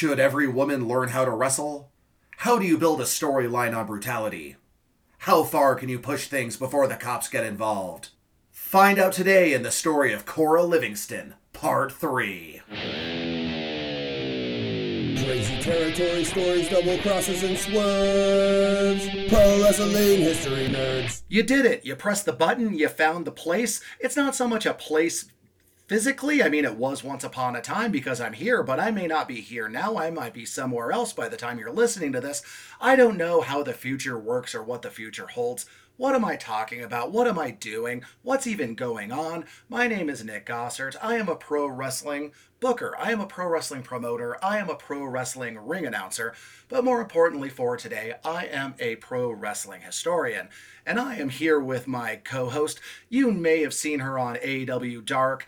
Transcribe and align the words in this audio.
Should 0.00 0.18
every 0.18 0.48
woman 0.48 0.88
learn 0.88 1.10
how 1.10 1.26
to 1.26 1.30
wrestle? 1.30 1.92
How 2.38 2.58
do 2.58 2.64
you 2.64 2.78
build 2.78 3.02
a 3.02 3.04
storyline 3.04 3.76
on 3.76 3.86
brutality? 3.86 4.56
How 5.18 5.42
far 5.42 5.74
can 5.74 5.90
you 5.90 5.98
push 5.98 6.26
things 6.26 6.56
before 6.56 6.86
the 6.86 6.96
cops 6.96 7.28
get 7.28 7.44
involved? 7.44 8.08
Find 8.50 8.98
out 8.98 9.12
today 9.12 9.52
in 9.52 9.62
the 9.62 9.70
story 9.70 10.14
of 10.14 10.24
Cora 10.24 10.62
Livingston, 10.62 11.34
Part 11.52 11.92
3. 11.92 12.62
Crazy 15.22 15.60
territory 15.60 16.24
stories, 16.24 16.70
double 16.70 16.96
crosses, 17.02 17.42
and 17.42 17.58
swerves. 17.58 19.06
Pro 19.28 19.62
wrestling 19.62 20.22
history 20.22 20.68
nerds. 20.68 21.24
You 21.28 21.42
did 21.42 21.66
it. 21.66 21.84
You 21.84 21.94
pressed 21.94 22.24
the 22.24 22.32
button, 22.32 22.72
you 22.72 22.88
found 22.88 23.26
the 23.26 23.32
place. 23.32 23.82
It's 23.98 24.16
not 24.16 24.34
so 24.34 24.48
much 24.48 24.64
a 24.64 24.72
place 24.72 25.26
physically. 25.90 26.40
I 26.40 26.48
mean, 26.48 26.64
it 26.64 26.76
was 26.76 27.02
once 27.02 27.24
upon 27.24 27.56
a 27.56 27.60
time 27.60 27.90
because 27.90 28.20
I'm 28.20 28.34
here, 28.34 28.62
but 28.62 28.78
I 28.78 28.92
may 28.92 29.08
not 29.08 29.26
be 29.26 29.40
here 29.40 29.68
now. 29.68 29.98
I 29.98 30.08
might 30.08 30.32
be 30.32 30.44
somewhere 30.44 30.92
else 30.92 31.12
by 31.12 31.28
the 31.28 31.36
time 31.36 31.58
you're 31.58 31.72
listening 31.72 32.12
to 32.12 32.20
this. 32.20 32.44
I 32.80 32.94
don't 32.94 33.16
know 33.16 33.40
how 33.40 33.64
the 33.64 33.72
future 33.72 34.16
works 34.16 34.54
or 34.54 34.62
what 34.62 34.82
the 34.82 34.90
future 34.90 35.26
holds. 35.26 35.66
What 35.96 36.14
am 36.14 36.24
I 36.24 36.36
talking 36.36 36.80
about? 36.80 37.10
What 37.10 37.26
am 37.26 37.40
I 37.40 37.50
doing? 37.50 38.04
What's 38.22 38.46
even 38.46 38.76
going 38.76 39.10
on? 39.10 39.44
My 39.68 39.88
name 39.88 40.08
is 40.08 40.24
Nick 40.24 40.46
Gossert. 40.46 40.94
I 41.02 41.16
am 41.16 41.28
a 41.28 41.34
pro 41.34 41.66
wrestling 41.66 42.32
booker. 42.60 42.94
I 42.98 43.10
am 43.12 43.20
a 43.20 43.26
pro 43.26 43.48
wrestling 43.48 43.82
promoter. 43.82 44.42
I 44.42 44.58
am 44.58 44.70
a 44.70 44.76
pro 44.76 45.04
wrestling 45.04 45.58
ring 45.58 45.84
announcer. 45.84 46.34
But 46.68 46.84
more 46.84 47.02
importantly 47.02 47.48
for 47.48 47.76
today, 47.76 48.14
I 48.24 48.46
am 48.46 48.76
a 48.78 48.96
pro 48.96 49.30
wrestling 49.30 49.82
historian. 49.82 50.48
And 50.86 50.98
I 50.98 51.16
am 51.16 51.28
here 51.28 51.60
with 51.60 51.86
my 51.86 52.16
co 52.16 52.48
host. 52.48 52.80
You 53.08 53.30
may 53.30 53.60
have 53.60 53.74
seen 53.74 54.00
her 54.00 54.18
on 54.18 54.36
AEW 54.36 55.04
Dark. 55.04 55.46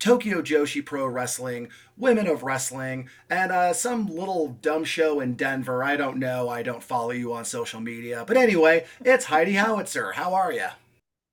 Tokyo 0.00 0.40
Joshi 0.40 0.84
Pro 0.84 1.06
Wrestling, 1.06 1.68
Women 1.96 2.26
of 2.26 2.42
Wrestling, 2.42 3.08
and 3.28 3.52
uh, 3.52 3.72
some 3.74 4.06
little 4.06 4.56
dumb 4.62 4.82
show 4.82 5.20
in 5.20 5.34
Denver. 5.34 5.84
I 5.84 5.96
don't 5.96 6.16
know. 6.18 6.48
I 6.48 6.62
don't 6.62 6.82
follow 6.82 7.10
you 7.10 7.34
on 7.34 7.44
social 7.44 7.80
media. 7.80 8.24
But 8.26 8.38
anyway, 8.38 8.86
it's 9.04 9.26
Heidi 9.26 9.52
Howitzer. 9.52 10.12
How 10.12 10.34
are 10.34 10.52
you? 10.52 10.68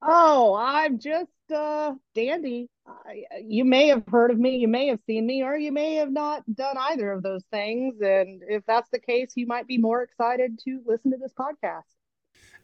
Oh, 0.02 0.54
I'm 0.54 1.00
just 1.00 1.32
uh, 1.54 1.94
dandy. 2.14 2.70
You 3.42 3.66
may 3.66 3.88
have 3.88 4.04
heard 4.08 4.32
of 4.32 4.38
me, 4.38 4.58
you 4.58 4.68
may 4.68 4.88
have 4.88 5.00
seen 5.08 5.26
me, 5.26 5.44
or 5.44 5.58
you 5.58 5.72
may 5.72 5.96
have 5.96 6.12
not 6.12 6.44
done 6.54 6.78
either 6.78 7.12
of 7.12 7.24
those 7.24 7.44
things. 7.52 7.96
And 8.02 8.44
if 8.48 8.66
that's 8.66 8.90
the 8.90 9.00
case, 9.00 9.32
you 9.36 9.48
might 9.48 9.68
be 9.68 9.78
more 9.78 10.04
excited 10.04 10.60
to 10.66 10.82
listen 10.86 11.12
to 11.12 11.18
this 11.18 11.34
podcast. 11.34 11.84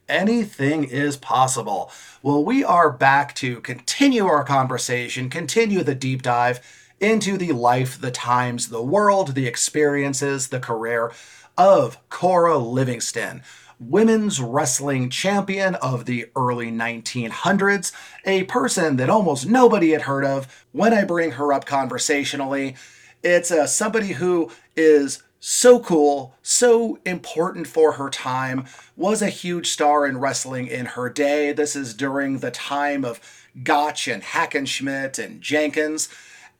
Anything 0.08 0.84
is 0.84 1.16
possible. 1.16 1.90
Well, 2.22 2.44
we 2.44 2.62
are 2.62 2.90
back 2.90 3.34
to 3.36 3.60
continue 3.62 4.26
our 4.26 4.44
conversation, 4.44 5.30
continue 5.30 5.82
the 5.82 5.94
deep 5.94 6.20
dive 6.20 6.60
into 7.00 7.38
the 7.38 7.52
life, 7.52 7.98
the 7.98 8.10
times, 8.10 8.68
the 8.68 8.82
world, 8.82 9.34
the 9.34 9.46
experiences, 9.46 10.48
the 10.48 10.60
career 10.60 11.10
of 11.56 11.96
Cora 12.10 12.58
Livingston, 12.58 13.42
women's 13.80 14.40
wrestling 14.40 15.08
champion 15.08 15.74
of 15.76 16.04
the 16.04 16.26
early 16.36 16.70
1900s, 16.70 17.92
a 18.26 18.44
person 18.44 18.96
that 18.96 19.08
almost 19.08 19.48
nobody 19.48 19.90
had 19.92 20.02
heard 20.02 20.26
of 20.26 20.66
when 20.72 20.92
I 20.92 21.04
bring 21.04 21.32
her 21.32 21.50
up 21.50 21.64
conversationally. 21.64 22.76
It's 23.22 23.50
uh, 23.50 23.66
somebody 23.66 24.08
who 24.08 24.50
is 24.76 25.22
so 25.46 25.78
cool, 25.78 26.34
so 26.40 26.98
important 27.04 27.66
for 27.66 27.92
her 27.92 28.08
time, 28.08 28.64
was 28.96 29.20
a 29.20 29.28
huge 29.28 29.68
star 29.68 30.06
in 30.06 30.16
wrestling 30.16 30.66
in 30.66 30.86
her 30.86 31.10
day. 31.10 31.52
This 31.52 31.76
is 31.76 31.92
during 31.92 32.38
the 32.38 32.50
time 32.50 33.04
of 33.04 33.20
Gotch 33.62 34.08
and 34.08 34.22
Hackenschmidt 34.22 35.22
and 35.22 35.42
Jenkins, 35.42 36.08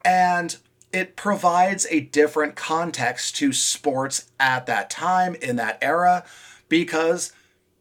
and 0.05 0.59
it 0.93 1.17
provides 1.17 1.87
a 1.89 2.01
different 2.01 2.57
context 2.57 3.37
to 3.37 3.55
sports 3.55 4.31
at 4.39 4.67
that 4.67 4.91
time, 4.91 5.35
in 5.37 5.57
that 5.57 5.79
era, 5.81 6.23
because 6.69 7.33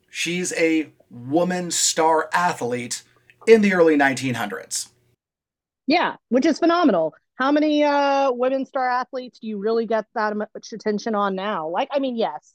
she's 0.09 0.53
a 0.53 0.87
woman 1.09 1.69
star 1.69 2.29
athlete 2.31 3.03
in 3.45 3.61
the 3.61 3.73
early 3.73 3.97
1900s. 3.97 4.87
Yeah, 5.85 6.15
which 6.29 6.45
is 6.45 6.59
phenomenal 6.59 7.13
how 7.35 7.51
many 7.51 7.83
uh 7.83 8.31
women 8.31 8.65
star 8.65 8.87
athletes 8.87 9.39
do 9.39 9.47
you 9.47 9.57
really 9.57 9.85
get 9.85 10.05
that 10.15 10.35
much 10.35 10.73
attention 10.73 11.15
on 11.15 11.35
now 11.35 11.67
like 11.67 11.89
i 11.91 11.99
mean 11.99 12.15
yes 12.15 12.53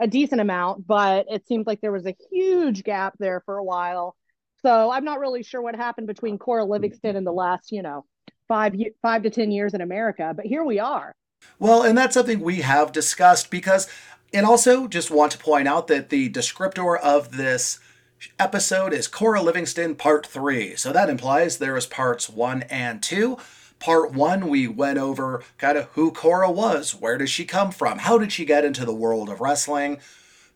a 0.00 0.06
decent 0.06 0.40
amount 0.40 0.86
but 0.86 1.26
it 1.30 1.46
seems 1.46 1.66
like 1.66 1.80
there 1.80 1.92
was 1.92 2.06
a 2.06 2.16
huge 2.30 2.82
gap 2.82 3.14
there 3.18 3.42
for 3.44 3.56
a 3.56 3.64
while 3.64 4.16
so 4.62 4.90
i'm 4.90 5.04
not 5.04 5.20
really 5.20 5.42
sure 5.42 5.62
what 5.62 5.74
happened 5.74 6.06
between 6.06 6.38
cora 6.38 6.64
livingston 6.64 7.16
in 7.16 7.24
the 7.24 7.32
last 7.32 7.72
you 7.72 7.82
know 7.82 8.04
five 8.48 8.74
five 9.02 9.22
to 9.22 9.30
ten 9.30 9.50
years 9.50 9.74
in 9.74 9.80
america 9.80 10.32
but 10.34 10.46
here 10.46 10.64
we 10.64 10.78
are 10.78 11.14
well 11.58 11.82
and 11.82 11.96
that's 11.96 12.14
something 12.14 12.40
we 12.40 12.62
have 12.62 12.92
discussed 12.92 13.50
because 13.50 13.88
and 14.32 14.44
also 14.44 14.86
just 14.88 15.10
want 15.10 15.32
to 15.32 15.38
point 15.38 15.68
out 15.68 15.86
that 15.86 16.08
the 16.08 16.28
descriptor 16.30 16.98
of 16.98 17.36
this 17.36 17.78
episode 18.38 18.92
is 18.92 19.08
Cora 19.08 19.42
Livingston 19.42 19.94
Part 19.94 20.26
3. 20.26 20.76
So 20.76 20.92
that 20.92 21.10
implies 21.10 21.58
there 21.58 21.76
is 21.76 21.86
parts 21.86 22.28
1 22.28 22.62
and 22.62 23.02
2. 23.02 23.38
Part 23.78 24.12
one, 24.12 24.48
we 24.48 24.66
went 24.66 24.98
over 24.98 25.42
kind 25.58 25.76
of 25.76 25.86
who 25.92 26.10
Cora 26.10 26.50
was, 26.50 26.92
where 26.94 27.18
does 27.18 27.30
she 27.30 27.44
come 27.44 27.70
from, 27.70 27.98
how 27.98 28.18
did 28.18 28.32
she 28.32 28.44
get 28.44 28.64
into 28.64 28.84
the 28.84 28.94
world 28.94 29.28
of 29.28 29.40
wrestling. 29.40 29.98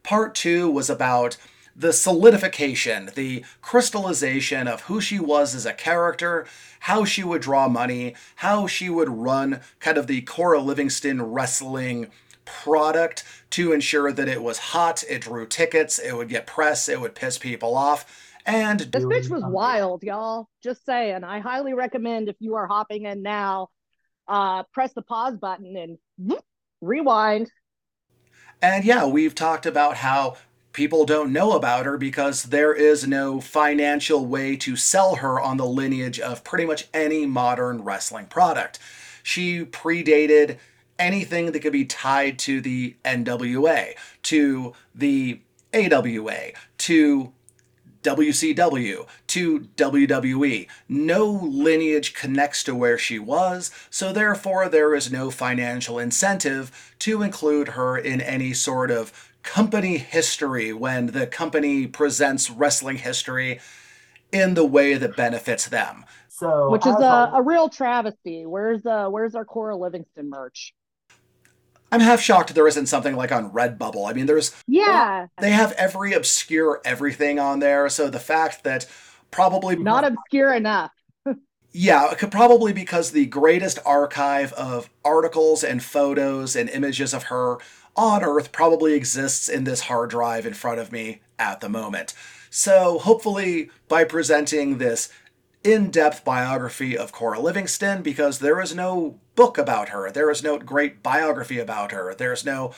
Part 0.03 0.35
two 0.35 0.71
was 0.71 0.89
about 0.89 1.37
the 1.77 1.93
solidification, 1.93 3.11
the 3.15 3.45
crystallization 3.63 4.67
of 4.67 4.83
who 4.83 5.01
she 5.01 5.19
was 5.19 5.55
as 5.55 5.67
a 5.67 5.73
character, 5.73 6.47
how 6.81 7.05
she 7.05 7.23
would 7.23 7.43
draw 7.43 7.69
money, 7.69 8.15
how 8.37 8.67
she 8.67 8.91
would 8.91 9.09
run 9.09 9.61
kind 9.79 9.97
of 9.97 10.07
the 10.07 10.23
Cora 10.23 10.61
Livingston 10.61 11.23
wrestling 11.23 12.11
product 12.45 13.25
to 13.51 13.73
ensure 13.73 14.13
that 14.13 14.29
it 14.29 14.43
was 14.43 14.59
hot, 14.59 15.05
it 15.09 15.23
drew 15.23 15.47
tickets, 15.47 15.99
it 15.99 16.17
would 16.17 16.29
get 16.29 16.47
press, 16.47 16.89
it 16.89 17.01
would 17.01 17.15
piss 17.15 17.39
people 17.39 17.77
off 17.77 18.30
and 18.55 18.81
this 18.81 19.05
bitch 19.05 19.31
was 19.31 19.43
wild, 19.45 20.03
y'all. 20.03 20.49
Just 20.63 20.85
saying. 20.85 21.25
I 21.25 21.41
highly 21.41 21.75
recommend 21.75 22.29
if 22.29 22.37
you 22.41 22.57
are 22.57 22.67
hopping 22.67 23.05
in 23.05 23.23
now, 23.23 23.69
uh, 24.29 24.65
press 24.73 24.93
the 24.93 25.03
pause 25.03 25.37
button 25.37 25.77
and 25.77 25.99
whoop, 26.19 26.45
rewind. 26.81 27.51
And 28.63 28.85
yeah, 28.85 29.07
we've 29.07 29.35
talked 29.35 29.67
about 29.67 29.97
how 29.97 30.37
people 30.73 31.05
don't 31.05 31.33
know 31.33 31.53
about 31.53 31.87
her 31.87 31.97
because 31.97 32.45
there 32.45 32.73
is 32.73 33.07
no 33.07 33.41
financial 33.41 34.27
way 34.27 34.57
to 34.57 34.77
sell 34.77 35.17
her 35.17 35.41
on 35.41 35.57
the 35.57 35.67
lineage 35.67 36.21
of 36.21 36.45
pretty 36.45 36.65
much 36.65 36.87
any 36.95 37.27
modern 37.27 37.83
wrestling 37.83 38.27
product. 38.27 38.79
She 39.23 39.65
predated 39.65 40.59
anything 40.99 41.53
that 41.53 41.61
could 41.61 41.73
be 41.73 41.85
tied 41.85 42.39
to 42.41 42.61
the 42.61 42.97
NWA, 43.05 43.95
to 44.25 44.75
the 44.95 45.41
AWA, 45.75 46.53
to 46.79 47.33
WCW 48.03 49.07
to 49.29 49.61
WWE. 49.77 50.69
No 50.89 51.27
lineage 51.27 52.15
connects 52.15 52.65
to 52.65 52.75
where 52.75 52.99
she 52.99 53.19
was, 53.19 53.71
so 53.91 54.13
therefore 54.13 54.69
there 54.69 54.95
is 54.95 55.13
no 55.13 55.31
financial 55.31 55.99
incentive 55.99 56.95
to 57.01 57.23
include 57.23 57.69
her 57.69 57.97
in 57.99 58.21
any 58.21 58.53
sort 58.55 58.91
of 58.91 59.13
company 59.43 59.99
history 59.99 60.73
when 60.73 61.07
the 61.09 61.27
company 61.27 61.87
presents 61.87 62.51
wrestling 62.51 62.97
history 62.99 63.61
in 64.33 64.55
the 64.55 64.65
way 64.65 64.95
that 64.95 65.17
benefits 65.17 65.69
them. 65.69 66.05
So, 66.29 66.71
which 66.71 66.87
is 66.87 66.99
a, 67.01 67.31
a 67.35 67.43
real 67.43 67.69
travesty. 67.69 68.47
Where's 68.47 68.85
uh 68.87 69.09
where's 69.09 69.35
our 69.35 69.45
Cora 69.45 69.77
Livingston 69.77 70.31
merch? 70.31 70.75
I'm 71.93 72.01
half 72.01 72.21
shocked 72.21 72.55
there 72.55 72.69
isn't 72.69 72.87
something 72.87 73.17
like 73.17 73.33
on 73.33 73.51
Redbubble. 73.51 74.09
I 74.09 74.13
mean, 74.13 74.27
there's 74.27 74.55
yeah, 74.67 75.27
they 75.39 75.51
have 75.51 75.73
every 75.73 76.13
obscure 76.13 76.81
everything 76.85 77.39
on 77.39 77.59
there. 77.59 77.89
So 77.89 78.09
the 78.09 78.21
fact 78.21 78.65
that 78.65 78.87
probably 79.31 79.77
not 79.77 80.05
obscure 80.05 80.53
enough. 80.53 80.93
yeah, 81.73 82.15
could 82.15 82.31
probably 82.31 82.73
because 82.73 83.11
the 83.11 83.27
greatest 83.27 83.79
archive 83.85 84.53
of 84.53 84.89
articles 85.05 85.65
and 85.65 85.83
photos 85.83 86.55
and 86.55 86.69
images 86.71 87.13
of 87.13 87.25
her 87.25 87.59
on 87.97 88.23
Earth 88.23 88.53
probably 88.53 88.95
exists 88.95 89.49
in 89.49 89.65
this 89.65 89.81
hard 89.81 90.11
drive 90.11 90.47
in 90.47 90.55
front 90.55 90.79
of 90.79 90.93
me 90.93 91.21
at 91.39 91.61
the 91.61 91.69
moment. 91.69 92.15
So 92.51 92.99
hopefully, 92.99 93.71
by 93.89 94.05
presenting 94.05 94.79
this 94.79 95.09
in 95.63 95.91
depth 95.91 96.25
biography 96.25 96.97
of 96.97 97.13
Cora 97.13 97.39
Livingston 97.39 98.03
because 98.03 98.39
there 98.39 98.61
is 98.61 98.75
no 98.75 99.19
book 99.35 99.59
about 99.59 99.91
her. 99.91 100.11
There 100.11 100.31
is 100.31 100.43
no 100.43 100.59
great 100.59 101.03
biography 101.03 101.59
about 101.59 101.93
her. 101.93 102.15
There's 102.15 102.45
no 102.45 102.73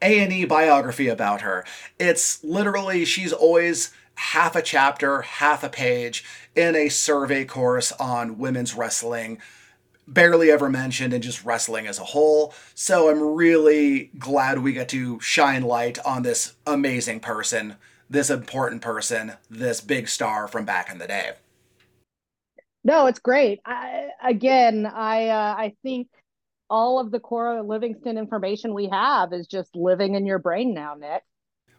A&E 0.00 0.44
biography 0.44 1.08
about 1.08 1.40
her. 1.40 1.64
It's 1.98 2.42
literally, 2.44 3.04
she's 3.04 3.32
always 3.32 3.92
half 4.14 4.54
a 4.56 4.62
chapter, 4.62 5.22
half 5.22 5.62
a 5.62 5.68
page 5.68 6.24
in 6.54 6.76
a 6.76 6.88
survey 6.88 7.44
course 7.44 7.92
on 7.92 8.38
women's 8.38 8.74
wrestling. 8.74 9.38
Barely 10.06 10.50
ever 10.50 10.70
mentioned 10.70 11.12
in 11.12 11.20
just 11.20 11.44
wrestling 11.44 11.86
as 11.86 11.98
a 11.98 12.04
whole. 12.04 12.54
So 12.74 13.10
I'm 13.10 13.20
really 13.20 14.10
glad 14.18 14.60
we 14.60 14.72
get 14.72 14.88
to 14.90 15.20
shine 15.20 15.62
light 15.62 15.98
on 16.04 16.22
this 16.22 16.54
amazing 16.66 17.20
person, 17.20 17.76
this 18.08 18.30
important 18.30 18.80
person, 18.80 19.34
this 19.50 19.80
big 19.80 20.08
star 20.08 20.48
from 20.48 20.64
back 20.64 20.90
in 20.90 20.98
the 20.98 21.06
day. 21.06 21.32
No, 22.84 23.06
it's 23.06 23.18
great. 23.18 23.60
I, 23.64 24.08
again, 24.22 24.86
I 24.86 25.28
uh, 25.28 25.54
I 25.58 25.74
think 25.82 26.08
all 26.70 27.00
of 27.00 27.10
the 27.10 27.20
Cora 27.20 27.62
Livingston 27.62 28.18
information 28.18 28.74
we 28.74 28.88
have 28.88 29.32
is 29.32 29.46
just 29.46 29.74
living 29.74 30.14
in 30.14 30.26
your 30.26 30.38
brain 30.38 30.74
now, 30.74 30.94
Nick. 30.94 31.22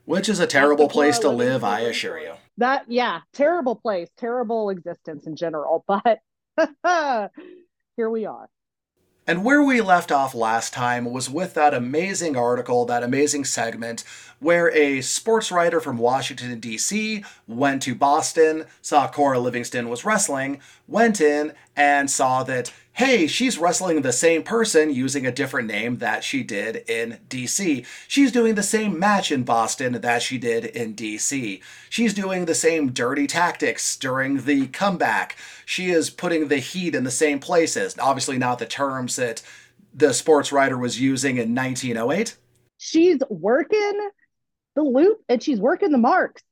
Which 0.05 0.27
is 0.27 0.39
a 0.39 0.47
terrible 0.47 0.89
place 0.89 1.19
to 1.19 1.29
live, 1.29 1.63
I 1.63 1.81
assure 1.81 2.19
you. 2.19 2.33
That, 2.57 2.85
yeah, 2.87 3.19
terrible 3.33 3.75
place, 3.75 4.09
terrible 4.17 4.71
existence 4.71 5.27
in 5.27 5.35
general. 5.35 5.85
But 6.03 6.19
here 7.95 8.09
we 8.09 8.25
are. 8.25 8.49
And 9.29 9.45
where 9.45 9.61
we 9.61 9.79
left 9.79 10.11
off 10.11 10.33
last 10.33 10.73
time 10.73 11.05
was 11.05 11.29
with 11.29 11.53
that 11.53 11.75
amazing 11.75 12.35
article, 12.35 12.83
that 12.85 13.03
amazing 13.03 13.45
segment, 13.45 14.03
where 14.39 14.75
a 14.75 15.01
sports 15.01 15.51
writer 15.51 15.79
from 15.79 15.99
Washington, 15.99 16.59
D.C. 16.59 17.23
went 17.47 17.83
to 17.83 17.93
Boston, 17.93 18.65
saw 18.81 19.07
Cora 19.07 19.37
Livingston 19.37 19.87
was 19.87 20.03
wrestling, 20.03 20.61
went 20.87 21.21
in 21.21 21.53
and 21.75 22.09
saw 22.09 22.41
that, 22.45 22.73
hey, 22.99 23.27
she's 23.27 23.57
wrestling 23.57 24.01
the 24.01 24.11
same 24.11 24.43
person 24.43 24.93
using 24.93 25.25
a 25.25 25.31
different 25.31 25.69
name 25.69 25.99
that 25.99 26.21
she 26.21 26.43
did 26.43 26.83
in 26.89 27.17
DC. 27.29 27.85
She's 28.09 28.29
doing 28.29 28.55
the 28.55 28.61
same 28.61 28.99
match 28.99 29.31
in 29.31 29.43
Boston 29.43 29.93
that 29.93 30.21
she 30.21 30.37
did 30.37 30.65
in 30.65 30.95
DC. 30.95 31.61
She's 31.89 32.13
doing 32.13 32.43
the 32.43 32.53
same 32.53 32.91
dirty 32.91 33.25
tactics 33.25 33.95
during 33.95 34.41
the 34.43 34.67
comeback. 34.67 35.37
She 35.65 35.91
is 35.91 36.09
putting 36.09 36.49
the 36.49 36.57
heat 36.57 36.93
in 36.93 37.05
the 37.05 37.09
same 37.09 37.39
places. 37.39 37.95
Obviously, 37.97 38.37
not 38.37 38.59
the 38.59 38.65
terms 38.65 39.15
that 39.15 39.43
the 39.93 40.13
sports 40.13 40.51
writer 40.51 40.77
was 40.77 40.99
using 40.99 41.37
in 41.37 41.55
1908. 41.55 42.35
She's 42.79 43.19
working 43.29 44.09
the 44.75 44.83
loop 44.83 45.19
and 45.29 45.41
she's 45.41 45.61
working 45.61 45.93
the 45.93 45.97
marks. 45.97 46.43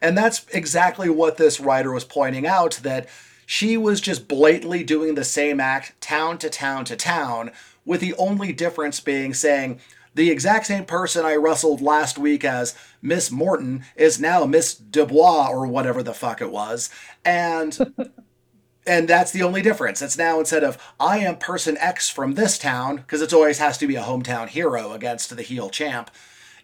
And 0.00 0.16
that's 0.16 0.46
exactly 0.54 1.10
what 1.10 1.36
this 1.36 1.60
writer 1.60 1.92
was 1.92 2.04
pointing 2.04 2.46
out 2.46 2.80
that 2.84 3.10
she 3.50 3.76
was 3.76 4.00
just 4.00 4.28
blatantly 4.28 4.84
doing 4.84 5.16
the 5.16 5.24
same 5.24 5.58
act 5.58 6.00
town 6.00 6.38
to 6.38 6.48
town 6.48 6.84
to 6.84 6.94
town, 6.94 7.50
with 7.84 8.00
the 8.00 8.14
only 8.14 8.52
difference 8.52 9.00
being 9.00 9.34
saying, 9.34 9.80
the 10.14 10.30
exact 10.30 10.66
same 10.66 10.84
person 10.84 11.24
I 11.24 11.34
wrestled 11.34 11.80
last 11.80 12.16
week 12.16 12.44
as 12.44 12.76
Miss 13.02 13.28
Morton 13.28 13.84
is 13.96 14.20
now 14.20 14.44
Miss 14.44 14.72
Dubois 14.72 15.48
or 15.48 15.66
whatever 15.66 16.00
the 16.00 16.14
fuck 16.14 16.40
it 16.40 16.52
was. 16.52 16.90
And 17.24 17.76
and 18.86 19.08
that's 19.08 19.32
the 19.32 19.42
only 19.42 19.62
difference. 19.62 20.00
It's 20.00 20.16
now 20.16 20.38
instead 20.38 20.62
of 20.62 20.78
I 21.00 21.18
am 21.18 21.36
person 21.36 21.76
X 21.78 22.08
from 22.08 22.34
this 22.34 22.56
town, 22.56 22.98
because 22.98 23.20
it 23.20 23.32
always 23.32 23.58
has 23.58 23.76
to 23.78 23.88
be 23.88 23.96
a 23.96 24.02
hometown 24.02 24.46
hero 24.46 24.92
against 24.92 25.36
the 25.36 25.42
heel 25.42 25.70
champ. 25.70 26.12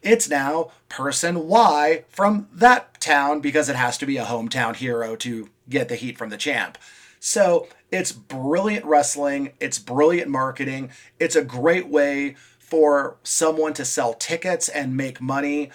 It's 0.06 0.28
now 0.28 0.70
person 0.88 1.48
Y 1.48 2.04
from 2.08 2.46
that 2.52 3.00
town 3.00 3.40
because 3.40 3.68
it 3.68 3.74
has 3.74 3.98
to 3.98 4.06
be 4.06 4.18
a 4.18 4.24
hometown 4.24 4.76
hero 4.76 5.16
to 5.16 5.50
get 5.68 5.88
the 5.88 5.96
heat 5.96 6.16
from 6.16 6.30
the 6.30 6.36
champ. 6.36 6.78
So 7.18 7.66
it's 7.90 8.12
brilliant 8.12 8.84
wrestling, 8.84 9.54
it's 9.58 9.80
brilliant 9.80 10.30
marketing, 10.30 10.90
it's 11.18 11.34
a 11.34 11.42
great 11.42 11.88
way 11.88 12.36
for 12.60 13.16
someone 13.24 13.72
to 13.74 13.84
sell 13.84 14.14
tickets 14.14 14.68
and 14.68 14.96
make 14.96 15.20
money 15.20 15.70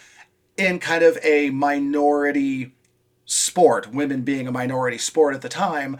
in 0.56 0.80
kind 0.80 1.04
of 1.04 1.18
a 1.24 1.50
minority 1.50 2.74
sport, 3.25 3.94
women 3.94 4.22
being 4.22 4.48
a 4.48 4.51
minority 4.54 4.98
sport 4.98 5.36
at 5.36 5.42
the 5.42 5.50
time, 5.50 6.00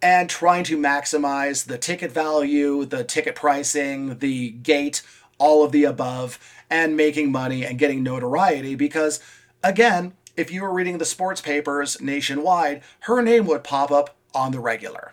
and 0.00 0.30
trying 0.30 0.62
to 0.62 0.78
maximize 0.78 1.66
the 1.66 1.78
ticket 1.78 2.12
value, 2.12 2.84
the 2.84 3.02
ticket 3.02 3.34
pricing, 3.34 4.18
the 4.20 4.50
gate, 4.50 5.02
all 5.38 5.64
of 5.64 5.72
the 5.72 5.82
above, 5.82 6.38
and 6.72 6.96
making 6.96 7.30
money 7.30 7.66
and 7.66 7.78
getting 7.78 8.02
notoriety 8.02 8.74
because, 8.74 9.20
again, 9.62 10.14
if 10.38 10.50
you 10.50 10.62
were 10.62 10.72
reading 10.72 10.96
the 10.96 11.04
sports 11.04 11.42
papers 11.42 12.00
nationwide, 12.00 12.82
her 13.00 13.20
name 13.20 13.44
would 13.46 13.62
pop 13.62 13.90
up 13.90 14.16
on 14.34 14.52
the 14.52 14.58
regular. 14.58 15.12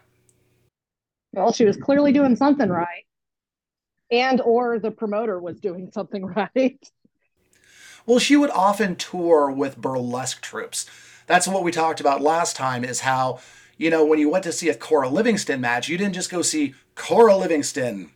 Well, 1.33 1.51
she 1.51 1.65
was 1.65 1.75
clearly 1.75 2.13
doing 2.13 2.37
something 2.37 2.69
right. 2.69 3.03
And 4.09 4.39
or 4.39 4.79
the 4.79 4.89
promoter 4.89 5.37
was 5.37 5.59
doing 5.59 5.91
something 5.91 6.25
right. 6.55 6.91
Well, 8.05 8.19
she 8.19 8.37
would 8.37 8.51
often 8.51 8.95
tour 8.95 9.51
with 9.51 9.77
burlesque 9.77 10.41
troupes. 10.41 10.85
That's 11.27 11.47
what 11.47 11.63
we 11.63 11.71
talked 11.71 11.99
about 11.99 12.21
last 12.21 12.55
time 12.55 12.85
is 12.85 13.01
how, 13.01 13.41
you 13.77 13.89
know, 13.89 14.05
when 14.05 14.17
you 14.17 14.29
went 14.29 14.45
to 14.45 14.53
see 14.53 14.69
a 14.69 14.75
Cora 14.75 15.09
Livingston 15.09 15.59
match, 15.59 15.89
you 15.89 15.97
didn't 15.97 16.15
just 16.15 16.31
go 16.31 16.41
see 16.41 16.73
Cora 16.95 17.35
Livingston 17.35 18.11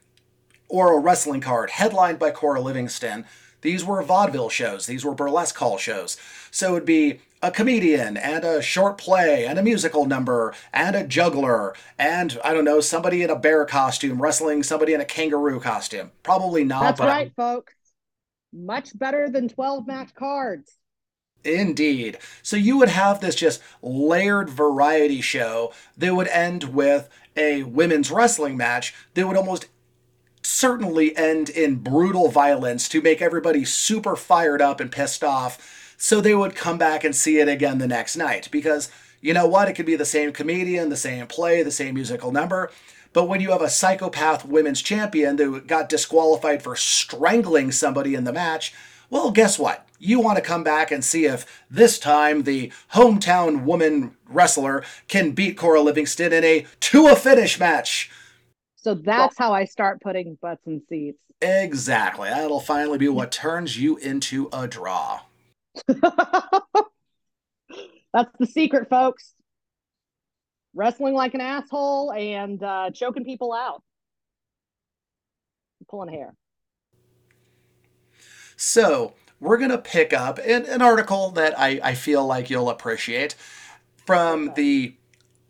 or 0.73 0.91
a 0.91 0.99
wrestling 0.99 1.39
card 1.39 1.69
headlined 1.69 2.17
by 2.17 2.31
Cora 2.31 2.59
Livingston. 2.59 3.25
These 3.61 3.85
were 3.85 4.01
vaudeville 4.01 4.49
shows, 4.49 4.87
these 4.87 5.05
were 5.05 5.13
burlesque 5.13 5.55
hall 5.55 5.77
shows. 5.77 6.17
So 6.49 6.69
it 6.69 6.73
would 6.73 6.85
be 6.85 7.19
a 7.43 7.51
comedian 7.51 8.17
and 8.17 8.43
a 8.43 8.59
short 8.59 8.97
play 8.97 9.45
and 9.45 9.59
a 9.59 9.63
musical 9.63 10.07
number 10.07 10.55
and 10.73 10.95
a 10.95 11.05
juggler 11.05 11.75
and 11.99 12.39
I 12.43 12.55
don't 12.55 12.65
know, 12.65 12.79
somebody 12.79 13.21
in 13.21 13.29
a 13.29 13.35
bear 13.35 13.65
costume 13.65 14.19
wrestling 14.19 14.63
somebody 14.63 14.95
in 14.95 15.01
a 15.01 15.05
kangaroo 15.05 15.59
costume. 15.59 16.09
Probably 16.23 16.63
not. 16.63 16.81
That's 16.81 16.99
right, 17.01 17.27
I'm... 17.27 17.33
folks. 17.35 17.75
Much 18.51 18.97
better 18.97 19.29
than 19.29 19.49
12 19.49 19.85
match 19.85 20.15
cards. 20.15 20.75
Indeed. 21.43 22.17
So 22.41 22.57
you 22.57 22.79
would 22.79 22.89
have 22.89 23.21
this 23.21 23.35
just 23.35 23.61
layered 23.83 24.49
variety 24.49 25.21
show 25.21 25.71
that 25.97 26.15
would 26.15 26.29
end 26.29 26.63
with 26.63 27.09
a 27.35 27.63
women's 27.63 28.09
wrestling 28.11 28.57
match 28.57 28.95
that 29.13 29.27
would 29.27 29.37
almost 29.37 29.67
certainly 30.43 31.15
end 31.15 31.49
in 31.49 31.75
brutal 31.75 32.29
violence 32.29 32.87
to 32.89 33.01
make 33.01 33.21
everybody 33.21 33.65
super 33.65 34.15
fired 34.15 34.61
up 34.61 34.79
and 34.79 34.91
pissed 34.91 35.23
off 35.23 35.95
so 35.97 36.19
they 36.19 36.35
would 36.35 36.55
come 36.55 36.77
back 36.77 37.03
and 37.03 37.15
see 37.15 37.39
it 37.39 37.47
again 37.47 37.77
the 37.77 37.87
next 37.87 38.15
night. 38.15 38.49
Because 38.51 38.91
you 39.21 39.33
know 39.33 39.47
what? 39.47 39.69
It 39.69 39.73
could 39.73 39.85
be 39.85 39.95
the 39.95 40.05
same 40.05 40.33
comedian 40.33 40.89
the 40.89 40.97
same 40.97 41.27
play 41.27 41.63
the 41.63 41.71
same 41.71 41.95
musical 41.95 42.31
number. 42.31 42.71
But 43.13 43.25
when 43.25 43.41
you 43.41 43.51
have 43.51 43.61
a 43.61 43.69
psychopath 43.69 44.43
women's 44.43 44.81
champion 44.81 45.35
that 45.35 45.67
got 45.67 45.87
disqualified 45.87 46.63
for 46.63 46.75
strangling 46.75 47.71
somebody 47.71 48.15
in 48.15 48.23
the 48.23 48.33
match 48.33 48.73
well 49.13 49.29
guess 49.29 49.59
what? 49.59 49.87
You 49.99 50.19
want 50.19 50.37
to 50.37 50.43
come 50.43 50.63
back 50.63 50.89
and 50.89 51.05
see 51.05 51.25
if 51.25 51.63
this 51.69 51.99
time 51.99 52.43
the 52.43 52.71
hometown 52.93 53.63
woman 53.63 54.17
wrestler 54.27 54.83
can 55.07 55.33
beat 55.33 55.55
Cora 55.55 55.81
Livingston 55.81 56.33
in 56.33 56.43
a 56.43 56.65
to 56.79 57.05
a 57.05 57.15
finish 57.15 57.59
match 57.59 58.09
so 58.83 58.95
that's 58.95 59.39
well, 59.39 59.49
how 59.49 59.53
I 59.53 59.65
start 59.65 60.01
putting 60.01 60.37
butts 60.41 60.67
in 60.67 60.81
seats. 60.89 61.19
Exactly. 61.41 62.29
That'll 62.29 62.59
finally 62.59 62.97
be 62.97 63.07
what 63.07 63.31
turns 63.31 63.77
you 63.77 63.97
into 63.97 64.49
a 64.51 64.67
draw. 64.67 65.21
that's 65.87 66.01
the 68.39 68.45
secret, 68.45 68.89
folks. 68.89 69.33
Wrestling 70.73 71.13
like 71.13 71.33
an 71.33 71.41
asshole 71.41 72.11
and 72.11 72.61
uh, 72.61 72.91
choking 72.91 73.23
people 73.23 73.53
out. 73.53 73.83
Pulling 75.89 76.13
hair. 76.13 76.33
So, 78.55 79.13
we're 79.39 79.57
going 79.57 79.71
to 79.71 79.77
pick 79.77 80.13
up 80.13 80.39
an, 80.39 80.65
an 80.65 80.81
article 80.81 81.31
that 81.31 81.59
I, 81.59 81.79
I 81.83 81.93
feel 81.95 82.25
like 82.25 82.49
you'll 82.49 82.69
appreciate 82.69 83.35
from 84.05 84.49
okay. 84.49 84.61
the 84.61 84.95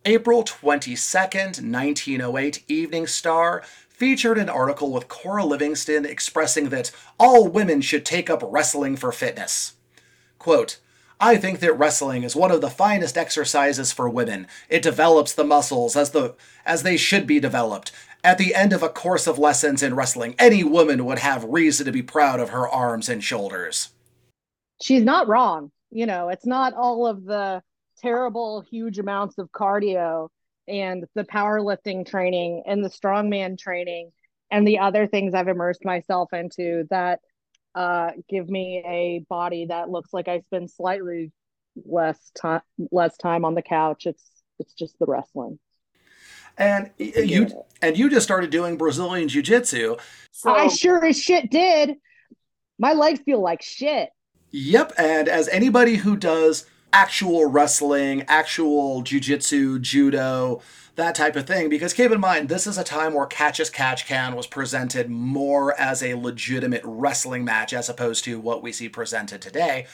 April 0.06 0.44
22nd, 0.44 1.64
1908 1.64 2.64
Evening 2.68 3.08
Star 3.08 3.64
featured 3.88 4.38
an 4.38 4.50
article 4.50 4.92
with 4.92 5.08
Cora 5.08 5.46
Livingston 5.46 6.06
expressing 6.06 6.68
that 6.70 6.92
all 7.18 7.48
women 7.48 7.80
should 7.80 8.06
take 8.06 8.30
up 8.30 8.44
wrestling 8.44 8.98
for 8.98 9.14
fitness. 9.14 9.76
Quote, 10.40 10.80
I 11.22 11.38
think 11.38 11.62
that 11.62 11.80
wrestling 11.80 12.24
is 12.24 12.36
one 12.36 12.52
of 12.52 12.60
the 12.60 12.70
finest 12.70 13.18
exercises 13.18 13.94
for 13.94 14.10
women. 14.10 14.48
It 14.68 14.82
develops 14.82 15.34
the 15.34 15.46
muscles 15.46 15.96
as 15.96 16.10
the 16.10 16.36
as 16.66 16.84
they 16.84 16.98
should 16.98 17.26
be 17.26 17.40
developed. 17.40 17.94
At 18.26 18.38
the 18.38 18.54
end 18.54 18.74
of 18.74 18.84
a 18.84 18.90
course 18.90 19.26
of 19.26 19.40
lessons 19.40 19.82
in 19.82 19.96
wrestling, 19.96 20.36
any 20.38 20.66
woman 20.66 21.06
would 21.06 21.20
have 21.20 21.46
reason 21.46 21.86
to 21.86 21.94
be 21.94 22.04
proud 22.04 22.42
of 22.42 22.50
her 22.50 22.68
arms 22.68 23.08
and 23.08 23.24
shoulders. 23.24 23.92
She's 24.82 25.04
not 25.04 25.30
wrong. 25.30 25.72
You 25.92 26.08
know, 26.08 26.28
it's 26.28 26.46
not 26.46 26.74
all 26.74 27.08
of 27.08 27.24
the 27.24 27.64
terrible, 28.04 28.62
huge 28.70 29.00
amounts 29.00 29.38
of 29.38 29.52
cardio 29.52 30.28
and 30.68 31.06
the 31.16 31.24
powerlifting 31.24 32.06
training 32.06 32.64
and 32.68 32.84
the 32.84 32.90
strongman 32.90 33.58
training 33.58 34.12
and 34.52 34.68
the 34.68 34.80
other 34.80 35.08
things 35.08 35.34
I've 35.34 35.48
immersed 35.48 35.84
myself 35.84 36.32
into 36.34 36.86
that 36.90 37.20
uh, 37.76 38.12
give 38.30 38.48
me 38.48 38.84
a 38.86 39.26
body 39.28 39.66
that 39.68 39.90
looks 39.90 40.14
like 40.14 40.28
I 40.28 40.42
spend 40.42 40.70
slightly 40.70 41.32
less 41.86 42.32
time 42.40 42.62
less 42.92 43.18
time 43.18 43.46
on 43.46 43.56
the 43.56 43.64
couch. 43.64 44.06
It's 44.06 44.24
it's 44.60 44.74
just 44.74 45.00
the 45.00 45.08
wrestling. 45.08 45.58
And 46.56 46.92
you 47.00 47.48
and 47.82 47.98
you 47.98 48.12
just 48.12 48.26
started 48.26 48.52
doing 48.52 48.78
Brazilian 48.78 49.28
jiu 49.28 49.42
jitsu. 49.42 49.96
So 50.32 50.54
I 50.54 50.68
sure 50.68 51.04
as 51.04 51.20
shit 51.20 51.50
did. 51.50 51.96
My 52.78 52.94
legs 52.94 53.22
feel 53.26 53.42
like 53.42 53.64
shit. 53.64 54.10
Yep, 54.52 54.94
and 55.00 55.28
as 55.28 55.48
anybody 55.48 55.96
who 55.96 56.16
does 56.16 56.68
actual 56.94 57.46
wrestling, 57.48 58.24
actual 58.28 59.04
jujitsu, 59.04 59.82
judo, 59.82 60.62
that 60.96 61.16
type 61.16 61.36
of 61.36 61.48
thing. 61.48 61.68
Because 61.68 61.92
keep 61.92 62.12
in 62.12 62.20
mind, 62.20 62.48
this 62.48 62.68
is 62.68 62.78
a 62.78 62.84
time 62.84 63.14
where 63.14 63.26
Catch 63.26 63.60
as 63.60 63.70
Catch 63.72 64.06
Can 64.06 64.36
was 64.36 64.48
presented 64.48 65.10
more 65.10 65.78
as 65.80 66.04
a 66.04 66.14
legitimate 66.14 66.84
wrestling 66.86 67.44
match 67.44 67.74
as 67.74 67.90
opposed 67.90 68.24
to 68.26 68.40
what 68.40 68.62
we 68.62 68.72
see 68.72 68.88
presented 68.88 69.42
today. 69.42 69.88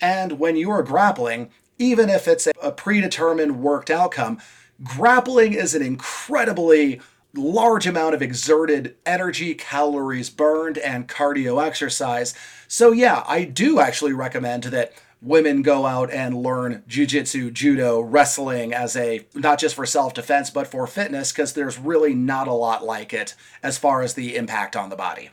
And 0.00 0.38
when 0.38 0.54
you 0.54 0.70
are 0.70 0.82
grappling, 0.84 1.50
even 1.76 2.08
if 2.08 2.28
it's 2.28 2.48
a 2.62 2.72
predetermined 2.72 3.60
worked 3.60 3.90
outcome, 3.90 4.38
grappling 4.82 5.54
is 5.54 5.74
an 5.74 5.82
incredibly 5.82 7.00
large 7.34 7.86
amount 7.86 8.14
of 8.14 8.22
exerted 8.22 8.96
energy, 9.04 9.54
calories 9.54 10.30
burned, 10.30 10.78
and 10.78 11.08
cardio 11.08 11.64
exercise. 11.64 12.32
So, 12.68 12.92
yeah, 12.92 13.24
I 13.26 13.44
do 13.44 13.80
actually 13.80 14.12
recommend 14.12 14.64
that 14.64 14.92
women 15.20 15.62
go 15.62 15.86
out 15.86 16.10
and 16.10 16.36
learn 16.42 16.82
jujitsu, 16.88 17.52
judo, 17.52 18.00
wrestling 18.00 18.72
as 18.72 18.96
a 18.96 19.26
not 19.34 19.58
just 19.58 19.74
for 19.74 19.86
self 19.86 20.14
defense, 20.14 20.50
but 20.50 20.66
for 20.66 20.86
fitness, 20.86 21.32
because 21.32 21.52
there's 21.52 21.78
really 21.78 22.14
not 22.14 22.48
a 22.48 22.52
lot 22.52 22.84
like 22.84 23.12
it 23.12 23.34
as 23.62 23.78
far 23.78 24.02
as 24.02 24.14
the 24.14 24.36
impact 24.36 24.76
on 24.76 24.90
the 24.90 24.96
body. 24.96 25.30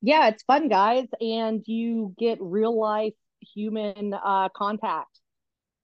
Yeah, 0.00 0.28
it's 0.28 0.42
fun, 0.42 0.68
guys. 0.68 1.06
And 1.20 1.62
you 1.66 2.14
get 2.18 2.38
real 2.40 2.78
life 2.78 3.14
human 3.40 4.14
uh, 4.14 4.48
contact, 4.54 5.20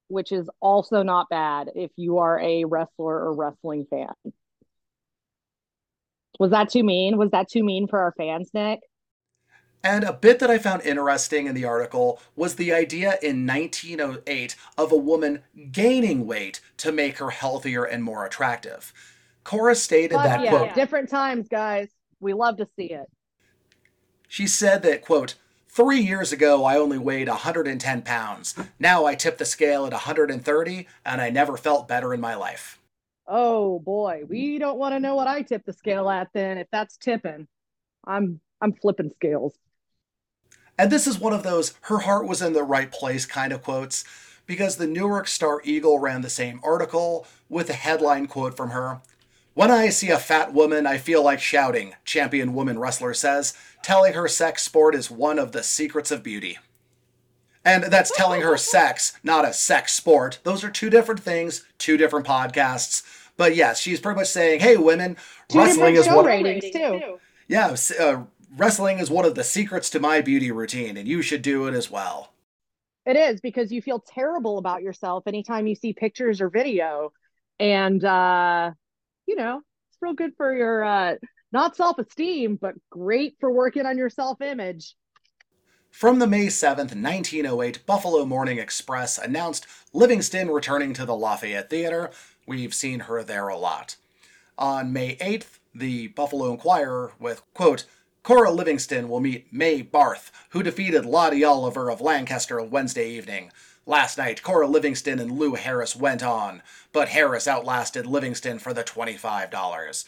which 0.08 0.32
is 0.32 0.48
also 0.60 1.02
not 1.02 1.28
bad 1.28 1.70
if 1.74 1.90
you 1.96 2.18
are 2.18 2.40
a 2.40 2.64
wrestler 2.64 3.14
or 3.20 3.34
wrestling 3.34 3.86
fan. 3.88 4.12
Was 6.40 6.50
that 6.52 6.70
too 6.70 6.84
mean? 6.84 7.16
Was 7.16 7.30
that 7.30 7.48
too 7.48 7.64
mean 7.64 7.88
for 7.88 7.98
our 8.00 8.14
fans, 8.16 8.50
Nick? 8.54 8.80
And 9.84 10.04
a 10.04 10.12
bit 10.12 10.40
that 10.40 10.50
I 10.50 10.58
found 10.58 10.82
interesting 10.82 11.46
in 11.46 11.54
the 11.54 11.64
article 11.64 12.20
was 12.36 12.56
the 12.56 12.72
idea 12.72 13.16
in 13.22 13.46
1908 13.46 14.56
of 14.76 14.92
a 14.92 14.96
woman 14.96 15.42
gaining 15.70 16.26
weight 16.26 16.60
to 16.78 16.92
make 16.92 17.18
her 17.18 17.30
healthier 17.30 17.84
and 17.84 18.02
more 18.02 18.26
attractive. 18.26 18.92
Cora 19.44 19.74
stated 19.74 20.22
that, 20.24 20.40
yeah, 20.42 20.50
quote, 20.50 20.74
different 20.74 21.08
times, 21.08 21.48
guys. 21.48 21.88
We 22.20 22.34
love 22.34 22.56
to 22.58 22.66
see 22.76 22.86
it. 22.86 23.06
she 24.28 24.46
said 24.46 24.82
that, 24.82 25.02
quote, 25.02 25.34
Three 25.70 26.00
years 26.00 26.32
ago, 26.32 26.64
I 26.64 26.76
only 26.76 26.98
weighed 26.98 27.28
110 27.28 28.02
pounds. 28.02 28.54
Now 28.80 29.04
I 29.04 29.14
tip 29.14 29.38
the 29.38 29.44
scale 29.44 29.86
at 29.86 29.92
130, 29.92 30.86
and 31.04 31.20
I 31.20 31.30
never 31.30 31.56
felt 31.56 31.86
better 31.86 32.12
in 32.14 32.20
my 32.20 32.34
life. 32.34 32.80
Oh 33.26 33.78
boy, 33.80 34.22
we 34.28 34.58
don't 34.58 34.78
want 34.78 34.94
to 34.94 35.00
know 35.00 35.14
what 35.14 35.26
I 35.28 35.42
tip 35.42 35.64
the 35.64 35.72
scale 35.72 36.08
at 36.08 36.28
then. 36.32 36.58
If 36.58 36.68
that's 36.72 36.96
tipping, 36.96 37.46
I'm 38.04 38.40
I'm 38.60 38.72
flipping 38.74 39.10
scales. 39.16 39.54
And 40.78 40.92
this 40.92 41.06
is 41.08 41.18
one 41.18 41.32
of 41.32 41.42
those 41.42 41.74
her 41.82 41.98
heart 41.98 42.26
was 42.26 42.40
in 42.40 42.52
the 42.52 42.62
right 42.62 42.90
place 42.90 43.26
kind 43.26 43.52
of 43.52 43.62
quotes, 43.62 44.04
because 44.46 44.76
the 44.76 44.86
Newark 44.86 45.26
Star 45.28 45.60
Eagle 45.64 45.98
ran 45.98 46.22
the 46.22 46.30
same 46.30 46.60
article 46.62 47.26
with 47.48 47.68
a 47.68 47.74
headline 47.74 48.26
quote 48.28 48.56
from 48.56 48.70
her. 48.70 49.00
When 49.54 49.72
I 49.72 49.88
see 49.88 50.10
a 50.10 50.18
fat 50.18 50.54
woman, 50.54 50.86
I 50.86 50.98
feel 50.98 51.22
like 51.24 51.40
shouting, 51.40 51.94
champion 52.04 52.54
woman 52.54 52.78
wrestler 52.78 53.12
says, 53.12 53.54
telling 53.82 54.12
her 54.12 54.28
sex 54.28 54.62
sport 54.62 54.94
is 54.94 55.10
one 55.10 55.38
of 55.38 55.50
the 55.50 55.64
secrets 55.64 56.12
of 56.12 56.22
beauty. 56.22 56.58
And 57.64 57.84
that's 57.84 58.16
telling 58.16 58.40
her 58.42 58.56
sex, 58.56 59.18
not 59.24 59.44
a 59.46 59.52
sex 59.52 59.92
sport. 59.92 60.38
Those 60.44 60.62
are 60.62 60.70
two 60.70 60.88
different 60.90 61.20
things, 61.20 61.64
two 61.76 61.96
different 61.96 62.24
podcasts. 62.24 63.02
But 63.36 63.56
yes, 63.56 63.80
she's 63.80 64.00
pretty 64.00 64.20
much 64.20 64.28
saying, 64.28 64.60
hey, 64.60 64.76
women, 64.76 65.16
Two 65.48 65.58
wrestling 65.58 65.96
is 65.96 66.06
one. 66.06 66.24
ratings 66.24 66.70
too. 66.70 67.18
Yeah, 67.48 67.76
uh, 68.00 68.22
wrestling 68.58 68.98
is 68.98 69.10
one 69.10 69.24
of 69.24 69.34
the 69.34 69.44
secrets 69.44 69.88
to 69.90 70.00
my 70.00 70.20
beauty 70.20 70.50
routine, 70.50 70.96
and 70.96 71.08
you 71.08 71.22
should 71.22 71.42
do 71.42 71.66
it 71.66 71.74
as 71.74 71.90
well. 71.90 72.32
It 73.06 73.16
is 73.16 73.40
because 73.40 73.72
you 73.72 73.80
feel 73.80 74.00
terrible 74.00 74.58
about 74.58 74.82
yourself 74.82 75.26
anytime 75.26 75.66
you 75.66 75.74
see 75.74 75.92
pictures 75.94 76.40
or 76.40 76.50
video. 76.50 77.12
And 77.58 78.04
uh, 78.04 78.72
you 79.26 79.36
know, 79.36 79.62
it's 79.88 79.98
real 80.00 80.14
good 80.14 80.32
for 80.36 80.54
your 80.54 80.84
uh 80.84 81.14
not 81.50 81.76
self-esteem, 81.76 82.56
but 82.56 82.74
great 82.90 83.36
for 83.40 83.50
working 83.50 83.86
on 83.86 83.96
your 83.96 84.10
self-image. 84.10 84.94
From 85.90 86.18
the 86.18 86.26
May 86.26 86.48
7th, 86.48 86.94
1908 86.94 87.86
Buffalo 87.86 88.26
Morning 88.26 88.58
Express 88.58 89.16
announced 89.16 89.66
Livingston 89.94 90.50
returning 90.50 90.92
to 90.92 91.06
the 91.06 91.16
Lafayette 91.16 91.70
Theater. 91.70 92.10
We've 92.46 92.74
seen 92.74 93.00
her 93.00 93.22
there 93.22 93.48
a 93.48 93.56
lot. 93.56 93.96
On 94.58 94.92
May 94.92 95.16
8th, 95.16 95.58
the 95.74 96.08
Buffalo 96.08 96.52
Inquirer 96.52 97.12
with, 97.18 97.42
quote, 97.54 97.86
Cora 98.28 98.50
Livingston 98.50 99.08
will 99.08 99.20
meet 99.20 99.50
Mae 99.50 99.80
Barth, 99.80 100.30
who 100.50 100.62
defeated 100.62 101.06
Lottie 101.06 101.44
Oliver 101.44 101.90
of 101.90 102.02
Lancaster 102.02 102.62
Wednesday 102.62 103.08
evening. 103.08 103.50
Last 103.86 104.18
night, 104.18 104.42
Cora 104.42 104.66
Livingston 104.66 105.18
and 105.18 105.32
Lou 105.32 105.54
Harris 105.54 105.96
went 105.96 106.22
on, 106.22 106.60
but 106.92 107.08
Harris 107.08 107.48
outlasted 107.48 108.04
Livingston 108.04 108.58
for 108.58 108.74
the 108.74 108.84
$25 108.84 110.04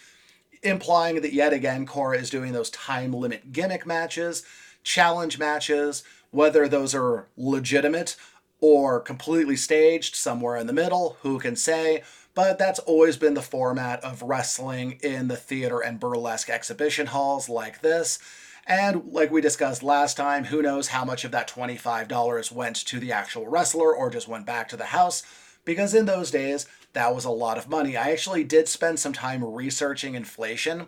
implying 0.62 1.22
that 1.22 1.32
yet 1.32 1.54
again 1.54 1.86
Cora 1.86 2.18
is 2.18 2.28
doing 2.28 2.52
those 2.52 2.68
time 2.68 3.14
limit 3.14 3.52
gimmick 3.52 3.86
matches, 3.86 4.42
challenge 4.82 5.38
matches, 5.38 6.04
whether 6.30 6.68
those 6.68 6.94
are 6.94 7.28
legitimate 7.38 8.16
or 8.60 9.00
completely 9.00 9.56
staged 9.56 10.14
somewhere 10.14 10.58
in 10.58 10.66
the 10.66 10.74
middle, 10.74 11.16
who 11.22 11.38
can 11.38 11.56
say? 11.56 12.02
But 12.40 12.56
that's 12.56 12.78
always 12.78 13.18
been 13.18 13.34
the 13.34 13.42
format 13.42 14.02
of 14.02 14.22
wrestling 14.22 14.92
in 15.02 15.28
the 15.28 15.36
theater 15.36 15.80
and 15.80 16.00
burlesque 16.00 16.48
exhibition 16.48 17.04
halls 17.08 17.50
like 17.50 17.82
this. 17.82 18.18
And 18.66 19.12
like 19.12 19.30
we 19.30 19.42
discussed 19.42 19.82
last 19.82 20.16
time, 20.16 20.44
who 20.44 20.62
knows 20.62 20.88
how 20.88 21.04
much 21.04 21.26
of 21.26 21.32
that 21.32 21.50
$25 21.50 22.50
went 22.50 22.76
to 22.76 22.98
the 22.98 23.12
actual 23.12 23.46
wrestler 23.46 23.94
or 23.94 24.08
just 24.08 24.26
went 24.26 24.46
back 24.46 24.70
to 24.70 24.78
the 24.78 24.86
house 24.86 25.22
because 25.66 25.92
in 25.92 26.06
those 26.06 26.30
days 26.30 26.66
that 26.94 27.14
was 27.14 27.26
a 27.26 27.30
lot 27.30 27.58
of 27.58 27.68
money. 27.68 27.94
I 27.94 28.10
actually 28.10 28.44
did 28.44 28.68
spend 28.68 28.98
some 28.98 29.12
time 29.12 29.44
researching 29.44 30.14
inflation, 30.14 30.86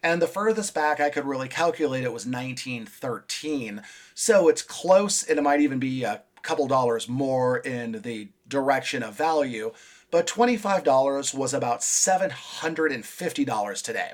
and 0.00 0.22
the 0.22 0.28
furthest 0.28 0.74
back 0.74 1.00
I 1.00 1.10
could 1.10 1.24
really 1.24 1.48
calculate 1.48 2.04
it 2.04 2.12
was 2.12 2.24
1913. 2.24 3.82
So 4.14 4.48
it's 4.48 4.62
close, 4.62 5.24
and 5.24 5.40
it 5.40 5.42
might 5.42 5.60
even 5.60 5.80
be 5.80 6.04
a 6.04 6.22
couple 6.42 6.68
dollars 6.68 7.08
more 7.08 7.58
in 7.58 8.02
the 8.02 8.28
direction 8.46 9.02
of 9.02 9.16
value, 9.16 9.72
but 10.14 10.26
$25 10.28 11.34
was 11.34 11.54
about 11.54 11.80
$750 11.80 13.82
today. 13.82 14.12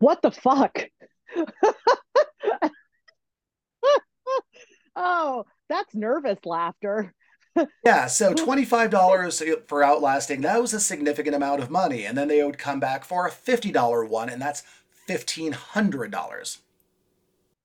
What 0.00 0.20
the 0.20 0.32
fuck? 0.32 0.76
oh, 4.96 5.44
that's 5.68 5.94
nervous 5.94 6.40
laughter. 6.44 7.14
Yeah, 7.84 8.08
so 8.08 8.34
$25 8.34 9.68
for 9.68 9.84
outlasting, 9.84 10.40
that 10.40 10.60
was 10.60 10.74
a 10.74 10.80
significant 10.80 11.36
amount 11.36 11.62
of 11.62 11.70
money. 11.70 12.06
And 12.06 12.18
then 12.18 12.26
they 12.26 12.42
would 12.42 12.58
come 12.58 12.80
back 12.80 13.04
for 13.04 13.28
a 13.28 13.30
$50 13.30 14.08
one, 14.08 14.28
and 14.28 14.42
that's 14.42 14.64
$1,500. 15.08 16.58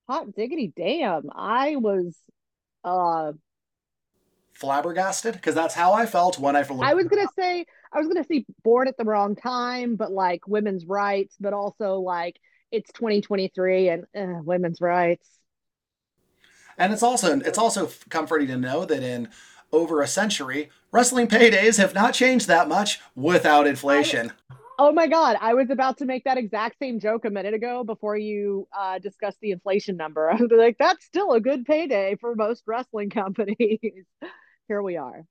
Hot 0.08 0.32
diggity 0.36 0.72
damn. 0.76 1.28
I 1.34 1.74
was 1.74 2.16
uh 2.84 3.32
Flabbergasted? 4.62 5.34
Because 5.34 5.56
that's 5.56 5.74
how 5.74 5.92
I 5.92 6.06
felt 6.06 6.38
when 6.38 6.54
I 6.54 6.60
I 6.60 6.94
was 6.94 7.08
gonna 7.08 7.26
say 7.36 7.66
I 7.92 7.98
was 7.98 8.06
gonna 8.06 8.24
say 8.24 8.46
born 8.62 8.86
at 8.86 8.96
the 8.96 9.04
wrong 9.04 9.34
time, 9.34 9.96
but 9.96 10.12
like 10.12 10.46
women's 10.46 10.86
rights, 10.86 11.34
but 11.40 11.52
also 11.52 11.96
like 11.96 12.38
it's 12.70 12.92
2023 12.92 13.88
and 13.88 14.04
uh, 14.16 14.40
women's 14.44 14.80
rights. 14.80 15.28
And 16.78 16.92
it's 16.92 17.02
also 17.02 17.40
it's 17.40 17.58
also 17.58 17.90
comforting 18.08 18.46
to 18.48 18.56
know 18.56 18.84
that 18.84 19.02
in 19.02 19.28
over 19.72 20.00
a 20.00 20.06
century, 20.06 20.70
wrestling 20.92 21.26
paydays 21.26 21.78
have 21.78 21.92
not 21.92 22.14
changed 22.14 22.46
that 22.46 22.68
much 22.68 23.00
without 23.16 23.66
inflation. 23.66 24.32
Oh 24.78 24.92
my 24.92 25.06
God, 25.06 25.36
I 25.40 25.54
was 25.54 25.70
about 25.70 25.98
to 25.98 26.04
make 26.04 26.24
that 26.24 26.38
exact 26.38 26.78
same 26.78 26.98
joke 26.98 27.24
a 27.24 27.30
minute 27.30 27.54
ago 27.54 27.84
before 27.84 28.16
you 28.16 28.66
uh, 28.76 28.98
discussed 28.98 29.38
the 29.40 29.50
inflation 29.50 29.96
number. 29.96 30.30
I 30.32 30.36
was 30.36 30.50
like, 30.50 30.76
that's 30.78 31.04
still 31.04 31.32
a 31.32 31.40
good 31.40 31.64
payday 31.64 32.16
for 32.20 32.34
most 32.34 32.62
wrestling 32.66 33.10
companies. 33.10 34.04
Here 34.68 34.82
we 34.82 34.96
are. 34.96 35.26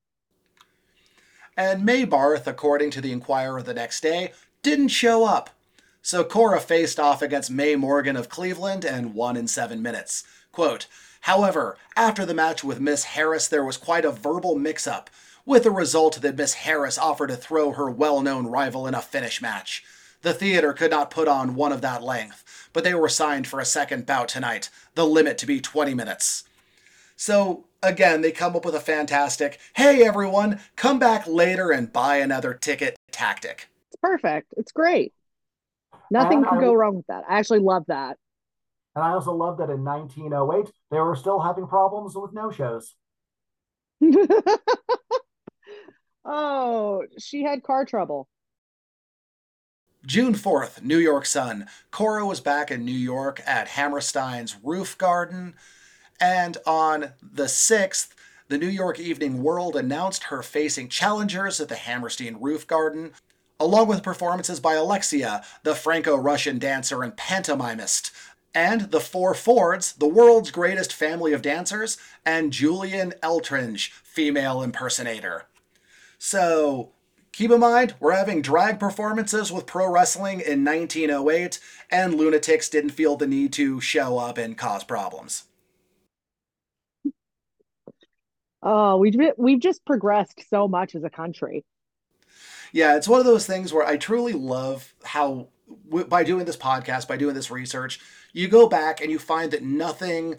And 1.58 1.86
Mae 1.86 2.06
Barth, 2.06 2.48
according 2.48 2.92
to 2.92 3.02
the 3.02 3.12
Inquirer 3.12 3.62
the 3.62 3.74
next 3.74 4.02
day, 4.02 4.32
didn't 4.64 4.90
show 4.90 5.26
up. 5.26 5.50
So 6.02 6.24
Cora 6.24 6.60
faced 6.60 7.00
off 7.00 7.22
against 7.22 7.52
Mae 7.52 7.76
Morgan 7.76 8.16
of 8.16 8.30
Cleveland 8.30 8.86
and 8.86 9.14
won 9.14 9.38
in 9.38 9.48
seven 9.48 9.82
minutes. 9.82 10.24
Quote, 10.52 10.88
However, 11.22 11.78
after 11.96 12.26
the 12.26 12.34
match 12.34 12.64
with 12.64 12.80
Miss 12.80 13.04
Harris, 13.04 13.48
there 13.48 13.64
was 13.64 13.78
quite 13.78 14.06
a 14.06 14.12
verbal 14.12 14.56
mix 14.56 14.88
up, 14.88 15.10
with 15.46 15.64
the 15.64 15.72
result 15.72 16.22
that 16.22 16.36
Miss 16.36 16.56
Harris 16.56 16.98
offered 16.98 17.28
to 17.28 17.36
throw 17.36 17.74
her 17.74 17.90
well 17.90 18.22
known 18.22 18.48
rival 18.48 18.88
in 18.88 18.96
a 18.96 19.02
finish 19.02 19.42
match. 19.42 19.84
The 20.24 20.34
theater 20.34 20.74
could 20.74 20.92
not 20.92 21.12
put 21.12 21.28
on 21.28 21.56
one 21.56 21.72
of 21.72 21.82
that 21.82 22.04
length, 22.04 22.70
but 22.74 22.84
they 22.84 22.94
were 22.94 23.10
signed 23.10 23.48
for 23.48 23.60
a 23.60 23.66
second 23.66 24.06
bout 24.06 24.28
tonight, 24.30 24.70
the 24.96 25.06
limit 25.06 25.38
to 25.40 25.46
be 25.46 25.62
20 25.62 25.94
minutes. 25.94 26.44
So, 27.22 27.66
again, 27.84 28.22
they 28.22 28.32
come 28.32 28.56
up 28.56 28.66
with 28.66 28.74
a 28.74 28.80
fantastic, 28.80 29.60
hey 29.75 30.04
everyone, 30.04 30.60
come 30.75 30.98
back 30.98 31.28
later 31.28 31.70
and 31.70 31.94
buy 31.94 32.16
another 32.18 32.56
ticket 32.56 32.98
tactic. 33.12 33.70
It's 33.90 33.98
perfect. 34.01 34.56
It's 34.58 34.72
great. 34.72 35.13
Nothing 36.10 36.40
And 36.40 36.48
could 36.48 36.62
go 36.62 36.72
um, 36.72 36.78
wrong 36.78 36.96
with 36.96 37.06
that. 37.10 37.25
I 37.30 37.38
actually 37.38 37.60
love 37.60 37.84
that. 37.90 38.18
And 38.96 39.06
I 39.06 39.12
also 39.12 39.36
love 39.36 39.60
that 39.60 39.70
in 39.70 39.84
1908, 39.84 40.74
they 40.90 41.00
were 41.00 41.16
still 41.16 41.40
having 41.40 41.68
problems 41.68 42.16
with 42.16 42.34
no 42.34 42.50
shows. 42.50 42.96
oh, 46.25 47.04
she 47.20 47.44
had 47.44 47.62
car 47.62 47.86
trouble. 47.86 48.28
June 50.08 50.34
4th, 50.34 50.82
New 50.82 50.98
York 50.98 51.28
Sun. 51.28 51.68
Cora 51.92 52.25
was 52.25 52.40
back 52.40 52.72
in 52.72 52.84
New 52.84 52.92
York 52.92 53.44
at 53.46 53.68
Hammerstein's 53.68 54.58
Roof 54.63 54.98
Garden. 54.98 55.54
And 56.22 56.60
on 56.68 57.13
the 57.20 57.46
6th, 57.46 58.10
the 58.48 58.60
New 58.60 58.68
York 58.68 59.00
Evening 59.00 59.42
World 59.42 59.75
announced 59.75 60.25
her 60.25 60.44
facing 60.44 60.88
challengers 60.88 61.60
at 61.60 61.68
the 61.68 61.75
Hammerstein 61.75 62.38
Roof 62.40 62.68
Garden. 62.68 63.13
along 63.60 63.88
with 63.88 64.01
performances 64.01 64.60
by 64.60 64.74
Alexia, 64.74 65.44
the 65.62 65.75
Franco 65.75 66.16
Russian 66.16 66.58
dancer 66.58 67.04
and 67.04 67.16
pantomimist, 67.16 68.10
and 68.56 68.90
the 68.90 69.00
Four 69.00 69.36
Fords, 69.36 69.94
the 69.94 70.08
world's 70.08 70.50
greatest 70.50 70.92
family 70.92 71.32
of 71.32 71.44
dancers, 71.44 71.98
and 72.25 72.51
Julian 72.51 73.13
Eltinge, 73.22 73.92
female 73.92 74.63
impersonator. 74.63 75.46
So, 76.18 76.90
keep 77.32 77.51
in 77.51 77.60
mind, 77.60 77.94
we're 78.00 78.16
having 78.16 78.42
drag 78.42 78.80
performances 78.80 79.51
with 79.51 79.68
pro 79.68 79.88
wrestling 79.88 80.40
in 80.42 80.66
1908, 80.66 81.60
and 81.92 82.16
lunatics 82.16 82.68
didn't 82.68 82.90
feel 82.90 83.16
the 83.16 83.28
need 83.28 83.54
to 83.54 83.80
show 83.80 84.18
up 84.18 84.40
and 84.40 84.58
cause 84.58 84.84
problems. 84.84 85.44
Oh, 88.63 88.98
we've 88.98 89.15
we've 89.38 89.60
just 89.60 89.84
progressed 89.86 90.44
so 90.50 90.68
much 90.68 90.96
as 90.96 91.03
a 91.03 91.10
country. 91.10 91.65
Yeah, 92.72 92.96
it's 92.96 93.08
one 93.08 93.20
of 93.20 93.25
those 93.25 93.46
things 93.46 93.74
where 93.74 93.86
I 93.86 93.98
truly 93.98 94.34
love 94.34 94.94
how 95.03 95.48
by 96.08 96.24
doing 96.24 96.46
this 96.46 96.58
podcast, 96.58 97.08
by 97.08 97.18
doing 97.18 97.36
this 97.36 97.51
research, 97.51 98.00
you 98.34 98.48
go 98.48 98.68
back 98.68 99.01
and 99.01 99.10
you 99.10 99.20
find 99.20 99.51
that 99.51 99.63
nothing 99.63 100.36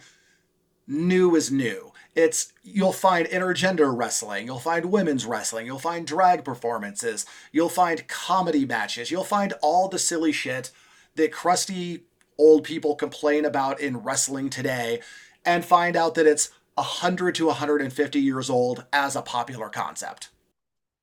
new 0.87 1.35
is 1.35 1.51
new. 1.51 1.93
It's 2.15 2.53
you'll 2.63 2.93
find 2.93 3.27
intergender 3.29 3.97
wrestling, 3.97 4.47
you'll 4.47 4.59
find 4.59 4.87
women's 4.87 5.25
wrestling, 5.25 5.67
you'll 5.67 5.79
find 5.79 6.07
drag 6.07 6.45
performances, 6.45 7.25
you'll 7.51 7.69
find 7.69 8.07
comedy 8.09 8.67
matches, 8.67 9.11
you'll 9.11 9.25
find 9.25 9.55
all 9.63 9.89
the 9.89 9.99
silly 9.99 10.33
shit 10.33 10.71
that 11.15 11.33
crusty 11.33 12.05
old 12.39 12.65
people 12.65 12.95
complain 12.95 13.45
about 13.45 13.81
in 13.81 13.99
wrestling 13.99 14.51
today 14.51 15.01
and 15.45 15.65
find 15.65 15.97
out 15.97 16.15
that 16.15 16.27
it's 16.27 16.51
100 16.75 17.35
to 17.37 17.47
150 17.47 18.21
years 18.21 18.49
old 18.49 18.85
as 18.93 19.17
a 19.17 19.23
popular 19.23 19.69
concept. 19.69 20.31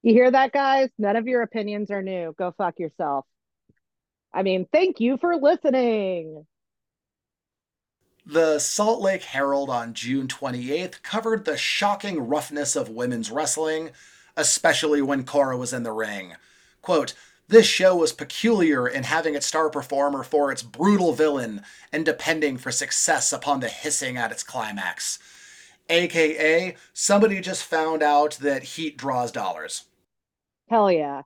You 0.01 0.13
hear 0.13 0.31
that, 0.31 0.51
guys? 0.51 0.89
None 0.97 1.15
of 1.15 1.27
your 1.27 1.41
opinions 1.41 1.91
are 1.91 2.01
new. 2.01 2.33
Go 2.37 2.53
fuck 2.57 2.79
yourself. 2.79 3.25
I 4.33 4.43
mean, 4.43 4.67
thank 4.71 4.99
you 4.99 5.17
for 5.17 5.35
listening. 5.35 6.45
The 8.25 8.59
Salt 8.59 9.01
Lake 9.01 9.23
Herald 9.23 9.69
on 9.69 9.93
June 9.93 10.27
28th 10.27 11.01
covered 11.01 11.45
the 11.45 11.57
shocking 11.57 12.19
roughness 12.27 12.75
of 12.75 12.87
women's 12.89 13.31
wrestling, 13.31 13.89
especially 14.37 15.01
when 15.01 15.23
Cora 15.23 15.57
was 15.57 15.73
in 15.73 15.83
the 15.83 15.91
ring. 15.91 16.35
Quote, 16.81 17.13
this 17.47 17.65
show 17.65 17.95
was 17.95 18.13
peculiar 18.13 18.87
in 18.87 19.03
having 19.03 19.33
its 19.33 19.47
star 19.47 19.71
performer 19.71 20.23
for 20.23 20.51
its 20.51 20.61
brutal 20.61 21.13
villain 21.13 21.63
and 21.91 22.05
depending 22.05 22.57
for 22.57 22.71
success 22.71 23.33
upon 23.33 23.59
the 23.59 23.69
hissing 23.69 24.17
at 24.17 24.31
its 24.31 24.43
climax 24.43 25.17
aka 25.89 26.75
somebody 26.93 27.41
just 27.41 27.63
found 27.63 28.03
out 28.03 28.37
that 28.41 28.63
heat 28.63 28.97
draws 28.97 29.31
dollars. 29.31 29.85
Hell 30.69 30.91
yeah. 30.91 31.23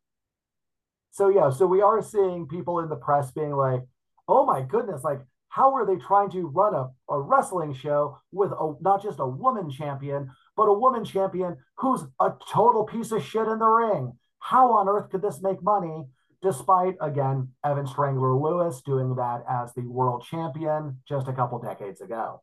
So 1.12 1.30
yeah, 1.30 1.52
so 1.52 1.68
we 1.68 1.82
are 1.82 2.02
seeing 2.02 2.48
people 2.48 2.80
in 2.80 2.90
the 2.90 2.96
press 2.96 3.32
being 3.32 3.52
like, 3.52 3.82
"Oh 4.28 4.46
my 4.46 4.62
goodness, 4.62 5.04
like 5.04 5.22
how 5.50 5.76
are 5.76 5.86
they 5.86 5.98
trying 5.98 6.32
to 6.32 6.48
run 6.48 6.74
a, 6.74 6.90
a 7.10 7.20
wrestling 7.20 7.74
show 7.74 8.18
with 8.32 8.52
a 8.52 8.74
not 8.82 9.04
just 9.04 9.20
a 9.20 9.28
woman 9.28 9.70
champion, 9.70 10.32
but 10.58 10.64
a 10.64 10.74
woman 10.74 11.06
champion 11.06 11.58
who's 11.78 12.02
a 12.20 12.32
total 12.50 12.84
piece 12.86 13.12
of 13.12 13.24
shit 13.24 13.48
in 13.48 13.60
the 13.60 13.68
ring? 13.68 14.18
How 14.40 14.72
on 14.74 14.90
earth 14.90 15.10
could 15.12 15.22
this 15.22 15.42
make 15.42 15.62
money?" 15.62 16.06
Despite 16.42 16.96
again 17.00 17.54
Evan 17.64 17.88
Strangler 17.88 18.36
Lewis 18.36 18.82
doing 18.82 19.16
that 19.16 19.46
as 19.48 19.74
the 19.74 19.88
world 19.88 20.26
champion 20.30 21.00
just 21.08 21.30
a 21.30 21.34
couple 21.34 21.58
decades 21.60 22.02
ago. 22.02 22.42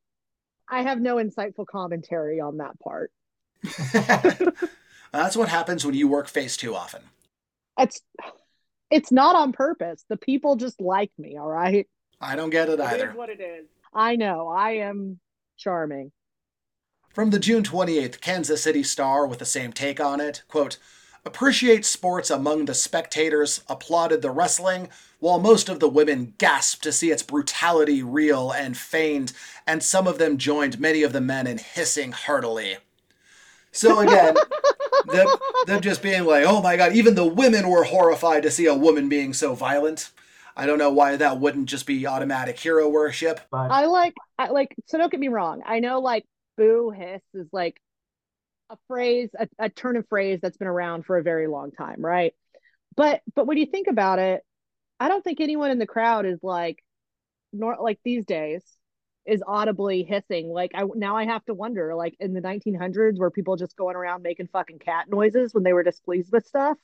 I 0.71 0.83
have 0.83 1.01
no 1.01 1.17
insightful 1.17 1.67
commentary 1.67 2.41
on 2.41 2.59
that 2.59 2.79
part. 2.79 3.11
That's 5.13 5.37
what 5.37 5.49
happens 5.49 5.85
when 5.85 5.95
you 5.95 6.09
work 6.09 6.29
face 6.29 6.57
too 6.57 6.75
often. 6.75 7.03
It's 7.79 8.01
it's 8.91 9.13
not 9.13 9.37
on 9.37 9.53
purpose. 9.53 10.05
The 10.09 10.17
people 10.17 10.57
just 10.57 10.81
like 10.81 11.11
me, 11.19 11.37
all 11.37 11.49
right? 11.49 11.87
I 12.21 12.37
don't 12.37 12.51
get 12.51 12.69
it 12.69 12.81
either. 12.81 13.07
It 13.07 13.11
is 13.11 13.17
what 13.17 13.29
it 13.29 13.41
is. 13.41 13.67
I 13.93 14.17
know. 14.17 14.49
I 14.49 14.73
am 14.73 15.19
charming. 15.57 16.13
From 17.13 17.31
the 17.31 17.39
June 17.41 17.65
28th 17.65 18.21
Kansas 18.21 18.63
City 18.63 18.83
Star 18.83 19.27
with 19.27 19.41
the 19.41 19.45
same 19.45 19.73
take 19.73 20.01
on 20.01 20.21
it, 20.21 20.43
quote, 20.49 20.79
appreciate 21.25 21.85
sports 21.85 22.31
among 22.31 22.65
the 22.65 22.75
spectators, 22.75 23.63
applauded 23.69 24.23
the 24.23 24.31
wrestling, 24.31 24.89
while 25.19 25.39
most 25.39 25.69
of 25.69 25.81
the 25.81 25.89
women 25.89 26.35
gasped 26.39 26.83
to 26.83 26.93
see 26.93 27.11
its 27.11 27.23
brutality 27.23 28.03
real 28.03 28.51
and 28.53 28.77
feigned, 28.77 29.33
and 29.67 29.83
some 29.83 30.07
of 30.07 30.19
them 30.19 30.39
joined 30.39 30.81
many 30.81 31.03
of 31.03 31.13
the 31.13 31.21
men 31.21 31.47
in 31.47 31.59
hissing 31.59 32.13
heartily. 32.13 32.79
So 33.73 34.01
again, 34.01 34.35
them, 35.07 35.29
them 35.67 35.81
just 35.81 36.03
being 36.03 36.25
like, 36.25 36.45
oh 36.47 36.63
my 36.63 36.77
god, 36.77 36.93
even 36.93 37.15
the 37.15 37.27
women 37.27 37.69
were 37.69 37.85
horrified 37.85 38.43
to 38.45 38.51
see 38.51 38.67
a 38.67 38.75
woman 38.75 39.09
being 39.09 39.33
so 39.33 39.55
violent. 39.55 40.11
I 40.57 40.67
don't 40.67 40.79
know 40.79 40.91
why 40.91 41.17
that 41.17 41.39
wouldn't 41.39 41.69
just 41.69 41.87
be 41.87 42.07
automatic 42.07 42.59
hero 42.59 42.89
worship. 42.89 43.41
But 43.51 43.71
I 43.71 43.87
like, 43.87 44.15
I 44.39 44.49
like. 44.49 44.75
So 44.87 44.99
don't 44.99 45.11
get 45.11 45.21
me 45.21 45.29
wrong. 45.29 45.63
I 45.65 45.81
know 45.81 46.01
like 46.01 46.27
boo 46.57 46.91
hiss 46.91 47.23
is 47.35 47.47
like 47.53 47.81
a 48.71 48.79
phrase, 48.89 49.31
a, 49.39 49.49
a 49.59 49.69
turn 49.69 49.97
of 49.97 50.09
phrase 50.09 50.39
that's 50.41 50.57
been 50.57 50.69
around 50.69 51.05
for 51.05 51.19
a 51.19 51.23
very 51.23 51.49
long 51.49 51.73
time, 51.73 52.01
right? 52.01 52.33
But 52.97 53.21
but 53.35 53.47
when 53.47 53.59
you 53.59 53.67
think 53.67 53.89
about 53.89 54.19
it, 54.19 54.43
I 54.99 55.09
don't 55.09 55.23
think 55.23 55.41
anyone 55.41 55.71
in 55.71 55.79
the 55.79 55.87
crowd 55.87 56.25
is 56.25 56.39
like, 56.43 56.83
nor 57.53 57.77
like 57.81 57.99
these 58.05 58.25
days, 58.25 58.63
is 59.27 59.43
audibly 59.47 60.03
hissing. 60.03 60.49
Like 60.49 60.73
I 60.75 60.85
now 60.95 61.17
I 61.17 61.25
have 61.25 61.45
to 61.47 61.55
wonder, 61.55 61.95
like 61.95 62.17
in 62.21 62.33
the 62.33 62.41
1900s, 62.41 63.19
were 63.19 63.31
people 63.31 63.57
just 63.57 63.77
going 63.77 63.97
around 63.97 64.23
making 64.23 64.49
fucking 64.49 64.79
cat 64.79 65.09
noises 65.09 65.53
when 65.53 65.65
they 65.65 65.73
were 65.73 65.83
displeased 65.83 66.33
with 66.33 66.47
stuff? 66.47 66.79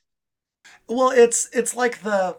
Well, 0.87 1.11
it's 1.11 1.49
it's 1.53 1.75
like 1.75 2.01
the 2.01 2.37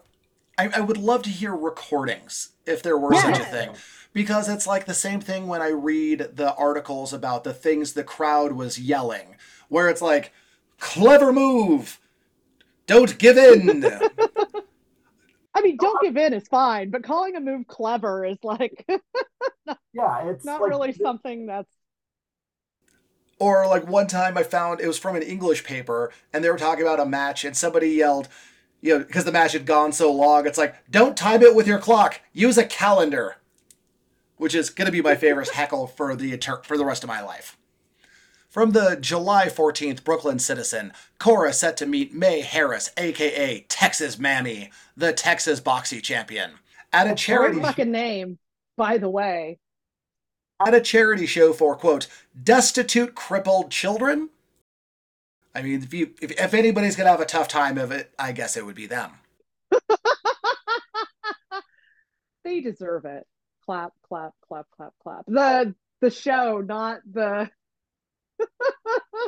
I, 0.59 0.71
I 0.75 0.81
would 0.81 0.99
love 0.99 1.23
to 1.23 1.31
hear 1.31 1.55
recordings 1.55 2.51
if 2.67 2.83
there 2.83 2.99
were 2.99 3.15
yeah. 3.15 3.23
such 3.23 3.41
a 3.41 3.45
thing 3.45 3.71
because 4.19 4.49
it's 4.49 4.67
like 4.67 4.85
the 4.85 4.95
same 4.95 5.21
thing 5.21 5.47
when 5.47 5.63
I 5.63 5.69
read 5.69 6.31
the 6.35 6.53
articles 6.57 7.13
about 7.13 7.45
the 7.45 7.55
things 7.55 7.93
the 7.93 8.03
crowd 8.03 8.51
was 8.51 8.77
yelling, 8.77 9.37
where 9.69 9.89
it's 9.89 10.03
like, 10.03 10.33
clever 10.81 11.33
move, 11.33 12.01
don't 12.89 13.17
give 13.17 13.39
in. 13.39 13.85
I 15.55 15.61
mean, 15.61 15.77
don't 15.77 16.03
give 16.03 16.17
in 16.17 16.33
is 16.33 16.49
fine, 16.49 16.91
but 16.91 17.05
calling 17.05 17.37
a 17.37 17.41
move 17.41 17.69
clever 17.69 18.25
is 18.25 18.39
like, 18.43 18.85
yeah, 19.93 20.25
it's 20.25 20.45
not 20.45 20.63
like, 20.63 20.69
really 20.69 20.93
something 20.95 21.47
that's. 21.47 21.71
Or 23.39 23.69
like 23.69 23.87
one 23.87 24.09
time 24.09 24.37
I 24.37 24.43
found 24.43 24.81
it 24.81 24.89
was 24.89 24.99
from 24.99 25.15
an 25.15 25.23
English 25.23 25.63
paper, 25.63 26.11
and 26.33 26.43
they 26.43 26.51
were 26.51 26.59
talking 26.59 26.83
about 26.83 26.99
a 26.99 27.07
match, 27.07 27.45
and 27.45 27.57
somebody 27.57 27.91
yelled, 27.91 28.27
you 28.81 28.99
know, 28.99 29.05
because 29.05 29.25
the 29.25 29.31
match 29.31 29.53
had 29.53 29.65
gone 29.65 29.93
so 29.93 30.13
long, 30.13 30.45
it's 30.45 30.59
like, 30.59 30.75
don't 30.91 31.17
time 31.17 31.43
it 31.43 31.55
with 31.55 31.69
your 31.69 31.79
clock, 31.79 32.21
use 32.33 32.59
a 32.59 32.65
calendar 32.65 33.37
which 34.39 34.55
is 34.55 34.71
going 34.71 34.87
to 34.87 34.93
be 34.93 35.03
my 35.03 35.15
favorite 35.15 35.51
heckle 35.51 35.87
for 35.87 36.17
the 36.17 36.39
for 36.65 36.79
the 36.79 36.85
rest 36.85 37.05
of 37.05 37.09
my 37.09 37.21
life. 37.21 37.57
From 38.49 38.71
the 38.71 38.97
July 38.99 39.47
14th 39.47 40.05
Brooklyn 40.05 40.39
Citizen, 40.39 40.95
Cora 41.19 41.53
set 41.53 41.77
to 41.77 41.87
meet 41.87 42.15
Mae 42.15 42.41
Harris, 42.41 42.91
aka 42.97 43.67
Texas 43.69 44.19
Mammy, 44.19 44.71
the 44.97 45.13
Texas 45.13 45.61
boxing 45.61 46.01
champion, 46.01 46.53
at 46.93 47.07
a 47.07 47.15
charity 47.15 47.61
fucking 47.61 47.91
name, 47.91 48.39
by 48.77 48.97
the 48.97 49.11
way. 49.11 49.59
At 50.67 50.75
a 50.75 50.81
charity 50.81 51.27
show 51.27 51.53
for 51.53 51.77
quote 51.77 52.07
destitute 52.43 53.15
crippled 53.15 53.71
children. 53.71 54.31
I 55.55 55.63
mean, 55.63 55.83
if 55.83 55.93
you 55.93 56.15
if, 56.23 56.33
if 56.33 56.55
anybody's 56.55 56.97
gonna 56.97 57.11
have 57.11 57.21
a 57.21 57.27
tough 57.27 57.49
time 57.49 57.77
of 57.77 57.93
it, 57.93 58.13
I 58.19 58.33
guess 58.33 58.57
it 58.57 58.65
would 58.65 58.77
be 58.77 58.87
them. 58.87 59.11
they 62.45 62.61
deserve 62.61 63.05
it 63.05 63.27
clap, 63.69 63.93
clap, 64.09 64.33
clap, 64.47 64.67
clap, 64.75 64.93
clap. 65.03 65.27
The 65.27 65.75
the 66.01 66.11
show, 66.11 66.63
not 66.65 67.01
the 67.11 67.51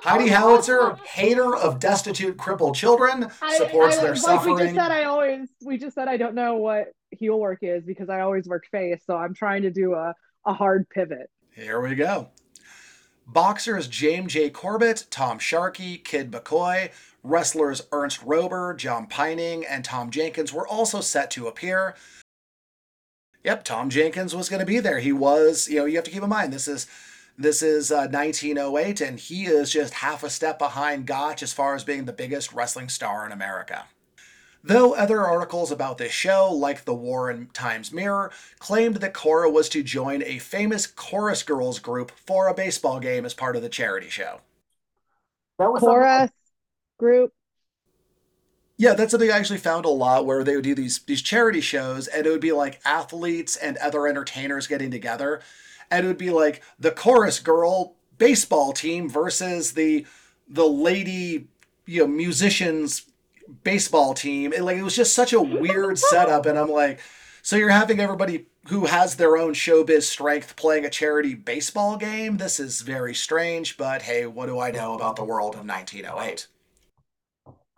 Heidi 0.03 0.29
Howitzer, 0.29 0.97
hater 1.05 1.55
of 1.55 1.79
destitute 1.79 2.39
crippled 2.39 2.75
children, 2.75 3.29
supports 3.57 3.97
I, 3.97 4.01
I, 4.01 4.03
their 4.03 4.15
like 4.15 4.21
suffering. 4.21 4.55
We 4.55 4.63
just 4.63 4.75
said 4.77 4.91
I 4.91 5.05
always 5.05 5.49
we 5.63 5.79
just 5.79 5.95
said 5.95 6.09
I 6.09 6.17
don't 6.17 6.35
know 6.35 6.57
what 6.57 6.87
heel 7.11 7.39
work 7.39 7.59
is 7.61 7.85
because 7.85 8.09
I 8.09 8.21
always 8.21 8.47
work 8.47 8.65
face, 8.71 9.03
so 9.05 9.15
I'm 9.15 9.35
trying 9.35 9.63
to 9.63 9.71
do 9.71 9.93
a, 9.93 10.15
a 10.47 10.55
hard 10.55 10.89
pivot. 10.89 11.29
Here 11.55 11.81
we 11.81 11.95
go. 11.95 12.31
Boxers 13.27 13.89
James 13.89 14.33
J. 14.33 14.49
Corbett, 14.49 15.07
Tom 15.11 15.39
Sharkey, 15.39 15.99
Kid 15.99 16.33
McCoy, 16.33 16.91
wrestlers 17.23 17.83
Ernst 17.93 18.25
Roeber, 18.25 18.77
John 18.77 19.07
Piening, 19.07 19.67
and 19.67 19.85
Tom 19.85 20.11
Jenkins 20.11 20.53
were 20.53 20.67
also 20.67 21.01
set 21.01 21.31
to 21.33 21.47
appear. 21.47 21.95
Yep, 23.45 23.65
Tom 23.65 23.91
Jenkins 23.91 24.37
was 24.37 24.49
going 24.49 24.61
to 24.61 24.67
be 24.67 24.81
there. 24.81 24.99
He 24.99 25.13
was, 25.13 25.69
you 25.69 25.79
know, 25.79 25.85
you 25.87 25.97
have 25.97 26.05
to 26.05 26.11
keep 26.11 26.23
in 26.23 26.29
mind 26.29 26.53
this 26.53 26.69
is 26.69 26.87
this 27.39 27.63
is 27.63 27.91
uh, 27.91 28.07
1908, 28.11 29.01
and 29.01 29.19
he 29.19 29.47
is 29.47 29.73
just 29.73 29.95
half 29.95 30.23
a 30.23 30.29
step 30.29 30.59
behind 30.59 31.07
Gotch 31.07 31.43
as 31.43 31.55
far 31.55 31.75
as 31.75 31.85
being 31.85 32.05
the 32.05 32.13
biggest 32.13 32.53
wrestling 32.53 32.91
star 32.91 33.25
in 33.25 33.33
America. 33.33 33.87
Though 34.63 34.93
other 34.93 35.27
articles 35.27 35.73
about 35.73 35.97
this 35.97 36.13
show, 36.13 36.53
like 36.53 36.85
the 36.85 36.95
Warren 36.95 37.49
Times 37.55 37.93
Mirror, 37.93 38.31
claimed 38.59 38.97
that 38.97 39.15
Cora 39.15 39.51
was 39.51 39.71
to 39.71 39.83
join 39.83 40.23
a 40.23 40.39
famous 40.39 40.87
chorus 40.87 41.43
girls 41.43 41.79
group 41.79 42.11
for 42.11 42.47
a 42.47 42.53
baseball 42.53 43.01
game 43.01 43.25
as 43.25 43.33
part 43.33 43.57
of 43.57 43.63
the 43.63 43.71
charity 43.71 44.11
show. 44.11 44.43
That 45.59 45.73
was 45.73 45.81
chorus 45.81 46.31
group. 46.99 47.33
Yeah, 48.81 48.95
that's 48.95 49.11
something 49.11 49.31
I 49.31 49.37
actually 49.37 49.59
found 49.59 49.85
a 49.85 49.91
lot 49.91 50.25
where 50.25 50.43
they 50.43 50.55
would 50.55 50.65
do 50.65 50.75
these 50.75 51.01
these 51.01 51.21
charity 51.21 51.61
shows 51.61 52.07
and 52.07 52.27
it 52.27 52.31
would 52.31 52.41
be 52.41 52.53
like 52.53 52.81
athletes 52.83 53.55
and 53.55 53.77
other 53.77 54.07
entertainers 54.07 54.67
getting 54.67 54.91
together. 54.91 55.43
And 55.91 56.07
it 56.07 56.09
would 56.09 56.17
be 56.17 56.31
like 56.31 56.63
the 56.79 56.91
chorus 56.91 57.41
girl 57.41 57.97
baseball 58.17 58.73
team 58.73 59.07
versus 59.07 59.73
the 59.73 60.07
the 60.49 60.67
lady, 60.67 61.49
you 61.85 62.01
know, 62.01 62.07
musicians 62.07 63.03
baseball 63.65 64.15
team. 64.15 64.55
It, 64.55 64.63
like 64.63 64.79
it 64.79 64.83
was 64.83 64.97
just 64.97 65.13
such 65.15 65.35
a 65.35 65.43
weird 65.43 65.99
setup 66.11 66.47
and 66.47 66.59
I'm 66.59 66.71
like 66.71 67.01
so 67.43 67.57
you're 67.57 67.69
having 67.69 68.01
everybody 68.01 68.47
who 68.69 68.87
has 68.87 69.17
their 69.17 69.37
own 69.37 69.53
showbiz 69.53 70.05
strength 70.05 70.57
playing 70.57 70.87
a 70.87 70.91
charity 70.91 71.35
baseball 71.35 71.99
game? 71.99 72.39
This 72.39 72.59
is 72.59 72.81
very 72.81 73.15
strange, 73.15 73.77
but 73.77 74.01
hey, 74.01 74.25
what 74.25 74.47
do 74.47 74.59
I 74.59 74.71
know 74.71 74.95
about 74.95 75.17
the 75.17 75.25
world 75.25 75.55
of 75.55 75.67
1908? 75.67 76.47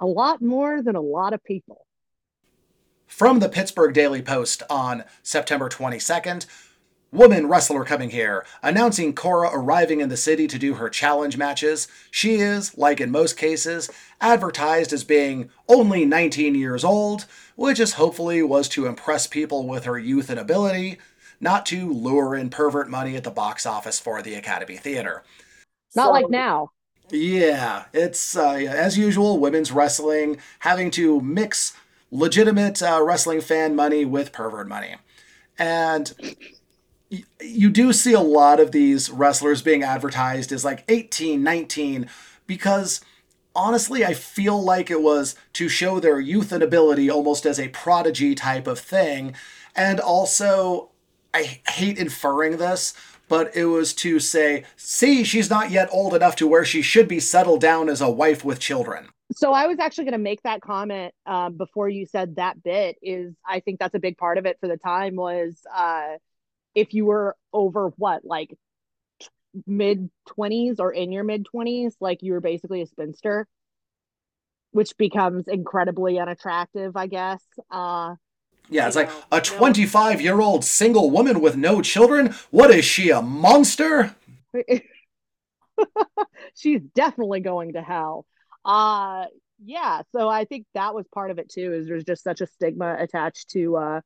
A 0.02 0.06
lot 0.06 0.42
more 0.42 0.82
than 0.82 0.96
a 0.96 1.00
lot 1.00 1.32
of 1.32 1.42
people. 1.44 1.86
From 3.06 3.38
the 3.38 3.48
Pittsburgh 3.48 3.94
Daily 3.94 4.20
Post 4.20 4.64
on 4.68 5.04
September 5.22 5.68
22nd, 5.68 6.46
Woman 7.12 7.46
wrestler 7.46 7.84
coming 7.84 8.08
here, 8.08 8.46
announcing 8.62 9.14
Cora 9.14 9.50
arriving 9.52 10.00
in 10.00 10.08
the 10.08 10.16
city 10.16 10.46
to 10.46 10.58
do 10.58 10.74
her 10.74 10.88
challenge 10.88 11.36
matches. 11.36 11.86
She 12.10 12.36
is, 12.36 12.78
like 12.78 13.02
in 13.02 13.10
most 13.10 13.36
cases, 13.36 13.90
advertised 14.18 14.94
as 14.94 15.04
being 15.04 15.50
only 15.68 16.06
19 16.06 16.54
years 16.54 16.84
old, 16.84 17.26
which 17.54 17.78
is 17.78 17.92
hopefully 17.92 18.42
was 18.42 18.66
to 18.70 18.86
impress 18.86 19.26
people 19.26 19.68
with 19.68 19.84
her 19.84 19.98
youth 19.98 20.30
and 20.30 20.40
ability, 20.40 20.96
not 21.38 21.66
to 21.66 21.92
lure 21.92 22.34
in 22.34 22.48
pervert 22.48 22.88
money 22.88 23.14
at 23.14 23.24
the 23.24 23.30
box 23.30 23.66
office 23.66 24.00
for 24.00 24.22
the 24.22 24.34
Academy 24.34 24.78
Theater. 24.78 25.22
Not 25.94 26.06
so, 26.06 26.12
like 26.12 26.30
now. 26.30 26.70
Yeah, 27.12 27.84
it's 27.92 28.36
uh, 28.36 28.52
as 28.52 28.96
usual, 28.96 29.38
women's 29.38 29.70
wrestling 29.70 30.38
having 30.60 30.90
to 30.92 31.20
mix 31.20 31.74
legitimate 32.10 32.82
uh, 32.82 33.02
wrestling 33.02 33.42
fan 33.42 33.76
money 33.76 34.06
with 34.06 34.32
pervert 34.32 34.66
money. 34.66 34.96
And 35.58 36.14
you 37.40 37.68
do 37.68 37.92
see 37.92 38.14
a 38.14 38.20
lot 38.20 38.60
of 38.60 38.72
these 38.72 39.10
wrestlers 39.10 39.60
being 39.60 39.82
advertised 39.82 40.52
as 40.52 40.64
like 40.64 40.84
18, 40.88 41.42
19, 41.42 42.08
because 42.46 43.02
honestly, 43.54 44.06
I 44.06 44.14
feel 44.14 44.62
like 44.62 44.90
it 44.90 45.02
was 45.02 45.34
to 45.52 45.68
show 45.68 46.00
their 46.00 46.18
youth 46.18 46.50
and 46.50 46.62
ability 46.62 47.10
almost 47.10 47.44
as 47.44 47.60
a 47.60 47.68
prodigy 47.68 48.34
type 48.34 48.66
of 48.66 48.78
thing. 48.78 49.34
And 49.76 50.00
also, 50.00 50.92
I 51.34 51.60
hate 51.68 51.98
inferring 51.98 52.56
this, 52.56 52.94
but 53.32 53.56
it 53.56 53.64
was 53.64 53.94
to 53.94 54.20
say, 54.20 54.62
see, 54.76 55.24
she's 55.24 55.48
not 55.48 55.70
yet 55.70 55.88
old 55.90 56.12
enough 56.12 56.36
to 56.36 56.46
where 56.46 56.66
she 56.66 56.82
should 56.82 57.08
be 57.08 57.18
settled 57.18 57.62
down 57.62 57.88
as 57.88 58.02
a 58.02 58.10
wife 58.10 58.44
with 58.44 58.60
children. 58.60 59.08
So 59.34 59.54
I 59.54 59.68
was 59.68 59.78
actually 59.78 60.04
going 60.04 60.12
to 60.12 60.18
make 60.18 60.42
that 60.42 60.60
comment 60.60 61.14
um, 61.24 61.56
before 61.56 61.88
you 61.88 62.04
said 62.04 62.36
that 62.36 62.62
bit. 62.62 62.98
Is 63.00 63.34
I 63.48 63.60
think 63.60 63.78
that's 63.78 63.94
a 63.94 63.98
big 63.98 64.18
part 64.18 64.36
of 64.36 64.44
it 64.44 64.58
for 64.60 64.68
the 64.68 64.76
time 64.76 65.16
was 65.16 65.56
uh, 65.74 66.18
if 66.74 66.92
you 66.92 67.06
were 67.06 67.34
over 67.54 67.94
what 67.96 68.22
like 68.22 68.54
mid 69.66 70.10
twenties 70.28 70.78
or 70.78 70.92
in 70.92 71.10
your 71.10 71.24
mid 71.24 71.46
twenties, 71.46 71.96
like 72.00 72.22
you 72.22 72.34
were 72.34 72.42
basically 72.42 72.82
a 72.82 72.86
spinster, 72.86 73.48
which 74.72 74.94
becomes 74.98 75.48
incredibly 75.48 76.18
unattractive, 76.18 76.98
I 76.98 77.06
guess. 77.06 77.42
Uh, 77.70 78.16
yeah, 78.72 78.86
it's 78.86 78.96
like 78.96 79.10
a 79.30 79.40
25 79.40 80.20
year 80.20 80.40
old 80.40 80.64
single 80.64 81.10
woman 81.10 81.40
with 81.40 81.56
no 81.56 81.82
children. 81.82 82.34
What 82.50 82.70
is 82.70 82.84
she, 82.84 83.10
a 83.10 83.22
monster? 83.22 84.14
She's 86.54 86.80
definitely 86.94 87.40
going 87.40 87.74
to 87.74 87.82
hell. 87.82 88.26
Uh 88.64 89.26
yeah, 89.64 90.02
so 90.12 90.28
I 90.28 90.44
think 90.44 90.66
that 90.74 90.94
was 90.94 91.06
part 91.14 91.30
of 91.30 91.38
it 91.38 91.48
too. 91.48 91.72
Is 91.72 91.86
there's 91.86 92.04
just 92.04 92.24
such 92.24 92.40
a 92.40 92.46
stigma 92.46 92.96
attached 92.98 93.50
to 93.50 93.76
uh, 93.76 94.00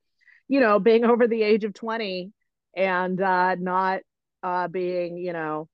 you 0.48 0.60
know, 0.60 0.78
being 0.78 1.04
over 1.04 1.26
the 1.26 1.42
age 1.42 1.64
of 1.64 1.74
20 1.74 2.32
and 2.76 3.20
uh 3.20 3.54
not 3.56 4.00
uh 4.42 4.68
being, 4.68 5.18
you 5.18 5.32
know, 5.32 5.68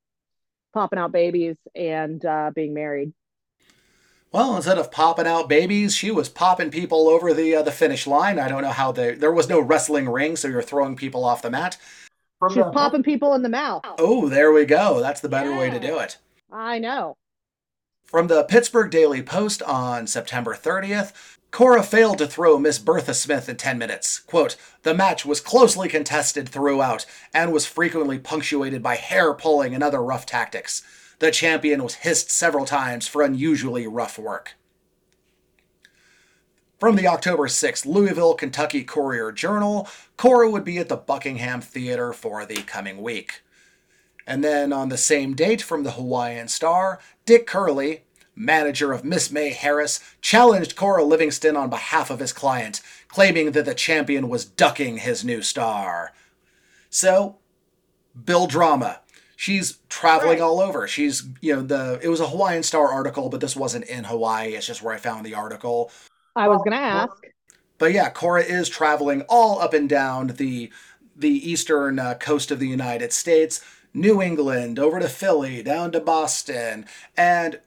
popping 0.75 0.99
out 0.99 1.13
babies 1.13 1.57
and 1.75 2.25
uh 2.25 2.51
being 2.55 2.75
married. 2.75 3.13
Well, 4.33 4.57
instead 4.57 4.79
of 4.79 4.90
popping 4.90 5.27
out 5.27 5.49
babies, 5.51 5.95
she 5.95 6.11
was 6.11 6.31
popping 6.31 6.71
people 6.71 7.09
over 7.09 7.35
the 7.35 7.57
uh, 7.57 7.62
the 7.62 7.71
finish 7.71 8.07
line. 8.07 8.38
I 8.38 8.49
don't 8.49 8.62
know 8.62 8.71
how 8.71 8.90
they. 8.90 9.14
There 9.14 9.33
was 9.33 9.49
no 9.49 9.61
wrestling 9.61 10.09
ring, 10.09 10.37
so 10.37 10.49
you're 10.49 10.62
throwing 10.62 10.97
people 10.97 11.23
off 11.23 11.42
the 11.42 11.51
mat. 11.51 11.77
She's 12.49 12.57
the, 12.57 12.71
popping 12.71 13.03
people 13.03 13.35
in 13.35 13.42
the 13.42 13.51
mouth. 13.51 13.85
Oh, 13.99 14.29
there 14.29 14.51
we 14.51 14.64
go. 14.64 15.01
That's 15.01 15.21
the 15.21 15.29
better 15.29 15.51
yeah. 15.51 15.59
way 15.59 15.71
to 15.71 15.79
do 15.79 15.99
it. 15.99 16.16
I 16.51 16.79
know. 16.79 17.14
From 18.07 18.27
the 18.27 18.45
Pittsburgh 18.45 18.90
Daily 18.90 19.23
Post 19.23 19.62
on 19.62 20.07
September 20.07 20.55
30th, 20.55 21.37
Cora 21.51 21.83
failed 21.83 22.18
to 22.18 22.27
throw 22.27 22.59
Miss 22.59 22.79
Bertha 22.79 23.14
Smith 23.14 23.49
in 23.49 23.57
10 23.57 23.79
minutes. 23.79 24.18
Quote, 24.18 24.57
the 24.83 24.95
match 24.95 25.25
was 25.25 25.40
closely 25.40 25.88
contested 25.88 26.49
throughout 26.49 27.07
and 27.33 27.53
was 27.53 27.66
frequently 27.66 28.18
punctuated 28.18 28.83
by 28.83 28.97
hair 28.97 29.35
pulling 29.35 29.75
and 29.75 29.85
other 29.85 30.03
rough 30.03 30.27
tactics. 30.27 30.83
The 31.23 31.31
champion 31.31 31.85
was 31.85 31.95
hissed 31.95 32.33
several 32.33 32.65
times 32.65 33.07
for 33.07 33.23
unusually 33.23 33.87
rough 33.87 34.19
work. 34.19 34.57
From 36.81 36.97
the 36.97 37.07
October 37.07 37.47
6th 37.47 37.87
Louisville, 37.87 38.35
Kentucky 38.35 38.83
Courier 38.83 39.31
Journal, 39.31 39.89
Cora 40.17 40.51
would 40.51 40.65
be 40.65 40.79
at 40.79 40.89
the 40.89 40.97
Buckingham 40.97 41.61
Theater 41.61 42.13
for 42.13 42.45
the 42.45 42.57
coming 42.63 43.01
week. 43.01 43.43
And 44.27 44.43
then 44.43 44.73
on 44.73 44.89
the 44.89 44.97
same 44.97 45.35
date 45.35 45.63
from 45.63 45.85
the 45.85 45.93
Hawaiian 45.93 46.49
Star, 46.49 46.99
Dick 47.25 47.47
Curley, 47.47 48.03
manager 48.35 48.93
of 48.93 49.05
Miss 49.05 49.31
May 49.31 49.51
Harris, 49.51 50.01
challenged 50.21 50.75
Cora 50.75 51.05
Livingston 51.05 51.57
on 51.57 51.71
behalf 51.71 52.11
of 52.11 52.19
his 52.19 52.33
client, 52.33 52.81
claiming 53.07 53.53
that 53.53 53.65
the 53.65 53.77
champion 53.77 54.29
was 54.29 54.45
ducking 54.45 54.97
his 54.97 55.25
new 55.25 55.41
star. 55.41 56.15
So, 56.91 57.37
Bill 58.25 58.49
Drama, 58.49 59.02
she's 59.43 59.79
traveling 59.89 60.39
right. 60.39 60.41
all 60.41 60.61
over. 60.61 60.87
She's, 60.87 61.25
you 61.41 61.57
know, 61.57 61.63
the 61.63 61.99
it 62.01 62.09
was 62.09 62.21
a 62.21 62.29
Hawaiian 62.29 62.63
Star 62.63 62.93
article, 62.93 63.29
but 63.29 63.41
this 63.41 63.57
wasn't 63.57 63.87
in 63.87 64.05
Hawaii. 64.05 64.51
It's 64.51 64.69
just 64.69 64.83
where 64.83 64.95
I 64.95 64.99
found 64.99 65.27
the 65.27 65.35
article. 65.35 65.91
I 66.37 66.47
was 66.47 66.59
going 66.59 66.71
to 66.71 66.77
ask. 66.79 67.25
But 67.77 67.93
yeah, 67.93 68.09
Cora 68.11 68.45
is 68.45 68.69
traveling 68.69 69.23
all 69.29 69.61
up 69.61 69.75
and 69.75 69.89
down 69.89 70.29
the 70.29 70.71
the 71.17 71.51
eastern 71.51 71.99
uh, 71.99 72.15
coast 72.15 72.53
of 72.53 72.61
the 72.61 72.69
United 72.69 73.13
States, 73.13 73.61
New 73.93 74.23
England, 74.23 74.79
over 74.79 75.01
to 75.01 75.09
Philly, 75.09 75.61
down 75.65 75.91
to 75.91 76.01
Boston, 76.01 76.87
and 77.17 77.59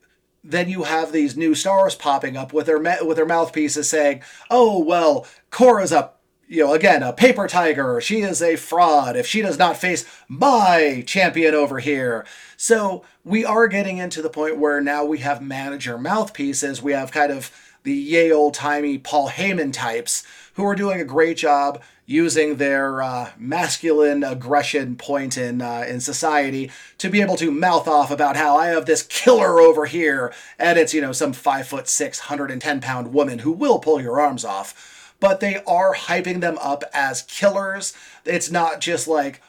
then 0.46 0.70
you 0.70 0.84
have 0.84 1.12
these 1.12 1.36
new 1.36 1.56
stars 1.56 1.96
popping 1.96 2.38
up 2.38 2.54
with 2.54 2.68
their 2.68 2.80
with 2.80 3.18
their 3.18 3.26
mouthpieces 3.26 3.90
saying, 3.90 4.22
"Oh 4.50 4.80
well, 4.80 5.28
Cora's 5.52 5.92
a 5.92 6.12
you 6.48 6.64
know, 6.64 6.74
again, 6.74 7.04
a 7.04 7.14
paper 7.14 7.48
tiger. 7.48 8.00
She 8.02 8.22
is 8.22 8.42
a 8.42 8.56
fraud 8.56 9.16
if 9.16 9.26
she 9.26 9.42
does 9.42 9.58
not 9.58 9.78
face 9.78 10.06
my 10.28 11.04
champion 11.08 11.56
over 11.56 11.80
here. 11.80 12.26
So 12.58 13.04
we 13.24 13.44
are 13.44 13.68
getting 13.68 13.98
into 13.98 14.22
the 14.22 14.30
point 14.30 14.58
where 14.58 14.80
now 14.82 15.04
we 15.04 15.20
have 15.20 15.42
manager 15.42 15.98
mouthpieces. 15.98 16.82
We 16.82 16.94
have 16.94 17.12
kind 17.12 17.32
of 17.32 17.52
the 17.84 17.94
yay 17.94 18.32
old 18.32 18.54
timey 18.54 18.98
Paul 18.98 19.30
Heyman 19.30 19.74
types 19.74 20.24
who 20.54 20.66
are 20.66 20.76
doing 20.76 21.00
a 21.00 21.06
great 21.06 21.38
job 21.38 21.82
using 22.08 22.58
their 22.58 23.02
uh, 23.02 23.32
masculine 23.38 24.24
aggression 24.24 24.96
point 24.96 25.38
in 25.38 25.62
uh, 25.62 25.86
in 25.88 26.00
society 26.00 26.72
to 27.00 27.10
be 27.10 27.22
able 27.22 27.36
to 27.36 27.52
mouth 27.52 27.88
off 27.88 28.12
about 28.12 28.36
how 28.36 28.56
I 28.56 28.68
have 28.68 28.86
this 28.86 29.04
killer 29.04 29.60
over 29.60 29.86
here, 29.86 30.32
and 30.60 30.78
it's 30.78 30.94
you 30.94 31.02
know 31.02 31.12
some 31.12 31.34
five 31.34 31.68
foot 31.68 31.88
six, 31.88 32.20
hundred 32.20 32.52
and 32.52 32.62
ten 32.62 32.80
pound 32.80 33.14
woman 33.14 33.40
who 33.40 33.52
will 33.52 33.80
pull 33.80 34.00
your 34.00 34.20
arms 34.20 34.46
off 34.46 34.95
but 35.20 35.40
they 35.40 35.62
are 35.66 35.94
hyping 35.96 36.42
them 36.42 36.58
up 36.60 36.84
as 36.94 37.24
killers. 37.24 37.94
It's 38.26 38.52
not 38.52 38.82
just 38.82 39.08
like, 39.08 39.42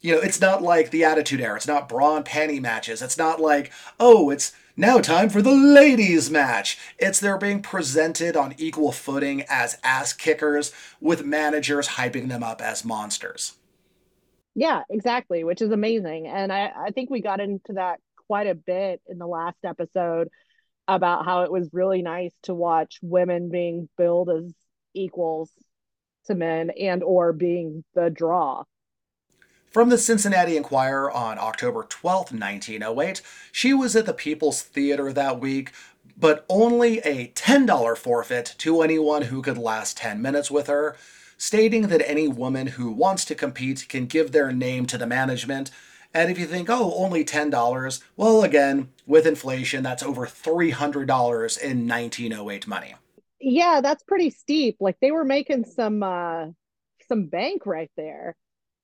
you 0.00 0.14
know, 0.14 0.20
it's 0.20 0.40
not 0.40 0.62
like 0.62 0.90
the 0.90 1.04
Attitude 1.04 1.40
Era. 1.40 1.56
It's 1.56 1.66
not 1.66 1.88
bra 1.88 2.16
and 2.16 2.24
panty 2.24 2.60
matches. 2.60 3.02
It's 3.02 3.18
not 3.18 3.40
like, 3.40 3.72
oh, 3.98 4.30
it's 4.30 4.52
now 4.76 4.98
time 4.98 5.28
for 5.28 5.42
the 5.42 5.52
ladies' 5.52 6.30
match. 6.30 6.78
It's 6.98 7.20
they're 7.20 7.38
being 7.38 7.62
presented 7.62 8.36
on 8.36 8.54
equal 8.56 8.92
footing 8.92 9.44
as 9.48 9.78
ass 9.84 10.12
kickers 10.12 10.72
with 11.00 11.24
managers 11.24 11.88
hyping 11.88 12.28
them 12.28 12.42
up 12.42 12.62
as 12.62 12.84
monsters. 12.84 13.54
Yeah, 14.54 14.82
exactly, 14.90 15.44
which 15.44 15.62
is 15.62 15.70
amazing. 15.70 16.26
And 16.26 16.52
I, 16.52 16.72
I 16.76 16.90
think 16.90 17.10
we 17.10 17.20
got 17.22 17.40
into 17.40 17.74
that 17.74 18.00
quite 18.26 18.46
a 18.46 18.54
bit 18.54 19.00
in 19.08 19.18
the 19.18 19.26
last 19.26 19.58
episode 19.64 20.28
about 20.88 21.24
how 21.24 21.42
it 21.42 21.52
was 21.52 21.70
really 21.72 22.02
nice 22.02 22.32
to 22.44 22.54
watch 22.54 22.98
women 23.02 23.50
being 23.50 23.88
billed 23.96 24.30
as 24.30 24.52
equals 24.94 25.50
to 26.26 26.34
men 26.34 26.70
and 26.70 27.02
or 27.02 27.32
being 27.32 27.84
the 27.94 28.10
draw. 28.10 28.64
From 29.70 29.88
the 29.88 29.98
Cincinnati 29.98 30.56
Enquirer 30.56 31.10
on 31.12 31.38
October 31.38 31.84
12, 31.88 32.32
1908, 32.32 33.22
she 33.52 33.72
was 33.72 33.94
at 33.94 34.04
the 34.04 34.12
People's 34.12 34.62
Theater 34.62 35.12
that 35.12 35.38
week, 35.38 35.70
but 36.16 36.44
only 36.48 36.98
a 36.98 37.28
$10 37.28 37.96
forfeit 37.96 38.56
to 38.58 38.82
anyone 38.82 39.22
who 39.22 39.42
could 39.42 39.56
last 39.56 39.96
10 39.96 40.20
minutes 40.20 40.50
with 40.50 40.66
her, 40.66 40.96
stating 41.38 41.86
that 41.86 42.08
any 42.08 42.26
woman 42.26 42.66
who 42.66 42.90
wants 42.90 43.24
to 43.26 43.34
compete 43.36 43.86
can 43.88 44.06
give 44.06 44.32
their 44.32 44.50
name 44.50 44.86
to 44.86 44.98
the 44.98 45.06
management. 45.06 45.70
And 46.12 46.30
if 46.32 46.38
you 46.38 46.46
think, 46.46 46.68
oh, 46.68 46.92
only 46.96 47.24
$10, 47.24 48.02
well, 48.16 48.42
again, 48.42 48.88
with 49.06 49.24
inflation, 49.24 49.84
that's 49.84 50.02
over 50.02 50.26
$300 50.26 51.06
in 51.62 51.86
1908 51.86 52.66
money. 52.66 52.96
Yeah, 53.40 53.80
that's 53.82 54.02
pretty 54.04 54.30
steep. 54.30 54.76
Like 54.80 54.98
they 55.00 55.10
were 55.10 55.24
making 55.24 55.64
some 55.64 56.02
uh 56.02 56.48
some 57.08 57.26
bank 57.26 57.66
right 57.66 57.90
there. 57.96 58.36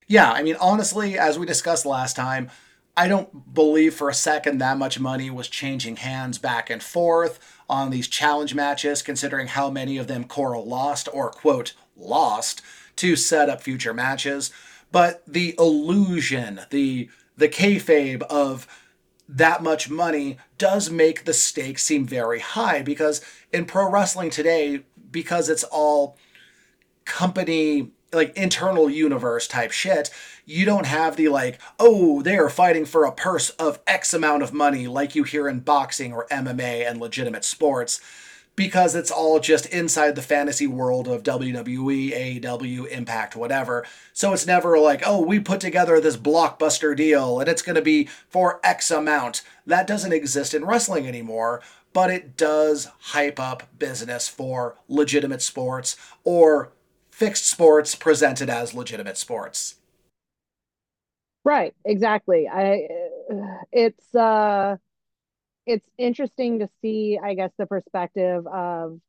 Yeah, 0.07 0.31
I 0.31 0.43
mean, 0.43 0.57
honestly, 0.61 1.19
as 1.19 1.39
we 1.39 1.47
discussed 1.47 1.85
last 1.87 2.15
time, 2.17 2.51
I 2.97 3.09
don't 3.09 3.53
believe 3.53 3.95
for 3.95 4.09
a 4.09 4.15
second 4.15 4.59
that 4.59 4.79
much 4.79 4.99
money 5.01 5.31
was 5.31 5.49
changing 5.49 5.97
hands 5.97 6.39
back 6.39 6.71
and 6.71 6.83
forth 6.83 7.39
on 7.69 7.91
these 7.91 8.09
challenge 8.09 8.55
matches, 8.55 9.03
considering 9.03 9.49
how 9.49 9.69
many 9.71 9.99
of 9.99 10.07
them 10.07 10.25
Cora 10.25 10.61
lost 10.61 11.09
or, 11.13 11.31
quote, 11.31 11.75
lost 11.97 12.63
to 12.97 13.17
set 13.17 13.51
up 13.51 13.61
future 13.63 13.93
matches. 13.93 14.51
But 14.93 15.23
the 15.27 15.55
illusion, 15.59 16.61
the 16.71 17.11
the 17.37 17.49
kayfabe 17.49 18.23
of 18.23 18.67
that 19.29 19.63
much 19.63 19.91
money 19.91 20.39
does 20.59 20.91
make 20.91 21.25
the 21.25 21.33
stakes 21.33 21.83
seem 21.83 22.07
very 22.07 22.41
high 22.41 22.83
because 22.83 23.21
in 23.53 23.65
pro 23.65 23.91
wrestling 23.91 24.31
today, 24.31 24.83
because 25.11 25.49
it's 25.49 25.65
all 25.65 26.17
company 27.05 27.91
like 28.13 28.37
internal 28.37 28.89
universe 28.89 29.49
type 29.49 29.73
shit, 29.73 30.11
you 30.45 30.65
don't 30.65 30.87
have 30.87 31.17
the 31.17 31.29
like, 31.29 31.61
oh, 31.79 32.23
they 32.23 32.39
are 32.39 32.49
fighting 32.49 32.85
for 32.85 33.05
a 33.05 33.13
purse 33.13 33.51
of 33.51 33.81
X 33.87 34.15
amount 34.15 34.43
of 34.43 34.53
money 34.53 34.87
like 34.87 35.15
you 35.15 35.25
hear 35.25 35.49
in 35.49 35.61
boxing 35.61 36.13
or 36.13 36.27
MMA 36.29 36.89
and 36.89 37.01
legitimate 37.01 37.45
sports 37.45 38.01
because 38.57 38.95
it's 38.95 39.11
all 39.11 39.39
just 39.39 39.67
inside 39.67 40.15
the 40.15 40.23
fantasy 40.23 40.67
world 40.67 41.07
of 41.07 41.23
WWE, 41.23 42.41
AEW, 42.41 42.89
Impact, 42.89 43.37
whatever. 43.37 43.85
So 44.15 44.33
it's 44.33 44.47
never 44.47 44.79
like, 44.79 45.03
oh, 45.07 45.21
we 45.21 45.39
put 45.39 45.61
together 45.61 46.01
this 46.01 46.17
blockbuster 46.17 46.97
deal 46.97 47.39
and 47.39 47.49
it's 47.49 47.63
going 47.63 47.77
to 47.77 47.83
be 47.83 48.09
for 48.29 48.59
X 48.65 48.91
amount. 48.91 49.43
That 49.67 49.87
doesn't 49.87 50.13
exist 50.13 50.55
in 50.55 50.65
wrestling 50.65 51.07
anymore, 51.07 51.63
but 51.93 52.11
it 52.11 52.37
does 52.37 52.89
hype 52.99 53.39
up 53.39 53.65
business 53.79 54.27
for 54.27 54.77
legitimate 54.89 55.43
sports 55.43 55.97
or 56.25 56.73
fixed 57.11 57.47
sports 57.47 57.95
presented 57.95 58.49
as 58.51 58.75
legitimate 58.75 59.19
sports. 59.19 59.77
Right, 61.45 61.75
exactly. 61.85 62.49
I 62.49 62.89
it's 63.71 64.15
uh 64.15 64.77
it's 65.67 65.89
interesting 65.99 66.61
to 66.61 66.69
see, 66.81 67.19
I 67.23 67.35
guess, 67.35 67.51
the 67.59 67.67
perspective 67.67 68.47
of 68.47 69.01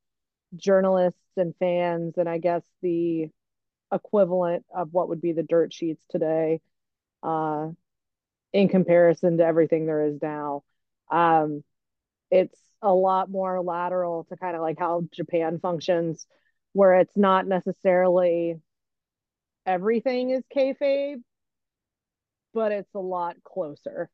journalists 0.55 1.19
and 1.37 1.53
fans, 1.59 2.15
and 2.17 2.27
I 2.27 2.39
guess 2.39 2.63
the 2.81 3.29
equivalent 3.93 4.65
of 4.75 4.91
what 4.91 5.09
would 5.09 5.21
be 5.21 5.33
the 5.33 5.43
dirt 5.43 5.71
sheets 5.73 6.03
today, 6.09 6.61
uh, 7.23 7.69
in 8.53 8.69
comparison 8.69 9.37
to 9.37 9.45
everything 9.45 9.85
there 9.85 10.07
is 10.07 10.19
now. 10.21 10.63
Um, 11.11 11.63
it's 12.31 12.59
a 12.81 12.93
lot 12.93 13.29
more 13.29 13.61
lateral 13.61 14.25
to 14.25 14.37
kind 14.37 14.55
of 14.55 14.61
like 14.61 14.79
how 14.79 15.03
Japan 15.11 15.59
functions, 15.59 16.25
where 16.73 16.95
it's 16.95 17.17
not 17.17 17.47
necessarily 17.47 18.59
everything 19.65 20.31
is 20.31 20.43
kayfabe, 20.55 21.21
but 22.53 22.71
it's 22.71 22.93
a 22.95 22.99
lot 22.99 23.35
closer 23.43 24.09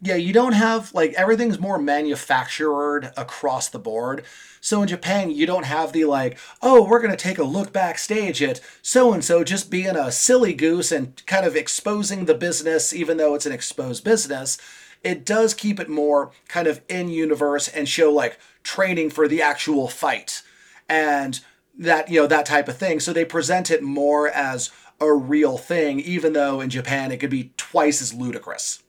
yeah, 0.00 0.16
you 0.16 0.32
don't 0.32 0.52
have 0.52 0.92
like 0.94 1.14
everything's 1.14 1.58
more 1.58 1.78
manufactured 1.78 3.12
across 3.16 3.68
the 3.68 3.78
board. 3.78 4.24
So 4.60 4.82
in 4.82 4.88
Japan, 4.88 5.30
you 5.30 5.46
don't 5.46 5.64
have 5.64 5.92
the 5.92 6.04
like, 6.04 6.38
oh, 6.60 6.86
we're 6.86 7.00
going 7.00 7.12
to 7.12 7.16
take 7.16 7.38
a 7.38 7.44
look 7.44 7.72
backstage 7.72 8.42
at 8.42 8.60
so 8.82 9.12
and 9.12 9.24
so 9.24 9.44
just 9.44 9.70
being 9.70 9.96
a 9.96 10.12
silly 10.12 10.52
goose 10.52 10.92
and 10.92 11.24
kind 11.26 11.46
of 11.46 11.56
exposing 11.56 12.24
the 12.24 12.34
business, 12.34 12.92
even 12.92 13.16
though 13.16 13.34
it's 13.34 13.46
an 13.46 13.52
exposed 13.52 14.04
business. 14.04 14.58
It 15.02 15.24
does 15.24 15.54
keep 15.54 15.78
it 15.78 15.88
more 15.88 16.32
kind 16.48 16.66
of 16.66 16.80
in 16.88 17.08
universe 17.08 17.68
and 17.68 17.88
show 17.88 18.12
like 18.12 18.38
training 18.64 19.10
for 19.10 19.28
the 19.28 19.40
actual 19.40 19.88
fight 19.88 20.42
and 20.88 21.40
that, 21.78 22.10
you 22.10 22.20
know, 22.20 22.26
that 22.26 22.46
type 22.46 22.68
of 22.68 22.76
thing. 22.76 23.00
So 23.00 23.12
they 23.12 23.24
present 23.24 23.70
it 23.70 23.82
more 23.82 24.28
as 24.28 24.70
a 25.00 25.12
real 25.12 25.58
thing, 25.58 26.00
even 26.00 26.32
though 26.32 26.60
in 26.60 26.70
Japan 26.70 27.12
it 27.12 27.18
could 27.18 27.30
be 27.30 27.52
twice 27.56 28.02
as 28.02 28.12
ludicrous. 28.12 28.82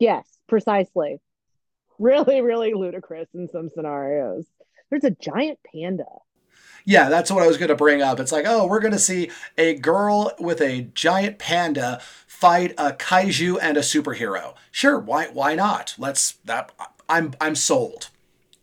Yes, 0.00 0.26
precisely. 0.48 1.20
Really, 2.00 2.40
really 2.40 2.72
ludicrous 2.74 3.28
in 3.34 3.48
some 3.48 3.68
scenarios. 3.68 4.46
There's 4.88 5.04
a 5.04 5.10
giant 5.10 5.60
panda. 5.70 6.06
Yeah, 6.84 7.10
that's 7.10 7.30
what 7.30 7.42
I 7.42 7.46
was 7.46 7.58
going 7.58 7.68
to 7.68 7.76
bring 7.76 8.00
up. 8.00 8.18
It's 8.18 8.32
like, 8.32 8.46
oh, 8.48 8.66
we're 8.66 8.80
going 8.80 8.94
to 8.94 8.98
see 8.98 9.30
a 9.58 9.74
girl 9.74 10.32
with 10.40 10.60
a 10.62 10.88
giant 10.94 11.38
panda 11.38 12.00
fight 12.26 12.72
a 12.78 12.92
kaiju 12.92 13.58
and 13.60 13.76
a 13.76 13.82
superhero. 13.82 14.54
Sure, 14.70 14.98
why 14.98 15.26
why 15.26 15.54
not? 15.54 15.94
Let's 15.98 16.32
that 16.46 16.72
I'm 17.08 17.34
I'm 17.40 17.54
sold. 17.54 18.08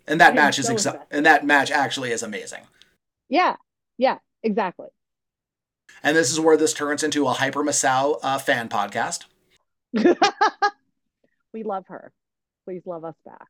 And 0.07 0.19
that 0.19 0.33
match 0.33 0.57
is 0.57 0.69
exa- 0.69 1.03
and 1.11 1.25
that 1.25 1.45
match 1.45 1.69
actually 1.69 2.11
is 2.11 2.23
amazing. 2.23 2.63
Yeah. 3.29 3.57
Yeah, 3.97 4.17
exactly. 4.41 4.87
And 6.01 6.15
this 6.15 6.31
is 6.31 6.39
where 6.39 6.57
this 6.57 6.73
turns 6.73 7.03
into 7.03 7.27
a 7.27 7.33
Hyper 7.33 7.63
Misao 7.63 8.19
uh, 8.23 8.37
fan 8.39 8.69
podcast. 8.69 9.25
We 11.53 11.63
love 11.63 11.85
her. 11.87 12.11
Please 12.65 12.83
love 12.85 13.05
us 13.05 13.15
back. 13.25 13.47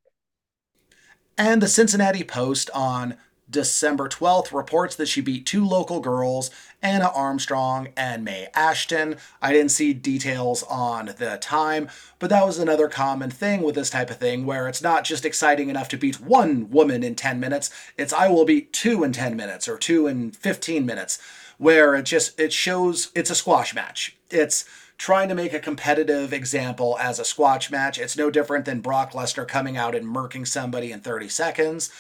And 1.38 1.62
the 1.62 1.68
Cincinnati 1.68 2.24
Post 2.24 2.70
on 2.74 3.16
December 3.50 4.10
12th 4.10 4.52
reports 4.52 4.96
that 4.96 5.08
she 5.08 5.22
beat 5.22 5.46
two 5.46 5.66
local 5.66 6.00
girls, 6.02 6.52
Anna 6.82 7.10
Armstrong 7.14 7.90
and 7.96 8.26
May 8.26 8.50
Ashton. 8.54 9.16
I 9.42 9.54
didn't 9.54 9.72
see 9.72 9.94
details 9.94 10.64
on 10.64 11.14
the 11.18 11.38
time, 11.40 11.88
but 12.20 12.30
that 12.30 12.46
was 12.46 12.60
another 12.60 12.90
common 12.90 13.30
thing 13.30 13.62
with 13.62 13.76
this 13.76 13.90
type 13.90 14.10
of 14.10 14.18
thing 14.18 14.46
where 14.46 14.68
it's 14.68 14.82
not 14.82 15.06
just 15.06 15.26
exciting 15.26 15.70
enough 15.70 15.88
to 15.90 15.98
beat 15.98 16.20
one 16.20 16.70
woman 16.70 17.04
in 17.04 17.16
10 17.16 17.40
minutes, 17.40 17.70
it's 17.98 18.12
I 18.12 18.28
will 18.28 18.46
beat 18.46 18.74
two 18.74 19.04
in 19.04 19.14
10 19.14 19.38
minutes 19.38 19.68
or 19.68 19.78
two 19.78 20.08
in 20.08 20.32
15 20.32 20.86
minutes, 20.86 21.20
where 21.58 21.96
it 21.96 22.04
just 22.04 22.38
it 22.40 22.52
shows 22.52 23.12
it's 23.16 23.30
a 23.30 23.36
squash 23.36 23.74
match. 23.74 24.18
It's 24.30 24.66
trying 24.98 25.30
to 25.30 25.36
make 25.36 25.54
a 25.54 25.60
competitive 25.60 26.34
example 26.34 26.98
as 27.00 27.20
a 27.20 27.26
squash 27.26 27.70
match. 27.70 28.00
It's 28.00 28.18
no 28.18 28.32
different 28.32 28.66
than 28.66 28.82
Brock 28.82 29.12
Lesnar 29.14 29.48
coming 29.48 29.78
out 29.78 29.96
and 29.96 30.08
murking 30.08 30.48
somebody 30.48 30.92
in 30.92 31.02
30 31.02 31.30
seconds. 31.30 31.92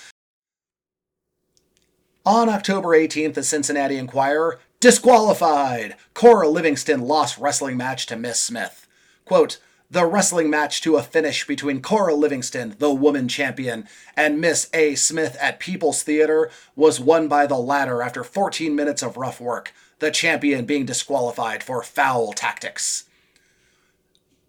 On 2.25 2.49
October 2.49 2.89
18th, 2.89 3.35
the 3.35 3.43
Cincinnati 3.43 3.97
Enquirer 3.97 4.59
disqualified. 4.79 5.95
Cora 6.13 6.49
Livingston 6.49 7.01
lost 7.01 7.37
wrestling 7.37 7.77
match 7.77 8.05
to 8.07 8.17
Miss 8.17 8.41
Smith. 8.41 8.87
Quote, 9.25 9.59
the 9.89 10.05
wrestling 10.05 10.49
match 10.49 10.81
to 10.81 10.97
a 10.97 11.03
finish 11.03 11.47
between 11.47 11.81
Cora 11.81 12.13
Livingston, 12.13 12.75
the 12.77 12.93
woman 12.93 13.29
champion, 13.29 13.87
and 14.17 14.41
Miss 14.41 14.69
A. 14.73 14.95
Smith 14.95 15.37
at 15.39 15.61
People's 15.61 16.03
Theater 16.03 16.51
was 16.75 16.99
won 16.99 17.29
by 17.29 17.47
the 17.47 17.57
latter 17.57 18.01
after 18.01 18.25
14 18.25 18.75
minutes 18.75 19.01
of 19.01 19.15
rough 19.15 19.39
work 19.39 19.71
the 19.99 20.11
champion 20.11 20.65
being 20.65 20.85
disqualified 20.85 21.63
for 21.63 21.83
foul 21.83 22.33
tactics. 22.33 23.05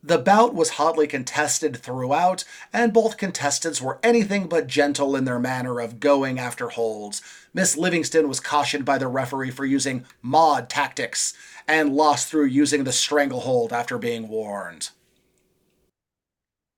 The 0.03 0.19
bout 0.19 0.55
was 0.55 0.71
hotly 0.71 1.09
contested 1.09 1.77
throughout, 1.77 2.45
and 2.73 2.93
both 2.93 3.17
contestants 3.17 3.83
were 3.83 3.99
anything 4.03 4.47
but 4.47 4.69
gentle 4.69 5.17
in 5.17 5.25
their 5.25 5.41
manner 5.41 5.81
of 5.81 5.99
going 5.99 6.39
after 6.39 6.69
holds. 6.69 7.21
Miss 7.53 7.77
Livingston 7.77 8.29
was 8.29 8.39
cautioned 8.39 8.85
by 8.85 8.99
the 8.99 9.09
referee 9.09 9.51
for 9.51 9.67
using 9.67 10.07
mod 10.23 10.71
tactics 10.71 11.35
and 11.67 11.97
lost 11.97 12.29
through 12.29 12.47
using 12.47 12.85
the 12.85 12.93
stranglehold 12.93 13.73
after 13.73 13.99
being 13.99 14.29
warned. 14.29 14.91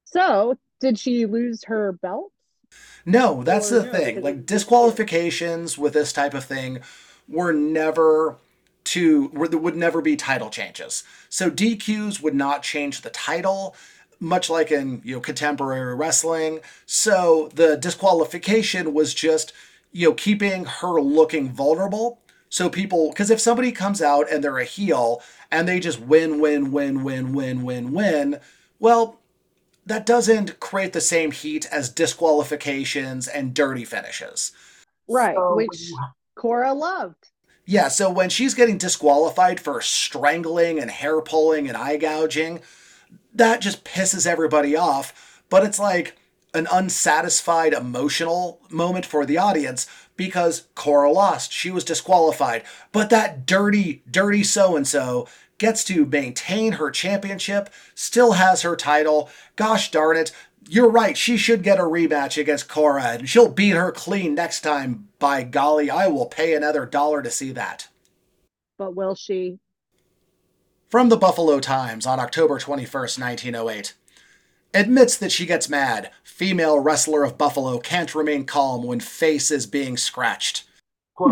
So, 0.07 0.57
did 0.81 0.99
she 0.99 1.27
lose 1.27 1.65
her 1.65 1.93
belt? 1.93 2.33
No, 3.05 3.43
that's 3.43 3.71
or 3.71 3.81
the 3.81 3.87
no, 3.87 3.93
thing. 3.93 4.23
Like 4.23 4.47
disqualifications 4.47 5.77
with 5.77 5.93
this 5.93 6.13
type 6.13 6.35
of 6.35 6.45
thing 6.45 6.81
were 7.29 7.53
never 7.53 8.39
to 8.91 9.29
where 9.29 9.49
there 9.49 9.59
would 9.59 9.77
never 9.77 10.03
be 10.03 10.17
title 10.17 10.51
changes. 10.51 11.05
So 11.29 11.49
DQs 11.49 12.21
would 12.21 12.35
not 12.35 12.65
change 12.65 13.03
the 13.03 13.11
title, 13.11 13.77
much 14.19 14.51
like 14.51 14.73
in 14.73 15.01
you 15.05 15.15
know 15.15 15.21
contemporary 15.21 15.95
wrestling. 15.95 16.61
So 16.87 17.51
the 17.55 17.77
disqualification 17.77 18.93
was 18.93 19.15
just 19.15 19.53
you 19.93 20.09
know 20.09 20.15
keeping 20.15 20.65
her 20.65 21.01
looking 21.01 21.51
vulnerable. 21.51 22.21
So 22.49 22.69
people, 22.69 23.11
because 23.11 23.31
if 23.31 23.39
somebody 23.39 23.71
comes 23.71 24.03
out 24.03 24.29
and 24.29 24.43
they're 24.43 24.59
a 24.59 24.65
heel 24.65 25.23
and 25.53 25.69
they 25.69 25.79
just 25.79 26.01
win, 26.01 26.41
win, 26.41 26.73
win, 26.73 27.05
win, 27.05 27.33
win, 27.33 27.63
win, 27.63 27.93
win, 27.93 28.41
well, 28.81 29.21
that 29.87 30.05
doesn't 30.05 30.59
create 30.59 30.93
the 30.93 31.01
same 31.01 31.31
heat 31.31 31.65
as 31.71 31.89
disqualifications 31.89 33.29
and 33.29 33.55
dirty 33.55 33.85
finishes. 33.85 34.51
Right, 35.09 35.37
so, 35.37 35.55
which 35.55 35.93
Cora 36.35 36.75
loved. 36.75 37.30
Yeah, 37.71 37.87
so 37.87 38.11
when 38.11 38.31
she's 38.31 38.55
getting 38.55 38.79
disqualified 38.79 39.61
for 39.61 39.81
strangling 39.81 40.81
and 40.81 40.91
hair 40.91 41.21
pulling 41.21 41.69
and 41.69 41.77
eye 41.77 41.99
gouging, 41.99 42.63
that 43.33 43.61
just 43.61 43.85
pisses 43.85 44.27
everybody 44.27 44.75
off. 44.75 45.45
But 45.49 45.63
it's 45.63 45.79
like 45.79 46.17
an 46.53 46.67
unsatisfied 46.69 47.73
emotional 47.73 48.61
moment 48.71 49.07
for 49.07 49.25
the 49.25 49.39
audience 49.39 49.87
because 50.17 50.67
Cora 50.75 51.13
lost. 51.13 51.53
She 51.53 51.71
was 51.71 51.85
disqualified. 51.85 52.65
But 52.91 53.09
that 53.11 53.47
dirty, 53.47 54.03
dirty 54.11 54.43
so 54.43 54.75
and 54.75 54.85
so 54.85 55.29
gets 55.59 55.85
to 55.85 56.05
maintain 56.07 56.73
her 56.73 56.91
championship, 56.91 57.71
still 57.95 58.33
has 58.33 58.63
her 58.63 58.75
title. 58.75 59.31
Gosh 59.55 59.93
darn 59.93 60.17
it, 60.17 60.33
You're 60.69 60.91
right, 60.91 61.17
she 61.17 61.37
should 61.37 61.63
get 61.63 61.79
a 61.79 61.83
rematch 61.83 62.41
against 62.41 62.69
Cora, 62.69 63.05
and 63.05 63.29
she'll 63.29 63.51
beat 63.51 63.71
her 63.71 63.91
clean 63.91 64.35
next 64.35 64.61
time. 64.61 65.09
By 65.19 65.43
golly, 65.43 65.91
I 65.91 66.09
will 66.09 66.27
pay 66.27 66.55
another 66.55 66.87
dollar 66.87 67.23
to 67.23 67.31
see 67.31 67.53
that. 67.53 67.89
But 68.79 68.95
will 68.95 69.15
she? 69.15 69.59
From 70.89 71.09
the 71.09 71.17
Buffalo 71.17 71.61
Times 71.61 72.07
on 72.07 72.21
October 72.21 72.59
21st, 72.59 73.21
1908. 73.21 73.95
Admits 74.73 75.17
that 75.17 75.33
she 75.33 75.47
gets 75.47 75.69
mad. 75.69 76.11
Female 76.23 76.79
wrestler 76.79 77.25
of 77.25 77.39
Buffalo 77.39 77.79
can't 77.79 78.15
remain 78.15 78.45
calm 78.45 78.85
when 78.85 79.01
face 79.01 79.51
is 79.51 79.67
being 79.67 79.97
scratched. 79.97 80.65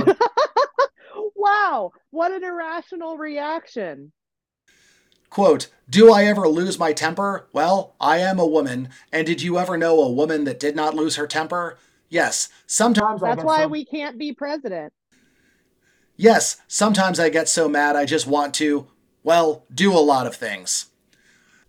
Wow, 1.48 1.92
what 2.10 2.32
an 2.32 2.44
irrational 2.44 3.16
reaction. 3.16 4.12
Quote, 5.30 5.68
Do 5.88 6.12
I 6.12 6.24
ever 6.24 6.48
lose 6.48 6.78
my 6.78 6.92
temper? 6.92 7.48
Well, 7.52 7.94
I 8.00 8.18
am 8.18 8.38
a 8.38 8.46
woman. 8.46 8.88
And 9.12 9.26
did 9.26 9.42
you 9.42 9.58
ever 9.58 9.76
know 9.76 10.00
a 10.00 10.10
woman 10.10 10.44
that 10.44 10.60
did 10.60 10.74
not 10.74 10.94
lose 10.94 11.16
her 11.16 11.26
temper? 11.26 11.78
Yes, 12.08 12.48
sometimes 12.66 13.22
I 13.22 13.34
That's 13.34 13.44
why 13.44 13.66
we 13.66 13.84
can't 13.84 14.18
be 14.18 14.32
president. 14.32 14.92
Yes, 16.16 16.56
sometimes 16.66 17.20
I 17.20 17.28
get 17.28 17.48
so 17.48 17.68
mad 17.68 17.94
I 17.94 18.04
just 18.04 18.26
want 18.26 18.54
to, 18.54 18.88
well, 19.22 19.64
do 19.72 19.92
a 19.92 20.00
lot 20.00 20.26
of 20.26 20.34
things. 20.34 20.86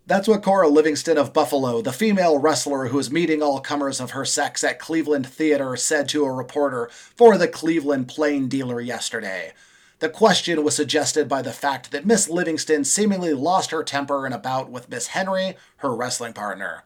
That's 0.07 0.27
what 0.27 0.41
Cora 0.41 0.69
Livingston 0.69 1.19
of 1.19 1.33
Buffalo, 1.33 1.83
the 1.83 1.93
female 1.93 2.39
wrestler 2.39 2.87
who 2.87 2.97
is 2.97 3.11
meeting 3.11 3.43
all 3.43 3.59
comers 3.59 3.99
of 3.99 4.11
her 4.11 4.25
sex 4.25 4.63
at 4.63 4.79
Cleveland 4.79 5.27
Theater, 5.27 5.75
said 5.75 6.09
to 6.09 6.25
a 6.25 6.31
reporter 6.31 6.89
for 6.91 7.37
the 7.37 7.47
Cleveland 7.47 8.07
Plain 8.07 8.47
Dealer 8.47 8.81
yesterday. 8.81 9.53
The 9.99 10.09
question 10.09 10.63
was 10.63 10.77
suggested 10.77 11.27
by 11.27 11.41
the 11.41 11.51
fact 11.51 11.91
that 11.91 12.05
Miss 12.05 12.29
Livingston 12.29 12.85
seemingly 12.85 13.33
lost 13.33 13.71
her 13.71 13.83
temper 13.83 14.25
in 14.25 14.31
a 14.31 14.37
bout 14.37 14.69
with 14.69 14.89
Miss 14.89 15.07
Henry, 15.07 15.57
her 15.77 15.93
wrestling 15.93 16.31
partner. 16.31 16.83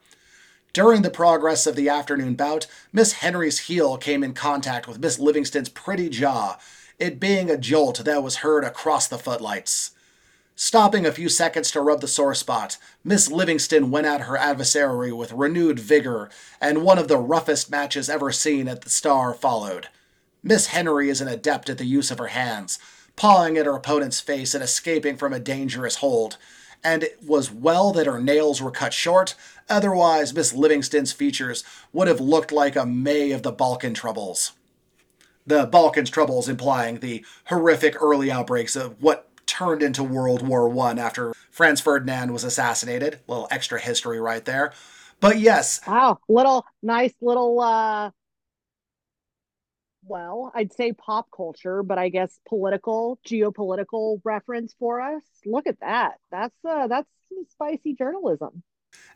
During 0.73 1.03
the 1.03 1.11
progress 1.11 1.67
of 1.67 1.75
the 1.75 1.89
afternoon 1.89 2.33
bout, 2.33 2.65
Miss 2.91 3.13
Henry's 3.13 3.67
heel 3.67 3.97
came 3.97 4.23
in 4.23 4.33
contact 4.33 4.87
with 4.87 4.99
Miss 4.99 5.19
Livingston's 5.19 5.69
pretty 5.69 6.09
jaw, 6.09 6.57
it 6.97 7.19
being 7.19 7.51
a 7.51 7.57
jolt 7.57 8.03
that 8.03 8.23
was 8.23 8.37
heard 8.37 8.63
across 8.63 9.07
the 9.07 9.19
footlights. 9.19 9.91
Stopping 10.55 11.05
a 11.05 11.11
few 11.11 11.29
seconds 11.29 11.69
to 11.71 11.81
rub 11.81 12.01
the 12.01 12.07
sore 12.07 12.33
spot, 12.33 12.77
Miss 13.03 13.29
Livingston 13.29 13.91
went 13.91 14.07
at 14.07 14.21
her 14.21 14.37
adversary 14.37 15.11
with 15.11 15.31
renewed 15.31 15.79
vigor, 15.79 16.31
and 16.59 16.83
one 16.83 16.97
of 16.97 17.07
the 17.07 17.17
roughest 17.17 17.69
matches 17.69 18.09
ever 18.09 18.31
seen 18.31 18.67
at 18.67 18.81
the 18.81 18.89
Star 18.89 19.35
followed. 19.35 19.89
Miss 20.41 20.67
Henry 20.67 21.09
is 21.09 21.21
an 21.21 21.27
adept 21.27 21.69
at 21.69 21.77
the 21.77 21.85
use 21.85 22.09
of 22.09 22.17
her 22.17 22.27
hands, 22.27 22.79
pawing 23.15 23.57
at 23.57 23.65
her 23.65 23.75
opponent's 23.75 24.19
face 24.19 24.53
and 24.53 24.63
escaping 24.63 25.17
from 25.17 25.33
a 25.33 25.39
dangerous 25.39 25.97
hold. 25.97 26.37
And 26.83 27.03
it 27.03 27.19
was 27.25 27.51
well 27.51 27.91
that 27.93 28.07
her 28.07 28.19
nails 28.19 28.61
were 28.61 28.71
cut 28.71 28.93
short, 28.93 29.35
otherwise, 29.69 30.33
Miss 30.33 30.53
Livingston's 30.53 31.13
features 31.13 31.63
would 31.93 32.07
have 32.09 32.19
looked 32.19 32.51
like 32.51 32.75
a 32.75 32.85
May 32.85 33.31
of 33.31 33.43
the 33.43 33.51
Balkan 33.53 33.93
Troubles. 33.93 34.51
The 35.45 35.65
Balkans 35.65 36.09
Troubles 36.09 36.49
implying 36.49 36.99
the 36.99 37.25
horrific 37.45 38.01
early 38.01 38.31
outbreaks 38.31 38.75
of 38.75 39.01
what 39.01 39.29
turned 39.45 39.83
into 39.83 40.03
World 40.03 40.45
War 40.45 40.67
One 40.69 40.97
after 40.99 41.33
Franz 41.51 41.81
Ferdinand 41.81 42.31
was 42.31 42.43
assassinated. 42.43 43.19
Little 43.27 43.47
extra 43.51 43.79
history 43.79 44.19
right 44.19 44.43
there. 44.45 44.73
But 45.19 45.39
yes, 45.39 45.79
Wow, 45.87 46.19
little 46.27 46.65
nice 46.81 47.13
little 47.21 47.59
uh 47.61 48.11
well, 50.07 50.51
I'd 50.55 50.73
say 50.73 50.93
pop 50.93 51.27
culture, 51.35 51.83
but 51.83 51.97
I 51.97 52.09
guess 52.09 52.39
political, 52.47 53.19
geopolitical 53.27 54.19
reference 54.23 54.73
for 54.79 55.01
us. 55.01 55.23
Look 55.45 55.67
at 55.67 55.79
that. 55.81 56.19
That's 56.31 56.55
uh 56.67 56.87
that's 56.87 57.09
some 57.29 57.45
spicy 57.49 57.93
journalism. 57.95 58.63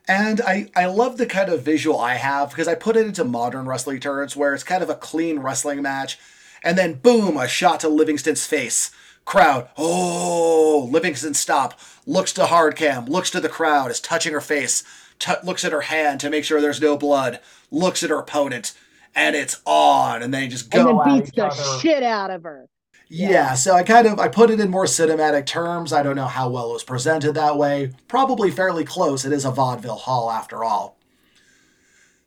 and 0.06 0.40
I, 0.40 0.70
I 0.74 0.86
love 0.86 1.16
the 1.18 1.26
kind 1.26 1.50
of 1.50 1.62
visual 1.62 1.98
I 1.98 2.14
have 2.14 2.50
because 2.50 2.68
I 2.68 2.74
put 2.74 2.96
it 2.96 3.06
into 3.06 3.24
modern 3.24 3.66
wrestling 3.66 4.00
terms 4.00 4.36
where 4.36 4.54
it's 4.54 4.64
kind 4.64 4.82
of 4.82 4.90
a 4.90 4.94
clean 4.94 5.40
wrestling 5.40 5.82
match, 5.82 6.18
and 6.62 6.76
then 6.78 6.94
boom, 6.94 7.36
a 7.36 7.46
shot 7.48 7.80
to 7.80 7.88
Livingston's 7.88 8.46
face. 8.46 8.90
Crowd, 9.24 9.68
oh, 9.76 10.88
Livingston 10.90 11.34
stop, 11.34 11.78
looks 12.06 12.32
to 12.32 12.46
hard 12.46 12.76
cam, 12.76 13.04
looks 13.06 13.30
to 13.30 13.40
the 13.40 13.48
crowd, 13.48 13.90
is 13.90 14.00
touching 14.00 14.32
her 14.32 14.40
face, 14.40 14.82
t- 15.18 15.32
looks 15.44 15.64
at 15.64 15.72
her 15.72 15.82
hand 15.82 16.20
to 16.20 16.30
make 16.30 16.44
sure 16.44 16.60
there's 16.60 16.80
no 16.80 16.96
blood, 16.96 17.38
looks 17.70 18.02
at 18.02 18.08
her 18.10 18.18
opponent, 18.18 18.72
and 19.14 19.34
it's 19.36 19.60
on, 19.64 20.22
and 20.22 20.32
they 20.32 20.48
just 20.48 20.72
And 20.74 20.84
go 20.84 21.02
then 21.04 21.14
at 21.16 21.24
beats 21.24 21.36
the 21.36 21.46
other. 21.46 21.78
shit 21.80 22.02
out 22.02 22.30
of 22.30 22.42
her. 22.44 22.66
Yeah, 23.10 23.54
so 23.54 23.74
I 23.74 23.84
kind 23.84 24.06
of 24.06 24.18
I 24.18 24.28
put 24.28 24.50
it 24.50 24.60
in 24.60 24.70
more 24.70 24.84
cinematic 24.84 25.46
terms. 25.46 25.92
I 25.92 26.02
don't 26.02 26.16
know 26.16 26.26
how 26.26 26.50
well 26.50 26.70
it 26.70 26.74
was 26.74 26.84
presented 26.84 27.32
that 27.34 27.56
way. 27.56 27.92
Probably 28.06 28.50
fairly 28.50 28.84
close. 28.84 29.24
It 29.24 29.32
is 29.32 29.46
a 29.46 29.50
vaudeville 29.50 29.96
hall 29.96 30.30
after 30.30 30.62
all. 30.62 30.98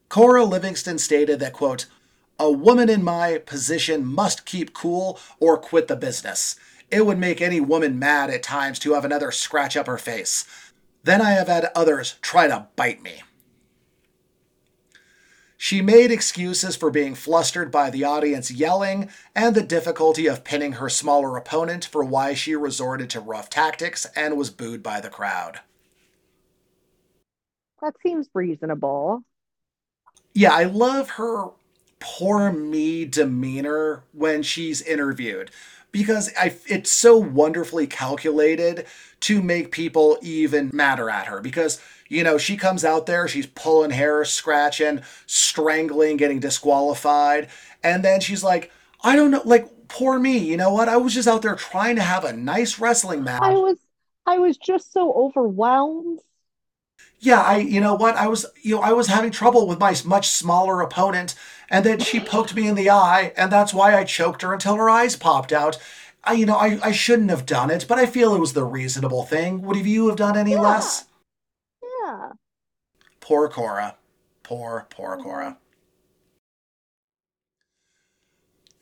Cora 0.10 0.44
Livingston 0.44 0.98
stated 0.98 1.40
that 1.40 1.54
quote, 1.54 1.86
"A 2.40 2.52
woman 2.52 2.90
in 2.90 3.04
my 3.04 3.38
position 3.38 4.06
must 4.06 4.46
keep 4.46 4.74
cool 4.74 5.20
or 5.40 5.58
quit 5.58 5.88
the 5.88 5.96
business. 5.96 6.56
It 6.90 7.06
would 7.06 7.20
make 7.20 7.42
any 7.42 7.62
woman 7.62 8.00
mad 8.00 8.30
at 8.30 8.44
times 8.44 8.80
to 8.80 8.94
have 8.94 9.06
another 9.06 9.32
scratch 9.32 9.78
up 9.78 9.88
her 9.88 10.00
face. 10.00 10.46
Then 11.04 11.22
I 11.22 11.32
have 11.32 11.48
had 11.48 11.72
others 11.76 12.16
try 12.22 12.48
to 12.48 12.68
bite 12.76 13.04
me." 13.04 13.22
She 15.64 15.80
made 15.84 16.10
excuses 16.10 16.76
for 16.76 16.90
being 16.90 17.14
flustered 17.14 17.70
by 17.72 17.92
the 17.92 18.04
audience 18.04 18.50
yelling 18.50 19.12
and 19.36 19.54
the 19.54 19.62
difficulty 19.62 20.26
of 20.26 20.44
pinning 20.44 20.72
her 20.74 20.90
smaller 20.90 21.38
opponent 21.38 21.86
for 21.86 22.04
why 22.04 22.34
she 22.34 22.56
resorted 22.56 23.12
to 23.12 23.20
rough 23.20 23.48
tactics 23.48 24.08
and 24.16 24.38
was 24.38 24.50
booed 24.50 24.82
by 24.82 25.00
the 25.00 25.12
crowd. 25.12 25.60
That 27.80 27.94
seems 28.02 28.28
reasonable. 28.34 29.22
Yeah, 30.34 30.52
I 30.52 30.64
love 30.64 31.12
her 31.12 31.50
poor 32.00 32.52
me 32.52 33.06
demeanor 33.06 34.04
when 34.14 34.42
she's 34.42 34.82
interviewed 34.82 35.52
because 35.92 36.32
I, 36.38 36.56
it's 36.68 36.92
so 36.92 37.18
wonderfully 37.18 37.88
calculated 37.88 38.86
to 39.22 39.42
make 39.42 39.72
people 39.72 40.18
even 40.22 40.72
madder 40.74 41.10
at 41.10 41.28
her 41.28 41.42
because 41.42 41.82
you 42.10 42.24
know 42.24 42.38
she 42.38 42.58
comes 42.58 42.84
out 42.84 43.06
there 43.06 43.28
she's 43.28 43.48
pulling 43.48 43.92
hair 43.92 44.26
scratching 44.26 45.02
strangling 45.28 46.18
getting 46.18 46.40
disqualified 46.40 47.50
and 47.84 48.04
then 48.04 48.20
she's 48.20 48.44
like 48.44 48.72
i 49.04 49.16
don't 49.16 49.32
know 49.32 49.42
like 49.46 49.70
poor 49.88 50.18
me 50.18 50.38
you 50.38 50.58
know 50.58 50.74
what 50.74 50.90
i 50.90 50.98
was 50.98 51.14
just 51.14 51.28
out 51.28 51.42
there 51.42 51.56
trying 51.56 51.96
to 51.96 52.02
have 52.02 52.24
a 52.26 52.34
nice 52.34 52.80
wrestling 52.80 53.24
match 53.24 53.42
I 53.44 53.52
was 53.52 53.78
I 54.26 54.38
was 54.38 54.58
just 54.58 54.94
so 54.94 55.12
overwhelmed. 55.14 56.20
Yeah 57.22 57.42
i 57.42 57.58
you 57.58 57.80
know 57.80 57.96
what 57.96 58.16
i 58.18 58.28
was 58.28 58.46
you 58.62 58.76
know 58.76 58.82
i 58.82 58.92
was 58.92 59.08
having 59.08 59.32
trouble 59.32 59.68
with 59.68 59.80
my 59.80 59.96
much 60.06 60.28
smaller 60.30 60.82
opponent 60.82 61.36
and 61.70 61.86
then 61.86 62.00
she 62.00 62.20
poked 62.20 62.56
me 62.56 62.68
in 62.68 62.76
the 62.76 62.90
eye 62.90 63.32
and 63.38 63.52
that's 63.52 63.74
why 63.74 63.96
i 63.96 64.04
choked 64.04 64.42
her 64.42 64.54
until 64.54 64.76
her 64.76 64.90
eyes 64.90 65.16
popped 65.16 65.54
out 65.54 65.78
i 66.26 66.34
you 66.34 66.46
know 66.46 66.58
i, 66.58 66.80
I 66.84 66.92
shouldn't 66.92 67.30
have 67.30 67.46
done 67.46 67.72
it 67.72 67.86
but 67.88 68.00
i 68.00 68.06
feel 68.08 68.36
it 68.36 68.40
was 68.40 68.54
the 68.54 68.66
reasonable 68.66 69.24
thing 69.24 69.62
would 69.62 69.78
you 69.78 70.08
have 70.10 70.18
done 70.18 70.38
any 70.38 70.52
Yeah. 70.54 70.62
less 70.62 71.06
Yeah. 71.84 72.32
poor 73.22 73.48
cora 73.50 73.96
poor 74.44 74.88
poor 74.90 75.18
cora 75.18 75.58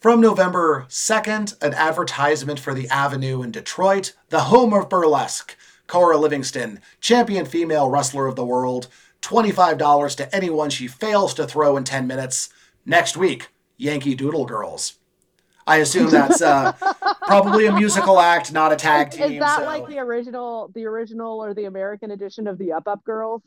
From 0.01 0.21
November 0.21 0.85
2nd, 0.87 1.61
an 1.61 1.73
advertisement 1.73 2.57
for 2.57 2.73
the 2.73 2.87
Avenue 2.87 3.43
in 3.43 3.51
Detroit, 3.51 4.13
the 4.29 4.43
home 4.45 4.73
of 4.73 4.87
burlesque. 4.87 5.57
Cora 5.89 6.17
Livingston, 6.17 6.79
champion 7.01 7.45
female 7.45 7.89
wrestler 7.89 8.27
of 8.27 8.35
the 8.35 8.45
world, 8.45 8.87
$25 9.23 10.15
to 10.15 10.35
anyone 10.35 10.69
she 10.69 10.87
fails 10.87 11.33
to 11.33 11.47
throw 11.47 11.75
in 11.75 11.83
10 11.83 12.05
minutes. 12.05 12.49
Next 12.85 13.17
week, 13.17 13.49
Yankee 13.75 14.13
Doodle 14.15 14.45
Girls. 14.45 14.93
I 15.65 15.77
assume 15.77 16.09
that's 16.11 16.41
uh, 16.43 16.73
probably 17.23 17.65
a 17.65 17.71
musical 17.71 18.19
act, 18.19 18.53
not 18.53 18.71
a 18.71 18.75
tag 18.75 19.11
team. 19.11 19.33
Is 19.33 19.39
that 19.39 19.59
so- 19.59 19.65
like 19.65 19.87
the 19.87 19.97
original 19.97 20.71
the 20.73 20.85
original 20.85 21.43
or 21.43 21.53
the 21.53 21.65
American 21.65 22.11
edition 22.11 22.47
of 22.47 22.59
the 22.59 22.71
Up 22.71 22.87
Up 22.87 23.03
Girls? 23.03 23.41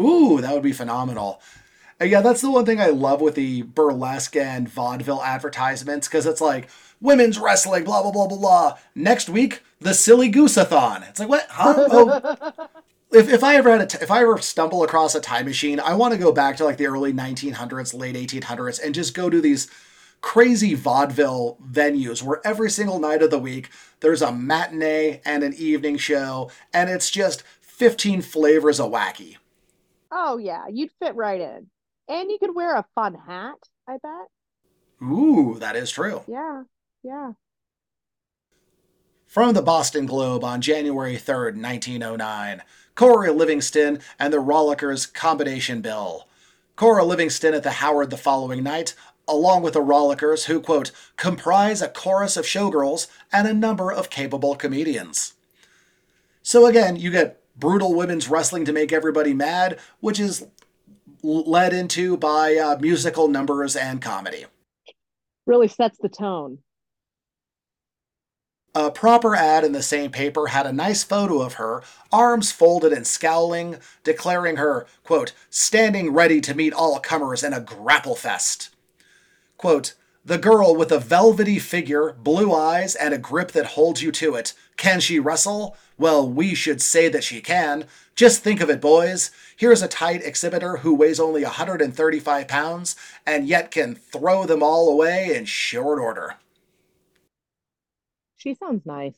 Ooh, 0.00 0.40
that 0.40 0.52
would 0.54 0.62
be 0.62 0.72
phenomenal. 0.72 1.40
Uh, 2.00 2.06
yeah, 2.06 2.20
that's 2.20 2.40
the 2.40 2.50
one 2.50 2.66
thing 2.66 2.80
I 2.80 2.88
love 2.88 3.20
with 3.20 3.34
the 3.34 3.62
burlesque 3.62 4.36
and 4.36 4.68
vaudeville 4.68 5.22
advertisements 5.22 6.08
because 6.08 6.26
it's 6.26 6.40
like 6.40 6.68
women's 7.04 7.38
wrestling, 7.38 7.84
blah 7.84 8.02
blah 8.02 8.10
blah 8.10 8.26
blah 8.26 8.38
blah. 8.38 8.78
Next 8.94 9.28
week, 9.28 9.62
the 9.80 9.94
silly 9.94 10.32
gooseathon. 10.32 11.08
It's 11.08 11.20
like 11.20 11.28
what? 11.28 11.46
Huh? 11.50 11.74
Oh, 11.90 12.68
if, 13.12 13.28
if 13.28 13.44
I 13.44 13.54
ever 13.56 13.70
had 13.70 13.82
a 13.82 13.86
t- 13.86 13.98
if 14.00 14.10
I 14.10 14.22
ever 14.22 14.38
stumble 14.38 14.82
across 14.82 15.14
a 15.14 15.20
time 15.20 15.44
machine, 15.44 15.78
I 15.78 15.94
want 15.94 16.12
to 16.14 16.18
go 16.18 16.32
back 16.32 16.56
to 16.56 16.64
like 16.64 16.78
the 16.78 16.86
early 16.86 17.12
1900s, 17.12 17.94
late 17.94 18.16
1800s, 18.16 18.82
and 18.82 18.94
just 18.94 19.14
go 19.14 19.30
to 19.30 19.40
these 19.40 19.70
crazy 20.20 20.72
vaudeville 20.74 21.58
venues 21.70 22.22
where 22.22 22.40
every 22.46 22.70
single 22.70 22.98
night 22.98 23.22
of 23.22 23.30
the 23.30 23.38
week 23.38 23.68
there's 24.00 24.22
a 24.22 24.32
matinee 24.32 25.20
and 25.24 25.44
an 25.44 25.54
evening 25.54 25.98
show, 25.98 26.50
and 26.72 26.88
it's 26.88 27.10
just 27.10 27.42
15 27.60 28.22
flavors 28.22 28.80
of 28.80 28.90
wacky. 28.90 29.36
Oh 30.10 30.38
yeah, 30.38 30.64
you'd 30.70 30.92
fit 30.98 31.14
right 31.14 31.40
in. 31.40 31.66
And 32.08 32.30
you 32.30 32.38
could 32.38 32.54
wear 32.54 32.76
a 32.76 32.84
fun 32.94 33.14
hat, 33.14 33.56
I 33.88 33.98
bet. 34.02 34.28
Ooh, 35.02 35.56
that 35.58 35.76
is 35.76 35.90
true. 35.90 36.22
Yeah. 36.26 36.62
Yeah. 37.04 37.32
From 39.26 39.52
the 39.52 39.60
Boston 39.60 40.06
Globe 40.06 40.42
on 40.42 40.62
January 40.62 41.16
3rd, 41.16 41.60
1909, 41.60 42.62
Cora 42.94 43.30
Livingston 43.30 43.98
and 44.18 44.32
the 44.32 44.38
Rollickers 44.38 45.12
Combination 45.12 45.82
Bill. 45.82 46.26
Cora 46.76 47.04
Livingston 47.04 47.52
at 47.52 47.62
the 47.62 47.72
Howard 47.72 48.08
the 48.08 48.16
following 48.16 48.62
night, 48.62 48.94
along 49.28 49.62
with 49.62 49.74
the 49.74 49.82
Rollickers, 49.82 50.46
who, 50.46 50.60
quote, 50.60 50.92
comprise 51.16 51.82
a 51.82 51.88
chorus 51.88 52.38
of 52.38 52.46
showgirls 52.46 53.08
and 53.30 53.46
a 53.46 53.52
number 53.52 53.92
of 53.92 54.08
capable 54.08 54.54
comedians. 54.54 55.34
So 56.42 56.66
again, 56.66 56.96
you 56.96 57.10
get 57.10 57.42
brutal 57.54 57.94
women's 57.94 58.28
wrestling 58.28 58.64
to 58.64 58.72
make 58.72 58.92
everybody 58.92 59.34
mad, 59.34 59.78
which 60.00 60.18
is 60.18 60.46
led 61.22 61.74
into 61.74 62.16
by 62.16 62.56
uh, 62.56 62.78
musical 62.80 63.28
numbers 63.28 63.76
and 63.76 64.00
comedy. 64.00 64.46
Really 65.46 65.68
sets 65.68 65.98
the 65.98 66.08
tone. 66.08 66.58
A 68.76 68.90
proper 68.90 69.36
ad 69.36 69.62
in 69.62 69.70
the 69.70 69.82
same 69.82 70.10
paper 70.10 70.48
had 70.48 70.66
a 70.66 70.72
nice 70.72 71.04
photo 71.04 71.40
of 71.42 71.54
her, 71.54 71.84
arms 72.10 72.50
folded 72.50 72.92
and 72.92 73.06
scowling, 73.06 73.76
declaring 74.02 74.56
her, 74.56 74.84
quote, 75.04 75.32
standing 75.48 76.12
ready 76.12 76.40
to 76.40 76.56
meet 76.56 76.72
all 76.72 76.98
comers 76.98 77.44
in 77.44 77.52
a 77.52 77.60
grapple 77.60 78.16
fest. 78.16 78.70
Quote, 79.58 79.94
the 80.24 80.38
girl 80.38 80.74
with 80.74 80.90
a 80.90 80.98
velvety 80.98 81.60
figure, 81.60 82.14
blue 82.14 82.52
eyes, 82.52 82.96
and 82.96 83.14
a 83.14 83.18
grip 83.18 83.52
that 83.52 83.66
holds 83.66 84.02
you 84.02 84.10
to 84.10 84.34
it. 84.34 84.54
Can 84.76 84.98
she 84.98 85.20
wrestle? 85.20 85.76
Well, 85.96 86.28
we 86.28 86.54
should 86.54 86.82
say 86.82 87.08
that 87.10 87.22
she 87.22 87.40
can. 87.40 87.84
Just 88.16 88.42
think 88.42 88.60
of 88.60 88.70
it, 88.70 88.80
boys. 88.80 89.30
Here's 89.56 89.82
a 89.82 89.88
tight 89.88 90.24
exhibitor 90.24 90.78
who 90.78 90.94
weighs 90.94 91.20
only 91.20 91.44
135 91.44 92.48
pounds 92.48 92.96
and 93.24 93.46
yet 93.46 93.70
can 93.70 93.94
throw 93.94 94.46
them 94.46 94.64
all 94.64 94.88
away 94.90 95.36
in 95.36 95.44
short 95.44 96.00
order. 96.00 96.36
She 98.44 98.54
sounds 98.54 98.84
nice. 98.84 99.14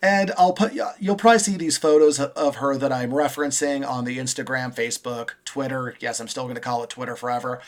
And 0.00 0.32
I'll 0.38 0.52
put 0.52 0.74
you'll 1.00 1.16
probably 1.16 1.38
see 1.40 1.56
these 1.56 1.76
photos 1.76 2.20
of 2.20 2.56
her 2.56 2.76
that 2.76 2.92
I'm 2.92 3.10
referencing 3.10 3.84
on 3.88 4.04
the 4.04 4.18
Instagram, 4.18 4.74
Facebook, 4.74 5.30
Twitter. 5.44 5.96
Yes, 5.98 6.20
I'm 6.20 6.28
still 6.28 6.44
going 6.44 6.54
to 6.54 6.60
call 6.60 6.84
it 6.84 6.90
Twitter 6.90 7.16
forever. 7.16 7.60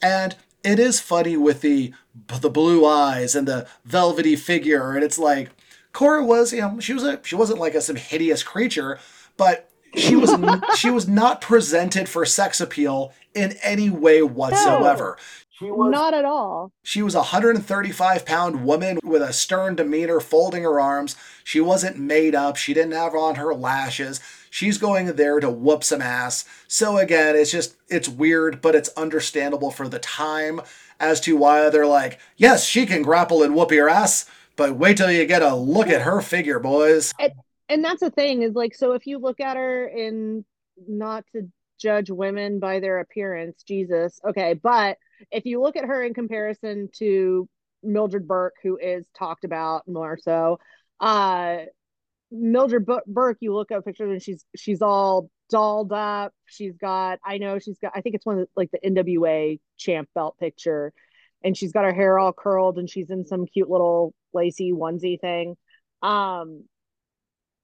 And 0.00 0.36
it 0.64 0.78
is 0.78 1.00
funny 1.00 1.36
with 1.36 1.60
the 1.60 1.92
the 2.40 2.50
blue 2.50 2.86
eyes 2.86 3.34
and 3.34 3.46
the 3.46 3.68
velvety 3.84 4.36
figure, 4.36 4.92
and 4.92 5.04
it's 5.04 5.18
like 5.18 5.50
Cora 5.92 6.24
was, 6.24 6.52
you 6.52 6.62
know, 6.62 6.80
she 6.80 6.94
was 6.94 7.02
a 7.04 7.20
she 7.24 7.34
wasn't 7.34 7.60
like 7.60 7.74
a 7.74 7.82
some 7.82 7.96
hideous 7.96 8.42
creature, 8.42 8.98
but 9.36 9.68
she 9.94 10.16
was 10.16 10.32
she 10.76 10.90
was 10.90 11.06
not 11.08 11.42
presented 11.42 12.08
for 12.08 12.24
sex 12.24 12.60
appeal 12.60 13.12
in 13.34 13.52
any 13.62 13.90
way 13.90 14.22
whatsoever. 14.22 15.18
No. 15.18 15.24
She 15.62 15.70
was 15.70 15.92
not 15.92 16.12
at 16.12 16.24
all. 16.24 16.72
She 16.82 17.02
was 17.02 17.14
a 17.14 17.18
135 17.18 18.26
pound 18.26 18.64
woman 18.64 18.98
with 19.04 19.22
a 19.22 19.32
stern 19.32 19.76
demeanor, 19.76 20.18
folding 20.18 20.64
her 20.64 20.80
arms. 20.80 21.14
She 21.44 21.60
wasn't 21.60 21.98
made 21.98 22.34
up. 22.34 22.56
She 22.56 22.74
didn't 22.74 22.92
have 22.92 23.14
on 23.14 23.36
her 23.36 23.54
lashes. 23.54 24.20
She's 24.50 24.76
going 24.76 25.06
there 25.14 25.38
to 25.38 25.48
whoop 25.48 25.84
some 25.84 26.02
ass. 26.02 26.44
So 26.66 26.98
again, 26.98 27.36
it's 27.36 27.52
just 27.52 27.76
it's 27.88 28.08
weird, 28.08 28.60
but 28.60 28.74
it's 28.74 28.90
understandable 28.96 29.70
for 29.70 29.88
the 29.88 30.00
time 30.00 30.60
as 30.98 31.20
to 31.20 31.36
why 31.36 31.70
they're 31.70 31.86
like, 31.86 32.18
yes, 32.36 32.64
she 32.64 32.84
can 32.84 33.02
grapple 33.02 33.42
and 33.42 33.54
whoop 33.54 33.70
your 33.70 33.88
ass, 33.88 34.28
but 34.56 34.76
wait 34.76 34.96
till 34.96 35.10
you 35.10 35.26
get 35.26 35.42
a 35.42 35.54
look 35.54 35.88
at 35.88 36.02
her 36.02 36.20
figure, 36.20 36.58
boys. 36.58 37.12
And, 37.18 37.32
and 37.68 37.84
that's 37.84 38.00
the 38.00 38.10
thing 38.10 38.42
is 38.42 38.54
like, 38.54 38.74
so 38.74 38.92
if 38.92 39.06
you 39.06 39.18
look 39.18 39.40
at 39.40 39.56
her 39.56 39.86
in 39.86 40.44
not 40.88 41.24
to 41.32 41.48
judge 41.78 42.10
women 42.10 42.60
by 42.60 42.80
their 42.80 43.00
appearance, 43.00 43.62
Jesus, 43.62 44.20
okay, 44.24 44.54
but 44.54 44.98
if 45.30 45.44
you 45.46 45.60
look 45.60 45.76
at 45.76 45.84
her 45.84 46.02
in 46.02 46.14
comparison 46.14 46.88
to 46.98 47.48
Mildred 47.82 48.26
Burke, 48.26 48.56
who 48.62 48.76
is 48.76 49.06
talked 49.16 49.44
about 49.44 49.86
more 49.88 50.18
so, 50.20 50.58
uh, 51.00 51.58
Mildred 52.30 52.86
Burke, 53.06 53.38
you 53.40 53.54
look 53.54 53.70
at 53.70 53.84
pictures 53.84 54.10
and 54.10 54.22
she's 54.22 54.44
she's 54.56 54.80
all 54.80 55.30
dolled 55.50 55.92
up. 55.92 56.32
She's 56.46 56.76
got, 56.76 57.18
I 57.24 57.38
know 57.38 57.58
she's 57.58 57.78
got, 57.78 57.92
I 57.94 58.00
think 58.00 58.14
it's 58.14 58.24
one 58.24 58.38
of 58.38 58.46
the, 58.46 58.48
like 58.56 58.70
the 58.70 58.78
NWA 58.90 59.60
champ 59.76 60.08
belt 60.14 60.36
picture, 60.40 60.92
and 61.44 61.56
she's 61.56 61.72
got 61.72 61.84
her 61.84 61.92
hair 61.92 62.18
all 62.18 62.32
curled 62.32 62.78
and 62.78 62.88
she's 62.88 63.10
in 63.10 63.26
some 63.26 63.46
cute 63.46 63.68
little 63.68 64.14
lacy 64.32 64.72
onesie 64.72 65.20
thing. 65.20 65.56
Um, 66.02 66.64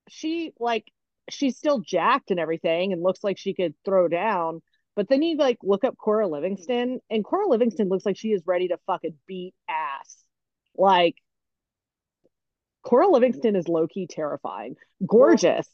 she 0.07 0.53
like 0.59 0.85
she's 1.29 1.57
still 1.57 1.79
jacked 1.79 2.31
and 2.31 2.39
everything 2.39 2.93
and 2.93 3.03
looks 3.03 3.23
like 3.23 3.37
she 3.37 3.53
could 3.53 3.73
throw 3.85 4.07
down, 4.07 4.61
but 4.99 5.07
then 5.07 5.21
you 5.21 5.37
like 5.37 5.59
look 5.63 5.85
up 5.85 5.97
Cora 5.97 6.27
Livingston, 6.27 6.99
and 7.09 7.23
Cora 7.23 7.47
Livingston 7.47 7.87
looks 7.87 8.05
like 8.05 8.17
she 8.17 8.33
is 8.33 8.41
ready 8.45 8.67
to 8.67 8.77
fucking 8.85 9.13
beat 9.27 9.53
ass. 9.69 10.25
Like 10.75 11.15
Cora 12.83 13.07
Livingston 13.07 13.55
is 13.55 13.69
low 13.69 13.87
key 13.87 14.07
terrifying, 14.07 14.75
gorgeous, 15.07 15.69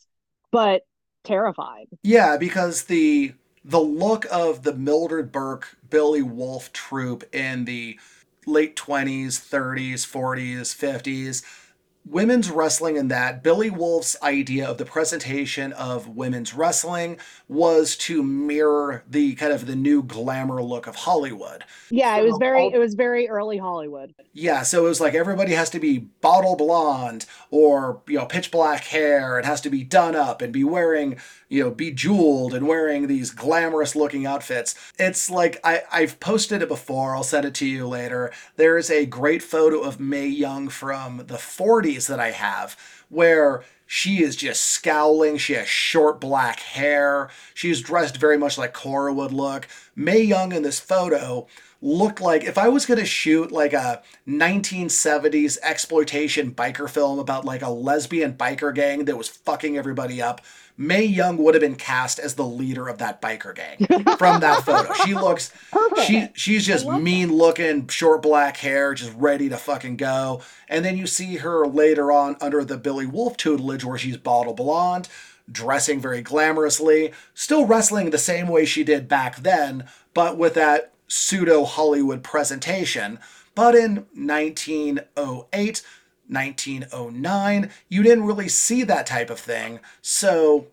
but 0.51 0.83
terrifying. 1.23 1.87
Yeah, 2.03 2.37
because 2.37 2.83
the 2.83 3.33
the 3.63 3.79
look 3.79 4.27
of 4.31 4.61
the 4.61 4.75
Mildred 4.75 5.31
Burke 5.31 5.75
Billy 5.89 6.21
Wolfe 6.21 6.71
troupe 6.71 7.23
in 7.33 7.65
the 7.65 7.99
late 8.45 8.75
20s, 8.75 9.39
30s, 9.39 10.05
40s, 10.05 10.75
50s 10.75 11.64
women's 12.05 12.51
wrestling 12.51 12.97
in 12.97 13.07
that 13.07 13.41
Billy 13.41 13.69
Wolfe's 13.69 14.15
idea 14.21 14.67
of 14.67 14.77
the 14.77 14.85
presentation 14.85 15.73
of 15.73 16.07
women's 16.07 16.53
wrestling 16.53 17.19
was 17.47 17.95
to 17.97 18.21
mirror 18.21 19.03
the 19.09 19.33
kind 19.35 19.51
of 19.51 19.65
the 19.65 19.75
new 19.75 20.03
glamour 20.03 20.61
look 20.61 20.87
of 20.87 20.95
Hollywood. 20.95 21.63
Yeah, 21.89 22.15
so, 22.15 22.21
it 22.21 22.25
was 22.25 22.37
very 22.39 22.67
it 22.67 22.77
was 22.77 22.93
very 22.93 23.27
early 23.27 23.57
Hollywood. 23.57 24.13
Yeah, 24.33 24.61
so 24.61 24.85
it 24.85 24.89
was 24.89 25.01
like 25.01 25.15
everybody 25.15 25.53
has 25.53 25.69
to 25.71 25.79
be 25.79 25.97
bottle 25.99 26.55
blonde 26.55 27.25
or 27.49 28.01
you 28.07 28.19
know 28.19 28.25
pitch 28.25 28.51
black 28.51 28.83
hair. 28.83 29.39
It 29.39 29.45
has 29.45 29.61
to 29.61 29.69
be 29.69 29.83
done 29.83 30.15
up 30.15 30.41
and 30.41 30.53
be 30.53 30.63
wearing 30.63 31.17
you 31.55 31.63
know 31.63 31.71
bejeweled 31.71 32.53
and 32.53 32.67
wearing 32.67 33.07
these 33.07 33.31
glamorous 33.31 33.95
looking 33.95 34.25
outfits. 34.25 34.75
It's 34.99 35.29
like 35.29 35.57
I 35.63 35.83
I've 35.89 36.19
posted 36.19 36.61
it 36.61 36.67
before. 36.67 37.15
I'll 37.15 37.23
send 37.23 37.45
it 37.45 37.53
to 37.55 37.65
you 37.65 37.87
later. 37.87 38.33
There 38.57 38.77
is 38.77 38.91
a 38.91 39.05
great 39.05 39.41
photo 39.41 39.79
of 39.79 39.99
Mae 39.99 40.27
Young 40.27 40.67
from 40.67 41.17
the 41.17 41.35
40s 41.35 42.07
that 42.07 42.19
I 42.19 42.31
have 42.31 42.75
where 43.07 43.63
she 43.87 44.21
is 44.21 44.35
just 44.35 44.63
scowling. 44.63 45.37
She 45.37 45.53
has 45.53 45.67
short 45.67 46.19
black 46.19 46.59
hair. 46.59 47.29
She's 47.53 47.81
dressed 47.81 48.17
very 48.17 48.37
much 48.37 48.57
like 48.57 48.73
Cora 48.73 49.13
would 49.13 49.31
look. 49.31 49.67
Mae 49.95 50.21
Young 50.21 50.51
in 50.51 50.63
this 50.63 50.81
photo 50.81 51.47
looked 51.81 52.21
like 52.21 52.43
if 52.43 52.57
I 52.57 52.69
was 52.69 52.85
going 52.85 52.99
to 52.99 53.05
shoot 53.05 53.51
like 53.51 53.73
a 53.73 54.01
1970s 54.27 55.57
exploitation 55.61 56.53
biker 56.53 56.89
film 56.89 57.19
about 57.19 57.45
like 57.45 57.61
a 57.61 57.69
lesbian 57.69 58.33
biker 58.33 58.73
gang 58.73 59.05
that 59.05 59.17
was 59.17 59.29
fucking 59.29 59.77
everybody 59.77 60.21
up, 60.21 60.41
Mae 60.77 61.05
Young 61.05 61.37
would 61.37 61.53
have 61.53 61.61
been 61.61 61.75
cast 61.75 62.19
as 62.19 62.35
the 62.35 62.45
leader 62.45 62.89
of 62.89 62.97
that 62.97 63.21
biker 63.21 63.55
gang 63.55 63.77
from 64.17 64.41
that 64.41 64.63
photo. 64.65 64.93
She 65.05 65.13
looks 65.13 65.53
Perfect. 65.71 66.01
she 66.07 66.27
she's 66.33 66.65
just 66.65 66.87
mean 66.87 67.33
looking, 67.33 67.87
short 67.87 68.21
black 68.21 68.57
hair, 68.57 68.93
just 68.93 69.13
ready 69.15 69.47
to 69.49 69.57
fucking 69.57 69.97
go. 69.97 70.41
And 70.67 70.83
then 70.83 70.97
you 70.97 71.07
see 71.07 71.37
her 71.37 71.65
later 71.65 72.11
on 72.11 72.35
under 72.41 72.65
the 72.65 72.77
Billy 72.77 73.05
Wolfe 73.05 73.37
tutelage 73.37 73.85
where 73.85 73.97
she's 73.97 74.17
bottle 74.17 74.53
blonde, 74.53 75.07
dressing 75.49 76.01
very 76.01 76.23
glamorously, 76.23 77.13
still 77.33 77.65
wrestling 77.65 78.09
the 78.09 78.17
same 78.17 78.47
way 78.47 78.65
she 78.65 78.83
did 78.83 79.07
back 79.07 79.37
then, 79.37 79.85
but 80.13 80.37
with 80.37 80.55
that 80.55 80.91
pseudo 81.07 81.65
Hollywood 81.65 82.23
presentation. 82.23 83.19
But 83.53 83.75
in 83.75 84.05
1908, 84.13 85.83
1909, 86.27 87.69
you 87.87 88.03
didn't 88.03 88.25
really 88.25 88.49
see 88.49 88.83
that 88.83 89.05
type 89.05 89.29
of 89.29 89.39
thing. 89.39 89.79
So 90.01 90.67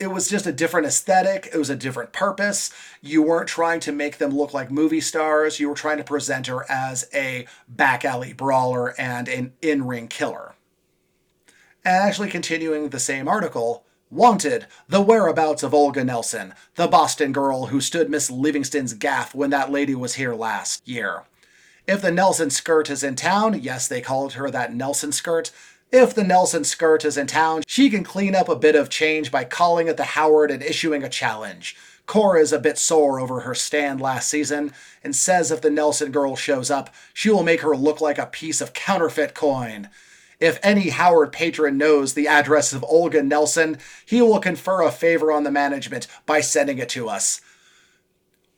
it 0.00 0.08
was 0.08 0.28
just 0.28 0.46
a 0.46 0.52
different 0.52 0.86
aesthetic, 0.86 1.50
it 1.52 1.58
was 1.58 1.68
a 1.70 1.76
different 1.76 2.12
purpose. 2.12 2.72
You 3.02 3.22
weren't 3.22 3.48
trying 3.48 3.80
to 3.80 3.92
make 3.92 4.16
them 4.16 4.30
look 4.30 4.54
like 4.54 4.70
movie 4.70 5.02
stars, 5.02 5.60
you 5.60 5.68
were 5.68 5.74
trying 5.74 5.98
to 5.98 6.04
present 6.04 6.46
her 6.46 6.64
as 6.70 7.08
a 7.14 7.46
back 7.68 8.04
alley 8.04 8.32
brawler 8.32 8.98
and 8.98 9.28
an 9.28 9.52
in 9.60 9.86
ring 9.86 10.08
killer. 10.08 10.54
And 11.84 11.96
actually, 11.96 12.28
continuing 12.28 12.88
the 12.88 12.98
same 12.98 13.28
article, 13.28 13.84
Wanted, 14.12 14.66
the 14.88 15.00
whereabouts 15.00 15.62
of 15.62 15.72
Olga 15.72 16.02
Nelson, 16.02 16.54
the 16.74 16.88
Boston 16.88 17.30
girl 17.30 17.66
who 17.66 17.80
stood 17.80 18.10
Miss 18.10 18.28
Livingston's 18.28 18.92
gaff 18.92 19.36
when 19.36 19.50
that 19.50 19.70
lady 19.70 19.94
was 19.94 20.16
here 20.16 20.34
last 20.34 20.86
year. 20.86 21.22
If 21.86 22.02
the 22.02 22.10
Nelson 22.10 22.50
skirt 22.50 22.90
is 22.90 23.04
in 23.04 23.14
town, 23.14 23.60
yes, 23.62 23.86
they 23.86 24.00
called 24.00 24.32
her 24.32 24.50
that 24.50 24.74
Nelson 24.74 25.12
skirt. 25.12 25.52
If 25.92 26.12
the 26.12 26.24
Nelson 26.24 26.64
skirt 26.64 27.04
is 27.04 27.16
in 27.16 27.28
town, 27.28 27.62
she 27.68 27.88
can 27.88 28.02
clean 28.02 28.34
up 28.34 28.48
a 28.48 28.56
bit 28.56 28.74
of 28.74 28.90
change 28.90 29.30
by 29.30 29.44
calling 29.44 29.88
at 29.88 29.96
the 29.96 30.02
Howard 30.02 30.50
and 30.50 30.60
issuing 30.60 31.04
a 31.04 31.08
challenge. 31.08 31.76
Cora 32.06 32.40
is 32.40 32.52
a 32.52 32.58
bit 32.58 32.78
sore 32.78 33.20
over 33.20 33.40
her 33.40 33.54
stand 33.54 34.00
last 34.00 34.28
season 34.28 34.72
and 35.04 35.14
says 35.14 35.52
if 35.52 35.60
the 35.60 35.70
Nelson 35.70 36.10
girl 36.10 36.34
shows 36.34 36.68
up, 36.68 36.92
she 37.14 37.30
will 37.30 37.44
make 37.44 37.60
her 37.60 37.76
look 37.76 38.00
like 38.00 38.18
a 38.18 38.26
piece 38.26 38.60
of 38.60 38.72
counterfeit 38.72 39.34
coin. 39.34 39.88
If 40.40 40.58
any 40.62 40.88
Howard 40.88 41.32
patron 41.32 41.76
knows 41.76 42.14
the 42.14 42.26
address 42.26 42.72
of 42.72 42.82
Olga 42.84 43.22
Nelson, 43.22 43.78
he 44.06 44.22
will 44.22 44.40
confer 44.40 44.82
a 44.82 44.90
favor 44.90 45.30
on 45.30 45.44
the 45.44 45.50
management 45.50 46.06
by 46.24 46.40
sending 46.40 46.78
it 46.78 46.88
to 46.90 47.08
us. 47.08 47.42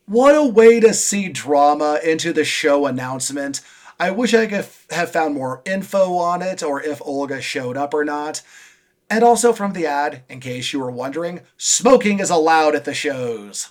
What 0.05 0.35
a 0.35 0.43
way 0.43 0.79
to 0.79 0.93
see 0.93 1.29
drama 1.29 1.99
into 2.03 2.33
the 2.33 2.45
show 2.45 2.85
announcement. 2.85 3.61
I 3.99 4.11
wish 4.11 4.33
I 4.33 4.47
could 4.47 4.65
have 4.89 5.11
found 5.11 5.35
more 5.35 5.61
info 5.65 6.15
on 6.17 6.41
it 6.41 6.63
or 6.63 6.81
if 6.81 7.01
Olga 7.01 7.41
showed 7.41 7.77
up 7.77 7.93
or 7.93 8.03
not. 8.05 8.41
And 9.09 9.23
also 9.23 9.53
from 9.53 9.73
the 9.73 9.85
ad, 9.85 10.23
in 10.29 10.39
case 10.39 10.73
you 10.73 10.79
were 10.79 10.91
wondering, 10.91 11.41
smoking 11.57 12.19
is 12.19 12.29
allowed 12.29 12.75
at 12.75 12.85
the 12.85 12.93
shows. 12.93 13.69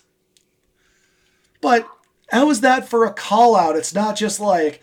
But 1.61 1.89
how 2.31 2.51
is 2.51 2.61
that 2.61 2.89
for 2.89 3.05
a 3.05 3.13
call 3.13 3.57
out? 3.57 3.77
It's 3.77 3.95
not 3.95 4.17
just 4.17 4.39
like, 4.39 4.83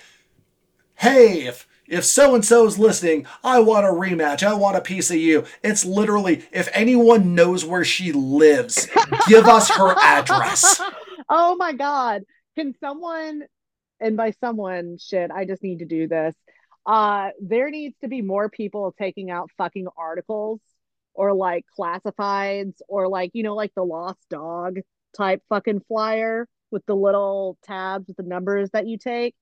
hey, 0.95 1.43
if 1.43 1.67
if 1.89 2.05
so 2.05 2.35
and 2.35 2.45
so's 2.45 2.77
listening, 2.77 3.25
I 3.43 3.59
want 3.59 3.85
a 3.85 3.89
rematch. 3.89 4.43
I 4.43 4.53
want 4.53 4.77
a 4.77 4.81
piece 4.81 5.09
of 5.09 5.17
you. 5.17 5.45
It's 5.63 5.83
literally 5.83 6.45
if 6.51 6.69
anyone 6.73 7.35
knows 7.35 7.65
where 7.65 7.83
she 7.83 8.11
lives, 8.11 8.87
give 9.27 9.45
us 9.45 9.69
her 9.71 9.95
address. 9.99 10.81
oh 11.29 11.55
my 11.55 11.73
god. 11.73 12.23
Can 12.55 12.75
someone 12.79 13.43
and 13.99 14.15
by 14.15 14.31
someone 14.39 14.97
shit, 14.99 15.31
I 15.31 15.45
just 15.45 15.63
need 15.63 15.79
to 15.79 15.85
do 15.85 16.07
this. 16.07 16.35
Uh 16.85 17.29
there 17.41 17.69
needs 17.69 17.95
to 18.01 18.07
be 18.07 18.21
more 18.21 18.49
people 18.49 18.93
taking 18.97 19.31
out 19.31 19.49
fucking 19.57 19.87
articles 19.97 20.61
or 21.13 21.33
like 21.33 21.65
classifieds 21.77 22.75
or 22.87 23.07
like, 23.07 23.31
you 23.33 23.43
know, 23.43 23.55
like 23.55 23.73
the 23.75 23.83
lost 23.83 24.19
dog 24.29 24.79
type 25.17 25.41
fucking 25.49 25.81
flyer 25.87 26.47
with 26.71 26.85
the 26.85 26.95
little 26.95 27.57
tabs 27.63 28.07
with 28.07 28.17
the 28.17 28.23
numbers 28.23 28.69
that 28.71 28.87
you 28.87 28.97
take. 28.97 29.35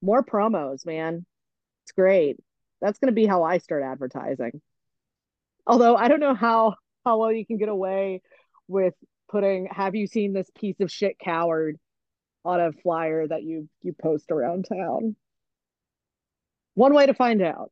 More 0.00 0.24
promos, 0.24 0.84
man. 0.86 1.26
It's 1.84 1.92
great. 1.92 2.38
That's 2.80 2.98
going 2.98 3.08
to 3.08 3.14
be 3.14 3.26
how 3.26 3.42
I 3.42 3.58
start 3.58 3.82
advertising. 3.82 4.60
Although 5.66 5.96
I 5.96 6.08
don't 6.08 6.20
know 6.20 6.34
how 6.34 6.74
how 7.04 7.18
well 7.18 7.32
you 7.32 7.46
can 7.46 7.58
get 7.58 7.68
away 7.68 8.22
with 8.68 8.94
putting 9.30 9.66
have 9.70 9.94
you 9.94 10.06
seen 10.06 10.32
this 10.32 10.50
piece 10.56 10.80
of 10.80 10.90
shit 10.90 11.18
coward 11.18 11.78
on 12.44 12.60
a 12.60 12.72
flyer 12.72 13.26
that 13.26 13.42
you 13.42 13.68
you 13.82 13.92
post 13.92 14.30
around 14.30 14.66
town. 14.68 15.16
One 16.74 16.94
way 16.94 17.06
to 17.06 17.14
find 17.14 17.42
out. 17.42 17.70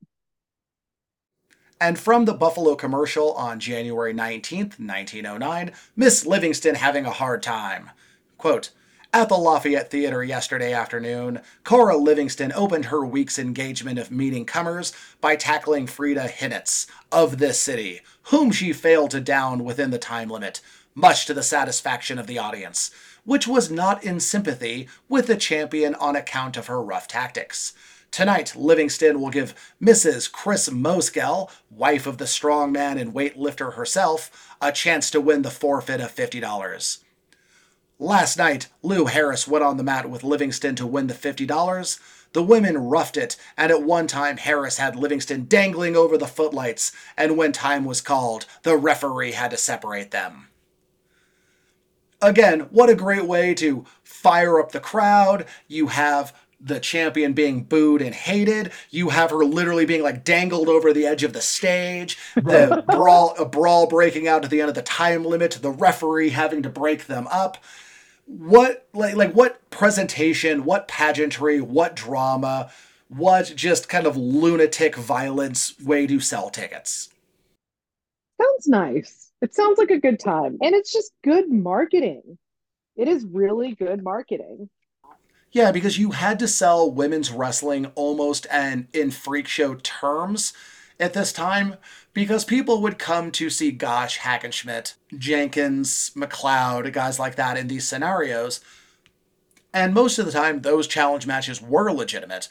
And 1.80 1.98
from 1.98 2.26
the 2.26 2.34
Buffalo 2.34 2.74
commercial 2.74 3.32
on 3.32 3.58
January 3.58 4.12
19th, 4.12 4.78
1909, 4.78 5.72
Miss 5.96 6.26
Livingston 6.26 6.74
having 6.74 7.06
a 7.06 7.11
hard 7.11 7.42
time. 7.42 7.90
Quote, 8.36 8.70
at 9.12 9.28
the 9.28 9.36
Lafayette 9.36 9.90
Theater 9.90 10.22
yesterday 10.22 10.72
afternoon, 10.72 11.40
Cora 11.64 11.96
Livingston 11.96 12.52
opened 12.52 12.86
her 12.86 13.04
week's 13.04 13.40
engagement 13.40 13.98
of 13.98 14.11
meeting 14.11 14.44
comers 14.44 14.92
by 15.20 15.34
tackling 15.34 15.86
Frida 15.88 16.28
Hinnitz 16.28 16.86
of 17.11 17.38
this 17.38 17.61
city, 17.61 18.02
whom 18.24 18.52
she 18.52 18.72
failed 18.72 19.11
to 19.11 19.20
down 19.20 19.64
within 19.64 19.90
the 19.90 19.98
time 19.98 20.30
limit, 20.30 20.61
much 20.94 21.26
to 21.26 21.34
the 21.34 21.42
satisfaction 21.42 22.18
of 22.18 22.28
the 22.28 22.38
audience, 22.38 22.92
which 23.24 23.48
was 23.48 23.70
not 23.70 24.04
in 24.04 24.20
sympathy 24.20 24.88
with 25.08 25.26
the 25.26 25.36
champion 25.36 25.96
on 25.96 26.14
account 26.14 26.56
of 26.56 26.68
her 26.68 26.80
rough 26.80 27.08
tactics. 27.08 27.72
Tonight, 28.12 28.54
Livingston 28.54 29.20
will 29.20 29.30
give 29.30 29.54
Mrs. 29.82 30.30
Chris 30.30 30.70
Moskell, 30.70 31.50
wife 31.68 32.06
of 32.06 32.18
the 32.18 32.24
strongman 32.26 33.00
and 33.00 33.12
weightlifter 33.12 33.74
herself, 33.74 34.56
a 34.61 34.70
chance 34.70 35.11
to 35.11 35.20
win 35.20 35.42
the 35.42 35.50
forfeit 35.50 36.00
of 36.00 36.14
$50. 36.14 36.98
Last 38.03 38.38
night, 38.38 38.68
Lou 38.82 39.05
Harris 39.05 39.46
went 39.46 39.62
on 39.62 39.76
the 39.76 39.82
mat 39.82 40.09
with 40.09 40.24
Livingston 40.24 40.74
to 40.76 40.86
win 40.86 41.07
the 41.07 41.12
$50. 41.12 42.01
The 42.32 42.42
women 42.42 42.78
roughed 42.78 43.18
it, 43.18 43.36
and 43.59 43.70
at 43.70 43.82
one 43.82 44.07
time 44.07 44.38
Harris 44.38 44.78
had 44.78 44.96
Livingston 44.96 45.44
dangling 45.44 45.94
over 45.94 46.16
the 46.16 46.26
footlights, 46.26 46.92
and 47.14 47.36
when 47.36 47.53
time 47.53 47.84
was 47.84 48.01
called, 48.01 48.46
the 48.62 48.74
referee 48.74 49.32
had 49.32 49.51
to 49.51 49.59
separate 49.59 50.12
them. 50.12 50.48
Again, 52.22 52.61
what 52.70 52.88
a 52.88 52.94
great 52.94 53.26
way 53.26 53.53
to 53.57 53.84
fire 54.03 54.59
up 54.59 54.72
the 54.72 54.80
crowd. 54.80 55.44
You 55.68 55.88
have 55.88 56.34
the 56.59 56.80
champion 56.80 57.34
being 57.34 57.64
booed 57.64 58.01
and 58.01 58.14
hated. 58.14 58.72
You 58.88 59.11
have 59.11 59.28
her 59.28 59.44
literally 59.44 59.84
being 59.84 60.03
like 60.03 60.24
dangled 60.24 60.70
over 60.70 60.94
the 60.94 61.05
edge 61.05 61.22
of 61.22 61.34
the 61.34 61.42
stage. 61.42 62.16
The 62.34 62.82
brawl, 62.88 63.34
a 63.38 63.44
brawl 63.44 63.86
breaking 63.86 64.26
out 64.26 64.42
at 64.42 64.51
the 64.51 64.62
end 64.62 64.70
of 64.70 64.74
the 64.74 64.80
time 64.80 65.22
limit. 65.22 65.59
The 65.61 65.70
referee 65.70 66.30
having 66.30 66.62
to 66.62 66.70
break 66.70 67.07
them 67.07 67.28
up 67.30 67.59
what 68.39 68.87
like 68.93 69.16
like 69.16 69.33
what 69.33 69.70
presentation, 69.70 70.64
what 70.64 70.89
pageantry, 70.89 71.61
what 71.61 71.97
drama, 71.97 72.70
what 73.09 73.53
just 73.57 73.89
kind 73.89 74.07
of 74.07 74.16
lunatic 74.16 74.95
violence 74.95 75.78
way 75.81 76.07
to 76.07 76.20
sell 76.20 76.49
tickets. 76.49 77.09
Sounds 78.41 78.68
nice. 78.68 79.33
It 79.43 79.55
sounds 79.55 79.78
like 79.78 79.91
a 79.91 79.99
good 79.99 80.20
time. 80.20 80.59
And 80.61 80.74
it's 80.74 80.93
just 80.93 81.12
good 81.24 81.51
marketing. 81.51 82.39
It 82.97 83.09
is 83.09 83.24
really 83.24 83.74
good 83.74 84.03
marketing. 84.03 84.68
Yeah, 85.53 85.72
because 85.72 85.99
you 85.99 86.12
had 86.12 86.39
to 86.39 86.49
sell 86.49 86.91
women's 86.91 87.33
wrestling 87.33 87.87
almost 87.97 88.47
and 88.51 88.87
in 88.93 89.11
freak 89.11 89.49
show 89.49 89.74
terms 89.74 90.53
at 91.01 91.14
this 91.14 91.33
time 91.33 91.76
because 92.12 92.44
people 92.44 92.82
would 92.82 92.98
come 92.98 93.30
to 93.32 93.50
see 93.50 93.70
Gotch, 93.70 94.18
Hackenschmidt, 94.18 94.94
Jenkins, 95.16 96.11
McLeod, 96.14 96.92
guys 96.92 97.18
like 97.18 97.36
that 97.36 97.56
in 97.56 97.68
these 97.68 97.86
scenarios. 97.86 98.61
And 99.72 99.94
most 99.94 100.18
of 100.18 100.26
the 100.26 100.32
time, 100.32 100.62
those 100.62 100.86
challenge 100.86 101.26
matches 101.26 101.62
were 101.62 101.92
legitimate. 101.92 102.48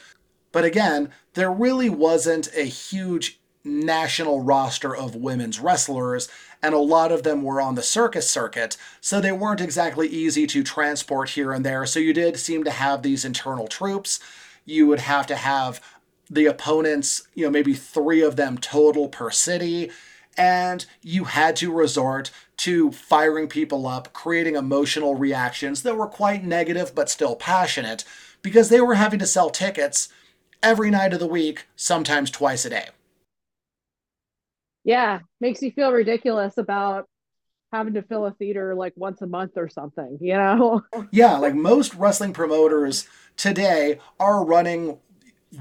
But 0.51 0.65
again, 0.65 1.11
there 1.33 1.51
really 1.51 1.89
wasn't 1.89 2.47
a 2.55 2.63
huge 2.63 3.39
national 3.63 4.41
roster 4.41 4.95
of 4.95 5.15
women's 5.15 5.59
wrestlers, 5.59 6.29
and 6.63 6.73
a 6.73 6.79
lot 6.79 7.11
of 7.11 7.23
them 7.23 7.43
were 7.43 7.61
on 7.61 7.75
the 7.75 7.83
circus 7.83 8.29
circuit, 8.29 8.77
so 9.01 9.19
they 9.19 9.31
weren't 9.31 9.61
exactly 9.61 10.07
easy 10.07 10.47
to 10.47 10.63
transport 10.63 11.31
here 11.31 11.51
and 11.51 11.65
there. 11.65 11.85
So 11.85 11.99
you 11.99 12.13
did 12.13 12.37
seem 12.37 12.63
to 12.63 12.71
have 12.71 13.01
these 13.01 13.25
internal 13.25 13.67
troupes. 13.67 14.19
You 14.65 14.87
would 14.87 15.01
have 15.01 15.27
to 15.27 15.35
have 15.35 15.81
the 16.29 16.45
opponents, 16.45 17.27
you 17.33 17.43
know, 17.43 17.51
maybe 17.51 17.73
three 17.73 18.21
of 18.21 18.35
them 18.35 18.57
total 18.57 19.07
per 19.07 19.31
city, 19.31 19.91
and 20.37 20.85
you 21.01 21.25
had 21.25 21.55
to 21.57 21.71
resort 21.71 22.31
to 22.57 22.91
firing 22.91 23.47
people 23.47 23.87
up, 23.87 24.13
creating 24.13 24.55
emotional 24.55 25.15
reactions 25.15 25.83
that 25.83 25.95
were 25.95 26.07
quite 26.07 26.43
negative 26.43 26.93
but 26.93 27.09
still 27.09 27.35
passionate, 27.35 28.03
because 28.41 28.69
they 28.69 28.81
were 28.81 28.95
having 28.95 29.19
to 29.19 29.25
sell 29.25 29.49
tickets 29.49 30.09
every 30.61 30.89
night 30.89 31.13
of 31.13 31.19
the 31.19 31.27
week, 31.27 31.67
sometimes 31.75 32.29
twice 32.29 32.65
a 32.65 32.69
day. 32.69 32.87
Yeah, 34.83 35.19
makes 35.39 35.61
you 35.61 35.71
feel 35.71 35.91
ridiculous 35.91 36.57
about 36.57 37.07
having 37.71 37.93
to 37.93 38.01
fill 38.01 38.25
a 38.25 38.31
theater 38.31 38.73
like 38.75 38.93
once 38.95 39.21
a 39.21 39.27
month 39.27 39.53
or 39.55 39.69
something, 39.69 40.17
you 40.21 40.33
know? 40.33 40.81
yeah, 41.11 41.37
like 41.37 41.55
most 41.55 41.93
wrestling 41.95 42.33
promoters 42.33 43.07
today 43.37 43.99
are 44.19 44.43
running 44.43 44.97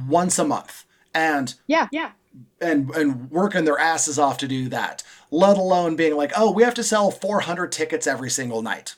once 0.07 0.39
a 0.39 0.45
month. 0.45 0.85
And 1.15 1.55
yeah. 1.67 1.89
Yeah. 1.93 2.13
and 2.61 2.91
and 2.91 3.31
working 3.31 3.65
their 3.65 3.79
asses 3.79 4.19
off 4.19 4.39
to 4.39 4.49
do 4.49 4.69
that 4.69 5.03
let 5.31 5.59
alone 5.59 5.97
being 5.97 6.17
like 6.17 6.33
oh 6.37 6.51
we 6.51 6.63
have 6.63 6.75
to 6.75 6.83
sell 6.83 7.11
400 7.11 7.73
tickets 7.73 8.07
every 8.07 8.31
single 8.31 8.63
night. 8.63 8.95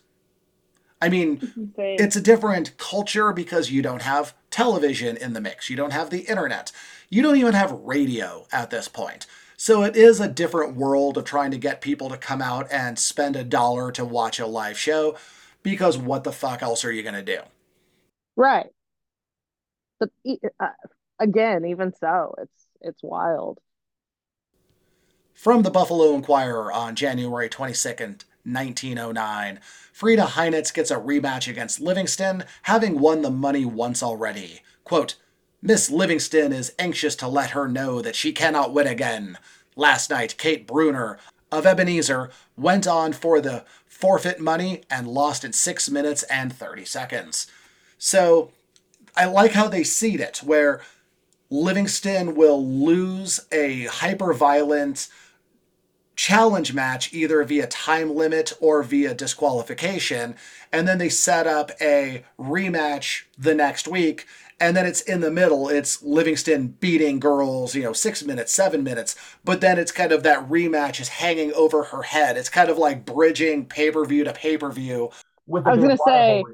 I 1.01 1.09
mean 1.09 1.73
it's 1.79 2.17
a 2.17 2.21
different 2.21 2.77
culture 2.77 3.33
because 3.33 3.71
you 3.71 3.83
don't 3.83 4.03
have 4.03 4.35
television 4.51 5.17
in 5.17 5.33
the 5.33 5.41
mix. 5.41 5.71
You 5.71 5.77
don't 5.77 5.93
have 5.93 6.11
the 6.11 6.21
internet. 6.21 6.73
You 7.09 7.23
don't 7.23 7.37
even 7.37 7.55
have 7.55 7.73
radio 7.73 8.47
at 8.53 8.71
this 8.71 8.89
point. 8.89 9.27
So 9.57 9.83
it 9.83 9.95
is 9.95 10.21
a 10.21 10.29
different 10.29 10.75
world 10.75 11.19
of 11.19 11.25
trying 11.25 11.51
to 11.51 11.59
get 11.59 11.83
people 11.83 12.09
to 12.09 12.17
come 12.17 12.41
out 12.41 12.67
and 12.73 12.99
spend 12.99 13.37
a 13.37 13.45
dollar 13.45 13.93
to 13.93 14.05
watch 14.05 14.39
a 14.39 14.47
live 14.47 14.79
show 14.79 15.17
because 15.63 15.99
what 15.99 16.25
the 16.25 16.33
fuck 16.33 16.63
else 16.63 16.83
are 16.85 16.93
you 16.93 17.03
going 17.03 17.15
to 17.15 17.23
do? 17.23 17.41
Right 18.37 18.71
but 20.01 20.11
uh, 20.59 20.69
again, 21.21 21.65
even 21.67 21.93
so, 21.95 22.35
it's 22.39 22.67
it's 22.81 23.03
wild. 23.03 23.59
From 25.35 25.63
the 25.63 25.71
Buffalo 25.71 26.15
Inquirer 26.15 26.73
on 26.73 26.95
January 26.95 27.49
22nd, 27.49 28.25
1909, 28.45 29.61
Frida 29.93 30.23
Heinitz 30.23 30.73
gets 30.73 30.91
a 30.91 30.97
rematch 30.97 31.49
against 31.49 31.81
Livingston, 31.81 32.45
having 32.63 32.99
won 32.99 33.23
the 33.23 33.31
money 33.31 33.65
once 33.65 34.03
already. 34.03 34.61
Quote, 34.85 35.17
Miss 35.63 35.91
Livingston 35.91 36.53
is 36.53 36.75
anxious 36.79 37.15
to 37.17 37.29
let 37.29 37.51
her 37.51 37.69
know 37.69 38.01
that 38.01 38.17
she 38.17 38.33
cannot 38.33 38.73
win 38.73 38.87
again. 38.87 39.39
Last 39.77 40.11
night, 40.11 40.37
Kate 40.39 40.67
Bruner 40.67 41.19
of 41.53 41.67
Ebenezer 41.67 42.31
went 42.57 42.87
on 42.87 43.13
for 43.13 43.41
the 43.41 43.65
forfeit 43.87 44.41
money 44.41 44.83
and 44.91 45.07
lost 45.07 45.45
in 45.45 45.53
6 45.53 45.91
minutes 45.91 46.23
and 46.25 46.53
30 46.53 46.85
seconds. 46.85 47.47
So 47.99 48.53
I 49.17 49.27
like 49.27 49.53
how 49.53 49.69
they 49.69 49.85
seed 49.85 50.21
it, 50.21 50.39
where 50.39 50.81
Livingston 51.51 52.35
will 52.35 52.65
lose 52.65 53.41
a 53.51 53.87
hyper 53.87 54.33
violent 54.33 55.09
challenge 56.21 56.75
match 56.75 57.15
either 57.15 57.43
via 57.45 57.67
time 57.67 58.15
limit 58.15 58.53
or 58.61 58.83
via 58.83 59.15
disqualification, 59.15 60.37
and 60.71 60.87
then 60.87 60.99
they 60.99 61.09
set 61.09 61.47
up 61.47 61.71
a 61.81 62.25
rematch 62.39 63.23
the 63.39 63.55
next 63.55 63.89
week. 63.89 64.27
And 64.63 64.77
then 64.77 64.85
it's 64.85 65.01
in 65.01 65.23
the 65.23 65.31
middle. 65.31 65.71
It's 65.71 66.03
Livingston 66.03 66.77
beating 66.81 67.19
girls, 67.19 67.75
you 67.75 67.83
know, 67.83 67.95
six 67.95 68.23
minutes, 68.23 68.53
seven 68.53 68.85
minutes. 68.85 69.17
But 69.43 69.63
then 69.63 69.79
it's 69.79 69.91
kind 69.91 70.13
of 70.13 70.23
that 70.25 70.51
rematch 70.51 71.01
is 71.01 71.09
hanging 71.09 71.55
over 71.55 71.85
her 71.85 72.03
head. 72.03 72.37
It's 72.37 72.51
kind 72.51 72.69
of 72.69 72.77
like 72.77 73.07
bridging 73.07 73.65
pay 73.65 73.91
per 73.91 74.05
view 74.05 74.23
to 74.25 74.35
pay 74.35 74.59
per 74.59 74.71
view. 74.71 75.11
With 75.47 75.67
I 75.67 75.71
was 75.71 75.81
gonna 75.81 75.97
say, 76.07 76.45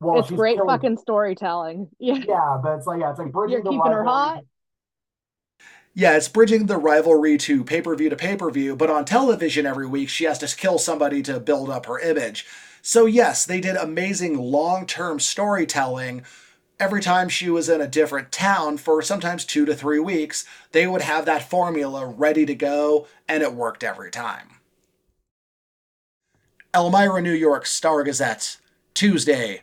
well, 0.00 0.20
it's 0.20 0.30
great 0.30 0.56
killing... 0.56 0.68
fucking 0.68 0.96
storytelling. 0.98 1.88
Yeah. 1.98 2.22
Yeah, 2.26 2.58
but 2.62 2.76
it's 2.76 2.86
like 2.86 3.00
yeah, 3.00 3.10
it's 3.10 3.18
like 3.18 3.32
bridging 3.32 3.62
You're 3.62 3.72
keeping 3.72 3.92
her 3.92 4.04
hot. 4.04 4.42
Yeah, 5.92 6.16
it's 6.16 6.28
bridging 6.28 6.66
the 6.66 6.78
rivalry 6.78 7.36
to 7.38 7.64
pay 7.64 7.82
per 7.82 7.94
view 7.96 8.08
to 8.10 8.16
pay 8.16 8.36
per 8.36 8.50
view, 8.50 8.76
but 8.76 8.90
on 8.90 9.04
television 9.04 9.66
every 9.66 9.86
week 9.86 10.08
she 10.08 10.24
has 10.24 10.38
to 10.38 10.56
kill 10.56 10.78
somebody 10.78 11.22
to 11.22 11.40
build 11.40 11.68
up 11.68 11.86
her 11.86 11.98
image. 11.98 12.46
So, 12.82 13.06
yes, 13.06 13.44
they 13.44 13.60
did 13.60 13.76
amazing 13.76 14.38
long 14.38 14.86
term 14.86 15.20
storytelling. 15.20 16.24
Every 16.78 17.02
time 17.02 17.28
she 17.28 17.50
was 17.50 17.68
in 17.68 17.82
a 17.82 17.86
different 17.86 18.32
town 18.32 18.78
for 18.78 19.02
sometimes 19.02 19.44
two 19.44 19.66
to 19.66 19.74
three 19.74 19.98
weeks, 19.98 20.46
they 20.72 20.86
would 20.86 21.02
have 21.02 21.26
that 21.26 21.50
formula 21.50 22.06
ready 22.06 22.46
to 22.46 22.54
go, 22.54 23.06
and 23.28 23.42
it 23.42 23.52
worked 23.52 23.84
every 23.84 24.10
time. 24.10 24.48
Elmira, 26.74 27.20
New 27.20 27.32
York 27.32 27.66
Star 27.66 28.02
Gazette, 28.02 28.56
Tuesday, 28.94 29.62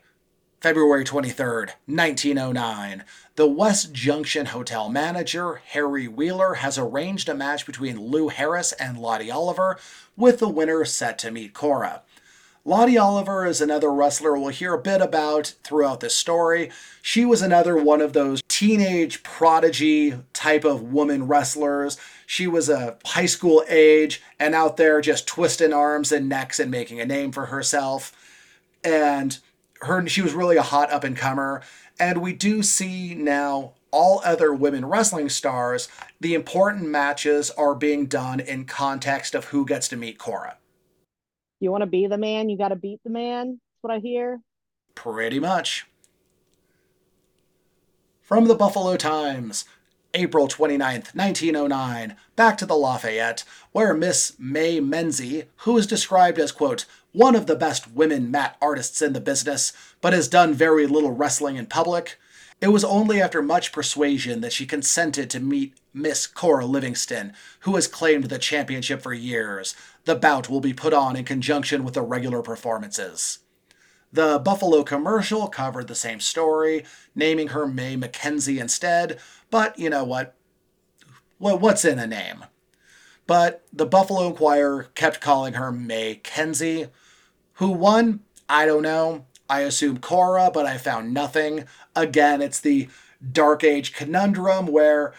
February 0.59 1.03
23rd, 1.03 1.73
1909. 1.85 3.03
The 3.35 3.47
West 3.47 3.93
Junction 3.93 4.47
Hotel 4.47 4.89
manager, 4.89 5.61
Harry 5.67 6.07
Wheeler, 6.07 6.55
has 6.55 6.79
arranged 6.79 7.29
a 7.29 7.35
match 7.35 7.67
between 7.67 7.99
Lou 7.99 8.29
Harris 8.29 8.71
and 8.71 8.97
Lottie 8.97 9.29
Oliver, 9.29 9.77
with 10.15 10.39
the 10.39 10.49
winner 10.49 10.83
set 10.83 11.19
to 11.19 11.29
meet 11.29 11.53
Cora. 11.53 12.01
Lottie 12.65 12.97
Oliver 12.97 13.45
is 13.45 13.61
another 13.61 13.91
wrestler 13.91 14.35
we'll 14.35 14.49
hear 14.49 14.73
a 14.73 14.81
bit 14.81 14.99
about 14.99 15.53
throughout 15.63 15.99
this 15.99 16.15
story. 16.15 16.71
She 17.03 17.23
was 17.23 17.43
another 17.43 17.77
one 17.77 18.01
of 18.01 18.13
those 18.13 18.41
teenage 18.47 19.21
prodigy 19.21 20.15
type 20.33 20.65
of 20.65 20.81
woman 20.81 21.27
wrestlers. 21.27 21.97
She 22.25 22.47
was 22.47 22.67
a 22.67 22.97
high 23.05 23.27
school 23.27 23.63
age 23.69 24.23
and 24.39 24.55
out 24.55 24.77
there 24.77 25.01
just 25.01 25.27
twisting 25.27 25.71
arms 25.71 26.11
and 26.11 26.27
necks 26.27 26.59
and 26.59 26.71
making 26.71 26.99
a 26.99 27.05
name 27.05 27.31
for 27.31 27.45
herself. 27.45 28.11
And 28.83 29.37
her 29.81 30.07
she 30.07 30.21
was 30.21 30.33
really 30.33 30.57
a 30.57 30.61
hot 30.61 30.91
up 30.91 31.03
and 31.03 31.15
comer. 31.15 31.61
And 31.99 32.21
we 32.21 32.33
do 32.33 32.63
see 32.63 33.15
now 33.15 33.73
all 33.91 34.21
other 34.23 34.53
women 34.53 34.85
wrestling 34.85 35.29
stars, 35.29 35.87
the 36.19 36.33
important 36.33 36.87
matches 36.87 37.49
are 37.51 37.73
being 37.73 38.05
done 38.05 38.39
in 38.39 38.65
context 38.65 39.33
of 39.33 39.45
who 39.45 39.65
gets 39.65 39.87
to 39.87 39.97
meet 39.97 40.17
Cora 40.17 40.57
you 41.59 41.71
want 41.71 41.81
to 41.81 41.87
be 41.87 42.07
the 42.07 42.17
man, 42.17 42.49
you 42.49 42.57
got 42.57 42.69
to 42.69 42.75
beat 42.75 43.01
the 43.03 43.09
man. 43.09 43.47
That's 43.47 43.81
what 43.81 43.93
I 43.93 43.99
hear. 43.99 44.41
Pretty 44.95 45.39
much. 45.39 45.87
From 48.21 48.47
the 48.47 48.55
Buffalo 48.55 48.97
Times, 48.97 49.65
April 50.13 50.47
29th, 50.47 51.15
1909, 51.15 52.15
back 52.35 52.57
to 52.57 52.65
the 52.65 52.75
Lafayette, 52.75 53.43
where 53.71 53.93
Miss 53.93 54.33
May 54.37 54.79
Menzie, 54.81 55.45
who 55.57 55.77
is 55.77 55.87
described 55.87 56.39
as, 56.39 56.51
quote, 56.51 56.85
one 57.17 57.35
of 57.35 57.47
the 57.47 57.55
best 57.55 57.91
women 57.91 58.29
mat 58.29 58.55
artists 58.61 59.01
in 59.01 59.13
the 59.13 59.19
business, 59.19 59.73
but 60.01 60.13
has 60.13 60.27
done 60.27 60.53
very 60.53 60.85
little 60.85 61.09
wrestling 61.09 61.55
in 61.55 61.65
public, 61.65 62.19
it 62.61 62.67
was 62.67 62.83
only 62.83 63.19
after 63.19 63.41
much 63.41 63.71
persuasion 63.71 64.41
that 64.41 64.53
she 64.53 64.67
consented 64.67 65.27
to 65.31 65.39
meet 65.39 65.73
Miss 65.95 66.27
Cora 66.27 66.67
Livingston, 66.67 67.33
who 67.61 67.73
has 67.73 67.87
claimed 67.87 68.25
the 68.25 68.37
championship 68.37 69.01
for 69.01 69.15
years. 69.15 69.75
The 70.05 70.13
bout 70.15 70.47
will 70.47 70.61
be 70.61 70.73
put 70.73 70.93
on 70.93 71.15
in 71.15 71.25
conjunction 71.25 71.83
with 71.83 71.95
the 71.95 72.03
regular 72.03 72.43
performances. 72.43 73.39
The 74.13 74.37
Buffalo 74.37 74.83
commercial 74.83 75.47
covered 75.47 75.87
the 75.87 75.95
same 75.95 76.19
story, 76.19 76.85
naming 77.15 77.47
her 77.47 77.67
May 77.67 77.95
Mackenzie 77.95 78.59
instead, 78.59 79.19
but 79.49 79.77
you 79.79 79.89
know 79.89 80.03
what? 80.03 80.35
What's 81.39 81.83
in 81.83 81.97
a 81.97 82.05
name? 82.05 82.45
But 83.25 83.65
the 83.73 83.87
Buffalo 83.87 84.27
Inquirer 84.27 84.83
kept 84.93 85.19
calling 85.19 85.53
her 85.53 85.71
May 85.71 86.15
Kenzie. 86.15 86.87
Who 87.57 87.71
won? 87.71 88.19
I 88.47 88.65
don't 88.65 88.83
know. 88.83 89.25
I 89.49 89.61
assume 89.61 89.97
Cora, 89.97 90.51
but 90.53 90.65
I 90.65 90.77
found 90.77 91.13
nothing. 91.13 91.65
Again, 91.95 92.41
it's 92.41 92.59
the 92.59 92.87
Dark 93.31 93.63
Age 93.63 93.93
conundrum 93.93 94.67
where 94.67 95.13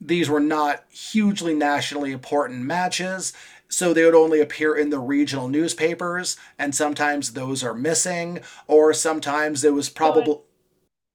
these 0.00 0.30
were 0.30 0.40
not 0.40 0.84
hugely 0.90 1.54
nationally 1.54 2.12
important 2.12 2.62
matches, 2.62 3.34
so 3.68 3.92
they 3.92 4.04
would 4.04 4.14
only 4.14 4.40
appear 4.40 4.74
in 4.74 4.88
the 4.88 4.98
regional 4.98 5.48
newspapers, 5.48 6.38
and 6.58 6.74
sometimes 6.74 7.32
those 7.32 7.62
are 7.62 7.74
missing, 7.74 8.40
or 8.66 8.94
sometimes 8.94 9.62
it 9.62 9.74
was 9.74 9.90
probably. 9.90 10.38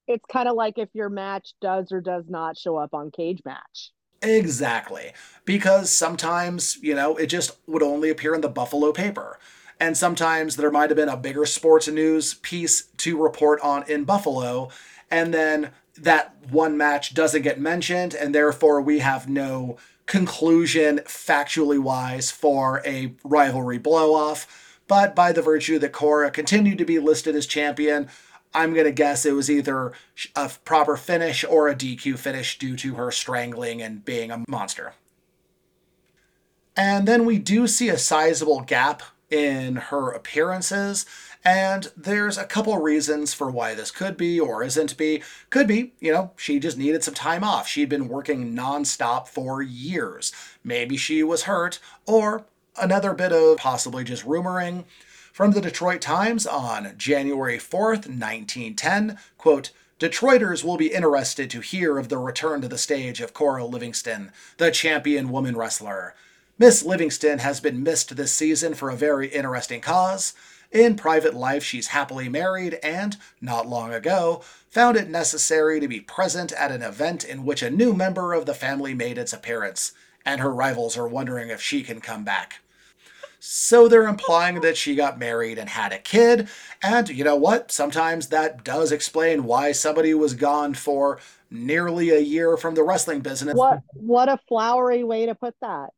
It's 0.07 0.25
kind 0.31 0.47
of 0.47 0.55
like 0.55 0.77
if 0.77 0.89
your 0.93 1.09
match 1.09 1.53
does 1.61 1.91
or 1.91 2.01
does 2.01 2.25
not 2.27 2.57
show 2.57 2.77
up 2.77 2.93
on 2.93 3.09
Cage 3.09 3.41
Match. 3.43 3.91
Exactly. 4.21 5.13
Because 5.45 5.91
sometimes, 5.91 6.77
you 6.81 6.93
know, 6.93 7.15
it 7.15 7.27
just 7.27 7.57
would 7.67 7.83
only 7.83 8.09
appear 8.09 8.35
in 8.35 8.41
the 8.41 8.49
Buffalo 8.49 8.91
paper 8.91 9.39
and 9.79 9.97
sometimes 9.97 10.55
there 10.55 10.71
might 10.71 10.89
have 10.89 10.97
been 10.97 11.09
a 11.09 11.17
bigger 11.17 11.45
sports 11.45 11.87
news 11.87 12.33
piece 12.35 12.83
to 12.97 13.21
report 13.21 13.61
on 13.61 13.83
in 13.89 14.03
Buffalo, 14.03 14.69
and 15.09 15.33
then 15.33 15.71
that 15.97 16.35
one 16.49 16.77
match 16.77 17.13
doesn't 17.13 17.41
get 17.41 17.59
mentioned, 17.59 18.13
and 18.13 18.33
therefore 18.33 18.81
we 18.81 18.99
have 18.99 19.29
no 19.29 19.77
conclusion 20.05 20.99
factually 21.05 21.79
wise 21.79 22.31
for 22.31 22.81
a 22.85 23.13
rivalry 23.23 23.79
blowoff. 23.79 24.47
But 24.87 25.15
by 25.15 25.31
the 25.31 25.41
virtue 25.41 25.77
that 25.79 25.91
Cora 25.91 26.31
continued 26.31 26.79
to 26.79 26.85
be 26.85 26.97
listed 26.97 27.35
as 27.35 27.45
champion, 27.45 28.09
I'm 28.53 28.73
going 28.73 28.85
to 28.85 28.91
guess 28.91 29.25
it 29.25 29.33
was 29.33 29.51
either 29.51 29.93
a 30.35 30.49
proper 30.65 30.97
finish 30.97 31.43
or 31.43 31.67
a 31.67 31.75
DQ 31.75 32.17
finish 32.17 32.57
due 32.57 32.75
to 32.77 32.95
her 32.95 33.11
strangling 33.11 33.81
and 33.83 34.03
being 34.03 34.31
a 34.31 34.43
monster. 34.47 34.93
And 36.75 37.07
then 37.07 37.25
we 37.25 37.37
do 37.37 37.67
see 37.67 37.89
a 37.89 37.97
sizable 37.97 38.61
gap 38.61 39.03
in 39.29 39.75
her 39.75 40.11
appearances. 40.11 41.05
And 41.43 41.91
there's 41.95 42.37
a 42.37 42.45
couple 42.45 42.77
reasons 42.77 43.33
for 43.33 43.49
why 43.49 43.73
this 43.73 43.91
could 43.91 44.17
be 44.17 44.39
or 44.39 44.63
isn't 44.63 44.97
be. 44.97 45.23
Could 45.49 45.67
be, 45.67 45.93
you 45.99 46.11
know, 46.11 46.31
she 46.35 46.59
just 46.59 46.77
needed 46.77 47.03
some 47.03 47.13
time 47.13 47.43
off. 47.43 47.67
She'd 47.67 47.89
been 47.89 48.09
working 48.09 48.55
nonstop 48.55 49.27
for 49.27 49.61
years. 49.61 50.33
Maybe 50.63 50.97
she 50.97 51.23
was 51.23 51.43
hurt, 51.43 51.79
or 52.05 52.45
another 52.79 53.13
bit 53.13 53.31
of 53.31 53.57
possibly 53.57 54.03
just 54.03 54.25
rumoring. 54.25 54.83
From 55.31 55.51
the 55.51 55.61
Detroit 55.61 56.01
Times 56.01 56.45
on 56.45 56.95
January 56.97 57.57
4th, 57.57 58.07
1910, 58.07 59.17
quote, 59.37 59.71
Detroiters 59.99 60.63
will 60.63 60.77
be 60.77 60.93
interested 60.93 61.49
to 61.49 61.59
hear 61.59 61.97
of 61.97 62.07
the 62.07 62.17
return 62.17 62.61
to 62.61 62.69
the 62.69 62.77
stage 62.77 63.19
of 63.19 63.33
Cora 63.33 63.65
Livingston, 63.65 64.31
the 64.57 64.71
champion 64.71 65.29
woman 65.29 65.57
wrestler. 65.57 66.15
Miss 66.59 66.83
Livingston 66.83 67.39
has 67.39 67.61
been 67.61 67.81
missed 67.83 68.17
this 68.17 68.33
season 68.33 68.73
for 68.73 68.89
a 68.89 68.95
very 68.95 69.29
interesting 69.29 69.79
cause. 69.79 70.33
In 70.73 70.97
private 70.97 71.33
life, 71.33 71.63
she's 71.63 71.87
happily 71.87 72.27
married 72.27 72.73
and, 72.83 73.15
not 73.39 73.65
long 73.65 73.93
ago, 73.93 74.41
found 74.69 74.97
it 74.97 75.09
necessary 75.09 75.79
to 75.79 75.87
be 75.87 76.01
present 76.01 76.51
at 76.51 76.69
an 76.69 76.81
event 76.81 77.23
in 77.23 77.45
which 77.45 77.63
a 77.63 77.69
new 77.69 77.93
member 77.93 78.33
of 78.33 78.45
the 78.45 78.53
family 78.53 78.93
made 78.93 79.17
its 79.17 79.31
appearance, 79.31 79.93
and 80.25 80.41
her 80.41 80.53
rivals 80.53 80.97
are 80.97 81.07
wondering 81.07 81.47
if 81.47 81.61
she 81.61 81.81
can 81.81 82.01
come 82.01 82.25
back. 82.25 82.59
So 83.39 83.87
they're 83.87 84.05
implying 84.05 84.59
that 84.59 84.75
she 84.75 84.95
got 84.95 85.17
married 85.17 85.57
and 85.57 85.69
had 85.69 85.93
a 85.93 85.97
kid, 85.97 86.49
and 86.83 87.07
you 87.07 87.23
know 87.23 87.37
what? 87.37 87.71
Sometimes 87.71 88.27
that 88.27 88.65
does 88.65 88.91
explain 88.91 89.45
why 89.45 89.71
somebody 89.71 90.13
was 90.13 90.33
gone 90.33 90.73
for 90.73 91.21
nearly 91.49 92.09
a 92.09 92.19
year 92.19 92.57
from 92.57 92.75
the 92.75 92.83
wrestling 92.83 93.21
business. 93.21 93.55
What 93.55 93.81
what 93.93 94.27
a 94.27 94.37
flowery 94.49 95.05
way 95.05 95.25
to 95.25 95.35
put 95.35 95.55
that. 95.61 95.91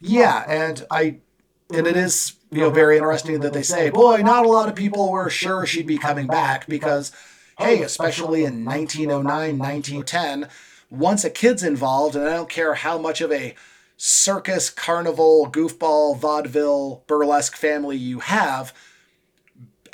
Yeah, 0.00 0.44
and 0.48 0.84
I 0.90 1.18
and 1.72 1.86
it 1.86 1.96
is 1.96 2.34
you 2.50 2.60
know 2.60 2.70
very 2.70 2.96
interesting 2.96 3.40
that 3.40 3.52
they 3.52 3.62
say, 3.62 3.90
boy, 3.90 4.18
not 4.18 4.44
a 4.44 4.48
lot 4.48 4.68
of 4.68 4.74
people 4.74 5.10
were 5.10 5.30
sure 5.30 5.66
she'd 5.66 5.86
be 5.86 5.98
coming 5.98 6.26
back 6.26 6.66
because 6.66 7.12
hey, 7.58 7.82
especially 7.82 8.44
in 8.44 8.64
1909, 8.64 9.58
1910, 9.58 10.48
once 10.90 11.24
a 11.24 11.30
kid's 11.30 11.62
involved, 11.62 12.16
and 12.16 12.26
I 12.26 12.34
don't 12.34 12.48
care 12.48 12.74
how 12.74 12.98
much 12.98 13.20
of 13.20 13.30
a 13.30 13.54
circus, 13.96 14.68
carnival, 14.68 15.48
goofball, 15.50 16.18
vaudeville, 16.18 17.04
burlesque 17.06 17.54
family 17.54 17.96
you 17.96 18.18
have, 18.20 18.74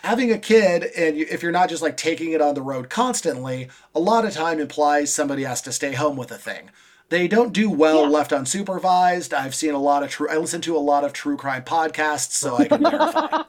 having 0.03 0.33
a 0.33 0.39
kid 0.39 0.85
and 0.97 1.17
if 1.17 1.43
you're 1.43 1.53
not 1.53 1.69
just 1.69 1.83
like 1.83 1.97
taking 1.97 2.33
it 2.33 2.41
on 2.41 2.55
the 2.55 2.63
road 2.63 2.89
constantly, 2.89 3.69
a 3.95 4.01
lot 4.01 4.25
of 4.25 4.33
time 4.33 4.61
implies 4.61 5.13
somebody 5.13 5.45
has 5.45 5.61
to 5.63 5.73
stay 5.73 5.93
home 5.93 6.17
with 6.17 6.31
a 6.31 6.39
thing. 6.39 6.71
They 7.11 7.27
don't 7.27 7.53
do 7.55 7.71
well 7.71 8.03
yeah. 8.03 8.09
left 8.09 8.33
unsupervised. 8.33 9.33
I've 9.33 9.55
seen 9.55 9.73
a 9.75 9.79
lot 9.79 10.03
of 10.03 10.11
true. 10.11 10.29
I 10.29 10.37
listen 10.37 10.61
to 10.63 10.77
a 10.77 10.79
lot 10.79 11.05
of 11.05 11.13
true 11.13 11.37
crime 11.37 11.65
podcasts, 11.65 12.33
so 12.33 12.57
I 12.57 12.69
can 12.69 12.83
verify. 12.83 13.45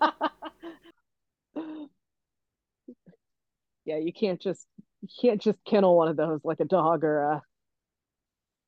yeah, 3.86 3.97
you 3.97 4.14
can't 4.14 4.39
just 4.39 4.66
you 5.01 5.10
can't 5.22 5.41
just 5.41 5.57
kennel 5.66 5.97
one 5.97 6.07
of 6.07 6.16
those 6.16 6.39
like 6.43 6.62
a 6.62 6.66
dog 6.66 7.03
or 7.03 7.20
a 7.20 7.41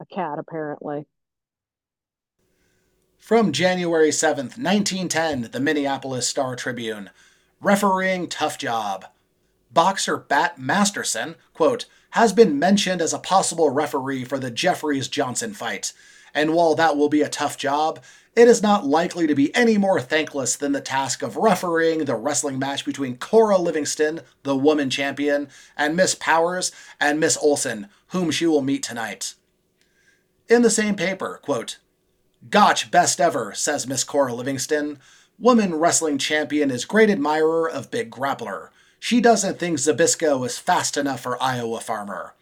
a 0.01 0.05
cat. 0.05 0.39
Apparently. 0.39 1.05
From 3.17 3.51
January 3.51 4.09
7th, 4.09 4.57
1910, 4.57 5.51
the 5.51 5.59
Minneapolis 5.59 6.27
Star 6.27 6.55
Tribune. 6.55 7.11
Refereeing 7.61 8.27
tough 8.27 8.57
job. 8.57 9.05
Boxer 9.73 10.17
Bat 10.17 10.57
Masterson, 10.59 11.35
quote, 11.53 11.85
has 12.11 12.33
been 12.33 12.59
mentioned 12.59 13.01
as 13.01 13.13
a 13.13 13.19
possible 13.19 13.69
referee 13.69 14.25
for 14.25 14.37
the 14.37 14.51
Jeffries 14.51 15.07
Johnson 15.07 15.53
fight. 15.53 15.93
And 16.33 16.53
while 16.53 16.75
that 16.75 16.97
will 16.97 17.09
be 17.09 17.21
a 17.21 17.29
tough 17.29 17.57
job, 17.57 18.03
it 18.35 18.47
is 18.47 18.63
not 18.63 18.85
likely 18.85 19.27
to 19.27 19.35
be 19.35 19.53
any 19.53 19.77
more 19.77 19.99
thankless 19.99 20.55
than 20.55 20.71
the 20.71 20.79
task 20.79 21.21
of 21.21 21.35
refereeing 21.35 22.05
the 22.05 22.15
wrestling 22.15 22.57
match 22.57 22.85
between 22.85 23.17
Cora 23.17 23.57
Livingston, 23.57 24.21
the 24.43 24.55
woman 24.55 24.89
champion, 24.89 25.49
and 25.75 25.95
Miss 25.95 26.15
Powers 26.15 26.71
and 26.99 27.19
Miss 27.19 27.37
Olson, 27.37 27.87
whom 28.07 28.31
she 28.31 28.45
will 28.45 28.61
meet 28.61 28.83
tonight. 28.83 29.35
In 30.47 30.61
the 30.61 30.69
same 30.69 30.95
paper, 30.95 31.39
quote, 31.43 31.79
Gotch 32.49 32.89
best 32.89 33.21
ever, 33.21 33.53
says 33.53 33.87
Miss 33.87 34.03
Cora 34.03 34.33
Livingston. 34.33 34.99
Woman 35.37 35.75
wrestling 35.75 36.17
champion 36.17 36.71
is 36.71 36.85
great 36.85 37.09
admirer 37.09 37.69
of 37.69 37.91
big 37.91 38.09
grappler. 38.09 38.69
She 39.03 39.19
doesn't 39.19 39.57
think 39.57 39.79
Zbyszko 39.79 40.45
is 40.45 40.59
fast 40.59 40.95
enough 40.95 41.21
for 41.21 41.41
Iowa 41.41 41.79
farmer. 41.79 42.35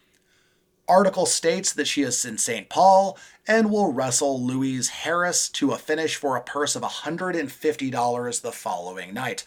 Article 0.90 1.26
states 1.26 1.72
that 1.72 1.88
she 1.88 2.02
is 2.02 2.26
in 2.26 2.38
St. 2.38 2.68
Paul 2.68 3.18
and 3.48 3.72
will 3.72 3.94
wrestle 3.94 4.46
Louise 4.46 4.90
Harris 4.90 5.48
to 5.52 5.72
a 5.72 5.78
finish 5.78 6.18
for 6.18 6.36
a 6.36 6.42
purse 6.42 6.76
of 6.76 6.84
$150 6.84 8.42
the 8.42 8.52
following 8.52 9.14
night. 9.14 9.46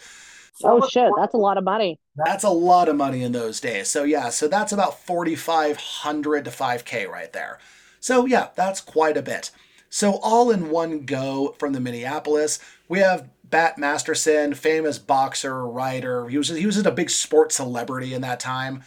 oh 0.65 0.89
shit, 0.89 1.13
that's 1.19 1.35
a 1.35 1.37
lot 1.37 1.59
of 1.59 1.65
money. 1.65 2.01
That's 2.17 2.45
a 2.45 2.49
lot 2.49 2.89
of 2.89 2.97
money 2.97 3.23
in 3.23 3.33
those 3.33 3.61
days. 3.61 3.89
So 3.89 4.05
yeah, 4.05 4.31
so 4.31 4.49
that's 4.49 4.73
about 4.73 4.99
4500 5.01 6.47
to 6.47 6.51
5k 6.51 7.07
right 7.07 7.33
there. 7.35 7.59
So 8.01 8.25
yeah, 8.25 8.49
that's 8.55 8.81
quite 8.81 9.19
a 9.19 9.23
bit. 9.23 9.51
So 9.91 10.13
all 10.23 10.51
in 10.51 10.71
one 10.71 11.05
go 11.05 11.55
from 11.59 11.75
the 11.75 11.81
Minneapolis, 11.81 12.59
we 12.89 13.01
have 13.01 13.29
Bat 13.53 13.77
Masterson, 13.77 14.55
famous 14.55 14.99
boxer, 14.99 15.69
writer. 15.69 16.27
He 16.31 16.39
was 16.39 16.49
he 16.49 16.65
was 16.65 16.79
a 16.79 16.91
big 16.91 17.11
sports 17.11 17.57
celebrity 17.57 18.15
in 18.15 18.23
that 18.23 18.41
time. 18.41 18.83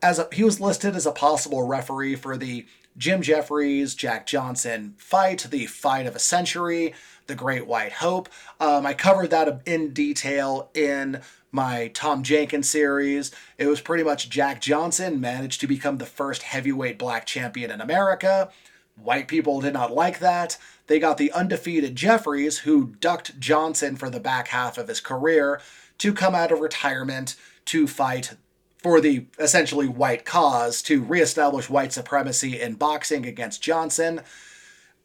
As 0.00 0.20
a, 0.20 0.28
he 0.32 0.44
was 0.44 0.60
listed 0.60 0.94
as 0.94 1.04
a 1.04 1.10
possible 1.10 1.64
referee 1.66 2.14
for 2.14 2.36
the 2.36 2.64
Jim 2.96 3.22
Jeffries 3.22 3.96
Jack 3.96 4.24
Johnson 4.24 4.94
fight, 4.98 5.48
the 5.50 5.66
fight 5.66 6.06
of 6.06 6.14
a 6.14 6.20
century, 6.20 6.94
the 7.26 7.34
Great 7.34 7.66
White 7.66 7.94
Hope. 7.94 8.28
Um, 8.60 8.86
I 8.86 8.94
covered 8.94 9.30
that 9.30 9.62
in 9.66 9.92
detail 9.92 10.70
in 10.74 11.20
my 11.50 11.88
Tom 11.88 12.22
Jenkins 12.22 12.70
series. 12.70 13.32
It 13.58 13.66
was 13.66 13.80
pretty 13.80 14.04
much 14.04 14.30
Jack 14.30 14.60
Johnson 14.60 15.20
managed 15.20 15.60
to 15.62 15.66
become 15.66 15.98
the 15.98 16.06
first 16.06 16.44
heavyweight 16.44 17.00
black 17.00 17.26
champion 17.26 17.72
in 17.72 17.80
America. 17.80 18.48
White 18.94 19.26
people 19.26 19.60
did 19.60 19.72
not 19.72 19.92
like 19.92 20.20
that. 20.20 20.56
They 20.86 20.98
got 20.98 21.16
the 21.16 21.32
undefeated 21.32 21.96
Jeffries, 21.96 22.58
who 22.58 22.94
ducked 23.00 23.40
Johnson 23.40 23.96
for 23.96 24.10
the 24.10 24.20
back 24.20 24.48
half 24.48 24.76
of 24.76 24.88
his 24.88 25.00
career, 25.00 25.60
to 25.98 26.12
come 26.12 26.34
out 26.34 26.52
of 26.52 26.60
retirement 26.60 27.36
to 27.66 27.86
fight 27.86 28.36
for 28.78 29.00
the 29.00 29.26
essentially 29.38 29.88
white 29.88 30.26
cause 30.26 30.82
to 30.82 31.02
reestablish 31.02 31.70
white 31.70 31.92
supremacy 31.92 32.60
in 32.60 32.74
boxing 32.74 33.24
against 33.24 33.62
Johnson. 33.62 34.20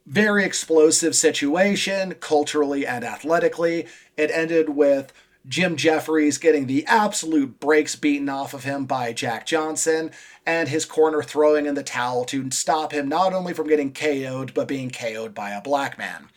Very 0.05 0.43
explosive 0.43 1.15
situation, 1.15 2.15
culturally 2.15 2.85
and 2.85 3.05
athletically. 3.05 3.87
It 4.17 4.31
ended 4.31 4.69
with 4.69 5.13
Jim 5.47 5.77
Jeffries 5.77 6.37
getting 6.37 6.67
the 6.67 6.85
absolute 6.85 7.59
brakes 7.59 7.95
beaten 7.95 8.29
off 8.29 8.53
of 8.53 8.65
him 8.65 8.85
by 8.85 9.13
Jack 9.13 9.45
Johnson, 9.45 10.11
and 10.45 10.69
his 10.69 10.85
corner 10.85 11.23
throwing 11.23 11.65
in 11.65 11.75
the 11.75 11.83
towel 11.83 12.25
to 12.25 12.51
stop 12.51 12.91
him 12.91 13.07
not 13.07 13.33
only 13.33 13.53
from 13.53 13.67
getting 13.67 13.93
KO'd, 13.93 14.53
but 14.53 14.67
being 14.67 14.89
KO'd 14.89 15.33
by 15.33 15.51
a 15.51 15.61
black 15.61 15.97
man. 15.97 16.29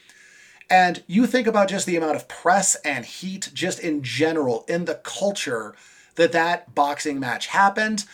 And 0.71 1.03
you 1.07 1.27
think 1.27 1.47
about 1.47 1.69
just 1.69 1.87
the 1.87 1.97
amount 1.97 2.17
of 2.17 2.29
press 2.29 2.77
and 2.77 3.05
heat, 3.05 3.51
just 3.53 3.79
in 3.81 4.03
general, 4.03 4.65
in 4.69 4.87
the 4.87 4.95
culture 4.95 5.75
that 6.15 6.33
that 6.33 6.75
boxing 6.75 7.21
match 7.21 7.49
happened. 7.49 8.05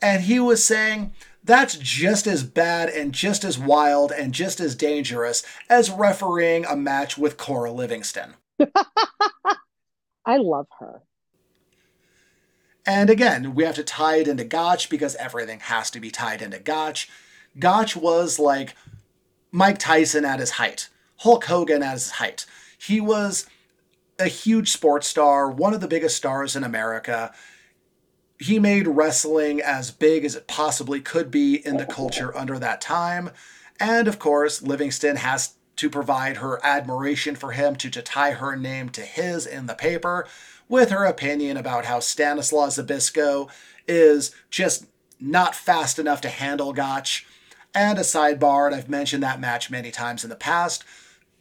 And 0.00 0.22
he 0.22 0.40
was 0.40 0.64
saying, 0.64 1.12
that's 1.44 1.76
just 1.76 2.26
as 2.26 2.42
bad 2.42 2.88
and 2.88 3.12
just 3.12 3.44
as 3.44 3.58
wild 3.58 4.12
and 4.12 4.32
just 4.32 4.60
as 4.60 4.74
dangerous 4.74 5.44
as 5.68 5.90
refereeing 5.90 6.64
a 6.64 6.76
match 6.76 7.16
with 7.18 7.36
Cora 7.36 7.70
Livingston. 7.70 8.34
I 10.26 10.38
love 10.38 10.66
her. 10.80 11.02
And 12.84 13.10
again, 13.10 13.54
we 13.54 13.64
have 13.64 13.76
to 13.76 13.84
tie 13.84 14.16
it 14.16 14.28
into 14.28 14.44
Gotch 14.44 14.90
because 14.90 15.16
everything 15.16 15.60
has 15.60 15.90
to 15.90 16.00
be 16.00 16.10
tied 16.10 16.42
into 16.42 16.58
Gotch. 16.58 17.08
Gotch 17.58 17.96
was 17.96 18.38
like 18.38 18.76
Mike 19.50 19.78
Tyson 19.78 20.24
at 20.24 20.40
his 20.40 20.52
height, 20.52 20.88
Hulk 21.18 21.44
Hogan 21.44 21.82
at 21.82 21.94
his 21.94 22.10
height. 22.12 22.46
He 22.78 23.00
was 23.00 23.46
a 24.18 24.28
huge 24.28 24.70
sports 24.70 25.08
star, 25.08 25.50
one 25.50 25.74
of 25.74 25.80
the 25.80 25.88
biggest 25.88 26.16
stars 26.16 26.54
in 26.54 26.62
America. 26.62 27.32
He 28.38 28.58
made 28.58 28.86
wrestling 28.86 29.60
as 29.60 29.90
big 29.90 30.24
as 30.24 30.36
it 30.36 30.46
possibly 30.46 31.00
could 31.00 31.30
be 31.30 31.54
in 31.66 31.76
the 31.76 31.86
culture 31.86 32.36
under 32.36 32.58
that 32.58 32.80
time. 32.80 33.30
And 33.80 34.06
of 34.06 34.18
course, 34.18 34.62
Livingston 34.62 35.16
has 35.16 35.54
to 35.76 35.90
provide 35.90 36.38
her 36.38 36.64
admiration 36.64 37.36
for 37.36 37.52
him, 37.52 37.76
to, 37.76 37.90
to 37.90 38.02
tie 38.02 38.32
her 38.32 38.56
name 38.56 38.88
to 38.90 39.02
his 39.02 39.46
in 39.46 39.66
the 39.66 39.74
paper, 39.74 40.26
with 40.68 40.90
her 40.90 41.04
opinion 41.04 41.56
about 41.56 41.84
how 41.84 42.00
Stanislaw 42.00 42.68
Zbyszko 42.68 43.48
is 43.86 44.34
just 44.50 44.86
not 45.20 45.54
fast 45.54 45.98
enough 45.98 46.20
to 46.22 46.28
handle 46.28 46.72
Gotch. 46.72 47.26
And 47.74 47.98
a 47.98 48.02
sidebar, 48.02 48.66
and 48.66 48.74
I've 48.74 48.88
mentioned 48.88 49.22
that 49.22 49.38
match 49.38 49.70
many 49.70 49.90
times 49.90 50.24
in 50.24 50.30
the 50.30 50.36
past. 50.36 50.82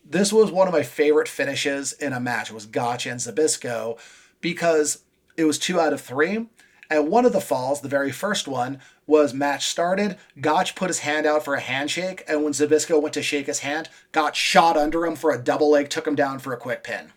This 0.03 0.33
was 0.33 0.51
one 0.51 0.67
of 0.67 0.73
my 0.73 0.83
favorite 0.83 1.29
finishes 1.29 1.93
in 1.93 2.11
a 2.11 2.19
match. 2.19 2.51
Was 2.51 2.65
Gotch 2.65 3.05
and 3.05 3.19
Zbyszko 3.19 3.97
because 4.41 5.03
it 5.37 5.45
was 5.45 5.57
two 5.57 5.79
out 5.79 5.93
of 5.93 6.01
three. 6.01 6.47
And 6.89 7.09
one 7.09 7.25
of 7.25 7.33
the 7.33 7.41
falls, 7.41 7.81
the 7.81 7.87
very 7.87 8.11
first 8.11 8.47
one, 8.47 8.79
was 9.07 9.33
match 9.33 9.67
started. 9.67 10.17
Gotch 10.39 10.75
put 10.75 10.89
his 10.89 10.99
hand 10.99 11.25
out 11.25 11.43
for 11.43 11.55
a 11.55 11.59
handshake, 11.59 12.23
and 12.27 12.43
when 12.43 12.53
Zbyszko 12.53 13.01
went 13.01 13.13
to 13.13 13.23
shake 13.23 13.47
his 13.47 13.59
hand, 13.59 13.89
Gotch 14.11 14.37
shot 14.37 14.77
under 14.77 15.05
him 15.05 15.15
for 15.15 15.31
a 15.31 15.41
double 15.41 15.71
leg, 15.71 15.89
took 15.89 16.07
him 16.07 16.15
down 16.15 16.39
for 16.39 16.53
a 16.53 16.57
quick 16.57 16.83
pin. 16.83 17.11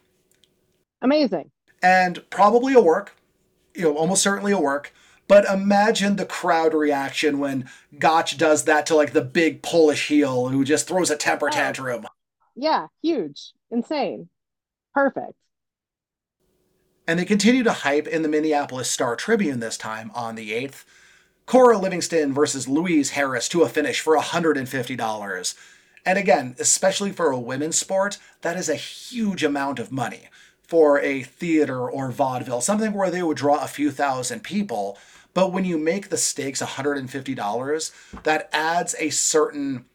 Amazing. 1.02 1.50
And 1.82 2.28
probably 2.30 2.74
a 2.74 2.80
work, 2.80 3.14
you 3.74 3.82
know, 3.82 3.96
almost 3.96 4.22
certainly 4.22 4.52
a 4.52 4.58
work. 4.58 4.92
But 5.28 5.44
imagine 5.44 6.16
the 6.16 6.24
crowd 6.24 6.72
reaction 6.72 7.38
when 7.38 7.68
Gotch 7.98 8.38
does 8.38 8.64
that 8.64 8.86
to 8.86 8.96
like 8.96 9.12
the 9.12 9.22
big 9.22 9.62
Polish 9.62 10.08
heel 10.08 10.48
who 10.48 10.64
just 10.64 10.88
throws 10.88 11.10
a 11.10 11.16
temper 11.16 11.48
oh. 11.48 11.52
tantrum. 11.52 12.06
Yeah, 12.56 12.86
huge, 13.02 13.52
insane, 13.70 14.30
perfect. 14.94 15.34
And 17.08 17.18
they 17.18 17.24
continue 17.24 17.62
to 17.62 17.72
hype 17.72 18.06
in 18.06 18.20
the 18.20 18.28
Minneapolis 18.28 18.90
Star 18.90 19.16
Tribune 19.16 19.60
this 19.60 19.78
time 19.78 20.10
on 20.14 20.34
the 20.34 20.50
8th. 20.50 20.84
Cora 21.46 21.78
Livingston 21.78 22.34
versus 22.34 22.68
Louise 22.68 23.12
Harris 23.12 23.48
to 23.48 23.62
a 23.62 23.68
finish 23.70 23.98
for 24.00 24.14
$150. 24.14 25.54
And 26.04 26.18
again, 26.18 26.54
especially 26.58 27.12
for 27.12 27.30
a 27.30 27.40
women's 27.40 27.78
sport, 27.78 28.18
that 28.42 28.58
is 28.58 28.68
a 28.68 28.74
huge 28.74 29.42
amount 29.42 29.78
of 29.78 29.90
money 29.90 30.28
for 30.62 31.00
a 31.00 31.22
theater 31.22 31.90
or 31.90 32.10
vaudeville, 32.10 32.60
something 32.60 32.92
where 32.92 33.10
they 33.10 33.22
would 33.22 33.38
draw 33.38 33.64
a 33.64 33.68
few 33.68 33.90
thousand 33.90 34.44
people. 34.44 34.98
But 35.32 35.50
when 35.50 35.64
you 35.64 35.78
make 35.78 36.10
the 36.10 36.18
stakes 36.18 36.60
$150, 36.60 38.22
that 38.22 38.50
adds 38.52 38.94
a 38.98 39.08
certain 39.08 39.86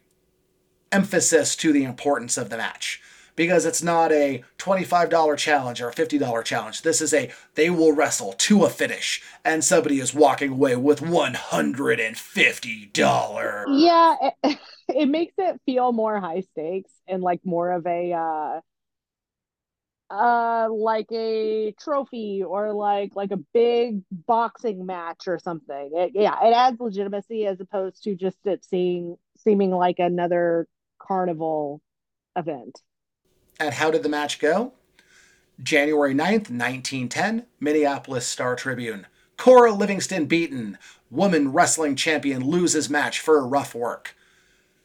emphasis 0.92 1.56
to 1.58 1.72
the 1.72 1.84
importance 1.84 2.40
of 2.40 2.50
the 2.50 2.58
match 2.58 3.04
because 3.36 3.66
it's 3.66 3.84
not 3.84 4.12
a 4.12 4.44
$25 4.58 5.38
challenge 5.38 5.82
or 5.82 5.90
a 5.90 5.94
$50 5.94 6.44
challenge. 6.44 6.82
This 6.82 7.02
is 7.02 7.14
a 7.14 7.32
they 7.56 7.70
will 7.70 7.94
wrestle 7.94 8.34
to 8.34 8.64
a 8.64 8.70
finish 8.70 9.22
and 9.46 9.64
somebody 9.64 10.00
is 10.00 10.14
walking 10.14 10.52
away 10.52 10.76
with 10.76 11.02
$150. 11.02 13.66
Yeah, 13.66 14.16
it, 14.44 14.60
it 14.88 15.06
makes 15.08 15.34
it 15.38 15.62
feel 15.66 15.92
more 15.92 16.20
high 16.20 16.42
stakes 16.42 16.92
and 17.08 17.22
like 17.24 17.42
more 17.46 17.72
of 17.72 17.86
a 17.88 18.14
uh 18.14 18.62
uh 20.10 20.68
like 20.72 21.08
a 21.12 21.74
trophy 21.80 22.44
or 22.44 22.74
like 22.74 23.16
like 23.16 23.32
a 23.32 23.38
big 23.54 24.02
boxing 24.12 24.86
match 24.86 25.28
or 25.28 25.40
something. 25.40 25.92
It, 25.94 26.12
yeah, 26.14 26.36
it 26.44 26.54
adds 26.54 26.80
legitimacy 26.80 27.46
as 27.48 27.60
opposed 27.60 28.04
to 28.04 28.16
just 28.16 28.38
it 28.46 28.64
seeing 28.66 29.18
seeming 29.38 29.72
like 29.72 30.00
another 30.00 30.68
carnival 31.00 31.82
event. 32.36 32.80
And 33.60 33.74
how 33.74 33.92
did 33.92 34.04
the 34.04 34.10
match 34.10 34.40
go? 34.40 34.74
January 35.62 36.14
9th, 36.14 36.50
1910, 36.50 37.46
Minneapolis 37.60 38.26
Star 38.26 38.56
Tribune. 38.56 39.08
Cora 39.38 39.72
Livingston 39.72 40.26
beaten. 40.26 40.78
Woman 41.12 41.52
wrestling 41.52 41.96
champion 41.96 42.44
loses 42.44 42.90
match 42.90 43.20
for 43.20 43.46
rough 43.46 43.76
work. 43.76 44.16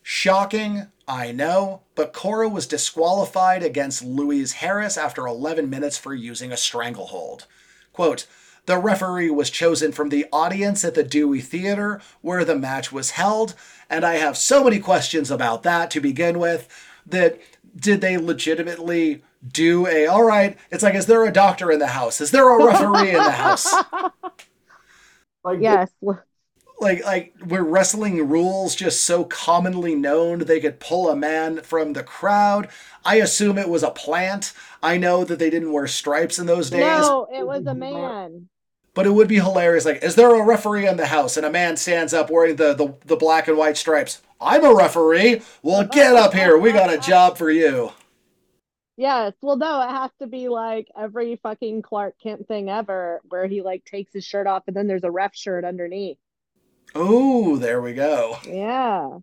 Shocking, 0.03 0.89
I 1.07 1.33
know, 1.33 1.83
but 1.95 2.13
Cora 2.13 2.49
was 2.49 2.67
disqualified 2.67 3.63
against 3.63 4.05
Louise 4.05 4.55
Harris 4.55 4.99
after 4.99 5.27
11 5.27 5.71
minutes 5.71 5.97
for 5.97 6.15
using 6.15 6.53
a 6.53 6.57
stranglehold. 6.57 7.47
Quote, 7.93 8.27
the 8.67 8.77
referee 8.77 9.31
was 9.31 9.49
chosen 9.49 9.93
from 9.93 10.11
the 10.11 10.27
audience 10.31 10.85
at 10.85 10.95
the 10.95 11.03
Dewey 11.03 11.41
Theater 11.41 12.03
where 12.21 12.45
the 12.45 12.55
match 12.55 12.93
was 12.93 13.13
held, 13.13 13.55
and 13.89 14.05
I 14.05 14.17
have 14.17 14.37
so 14.37 14.63
many 14.63 14.79
questions 14.79 15.31
about 15.31 15.63
that 15.63 15.91
to 15.93 16.01
begin 16.01 16.39
with 16.39 16.69
that 17.07 17.41
did 17.79 18.01
they 18.01 18.17
legitimately 18.17 19.23
do 19.47 19.87
a 19.87 20.07
all 20.07 20.25
right 20.25 20.59
it's 20.71 20.83
like 20.83 20.95
is 20.95 21.07
there 21.07 21.25
a 21.25 21.33
doctor 21.33 21.71
in 21.71 21.79
the 21.79 21.87
house? 21.89 22.21
Is 22.21 22.31
there 22.31 22.49
a 22.49 22.65
referee 22.65 23.11
in 23.11 23.23
the 23.23 23.31
house? 23.31 23.73
Like 25.45 25.61
yes. 25.61 25.91
like 26.81 27.05
like 27.05 27.33
were 27.47 27.65
wrestling 27.65 28.29
rules 28.29 28.75
just 28.75 29.05
so 29.05 29.25
commonly 29.25 29.95
known 29.95 30.41
they 30.41 30.61
could 30.61 30.81
pull 30.81 31.09
a 31.09 31.17
man 31.17 31.63
from 31.63 31.93
the 31.93 32.03
crowd? 32.03 32.69
I 33.05 33.17
assume 33.17 33.57
it 33.57 33.69
was 33.69 33.83
a 33.83 33.91
plant. 33.91 34.53
I 34.83 34.99
know 34.99 35.25
that 35.25 35.39
they 35.39 35.49
didn't 35.49 35.73
wear 35.73 35.87
stripes 35.87 36.39
in 36.39 36.47
those 36.47 36.71
days. 36.71 36.81
No 36.81 37.27
it 37.33 37.47
was 37.47 37.67
a 37.67 37.75
man 37.75 38.49
but 38.99 39.07
it 39.07 39.15
would 39.15 39.29
be 39.29 39.37
hilarious 39.37 39.85
like 39.85 40.03
is 40.03 40.17
there 40.17 40.35
a 40.35 40.43
referee 40.43 40.89
in 40.89 40.97
the 40.97 41.07
house 41.07 41.37
and 41.37 41.47
a 41.47 41.51
man 41.51 41.77
stands 41.77 42.13
up 42.13 42.31
wearing 42.31 42.57
the 42.57 42.75
the, 42.75 42.93
the 43.07 43.15
black 43.15 43.47
and 43.47 43.57
white 43.57 43.77
stripes 43.77 44.21
I'm 44.41 44.65
a 44.65 44.75
referee. 44.75 45.43
Well, 45.63 45.85
get 45.85 46.15
up 46.15 46.33
here. 46.33 46.57
We 46.59 46.73
got 46.73 46.93
a 46.93 46.99
job 46.99 47.37
for 47.37 47.51
you. 47.51 47.93
Yes. 48.97 49.33
Well, 49.41 49.57
no, 49.57 49.81
it 49.83 49.91
has 49.91 50.11
to 50.21 50.27
be 50.27 50.49
like 50.49 50.89
every 50.97 51.37
fucking 51.37 51.83
Clark 51.83 52.17
Kent 52.23 52.47
thing 52.49 52.69
ever 52.69 53.21
where 53.29 53.47
he 53.47 53.63
like 53.63 53.85
takes 53.85 54.13
his 54.13 54.25
shirt 54.25 54.47
off 54.47 54.65
and 54.67 54.77
then 54.77 54.87
there's 54.87 55.05
a 55.05 55.11
ref 55.11 55.35
shirt 55.35 55.65
underneath. 55.65 56.19
Oh, 56.95 57.57
there 57.57 57.81
we 57.81 57.95
go. 57.95 58.39
Yeah. 58.47 59.19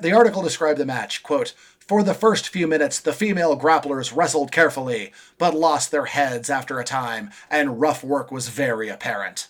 The 0.00 0.12
article 0.12 0.42
described 0.42 0.78
the 0.78 0.86
match, 0.86 1.22
quote, 1.22 1.54
For 1.78 2.02
the 2.02 2.14
first 2.14 2.48
few 2.48 2.66
minutes, 2.66 2.98
the 2.98 3.12
female 3.12 3.58
grapplers 3.58 4.14
wrestled 4.14 4.50
carefully, 4.50 5.12
but 5.36 5.54
lost 5.54 5.90
their 5.90 6.06
heads 6.06 6.48
after 6.48 6.80
a 6.80 6.84
time, 6.84 7.30
and 7.50 7.80
rough 7.80 8.02
work 8.02 8.32
was 8.32 8.48
very 8.48 8.88
apparent. 8.88 9.48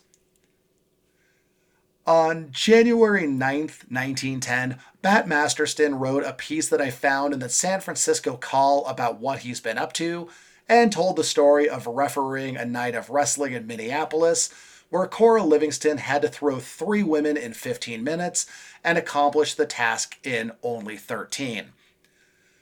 On 2.04 2.48
January 2.50 3.22
9th, 3.22 3.88
1910, 3.88 4.78
Bat 5.00 5.28
Masterson 5.28 5.94
wrote 5.94 6.24
a 6.24 6.32
piece 6.32 6.68
that 6.68 6.80
I 6.80 6.90
found 6.90 7.32
in 7.32 7.38
the 7.38 7.48
San 7.48 7.80
Francisco 7.80 8.36
Call 8.36 8.84
about 8.86 9.20
what 9.20 9.40
he's 9.40 9.60
been 9.60 9.78
up 9.78 9.92
to, 9.94 10.28
and 10.68 10.90
told 10.90 11.14
the 11.14 11.22
story 11.22 11.68
of 11.68 11.86
refereeing 11.86 12.56
a 12.56 12.64
night 12.64 12.96
of 12.96 13.10
wrestling 13.10 13.52
in 13.52 13.68
Minneapolis 13.68 14.52
where 14.92 15.06
Cora 15.06 15.42
Livingston 15.42 15.96
had 15.96 16.20
to 16.20 16.28
throw 16.28 16.58
three 16.58 17.02
women 17.02 17.34
in 17.38 17.54
15 17.54 18.04
minutes 18.04 18.44
and 18.84 18.98
accomplish 18.98 19.54
the 19.54 19.64
task 19.64 20.18
in 20.22 20.52
only 20.62 20.98
13. 20.98 21.72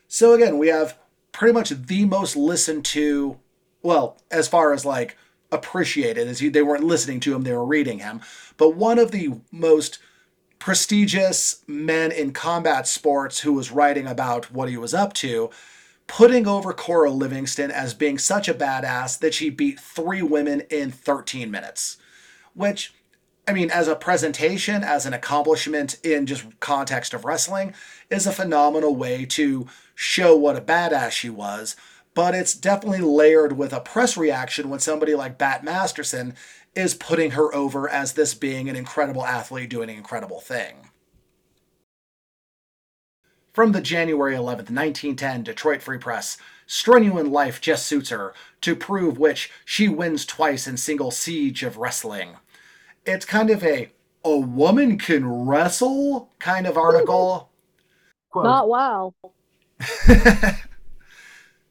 So 0.07 0.33
again, 0.35 0.57
we 0.57 0.69
have 0.69 0.97
pretty 1.33 1.53
much 1.53 1.71
the 1.71 2.05
most 2.05 2.37
listened 2.37 2.85
to, 2.85 3.41
well, 3.83 4.17
as 4.31 4.47
far 4.47 4.73
as 4.73 4.87
like 4.87 5.17
appreciated, 5.51 6.29
as 6.29 6.39
they 6.39 6.63
weren't 6.63 6.85
listening 6.85 7.19
to 7.19 7.35
him, 7.35 7.43
they 7.43 7.53
were 7.53 7.67
reading 7.67 7.99
him, 7.99 8.21
but 8.57 8.77
one 8.77 9.01
of 9.01 9.11
the 9.11 9.33
most 9.51 9.99
prestigious 10.61 11.65
men 11.67 12.13
in 12.13 12.33
combat 12.33 12.87
sports 12.87 13.41
who 13.41 13.55
was 13.55 13.73
writing 13.73 14.07
about 14.07 14.53
what 14.53 14.69
he 14.69 14.77
was 14.77 14.95
up 14.95 15.15
to 15.15 15.51
putting 16.07 16.47
over 16.47 16.73
Cora 16.73 17.11
Livingston 17.11 17.73
as 17.73 17.93
being 17.93 18.19
such 18.19 18.49
a 18.49 18.55
badass 18.55 19.19
that 19.19 19.35
she 19.35 19.51
beat 19.51 19.81
three 19.81 20.23
women 20.23 20.61
in 20.71 20.93
13 20.93 21.51
minutes 21.51 21.97
which 22.55 22.93
I 23.49 23.53
mean, 23.53 23.71
as 23.71 23.89
a 23.89 23.97
presentation, 23.97 24.85
as 24.85 25.07
an 25.07 25.13
accomplishment 25.13 25.99
in 26.05 26.27
just 26.27 26.61
context 26.61 27.13
of 27.13 27.25
wrestling, 27.25 27.75
is 28.09 28.27
a 28.27 28.33
phenomenal 28.33 28.95
way 28.95 29.25
to 29.27 29.67
show 29.95 30.37
what 30.37 30.57
a 30.57 30.61
badass 30.61 31.11
she 31.11 31.31
was. 31.31 31.75
But 32.15 32.35
it's 32.35 32.55
definitely 32.55 33.01
layered 33.01 33.57
with 33.57 33.73
a 33.73 33.81
press 33.81 34.17
reaction 34.17 34.69
when 34.71 34.79
somebody 34.79 35.15
like 35.15 35.39
Bat 35.39 35.65
Masterson 35.65 36.35
is 36.75 36.95
putting 36.95 37.33
her 37.33 37.53
over 37.55 37.89
as 37.89 38.13
this 38.13 38.35
being 38.35 38.69
an 38.69 38.77
incredible 38.77 39.25
athlete 39.25 39.71
doing 39.71 39.91
an 39.91 39.97
incredible 39.97 40.41
thing. 40.41 40.90
From 43.61 43.73
the 43.73 43.83
January 43.83 44.35
11th, 44.35 44.71
1910 44.71 45.43
Detroit 45.43 45.83
Free 45.83 45.99
Press, 45.99 46.39
strenuous 46.67 47.27
life 47.27 47.61
just 47.61 47.85
suits 47.85 48.09
her, 48.09 48.33
to 48.63 48.75
prove 48.75 49.19
which 49.19 49.51
she 49.67 49.87
wins 49.87 50.25
twice 50.25 50.67
in 50.67 50.79
single 50.79 51.11
siege 51.11 51.63
of 51.63 51.77
wrestling 51.77 52.37
it's 53.05 53.27
kind 53.27 53.51
of 53.51 53.63
a 53.63 53.93
a 54.25 54.39
woman 54.39 54.97
can 54.97 55.27
wrestle 55.47 56.31
kind 56.39 56.67
of 56.67 56.79
article. 56.79 57.51
Quote, 58.31 58.47
Not 58.47 58.67
wow. 58.67 59.15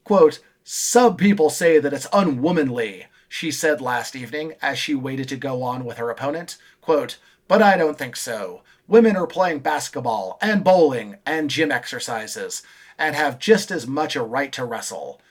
Quote, 0.04 0.42
some 0.64 1.18
people 1.18 1.50
say 1.50 1.80
that 1.80 1.94
it's 1.94 2.06
unwomanly, 2.14 3.06
she 3.28 3.50
said 3.50 3.82
last 3.82 4.16
evening 4.16 4.54
as 4.62 4.78
she 4.78 4.94
waited 4.94 5.28
to 5.30 5.38
go 5.38 5.64
on 5.64 5.86
with 5.86 5.98
her 5.98 6.12
opponent. 6.12 6.58
Quote, 6.82 7.18
but 7.48 7.64
I 7.64 7.78
don't 7.78 7.98
think 7.98 8.16
so. 8.16 8.62
Women 8.90 9.16
are 9.16 9.28
playing 9.28 9.60
basketball 9.60 10.40
and 10.42 10.64
bowling 10.64 11.18
and 11.24 11.52
gym 11.52 11.72
exercises 11.72 12.64
and 12.98 13.16
have 13.16 13.38
just 13.38 13.70
as 13.70 13.86
much 13.86 14.16
a 14.16 14.24
right 14.24 14.52
to 14.54 14.66
wrestle. 14.66 15.22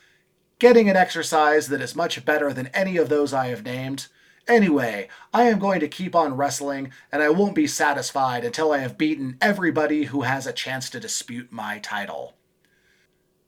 Getting 0.61 0.89
an 0.89 0.97
exercise 0.97 1.67
that 1.67 1.81
is 1.81 1.97
much 1.97 2.25
better 2.25 2.53
than 2.53 2.69
any 2.69 2.97
of 2.99 3.09
those 3.09 3.35
I 3.35 3.49
have 3.49 3.65
named, 3.65 4.07
Anyway, 4.47 5.09
I 5.35 5.43
am 5.43 5.59
going 5.59 5.81
to 5.81 5.89
keep 5.89 6.15
on 6.15 6.37
wrestling, 6.37 6.93
and 7.11 7.21
I 7.21 7.31
won't 7.31 7.57
be 7.57 7.67
satisfied 7.67 8.45
until 8.45 8.71
I 8.71 8.79
have 8.79 8.97
beaten 8.97 9.37
everybody 9.41 10.05
who 10.05 10.23
has 10.23 10.47
a 10.47 10.53
chance 10.53 10.89
to 10.91 11.01
dispute 11.01 11.51
my 11.51 11.81
title. 11.81 12.37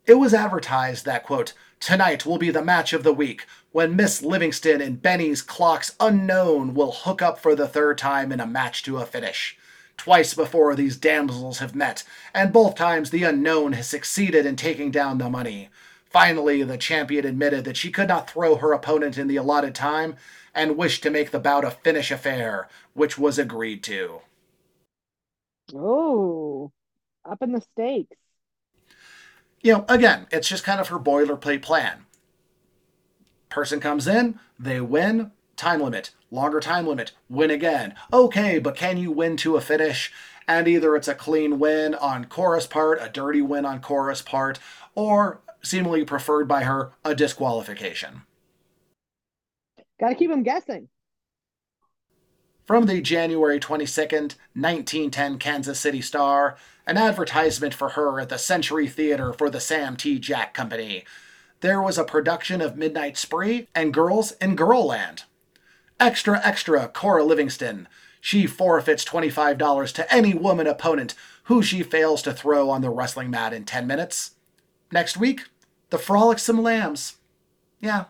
It 0.07 0.15
was 0.15 0.35
advertised 0.35 1.07
that, 1.07 1.23
quote, 1.23 1.53
tonight 1.79 2.27
will 2.27 2.37
be 2.37 2.51
the 2.51 2.65
match 2.65 2.93
of 2.93 3.05
the 3.05 3.15
week 3.15 3.47
when 3.71 3.95
Miss 3.95 4.23
Livingston 4.23 4.81
and 4.81 5.01
Benny's 5.01 5.41
Clocks 5.41 5.95
Unknown 6.01 6.75
will 6.75 6.91
hook 6.91 7.23
up 7.23 7.39
for 7.39 7.55
the 7.55 7.69
third 7.69 7.97
time 7.97 8.33
in 8.33 8.41
a 8.41 8.47
match 8.47 8.83
to 8.83 8.99
a 8.99 9.07
finish. 9.07 9.57
Twice 10.01 10.33
before 10.33 10.75
these 10.75 10.97
damsels 10.97 11.59
have 11.59 11.75
met, 11.75 12.05
and 12.33 12.55
both 12.55 12.75
times 12.75 13.11
the 13.11 13.23
unknown 13.23 13.75
has 13.75 13.87
succeeded 13.87 14.47
in 14.47 14.57
taking 14.57 14.91
down 14.91 15.19
the 15.19 15.29
money. 15.29 15.69
Finally, 16.07 16.63
the 16.63 16.79
champion 16.79 17.27
admitted 17.27 17.67
that 17.67 17.77
she 17.77 17.91
could 17.91 18.09
not 18.09 18.31
throw 18.31 18.57
her 18.57 18.73
opponent 18.73 19.19
in 19.19 19.29
the 19.29 19.37
allotted 19.37 19.75
time 19.75 20.17
and 20.55 20.79
wished 20.79 21.03
to 21.03 21.11
make 21.11 21.33
the 21.33 21.39
bout 21.39 21.67
a 21.67 21.71
finish 21.71 22.11
affair, 22.11 22.67
which 22.95 23.19
was 23.19 23.39
agreed 23.39 23.83
to. 23.83 24.23
Oh, 25.75 26.73
up 27.27 27.43
in 27.43 27.53
the 27.53 27.61
stakes. 27.61 28.17
You 29.61 29.75
know, 29.75 29.85
again, 29.87 30.29
it's 30.31 30.49
just 30.49 30.65
kind 30.65 30.81
of 30.81 30.89
her 30.89 30.99
boilerplate 30.99 31.61
plan. 31.61 32.07
Person 33.51 33.81
comes 33.81 34.09
in, 34.09 34.41
they 34.59 34.81
win, 34.81 35.33
time 35.61 35.83
limit, 35.83 36.11
longer 36.31 36.59
time 36.59 36.87
limit, 36.87 37.13
win 37.29 37.51
again. 37.51 37.95
Okay, 38.13 38.59
but 38.59 38.75
can 38.75 38.97
you 38.97 39.13
win 39.13 39.37
to 39.37 39.57
a 39.57 39.61
finish? 39.61 40.13
And 40.49 40.67
either 40.67 40.97
it's 40.97 41.07
a 41.07 41.15
clean 41.15 41.59
win 41.59 41.95
on 41.95 42.25
Cora's 42.25 42.67
part, 42.67 42.99
a 43.01 43.09
dirty 43.09 43.43
win 43.43 43.65
on 43.65 43.81
Cora's 43.81 44.23
part, 44.23 44.59
or 44.95 45.41
seemingly 45.63 46.05
preferred 46.05 46.49
by 46.49 46.65
her, 46.65 46.93
a 47.05 47.15
disqualification. 47.15 48.23
Got 50.01 50.09
to 50.09 50.15
keep 50.15 50.31
them 50.31 50.43
guessing. 50.43 50.89
From 52.65 52.87
the 52.87 53.01
January 53.01 53.61
22nd, 53.61 54.37
1910 54.55 55.39
Kansas 55.39 55.79
City 55.79 56.01
Star, 56.01 56.57
an 56.87 56.97
advertisement 56.97 57.75
for 57.75 57.91
her 57.91 58.19
at 58.19 58.29
the 58.29 58.39
Century 58.39 58.89
Theater 58.89 59.33
for 59.33 59.51
the 59.51 59.61
Sam 59.61 59.97
T. 59.97 60.19
Jack 60.19 60.55
Company. 60.55 61.05
There 61.61 61.83
was 61.83 61.99
a 61.99 62.05
production 62.05 62.63
of 62.63 62.79
Midnight 62.79 63.19
Spree 63.19 63.69
and 63.75 63.93
Girls 63.93 64.33
in 64.41 64.57
Girlland. 64.57 65.25
Extra, 66.01 66.41
extra, 66.43 66.89
Cora 66.89 67.23
Livingston. 67.23 67.87
She 68.21 68.47
forfeits 68.47 69.05
$25 69.05 69.93
to 69.93 70.13
any 70.13 70.35
woman 70.35 70.67
opponent 70.67 71.15
who 71.45 71.63
she 71.63 71.83
fails 71.83 72.23
to 72.23 72.33
throw 72.33 72.71
on 72.71 72.81
the 72.81 72.91
wrestling 72.91 73.31
mat 73.31 73.53
in 73.53 73.65
10 73.65 73.87
minutes. 73.87 74.33
Next 74.91 75.17
week, 75.17 75.43
the 75.91 75.99
Frolicsome 75.99 76.63
Lambs. 76.63 77.17
Yeah, 77.81 78.05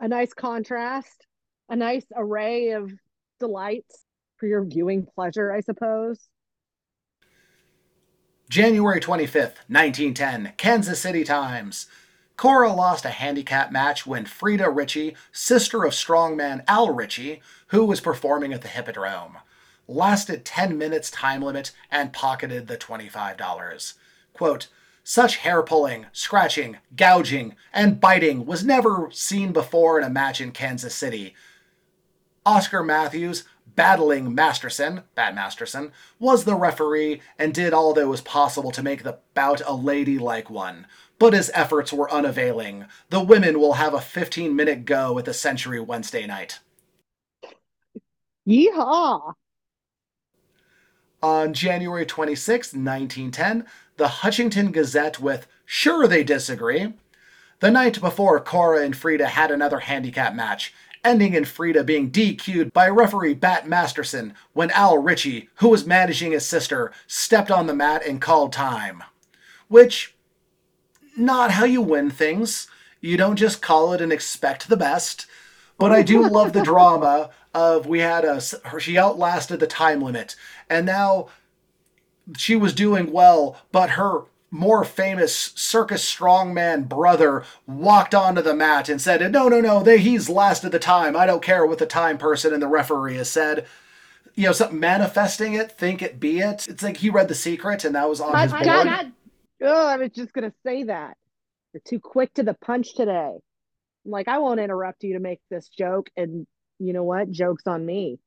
a 0.00 0.08
nice 0.08 0.34
contrast, 0.34 1.26
a 1.68 1.76
nice 1.76 2.04
array 2.14 2.70
of 2.72 2.92
delights 3.40 4.04
for 4.36 4.46
your 4.46 4.64
viewing 4.64 5.06
pleasure, 5.14 5.52
I 5.52 5.60
suppose. 5.60 6.28
January 8.50 9.00
25th, 9.00 9.64
1910, 9.68 10.52
Kansas 10.56 11.00
City 11.00 11.24
Times. 11.24 11.86
Cora 12.36 12.72
lost 12.72 13.04
a 13.04 13.10
handicap 13.10 13.70
match 13.70 14.06
when 14.06 14.24
Frida 14.24 14.68
Ritchie, 14.68 15.16
sister 15.30 15.84
of 15.84 15.92
strongman 15.92 16.64
Al 16.66 16.90
Ritchie, 16.90 17.40
who 17.68 17.84
was 17.84 18.00
performing 18.00 18.52
at 18.52 18.62
the 18.62 18.68
Hippodrome, 18.68 19.38
lasted 19.86 20.44
10 20.44 20.76
minutes 20.76 21.10
time 21.10 21.42
limit 21.42 21.70
and 21.90 22.12
pocketed 22.12 22.66
the 22.66 22.76
$25. 22.76 23.94
Quote, 24.32 24.68
such 25.06 25.36
hair 25.36 25.62
pulling, 25.62 26.06
scratching, 26.12 26.78
gouging, 26.96 27.54
and 27.72 28.00
biting 28.00 28.46
was 28.46 28.64
never 28.64 29.10
seen 29.12 29.52
before 29.52 29.98
in 29.98 30.04
a 30.04 30.10
match 30.10 30.40
in 30.40 30.50
Kansas 30.50 30.94
City. 30.94 31.34
Oscar 32.46 32.82
Matthews, 32.82 33.44
battling 33.76 34.34
Masterson, 34.34 35.02
Bat 35.14 35.34
Masterson, 35.34 35.92
was 36.18 36.44
the 36.44 36.54
referee 36.54 37.20
and 37.38 37.52
did 37.52 37.72
all 37.72 37.92
that 37.94 38.08
was 38.08 38.20
possible 38.20 38.70
to 38.72 38.82
make 38.82 39.02
the 39.02 39.18
bout 39.34 39.60
a 39.66 39.74
ladylike 39.74 40.50
one. 40.50 40.86
But 41.18 41.32
his 41.32 41.50
efforts 41.54 41.92
were 41.92 42.10
unavailing. 42.12 42.86
The 43.10 43.20
women 43.20 43.58
will 43.58 43.74
have 43.74 43.94
a 43.94 44.00
15 44.00 44.54
minute 44.54 44.84
go 44.84 45.18
at 45.18 45.24
the 45.24 45.34
Century 45.34 45.80
Wednesday 45.80 46.26
night. 46.26 46.60
Yeehaw! 48.46 49.34
On 51.22 51.54
January 51.54 52.04
26, 52.04 52.74
1910, 52.74 53.64
the 53.96 54.08
Hutchinson 54.08 54.72
Gazette 54.72 55.18
with 55.18 55.46
Sure 55.64 56.06
They 56.06 56.22
Disagree. 56.22 56.92
The 57.60 57.70
night 57.70 57.98
before, 58.00 58.38
Cora 58.40 58.84
and 58.84 58.94
Frida 58.94 59.28
had 59.28 59.50
another 59.50 59.78
handicap 59.78 60.34
match, 60.34 60.74
ending 61.04 61.34
in 61.34 61.44
Frida 61.44 61.84
being 61.84 62.10
DQ'd 62.10 62.72
by 62.72 62.88
referee 62.88 63.34
Bat 63.34 63.68
Masterson 63.68 64.34
when 64.52 64.70
Al 64.70 64.98
Ritchie, 64.98 65.48
who 65.56 65.68
was 65.68 65.86
managing 65.86 66.32
his 66.32 66.46
sister, 66.46 66.92
stepped 67.06 67.50
on 67.50 67.66
the 67.66 67.74
mat 67.74 68.04
and 68.06 68.20
called 68.20 68.52
time. 68.52 69.04
Which, 69.68 70.14
not 71.16 71.52
how 71.52 71.64
you 71.64 71.82
win 71.82 72.10
things. 72.10 72.66
You 73.00 73.16
don't 73.16 73.36
just 73.36 73.62
call 73.62 73.92
it 73.92 74.00
and 74.00 74.12
expect 74.12 74.68
the 74.68 74.76
best. 74.76 75.26
But 75.78 75.92
I 75.92 76.02
do 76.02 76.26
love 76.28 76.52
the 76.52 76.62
drama 76.62 77.30
of 77.52 77.86
we 77.86 78.00
had 78.00 78.24
a 78.24 78.40
she 78.80 78.98
outlasted 78.98 79.60
the 79.60 79.66
time 79.66 80.00
limit, 80.00 80.36
and 80.68 80.86
now 80.86 81.28
she 82.36 82.56
was 82.56 82.72
doing 82.72 83.12
well, 83.12 83.58
but 83.72 83.90
her 83.90 84.22
more 84.54 84.84
famous 84.84 85.52
circus 85.56 86.08
strongman 86.08 86.88
brother 86.88 87.42
walked 87.66 88.14
onto 88.14 88.40
the 88.40 88.54
mat 88.54 88.88
and 88.88 89.00
said, 89.00 89.32
"No, 89.32 89.48
no, 89.48 89.60
no, 89.60 89.82
they, 89.82 89.98
he's 89.98 90.30
last 90.30 90.64
of 90.64 90.70
the 90.70 90.78
time. 90.78 91.16
I 91.16 91.26
don't 91.26 91.42
care 91.42 91.66
what 91.66 91.78
the 91.78 91.86
time 91.86 92.18
person 92.18 92.54
and 92.54 92.62
the 92.62 92.68
referee 92.68 93.16
has 93.16 93.28
said." 93.28 93.66
You 94.36 94.46
know, 94.46 94.52
something 94.52 94.80
manifesting 94.80 95.54
it, 95.54 95.72
think 95.72 96.02
it 96.02 96.18
be 96.18 96.40
it. 96.40 96.66
It's 96.68 96.82
like 96.82 96.96
he 96.96 97.10
read 97.10 97.28
the 97.28 97.34
secret 97.34 97.84
and 97.84 97.94
that 97.94 98.08
was 98.08 98.20
on 98.20 98.34
I, 98.34 98.42
his 98.42 98.52
board. 98.52 98.66
I, 98.66 99.12
oh, 99.62 99.86
I 99.88 99.96
was 99.96 100.10
just 100.10 100.32
gonna 100.32 100.52
say 100.64 100.84
that. 100.84 101.16
You're 101.72 101.82
too 101.84 102.00
quick 102.00 102.32
to 102.34 102.44
the 102.44 102.54
punch 102.54 102.94
today. 102.94 103.32
I'm 104.04 104.10
like, 104.10 104.28
I 104.28 104.38
won't 104.38 104.60
interrupt 104.60 105.02
you 105.02 105.14
to 105.14 105.20
make 105.20 105.40
this 105.50 105.68
joke, 105.68 106.10
and 106.16 106.46
you 106.78 106.92
know 106.92 107.04
what? 107.04 107.30
Joke's 107.30 107.66
on 107.66 107.84
me. 107.84 108.20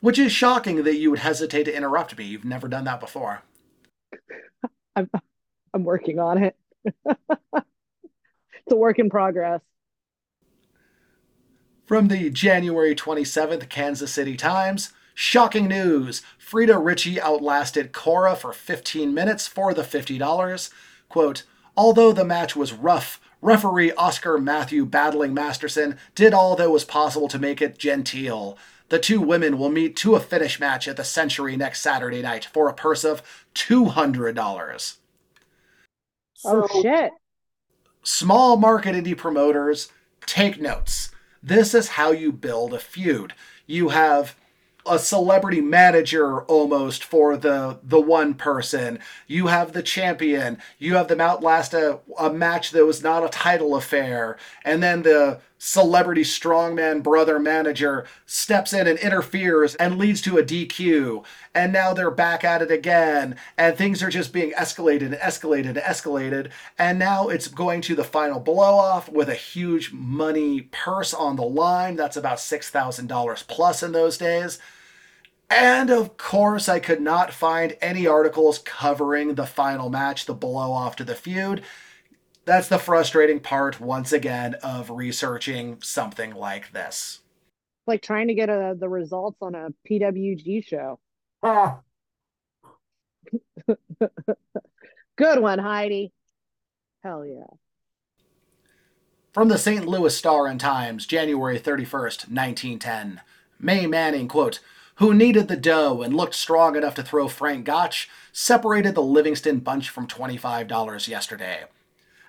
Which 0.00 0.18
is 0.18 0.30
shocking 0.30 0.84
that 0.84 0.96
you 0.96 1.10
would 1.10 1.20
hesitate 1.20 1.64
to 1.64 1.76
interrupt 1.76 2.16
me. 2.16 2.24
You've 2.24 2.44
never 2.44 2.68
done 2.68 2.84
that 2.84 3.00
before. 3.00 3.42
I'm 4.96 5.10
I'm 5.76 5.84
working 5.84 6.18
on 6.18 6.42
it. 6.42 6.56
it's 7.04 7.14
a 8.70 8.76
work 8.76 8.98
in 8.98 9.10
progress. 9.10 9.60
From 11.84 12.08
the 12.08 12.30
January 12.30 12.94
27th 12.94 13.68
Kansas 13.68 14.10
City 14.10 14.38
Times, 14.38 14.94
shocking 15.12 15.68
news. 15.68 16.22
Frida 16.38 16.78
Ritchie 16.78 17.20
outlasted 17.20 17.92
Cora 17.92 18.34
for 18.34 18.54
15 18.54 19.12
minutes 19.12 19.46
for 19.46 19.74
the 19.74 19.82
$50. 19.82 20.70
Quote, 21.10 21.42
although 21.76 22.12
the 22.12 22.24
match 22.24 22.56
was 22.56 22.72
rough, 22.72 23.20
referee 23.42 23.92
Oscar 23.92 24.38
Matthew 24.38 24.86
battling 24.86 25.34
Masterson 25.34 25.98
did 26.14 26.32
all 26.32 26.56
that 26.56 26.70
was 26.70 26.86
possible 26.86 27.28
to 27.28 27.38
make 27.38 27.60
it 27.60 27.78
genteel. 27.78 28.56
The 28.88 28.98
two 28.98 29.20
women 29.20 29.58
will 29.58 29.68
meet 29.68 29.94
to 29.96 30.14
a 30.14 30.20
finish 30.20 30.58
match 30.58 30.88
at 30.88 30.96
the 30.96 31.04
Century 31.04 31.54
next 31.54 31.82
Saturday 31.82 32.22
night 32.22 32.46
for 32.46 32.66
a 32.66 32.74
purse 32.74 33.04
of 33.04 33.22
$200. 33.54 34.96
Oh 36.46 36.82
shit! 36.82 37.12
Small 38.02 38.56
market 38.56 38.94
indie 38.94 39.16
promoters, 39.16 39.90
take 40.26 40.60
notes. 40.60 41.10
This 41.42 41.74
is 41.74 41.88
how 41.88 42.12
you 42.12 42.32
build 42.32 42.74
a 42.74 42.78
feud. 42.78 43.34
You 43.66 43.90
have 43.90 44.36
a 44.88 44.98
celebrity 44.98 45.60
manager 45.60 46.42
almost 46.42 47.02
for 47.04 47.36
the 47.36 47.78
the 47.82 48.00
one 48.00 48.34
person. 48.34 48.98
You 49.26 49.48
have 49.48 49.72
the 49.72 49.82
champion. 49.82 50.58
You 50.78 50.94
have 50.94 51.08
them 51.08 51.20
outlast 51.20 51.74
a, 51.74 52.00
a 52.18 52.32
match 52.32 52.70
that 52.70 52.86
was 52.86 53.02
not 53.02 53.24
a 53.24 53.28
title 53.28 53.76
affair. 53.76 54.38
And 54.64 54.82
then 54.82 55.02
the 55.02 55.40
celebrity 55.58 56.22
strongman 56.22 57.02
brother 57.02 57.38
manager 57.38 58.06
steps 58.26 58.72
in 58.72 58.86
and 58.86 58.98
interferes 58.98 59.74
and 59.76 59.98
leads 59.98 60.20
to 60.22 60.38
a 60.38 60.42
DQ. 60.42 61.24
And 61.54 61.72
now 61.72 61.94
they're 61.94 62.10
back 62.10 62.44
at 62.44 62.62
it 62.62 62.70
again. 62.70 63.36
And 63.56 63.76
things 63.76 64.02
are 64.02 64.10
just 64.10 64.32
being 64.32 64.52
escalated 64.52 65.06
and 65.06 65.14
escalated 65.14 65.68
and 65.68 65.78
escalated. 65.78 66.50
And 66.78 66.98
now 66.98 67.28
it's 67.28 67.48
going 67.48 67.80
to 67.82 67.94
the 67.94 68.04
final 68.04 68.40
blow 68.40 68.74
off 68.74 69.08
with 69.08 69.28
a 69.28 69.34
huge 69.34 69.92
money 69.92 70.62
purse 70.62 71.14
on 71.14 71.36
the 71.36 71.42
line. 71.42 71.96
That's 71.96 72.16
about 72.16 72.38
$6,000 72.38 73.46
plus 73.48 73.82
in 73.82 73.92
those 73.92 74.18
days. 74.18 74.58
And 75.48 75.90
of 75.90 76.16
course, 76.16 76.68
I 76.68 76.80
could 76.80 77.00
not 77.00 77.32
find 77.32 77.76
any 77.80 78.06
articles 78.06 78.58
covering 78.58 79.34
the 79.34 79.46
final 79.46 79.88
match, 79.88 80.26
the 80.26 80.34
blow 80.34 80.72
off 80.72 80.96
to 80.96 81.04
the 81.04 81.14
feud. 81.14 81.62
That's 82.46 82.68
the 82.68 82.78
frustrating 82.78 83.40
part, 83.40 83.80
once 83.80 84.12
again, 84.12 84.54
of 84.62 84.88
researching 84.88 85.78
something 85.82 86.32
like 86.32 86.72
this. 86.72 87.20
Like 87.88 88.02
trying 88.02 88.28
to 88.28 88.34
get 88.34 88.48
a, 88.48 88.76
the 88.78 88.88
results 88.88 89.38
on 89.42 89.56
a 89.56 89.70
PWG 89.88 90.64
show. 90.64 91.00
Eh, 91.44 91.74
Good 95.16 95.40
one, 95.40 95.58
Heidi. 95.58 96.12
Hell 97.02 97.26
yeah. 97.26 97.46
From 99.32 99.48
the 99.48 99.58
St. 99.58 99.86
Louis 99.86 100.16
Star 100.16 100.46
and 100.46 100.60
Times, 100.60 101.04
January 101.04 101.58
31st, 101.58 102.30
1910. 102.30 103.22
May 103.58 103.86
Manning, 103.86 104.28
quote, 104.28 104.60
who 104.96 105.12
needed 105.12 105.48
the 105.48 105.56
dough 105.56 106.00
and 106.00 106.14
looked 106.14 106.34
strong 106.34 106.76
enough 106.76 106.94
to 106.94 107.02
throw 107.02 107.26
Frank 107.26 107.64
Gotch, 107.64 108.08
separated 108.32 108.94
the 108.94 109.02
Livingston 109.02 109.58
bunch 109.58 109.90
from 109.90 110.06
$25 110.06 111.08
yesterday. 111.08 111.64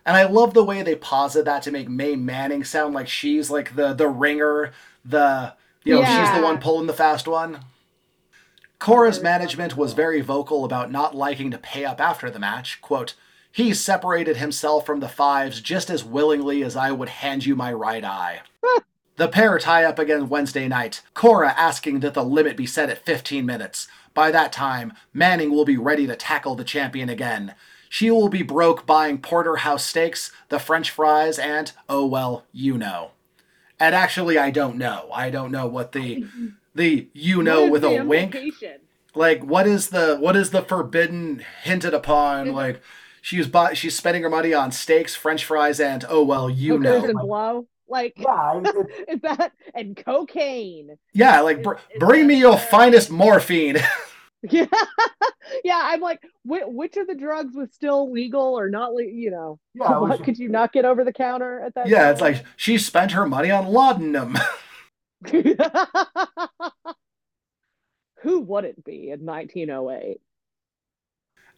And 0.08 0.16
I 0.16 0.24
love 0.24 0.54
the 0.54 0.64
way 0.64 0.82
they 0.82 0.96
posit 0.96 1.44
that 1.46 1.64
to 1.64 1.72
make 1.72 1.90
Mae 1.90 2.16
Manning 2.16 2.64
sound 2.64 2.96
like 2.96 3.10
she's 3.10 3.52
like 3.52 3.76
the 3.76 3.94
the 3.94 4.08
ringer, 4.08 4.72
the 5.04 5.54
you 5.84 5.96
know, 5.96 6.06
she's 6.06 6.34
the 6.34 6.42
one 6.42 6.60
pulling 6.60 6.88
the 6.88 6.94
fast 6.94 7.28
one. 7.28 7.60
Cora's 8.80 9.22
management 9.22 9.76
was 9.76 9.92
very 9.92 10.22
vocal 10.22 10.64
about 10.64 10.92
not 10.92 11.14
liking 11.14 11.52
to 11.52 11.58
pay 11.58 11.84
up 11.84 12.00
after 12.00 12.30
the 12.30 12.40
match. 12.40 12.82
Quote, 12.82 13.16
he 13.52 13.74
separated 13.74 14.38
himself 14.38 14.86
from 14.86 15.02
the 15.02 15.10
fives 15.10 15.60
just 15.60 15.90
as 15.90 16.06
willingly 16.06 16.64
as 16.64 16.78
I 16.78 16.92
would 16.92 17.10
hand 17.10 17.46
you 17.46 17.56
my 17.56 17.74
right 17.74 18.04
eye. 18.06 18.42
the 19.18 19.28
pair 19.28 19.58
tie 19.60 19.84
up 19.84 20.00
again 20.00 20.30
Wednesday 20.30 20.70
night, 20.70 21.02
Cora 21.16 21.54
asking 21.58 22.00
that 22.00 22.14
the 22.14 22.24
limit 22.24 22.56
be 22.56 22.66
set 22.66 22.90
at 22.90 23.06
15 23.06 23.46
minutes. 23.46 23.88
By 24.14 24.32
that 24.32 24.54
time, 24.54 24.94
Manning 25.14 25.52
will 25.52 25.66
be 25.66 25.78
ready 25.78 26.08
to 26.08 26.16
tackle 26.16 26.56
the 26.56 26.64
champion 26.64 27.10
again. 27.10 27.56
She 27.90 28.12
will 28.12 28.30
be 28.30 28.44
broke 28.44 28.86
buying 28.86 29.20
porterhouse 29.20 29.86
steaks, 29.86 30.32
the 30.50 30.60
french 30.60 30.90
fries, 30.92 31.40
and, 31.40 31.72
oh 31.88 32.06
well, 32.06 32.46
you 32.52 32.78
know. 32.78 33.12
And 33.80 33.94
actually, 33.96 34.38
I 34.38 34.52
don't 34.52 34.78
know. 34.78 35.10
I 35.14 35.30
don't 35.30 35.52
know 35.52 35.68
what 35.68 35.92
the 35.92 36.26
the 36.76 37.08
you 37.14 37.42
know 37.44 37.68
with 37.68 37.84
a 37.84 38.04
wink 38.04 38.38
like 39.16 39.44
what 39.44 39.66
is 39.68 39.90
the 39.90 40.16
what 40.20 40.36
is 40.36 40.52
the 40.52 40.62
forbidden 40.62 41.44
hinted 41.64 41.94
upon 41.94 42.52
like 42.54 42.82
she's 43.22 43.48
buy, 43.48 43.74
she's 43.74 43.96
spending 43.98 44.22
her 44.24 44.30
money 44.30 44.54
on 44.54 44.72
steaks 44.72 45.16
french 45.16 45.44
fries 45.44 45.80
and 45.80 46.06
oh 46.08 46.24
well 46.24 46.50
you 46.50 46.74
Hookers 46.78 47.04
know 47.04 47.10
and 47.10 47.20
blow. 47.20 47.68
Like 47.90 48.14
yeah, 48.18 48.62
it, 48.64 48.76
it, 48.76 49.10
is 49.16 49.22
that 49.22 49.54
and 49.74 49.96
cocaine. 49.98 50.98
yeah 51.14 51.40
like 51.42 51.64
br- 51.64 51.74
Is- 51.76 51.80
is 51.96 52.00
bring 52.00 52.28
me 52.28 52.36
your 52.36 52.58
fair? 52.58 52.68
finest 52.70 53.10
morphine 53.10 53.78
Yeah. 54.50 54.68
yeah, 55.64 55.82
I'm 55.84 56.00
like, 56.00 56.22
which, 56.44 56.64
which 56.68 56.98
of 56.98 57.08
the 57.08 57.16
drugs 57.16 57.56
was 57.56 57.74
still 57.74 58.12
legal 58.12 58.58
or 58.58 58.70
not 58.70 58.94
le- 58.94 59.04
you 59.04 59.32
know. 59.32 59.60
yeah, 59.74 59.98
what 60.00 60.18
should- 60.18 60.26
could 60.26 60.38
you 60.38 60.48
not 60.50 60.72
get 60.72 60.86
over 60.86 61.04
the 61.04 61.14
counter 61.14 61.62
at 61.62 61.74
that 61.76 61.88
yeah 61.88 62.12
it's 62.12 62.22
like 62.22 62.46
she 62.56 62.78
spent 62.78 63.12
her 63.14 63.28
money 63.28 63.50
on 63.52 63.68
laudanum 63.68 64.38
Who 68.22 68.42
would 68.42 68.66
it 68.66 68.84
be 68.84 69.10
in 69.12 69.26
1908? 69.26 70.22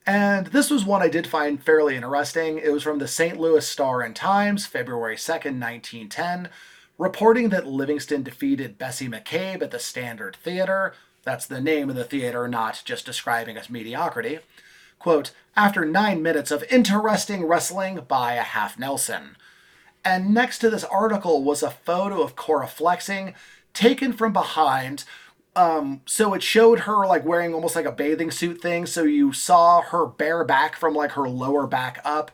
And 0.06 0.48
this 0.48 0.70
was 0.72 0.86
one 0.86 1.02
I 1.02 1.08
did 1.10 1.28
find 1.28 1.62
fairly 1.64 1.96
interesting. 1.96 2.58
It 2.58 2.72
was 2.72 2.84
from 2.84 3.00
the 3.00 3.08
St. 3.08 3.38
Louis 3.40 3.68
Star 3.68 4.02
and 4.02 4.16
Times, 4.16 4.66
February 4.66 5.16
2nd, 5.16 5.60
1910, 5.60 6.50
reporting 6.98 7.50
that 7.50 7.68
Livingston 7.68 8.24
defeated 8.24 8.78
Bessie 8.78 9.08
McCabe 9.10 9.62
at 9.62 9.72
the 9.72 9.80
Standard 9.80 10.36
Theater. 10.36 10.94
That's 11.24 11.46
the 11.46 11.62
name 11.62 11.90
of 11.90 11.96
the 11.96 12.04
theater, 12.04 12.48
not 12.48 12.82
just 12.86 13.06
describing 13.06 13.58
its 13.58 13.70
mediocrity. 13.70 14.40
Quote, 15.00 15.32
after 15.56 15.86
nine 15.86 16.22
minutes 16.22 16.52
of 16.52 16.64
interesting 16.70 17.46
wrestling 17.46 18.02
by 18.08 18.34
a 18.34 18.44
half 18.44 18.78
Nelson. 18.78 19.36
And 20.04 20.34
next 20.34 20.60
to 20.60 20.70
this 20.70 20.84
article 20.86 21.44
was 21.44 21.62
a 21.62 21.72
photo 21.72 22.22
of 22.22 22.36
Cora 22.36 22.68
flexing, 22.68 23.36
taken 23.74 24.14
from 24.14 24.34
behind. 24.34 25.04
Um, 25.56 26.02
so 26.06 26.34
it 26.34 26.44
showed 26.44 26.82
her 26.82 27.06
like 27.06 27.26
wearing 27.26 27.54
almost 27.54 27.76
like 27.76 27.86
a 27.86 27.92
bathing 27.92 28.32
suit 28.32 28.62
thing. 28.62 28.86
So 28.86 29.04
you 29.04 29.34
saw 29.34 29.82
her 29.82 30.06
bare 30.06 30.44
back 30.44 30.76
from 30.76 30.94
like 30.94 31.12
her 31.12 31.30
lower 31.30 31.68
back 31.68 32.00
up. 32.06 32.32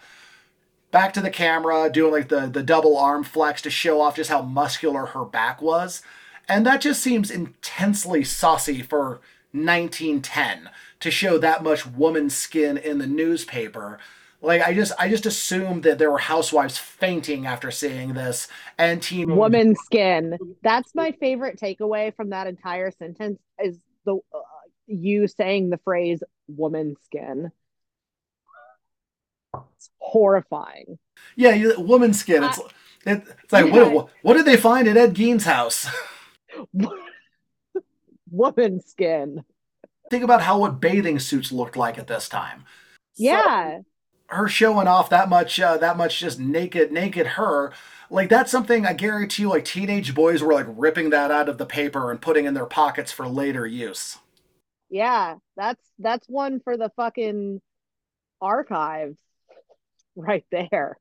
Back 0.92 1.14
to 1.14 1.22
the 1.22 1.30
camera, 1.30 1.90
doing 1.92 2.14
like 2.14 2.30
the, 2.30 2.48
the 2.48 2.64
double 2.64 2.98
arm 2.98 3.24
flex 3.24 3.62
to 3.64 3.70
show 3.70 4.00
off 4.00 4.16
just 4.16 4.30
how 4.30 4.42
muscular 4.42 5.08
her 5.08 5.26
back 5.26 5.62
was. 5.62 6.02
And 6.48 6.66
that 6.66 6.82
just 6.82 7.02
seems 7.02 7.32
intensely 7.32 8.24
saucy 8.24 8.82
for 8.82 9.20
1910 9.52 10.70
to 11.00 11.12
show 11.12 11.38
that 11.38 11.64
much 11.64 11.86
woman 11.86 12.30
skin 12.30 12.78
in 12.78 12.98
the 12.98 13.08
newspaper. 13.08 14.00
Like 14.42 14.62
I 14.62 14.74
just 14.74 14.94
I 15.00 15.10
just 15.10 15.26
assumed 15.26 15.84
that 15.84 15.98
there 15.98 16.12
were 16.12 16.20
housewives 16.20 16.78
fainting 16.78 17.48
after 17.48 17.72
seeing 17.72 18.14
this 18.14 18.48
and 18.78 19.02
teen 19.02 19.36
Woman 19.36 19.76
skin. 19.76 20.38
That's 20.62 20.94
my 20.94 21.14
favorite 21.14 21.60
takeaway 21.60 22.16
from 22.16 22.30
that 22.30 22.46
entire 22.46 22.92
sentence 22.92 23.40
is 23.64 23.80
the 24.06 24.16
uh, 24.16 24.40
you 24.88 25.28
saying 25.28 25.70
the 25.72 25.80
phrase 25.80 26.22
woman 26.48 26.96
skin. 27.06 27.52
It's 29.78 29.90
horrifying. 30.00 31.00
Yeah, 31.36 31.54
you, 31.56 31.80
woman 31.80 32.14
skin. 32.14 32.44
It's 32.44 32.60
it, 33.06 33.24
it's 33.44 33.54
like 33.54 33.66
Yeah. 33.66 33.88
what 33.88 34.10
what 34.22 34.34
did 34.36 34.46
they 34.46 34.58
find 34.58 34.88
at 34.88 34.98
Ed 34.98 35.14
Gein's 35.16 35.46
house? 35.46 35.88
woman 38.32 38.82
skin. 38.82 39.44
Think 40.10 40.24
about 40.24 40.42
how 40.42 40.60
what 40.60 40.80
bathing 40.80 41.20
suits 41.20 41.52
looked 41.52 41.76
like 41.78 41.98
at 41.98 42.08
this 42.08 42.28
time. 42.30 42.66
Yeah. 43.18 43.82
her 44.28 44.48
showing 44.48 44.88
off 44.88 45.10
that 45.10 45.30
much 45.30 45.60
uh, 45.60 45.78
that 45.78 45.98
much 45.98 46.20
just 46.20 46.40
naked 46.40 46.92
naked 46.92 47.28
her 47.28 47.72
like 48.10 48.30
that's 48.30 48.52
something 48.52 48.86
i 48.86 48.94
guarantee 48.94 49.44
you 49.44 49.50
like 49.50 49.66
teenage 49.66 50.14
boys 50.16 50.42
were 50.42 50.54
like 50.54 50.66
ripping 50.70 51.10
that 51.12 51.32
out 51.32 51.48
of 51.50 51.58
the 51.58 51.66
paper 51.66 52.12
and 52.12 52.22
putting 52.22 52.46
in 52.46 52.54
their 52.54 52.66
pockets 52.66 53.12
for 53.12 53.28
later 53.28 53.66
use 53.68 54.18
Yeah, 54.90 55.36
that's 55.56 55.82
that's 56.00 56.28
one 56.28 56.60
for 56.60 56.78
the 56.78 56.90
fucking 56.96 57.62
archives. 58.42 59.20
right 60.16 60.46
there. 60.52 60.98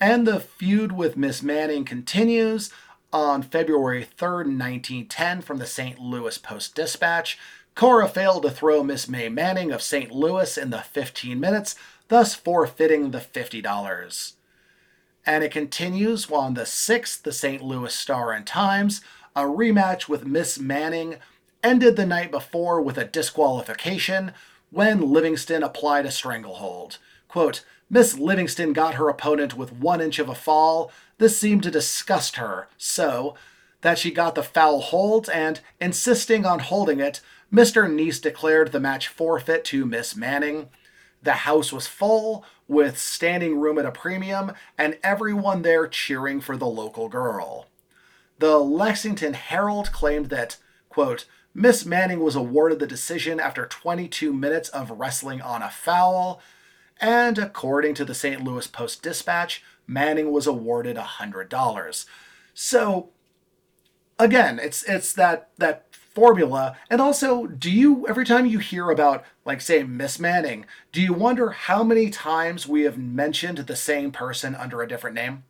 And 0.00 0.26
the 0.26 0.40
feud 0.40 0.92
with 0.92 1.18
Miss 1.18 1.42
Manning 1.42 1.84
continues 1.84 2.70
on 3.12 3.42
February 3.42 4.04
3rd, 4.04 4.46
1910, 4.46 5.42
from 5.42 5.58
the 5.58 5.66
St. 5.66 5.98
Louis 5.98 6.38
Post 6.38 6.74
Dispatch. 6.74 7.38
Cora 7.74 8.08
failed 8.08 8.44
to 8.44 8.50
throw 8.50 8.82
Miss 8.82 9.08
May 9.08 9.28
Manning 9.28 9.70
of 9.70 9.82
St. 9.82 10.10
Louis 10.10 10.56
in 10.56 10.70
the 10.70 10.80
15 10.80 11.38
minutes, 11.38 11.76
thus 12.08 12.34
forfeiting 12.34 13.10
the 13.10 13.18
$50. 13.18 14.32
And 15.26 15.44
it 15.44 15.52
continues 15.52 16.30
on 16.30 16.54
the 16.54 16.62
6th, 16.62 17.22
the 17.22 17.32
St. 17.32 17.62
Louis 17.62 17.94
Star 17.94 18.32
and 18.32 18.46
Times. 18.46 19.02
A 19.36 19.42
rematch 19.42 20.08
with 20.08 20.26
Miss 20.26 20.58
Manning 20.58 21.16
ended 21.62 21.96
the 21.96 22.06
night 22.06 22.30
before 22.30 22.80
with 22.80 22.96
a 22.96 23.04
disqualification 23.04 24.32
when 24.70 25.12
Livingston 25.12 25.62
applied 25.62 26.06
a 26.06 26.10
stranglehold. 26.10 26.98
Quote, 27.28 27.64
Miss 27.90 28.16
Livingston 28.16 28.72
got 28.72 28.94
her 28.94 29.08
opponent 29.08 29.56
with 29.56 29.72
one 29.72 30.00
inch 30.00 30.20
of 30.20 30.28
a 30.28 30.34
fall. 30.34 30.92
This 31.18 31.36
seemed 31.36 31.64
to 31.64 31.70
disgust 31.70 32.36
her, 32.36 32.68
so 32.78 33.34
that 33.80 33.98
she 33.98 34.12
got 34.12 34.36
the 34.36 34.44
foul 34.44 34.80
hold, 34.80 35.28
and 35.28 35.60
insisting 35.80 36.46
on 36.46 36.60
holding 36.60 37.00
it, 37.00 37.20
Mr. 37.52 37.92
Neese 37.92 38.20
declared 38.20 38.70
the 38.70 38.78
match 38.78 39.08
forfeit 39.08 39.64
to 39.66 39.84
Miss 39.84 40.14
Manning. 40.14 40.68
The 41.22 41.32
house 41.32 41.72
was 41.72 41.88
full, 41.88 42.44
with 42.68 42.96
standing 42.96 43.58
room 43.58 43.78
at 43.78 43.84
a 43.84 43.90
premium, 43.90 44.52
and 44.78 44.96
everyone 45.02 45.62
there 45.62 45.88
cheering 45.88 46.40
for 46.40 46.56
the 46.56 46.66
local 46.66 47.08
girl. 47.08 47.66
The 48.38 48.58
Lexington 48.58 49.34
Herald 49.34 49.90
claimed 49.90 50.26
that, 50.26 50.56
quote, 50.88 51.26
Miss 51.52 51.84
Manning 51.84 52.20
was 52.20 52.36
awarded 52.36 52.78
the 52.78 52.86
decision 52.86 53.40
after 53.40 53.66
22 53.66 54.32
minutes 54.32 54.68
of 54.68 54.92
wrestling 54.92 55.42
on 55.42 55.62
a 55.62 55.68
foul. 55.68 56.40
And 57.00 57.38
according 57.38 57.94
to 57.94 58.04
the 58.04 58.14
St. 58.14 58.42
Louis 58.44 58.66
Post 58.66 59.02
Dispatch, 59.02 59.62
Manning 59.86 60.30
was 60.32 60.46
awarded 60.46 60.96
$100. 60.96 62.04
So 62.54 63.10
again, 64.18 64.58
it's 64.60 64.82
it's 64.84 65.12
that 65.14 65.50
that 65.58 65.86
formula. 65.94 66.76
And 66.90 67.00
also, 67.00 67.46
do 67.46 67.70
you 67.70 68.06
every 68.08 68.24
time 68.24 68.46
you 68.46 68.58
hear 68.58 68.90
about 68.90 69.24
like 69.44 69.60
say 69.60 69.82
Miss 69.82 70.18
Manning, 70.18 70.66
do 70.92 71.00
you 71.02 71.12
wonder 71.14 71.50
how 71.50 71.82
many 71.82 72.10
times 72.10 72.66
we 72.68 72.82
have 72.82 72.98
mentioned 72.98 73.58
the 73.58 73.76
same 73.76 74.12
person 74.12 74.54
under 74.54 74.82
a 74.82 74.88
different 74.88 75.16
name? 75.16 75.44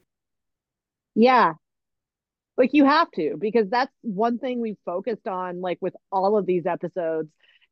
Yeah. 1.14 1.54
Like 2.56 2.70
you 2.72 2.84
have 2.84 3.10
to 3.12 3.36
because 3.38 3.68
that's 3.70 3.92
one 4.02 4.38
thing 4.38 4.60
we've 4.60 4.76
focused 4.84 5.26
on 5.26 5.60
like 5.60 5.78
with 5.80 5.94
all 6.12 6.36
of 6.36 6.46
these 6.46 6.66
episodes 6.66 7.28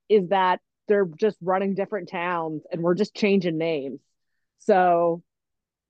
is 0.09 0.29
that 0.31 0.61
they're 0.89 1.09
just 1.17 1.37
running 1.41 1.75
different 1.75 2.09
towns 2.09 2.63
and 2.73 2.83
we're 2.83 2.95
just 2.95 3.15
changing 3.15 3.59
names. 3.59 4.01
So, 4.59 5.23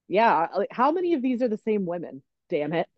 yeah, 0.08 0.48
how 0.70 0.92
many 0.92 1.14
of 1.14 1.22
these 1.22 1.42
are 1.42 1.48
the 1.48 1.58
same 1.58 1.86
women? 1.86 2.22
Damn 2.50 2.72
it. 2.72 2.88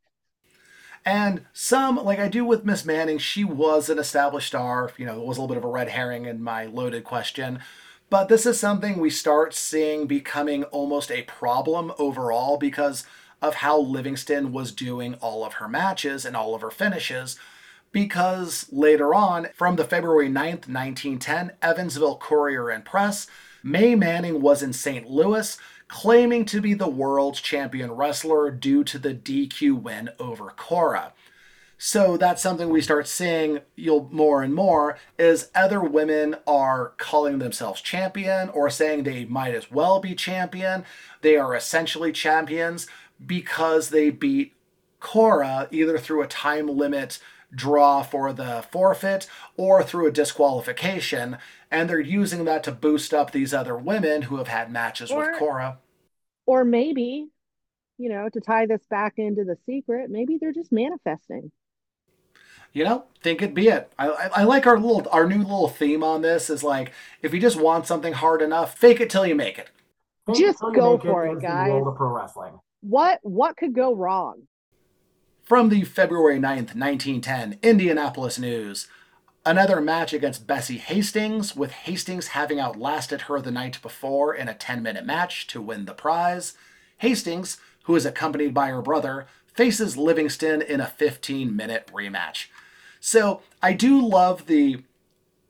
And 1.04 1.46
some, 1.52 1.96
like 1.96 2.18
I 2.18 2.28
do 2.28 2.44
with 2.44 2.64
Miss 2.64 2.84
Manning, 2.84 3.18
she 3.18 3.42
was 3.44 3.88
an 3.88 3.98
established 3.98 4.48
star. 4.48 4.92
You 4.98 5.06
know, 5.06 5.20
it 5.20 5.26
was 5.26 5.38
a 5.38 5.40
little 5.40 5.54
bit 5.54 5.56
of 5.56 5.64
a 5.64 5.72
red 5.72 5.88
herring 5.88 6.26
in 6.26 6.42
my 6.42 6.66
loaded 6.66 7.04
question. 7.04 7.60
But 8.10 8.28
this 8.28 8.44
is 8.44 8.58
something 8.58 8.98
we 8.98 9.08
start 9.08 9.54
seeing 9.54 10.06
becoming 10.06 10.64
almost 10.64 11.10
a 11.10 11.22
problem 11.22 11.92
overall 11.98 12.58
because 12.58 13.06
of 13.40 13.54
how 13.56 13.78
Livingston 13.78 14.52
was 14.52 14.72
doing 14.72 15.14
all 15.14 15.44
of 15.44 15.54
her 15.54 15.68
matches 15.68 16.24
and 16.24 16.36
all 16.36 16.54
of 16.54 16.60
her 16.60 16.70
finishes 16.70 17.38
because 17.92 18.66
later 18.70 19.14
on, 19.14 19.48
from 19.54 19.76
the 19.76 19.84
February 19.84 20.28
9th, 20.28 20.68
1910 20.68 21.52
Evansville 21.62 22.18
Courier 22.18 22.68
and 22.68 22.84
Press, 22.84 23.26
May 23.62 23.94
Manning 23.94 24.40
was 24.40 24.62
in 24.62 24.72
St. 24.72 25.08
Louis 25.08 25.58
claiming 25.88 26.44
to 26.44 26.60
be 26.60 26.72
the 26.72 26.88
world 26.88 27.34
champion 27.34 27.90
wrestler 27.90 28.50
due 28.50 28.84
to 28.84 28.98
the 28.98 29.12
DQ 29.12 29.82
win 29.82 30.10
over 30.20 30.50
Cora. 30.56 31.12
So 31.82 32.16
that's 32.16 32.42
something 32.42 32.68
we 32.68 32.82
start 32.82 33.08
seeing 33.08 33.60
you'll 33.74 34.08
more 34.12 34.42
and 34.42 34.54
more 34.54 34.98
is 35.18 35.50
other 35.54 35.82
women 35.82 36.36
are 36.46 36.92
calling 36.98 37.38
themselves 37.38 37.80
champion 37.80 38.50
or 38.50 38.70
saying 38.70 39.02
they 39.02 39.24
might 39.24 39.54
as 39.54 39.70
well 39.70 39.98
be 39.98 40.14
champion. 40.14 40.84
They 41.22 41.36
are 41.36 41.56
essentially 41.56 42.12
champions 42.12 42.86
because 43.24 43.88
they 43.88 44.10
beat 44.10 44.54
Cora 45.00 45.68
either 45.70 45.98
through 45.98 46.22
a 46.22 46.28
time 46.28 46.68
limit 46.68 47.18
draw 47.54 48.02
for 48.02 48.32
the 48.32 48.64
forfeit 48.70 49.26
or 49.56 49.82
through 49.82 50.06
a 50.06 50.12
disqualification. 50.12 51.38
And 51.70 51.88
they're 51.88 52.00
using 52.00 52.44
that 52.44 52.64
to 52.64 52.72
boost 52.72 53.14
up 53.14 53.30
these 53.30 53.54
other 53.54 53.76
women 53.76 54.22
who 54.22 54.36
have 54.36 54.48
had 54.48 54.72
matches 54.72 55.10
or, 55.10 55.30
with 55.30 55.38
Cora. 55.38 55.78
Or 56.46 56.64
maybe, 56.64 57.28
you 57.98 58.08
know, 58.08 58.28
to 58.28 58.40
tie 58.40 58.66
this 58.66 58.84
back 58.90 59.14
into 59.18 59.44
the 59.44 59.56
secret, 59.66 60.10
maybe 60.10 60.38
they're 60.38 60.52
just 60.52 60.72
manifesting. 60.72 61.52
You 62.72 62.84
know, 62.84 63.04
think 63.20 63.42
it 63.42 63.52
be 63.52 63.68
it. 63.68 63.92
I, 63.98 64.08
I, 64.08 64.30
I 64.34 64.44
like 64.44 64.66
our 64.66 64.78
little 64.78 65.06
our 65.10 65.26
new 65.26 65.38
little 65.38 65.68
theme 65.68 66.04
on 66.04 66.22
this 66.22 66.48
is 66.48 66.62
like 66.62 66.92
if 67.20 67.34
you 67.34 67.40
just 67.40 67.60
want 67.60 67.86
something 67.86 68.12
hard 68.12 68.42
enough, 68.42 68.78
fake 68.78 69.00
it 69.00 69.10
till 69.10 69.26
you 69.26 69.34
make 69.34 69.58
it. 69.58 69.70
just 70.36 70.60
go 70.60 70.96
for 70.96 71.26
it, 71.26 71.38
it 71.38 71.42
guys. 71.42 71.82
pro 71.96 72.14
wrestling. 72.14 72.60
What 72.82 73.18
what 73.22 73.56
could 73.56 73.74
go 73.74 73.94
wrong? 73.94 74.42
From 75.50 75.68
the 75.68 75.82
February 75.82 76.38
9th, 76.38 76.76
1910 76.76 77.58
Indianapolis 77.60 78.38
News. 78.38 78.86
Another 79.44 79.80
match 79.80 80.12
against 80.12 80.46
Bessie 80.46 80.78
Hastings, 80.78 81.56
with 81.56 81.72
Hastings 81.72 82.28
having 82.28 82.60
outlasted 82.60 83.22
her 83.22 83.40
the 83.40 83.50
night 83.50 83.82
before 83.82 84.32
in 84.32 84.46
a 84.46 84.54
10 84.54 84.80
minute 84.80 85.04
match 85.04 85.48
to 85.48 85.60
win 85.60 85.86
the 85.86 85.92
prize. 85.92 86.52
Hastings, 86.98 87.56
who 87.86 87.96
is 87.96 88.06
accompanied 88.06 88.54
by 88.54 88.68
her 88.68 88.80
brother, 88.80 89.26
faces 89.52 89.96
Livingston 89.96 90.62
in 90.62 90.80
a 90.80 90.86
15 90.86 91.56
minute 91.56 91.90
rematch. 91.92 92.46
So 93.00 93.42
I 93.60 93.72
do 93.72 94.06
love 94.06 94.46
the, 94.46 94.84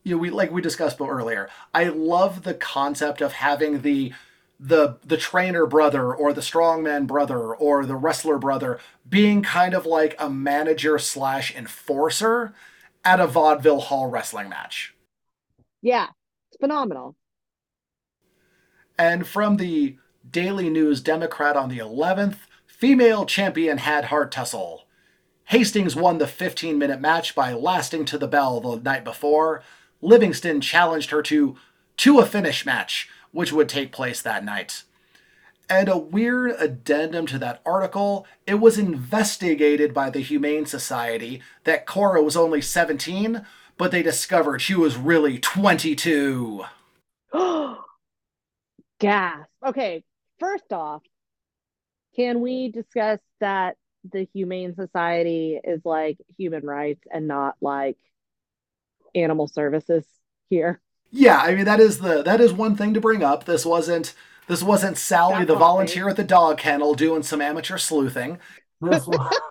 you 0.03 0.14
know, 0.14 0.16
we 0.16 0.30
like 0.30 0.51
we 0.51 0.62
discussed 0.62 0.98
earlier. 0.98 1.51
I 1.74 1.84
love 1.84 2.44
the 2.44 2.55
concept 2.55 3.20
of 3.20 3.34
having 3.34 3.82
the 3.82 4.14
the 4.63 4.99
the 5.05 5.17
trainer 5.17 5.65
brother 5.65 6.15
or 6.15 6.35
the 6.35 6.43
strongman 6.43 7.07
brother 7.07 7.55
or 7.55 7.87
the 7.87 7.97
wrestler 7.97 8.39
brother 8.39 8.79
being 9.09 9.43
kind 9.43 9.73
of 9.73 9.87
like 9.87 10.15
a 10.19 10.29
manager 10.29 10.99
slash 10.99 11.55
enforcer 11.57 12.53
at 13.03 13.21
a 13.21 13.27
vaudeville 13.27 13.81
hall 13.81 14.09
wrestling 14.09 14.51
match. 14.51 14.95
Yeah, 15.81 16.09
it's 16.51 16.59
phenomenal. 16.61 17.17
And 18.99 19.27
from 19.27 19.57
the 19.57 19.97
Daily 20.31 20.69
News 20.69 21.01
Democrat 21.01 21.57
on 21.57 21.71
the 21.71 21.79
11th, 21.79 22.37
female 22.67 23.25
champion 23.25 23.79
had 23.79 24.07
heart 24.07 24.31
tussle. 24.31 24.87
Hastings 25.45 25.97
won 25.97 26.19
the 26.19 26.27
15 26.27 26.78
minute 26.78 27.01
match 27.01 27.35
by 27.35 27.55
lasting 27.55 28.05
to 28.07 28.19
the 28.19 28.28
bell 28.28 28.61
the 28.61 28.77
night 28.77 29.05
before. 29.05 29.62
Livingston 30.03 30.61
challenged 30.61 31.11
her 31.11 31.23
to 31.23 31.57
to 31.97 32.19
a 32.19 32.27
finish 32.27 32.65
match 32.65 33.09
which 33.32 33.52
would 33.52 33.69
take 33.69 33.93
place 33.93 34.23
that 34.23 34.44
night. 34.44 34.85
And 35.69 35.89
a 35.89 35.97
weird 35.97 36.57
addendum 36.59 37.27
to 37.27 37.39
that 37.39 37.62
article, 37.65 38.27
it 38.44 38.55
was 38.55 38.77
investigated 38.77 39.94
by 39.94 40.11
the 40.11 40.19
Humane 40.19 40.66
Society 40.66 41.43
that 41.62 41.86
Cora 41.86 42.23
was 42.23 42.36
only 42.36 42.61
17, 42.61 43.47
but 43.78 43.93
they 43.93 44.02
discovered 44.02 44.61
she 44.61 44.74
was 44.74 44.97
really 44.97 45.39
22. 45.39 46.65
Gas. 48.98 49.47
Okay, 49.65 50.02
first 50.40 50.73
off, 50.73 51.02
can 52.16 52.40
we 52.40 52.73
discuss 52.73 53.20
that 53.39 53.77
the 54.11 54.27
Humane 54.35 54.74
Society 54.74 55.61
is 55.62 55.82
like 55.85 56.19
human 56.36 56.66
rights 56.66 57.02
and 57.12 57.28
not 57.28 57.55
like 57.61 57.97
animal 59.15 59.47
services 59.47 60.05
here? 60.48 60.81
Yeah, 61.11 61.39
I 61.39 61.55
mean 61.55 61.65
that 61.65 61.81
is 61.81 61.99
the 61.99 62.23
that 62.23 62.41
is 62.41 62.53
one 62.53 62.77
thing 62.77 62.95
to 62.95 63.01
bring 63.01 63.23
up. 63.23 63.45
This 63.45 63.66
wasn't 63.66 64.15
this 64.47 64.62
wasn't 64.62 64.99
Sally 64.99 65.39
That's 65.39 65.49
the 65.49 65.57
volunteer 65.57 66.09
at 66.09 66.16
the 66.16 66.24
dog 66.24 66.59
kennel 66.59 66.95
doing 66.95 67.23
some 67.23 67.41
amateur 67.41 67.78
sleuthing. 67.78 68.39
This 68.81 69.07
was 69.07 69.19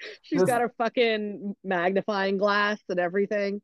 She's 0.22 0.40
this, 0.40 0.48
got 0.48 0.60
her 0.60 0.72
fucking 0.78 1.56
magnifying 1.64 2.38
glass 2.38 2.78
and 2.88 2.98
everything. 3.00 3.60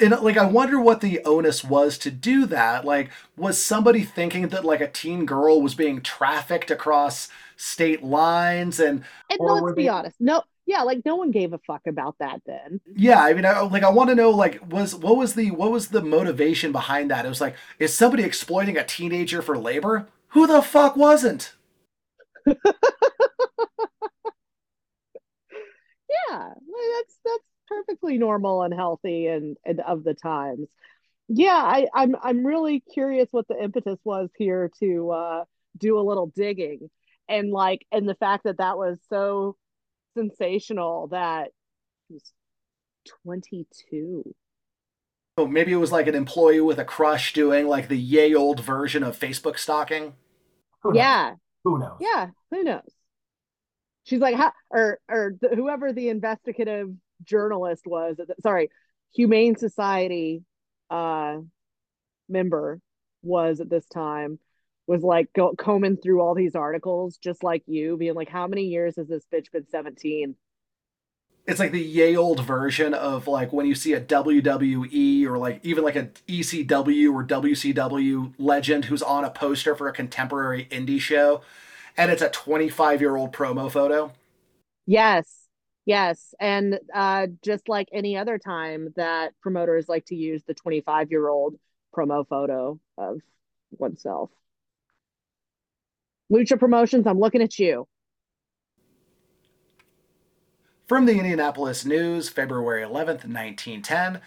And 0.00 0.10
like 0.20 0.36
I 0.36 0.46
wonder 0.46 0.80
what 0.80 1.00
the 1.00 1.20
onus 1.24 1.62
was 1.62 1.96
to 1.98 2.10
do 2.10 2.46
that. 2.46 2.84
Like 2.84 3.10
was 3.36 3.62
somebody 3.62 4.02
thinking 4.02 4.48
that 4.48 4.64
like 4.64 4.80
a 4.80 4.88
teen 4.88 5.26
girl 5.26 5.62
was 5.62 5.74
being 5.74 6.00
trafficked 6.00 6.70
across 6.70 7.28
state 7.56 8.02
lines 8.02 8.80
and 8.80 9.04
And 9.30 9.38
let's 9.40 9.72
be 9.74 9.84
they... 9.84 9.88
honest. 9.88 10.16
No 10.20 10.42
yeah 10.66 10.82
like 10.82 11.02
no 11.04 11.16
one 11.16 11.30
gave 11.30 11.52
a 11.52 11.58
fuck 11.66 11.82
about 11.86 12.16
that 12.18 12.40
then. 12.46 12.80
Yeah 12.94 13.22
i 13.22 13.32
mean 13.34 13.46
I, 13.46 13.60
like 13.60 13.82
i 13.82 13.90
want 13.90 14.10
to 14.10 14.14
know 14.14 14.30
like 14.30 14.60
was 14.70 14.94
what 14.94 15.16
was 15.16 15.34
the 15.34 15.50
what 15.50 15.70
was 15.70 15.88
the 15.88 16.02
motivation 16.02 16.72
behind 16.72 17.10
that? 17.10 17.24
It 17.24 17.28
was 17.28 17.40
like 17.40 17.56
is 17.78 17.94
somebody 17.94 18.24
exploiting 18.24 18.76
a 18.76 18.84
teenager 18.84 19.42
for 19.42 19.56
labor? 19.56 20.08
Who 20.28 20.46
the 20.46 20.62
fuck 20.62 20.96
wasn't? 20.96 21.54
Yeah 26.28 26.52
that's 26.96 27.18
that's 27.24 27.44
perfectly 27.68 28.18
normal 28.18 28.62
and 28.62 28.74
healthy 28.74 29.26
and, 29.26 29.56
and 29.64 29.80
of 29.80 30.04
the 30.04 30.14
times. 30.14 30.68
Yeah, 31.28 31.50
I, 31.54 31.88
I'm 31.94 32.16
I'm 32.22 32.46
really 32.46 32.80
curious 32.92 33.28
what 33.32 33.48
the 33.48 33.60
impetus 33.60 33.98
was 34.04 34.30
here 34.38 34.70
to 34.80 35.10
uh, 35.10 35.44
do 35.76 35.98
a 35.98 36.02
little 36.02 36.28
digging, 36.28 36.88
and 37.28 37.50
like, 37.50 37.84
and 37.90 38.08
the 38.08 38.14
fact 38.14 38.44
that 38.44 38.58
that 38.58 38.78
was 38.78 38.98
so 39.08 39.56
sensational 40.16 41.08
that 41.08 41.50
he 42.08 42.14
was 42.14 42.32
22. 43.24 44.34
Oh, 45.38 45.46
maybe 45.46 45.72
it 45.72 45.76
was 45.76 45.92
like 45.92 46.06
an 46.06 46.14
employee 46.14 46.60
with 46.60 46.78
a 46.78 46.84
crush 46.84 47.32
doing 47.32 47.68
like 47.68 47.88
the 47.88 47.98
yay 47.98 48.34
old 48.34 48.60
version 48.60 49.02
of 49.02 49.18
Facebook 49.18 49.58
stalking. 49.58 50.14
Who? 50.82 50.96
Yeah, 50.96 51.34
Who 51.64 51.78
knows? 51.78 51.98
yeah. 52.00 52.28
Who 52.50 52.62
knows? 52.62 52.80
She's 54.04 54.20
like, 54.20 54.36
how, 54.36 54.52
or 54.70 54.98
or 55.10 55.34
the, 55.40 55.48
whoever 55.54 55.92
the 55.92 56.08
investigative 56.08 56.90
journalist 57.24 57.86
was. 57.86 58.16
Sorry, 58.40 58.70
Humane 59.14 59.56
Society 59.56 60.42
uh, 60.90 61.38
member 62.28 62.80
was 63.22 63.60
at 63.60 63.68
this 63.68 63.86
time 63.86 64.38
was 64.86 65.02
like 65.02 65.32
go, 65.34 65.54
combing 65.56 65.96
through 65.96 66.20
all 66.20 66.34
these 66.34 66.54
articles, 66.54 67.18
just 67.18 67.42
like 67.42 67.62
you, 67.66 67.96
being 67.96 68.14
like, 68.14 68.28
how 68.28 68.46
many 68.46 68.64
years 68.64 68.96
has 68.96 69.08
this 69.08 69.24
bitch 69.32 69.50
been 69.52 69.66
17? 69.68 70.36
It's 71.46 71.60
like 71.60 71.70
the 71.70 71.80
yay 71.80 72.16
old 72.16 72.40
version 72.40 72.92
of 72.92 73.28
like 73.28 73.52
when 73.52 73.66
you 73.66 73.76
see 73.76 73.92
a 73.92 74.00
WWE 74.00 75.26
or 75.26 75.38
like 75.38 75.60
even 75.64 75.84
like 75.84 75.94
a 75.94 76.10
ECW 76.26 77.12
or 77.12 77.24
WCW 77.24 78.34
legend 78.38 78.86
who's 78.86 79.02
on 79.02 79.24
a 79.24 79.30
poster 79.30 79.76
for 79.76 79.86
a 79.86 79.92
contemporary 79.92 80.66
indie 80.72 81.00
show 81.00 81.42
and 81.96 82.10
it's 82.10 82.22
a 82.22 82.28
25 82.30 83.00
year 83.00 83.16
old 83.16 83.32
promo 83.32 83.70
photo. 83.70 84.12
Yes. 84.86 85.48
Yes. 85.84 86.34
And 86.40 86.80
uh, 86.92 87.28
just 87.44 87.68
like 87.68 87.88
any 87.92 88.16
other 88.16 88.38
time 88.38 88.92
that 88.96 89.32
promoters 89.40 89.88
like 89.88 90.06
to 90.06 90.16
use 90.16 90.42
the 90.44 90.54
25 90.54 91.10
year 91.10 91.28
old 91.28 91.54
promo 91.96 92.26
photo 92.26 92.80
of 92.98 93.20
oneself. 93.70 94.30
Lucha 96.32 96.58
Promotions, 96.58 97.06
I'm 97.06 97.18
looking 97.20 97.42
at 97.42 97.58
you. 97.58 97.86
From 100.86 101.06
the 101.06 101.18
Indianapolis 101.18 101.84
News, 101.84 102.28
February 102.28 102.82
11th, 102.82 103.24
1910, 103.26 104.20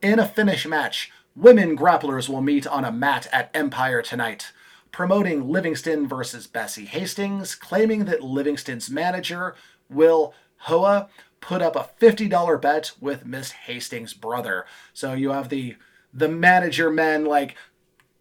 in 0.00 0.18
a 0.18 0.26
finish 0.26 0.66
match, 0.66 1.10
women 1.36 1.76
grapplers 1.76 2.28
will 2.28 2.40
meet 2.40 2.66
on 2.66 2.84
a 2.84 2.92
mat 2.92 3.28
at 3.32 3.50
Empire 3.54 4.02
tonight, 4.02 4.52
promoting 4.90 5.50
Livingston 5.50 6.08
versus 6.08 6.46
Bessie 6.46 6.86
Hastings, 6.86 7.54
claiming 7.54 8.06
that 8.06 8.22
Livingston's 8.22 8.90
manager, 8.90 9.54
Will 9.90 10.34
Hoa, 10.60 11.08
put 11.40 11.60
up 11.60 11.76
a 11.76 11.90
$50 12.00 12.60
bet 12.60 12.92
with 13.00 13.26
Miss 13.26 13.50
Hastings' 13.50 14.14
brother. 14.14 14.64
So 14.92 15.12
you 15.12 15.30
have 15.30 15.48
the 15.48 15.76
the 16.14 16.28
manager 16.28 16.90
men 16.90 17.24
like 17.24 17.56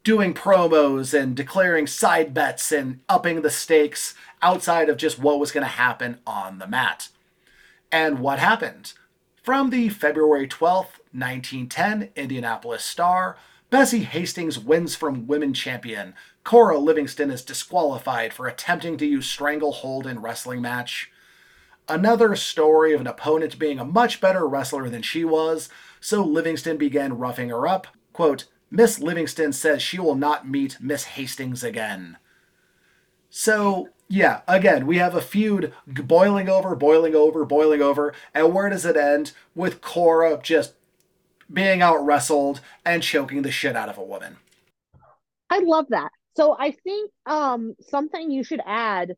doing 0.04 0.34
promos 0.34 1.14
and 1.20 1.36
declaring 1.36 1.88
side 1.88 2.34
bets 2.34 2.72
and 2.72 3.00
upping 3.08 3.42
the 3.42 3.50
stakes 3.50 4.16
outside 4.42 4.90
of 4.90 4.98
just 4.98 5.20
what 5.20 5.40
was 5.40 5.52
going 5.52 5.64
to 5.64 5.68
happen 5.68 6.20
on 6.26 6.60
the 6.60 6.68
mat. 6.68 7.10
And 7.92 8.20
what 8.20 8.40
happened? 8.40 8.94
From 9.44 9.70
the 9.70 9.90
February 9.90 10.48
12th, 10.48 11.00
1910 11.14 12.10
Indianapolis 12.16 12.84
Star, 12.84 13.38
Bessie 13.70 14.04
Hastings 14.04 14.60
wins 14.60 14.96
from 14.96 15.28
women 15.28 15.54
champion. 15.54 16.14
Cora 16.44 16.78
Livingston 16.78 17.32
is 17.32 17.44
disqualified 17.44 18.34
for 18.34 18.48
attempting 18.48 18.98
to 18.98 19.06
use 19.06 19.28
stranglehold 19.28 20.08
in 20.08 20.22
wrestling 20.22 20.62
match. 20.62 21.12
Another 21.88 22.36
story 22.36 22.94
of 22.94 23.02
an 23.02 23.08
opponent 23.08 23.58
being 23.60 23.80
a 23.80 23.86
much 23.86 24.22
better 24.22 24.48
wrestler 24.48 24.90
than 24.90 25.02
she 25.02 25.26
was, 25.26 25.70
so 26.00 26.24
Livingston 26.24 26.78
began 26.78 27.18
roughing 27.18 27.50
her 27.50 27.68
up. 27.68 27.88
Quote, 28.14 28.46
Miss 28.72 29.00
Livingston 29.00 29.52
says 29.52 29.82
she 29.82 30.00
will 30.00 30.16
not 30.16 30.48
meet 30.48 30.78
Miss 30.80 31.04
Hastings 31.04 31.62
again. 31.62 32.18
So, 33.30 33.90
yeah, 34.08 34.42
again, 34.48 34.88
we 34.88 34.98
have 34.98 35.14
a 35.14 35.22
feud 35.22 35.74
boiling 35.86 36.48
over, 36.48 36.74
boiling 36.76 37.14
over, 37.14 37.46
boiling 37.46 37.82
over, 37.82 38.14
and 38.34 38.54
where 38.54 38.70
does 38.70 38.86
it 38.86 38.96
end? 38.96 39.34
With 39.54 39.82
Cora 39.82 40.40
just 40.42 40.74
being 41.52 41.82
out 41.82 42.06
wrestled 42.06 42.62
and 42.86 43.04
choking 43.04 43.42
the 43.42 43.52
shit 43.52 43.76
out 43.76 43.90
of 43.90 43.98
a 43.98 44.04
woman. 44.04 44.38
I 45.50 45.60
love 45.60 45.88
that. 45.90 46.12
So 46.38 46.56
I 46.58 46.72
think 46.72 47.12
um, 47.26 47.76
something 47.90 48.32
you 48.32 48.46
should 48.46 48.62
add 48.66 49.16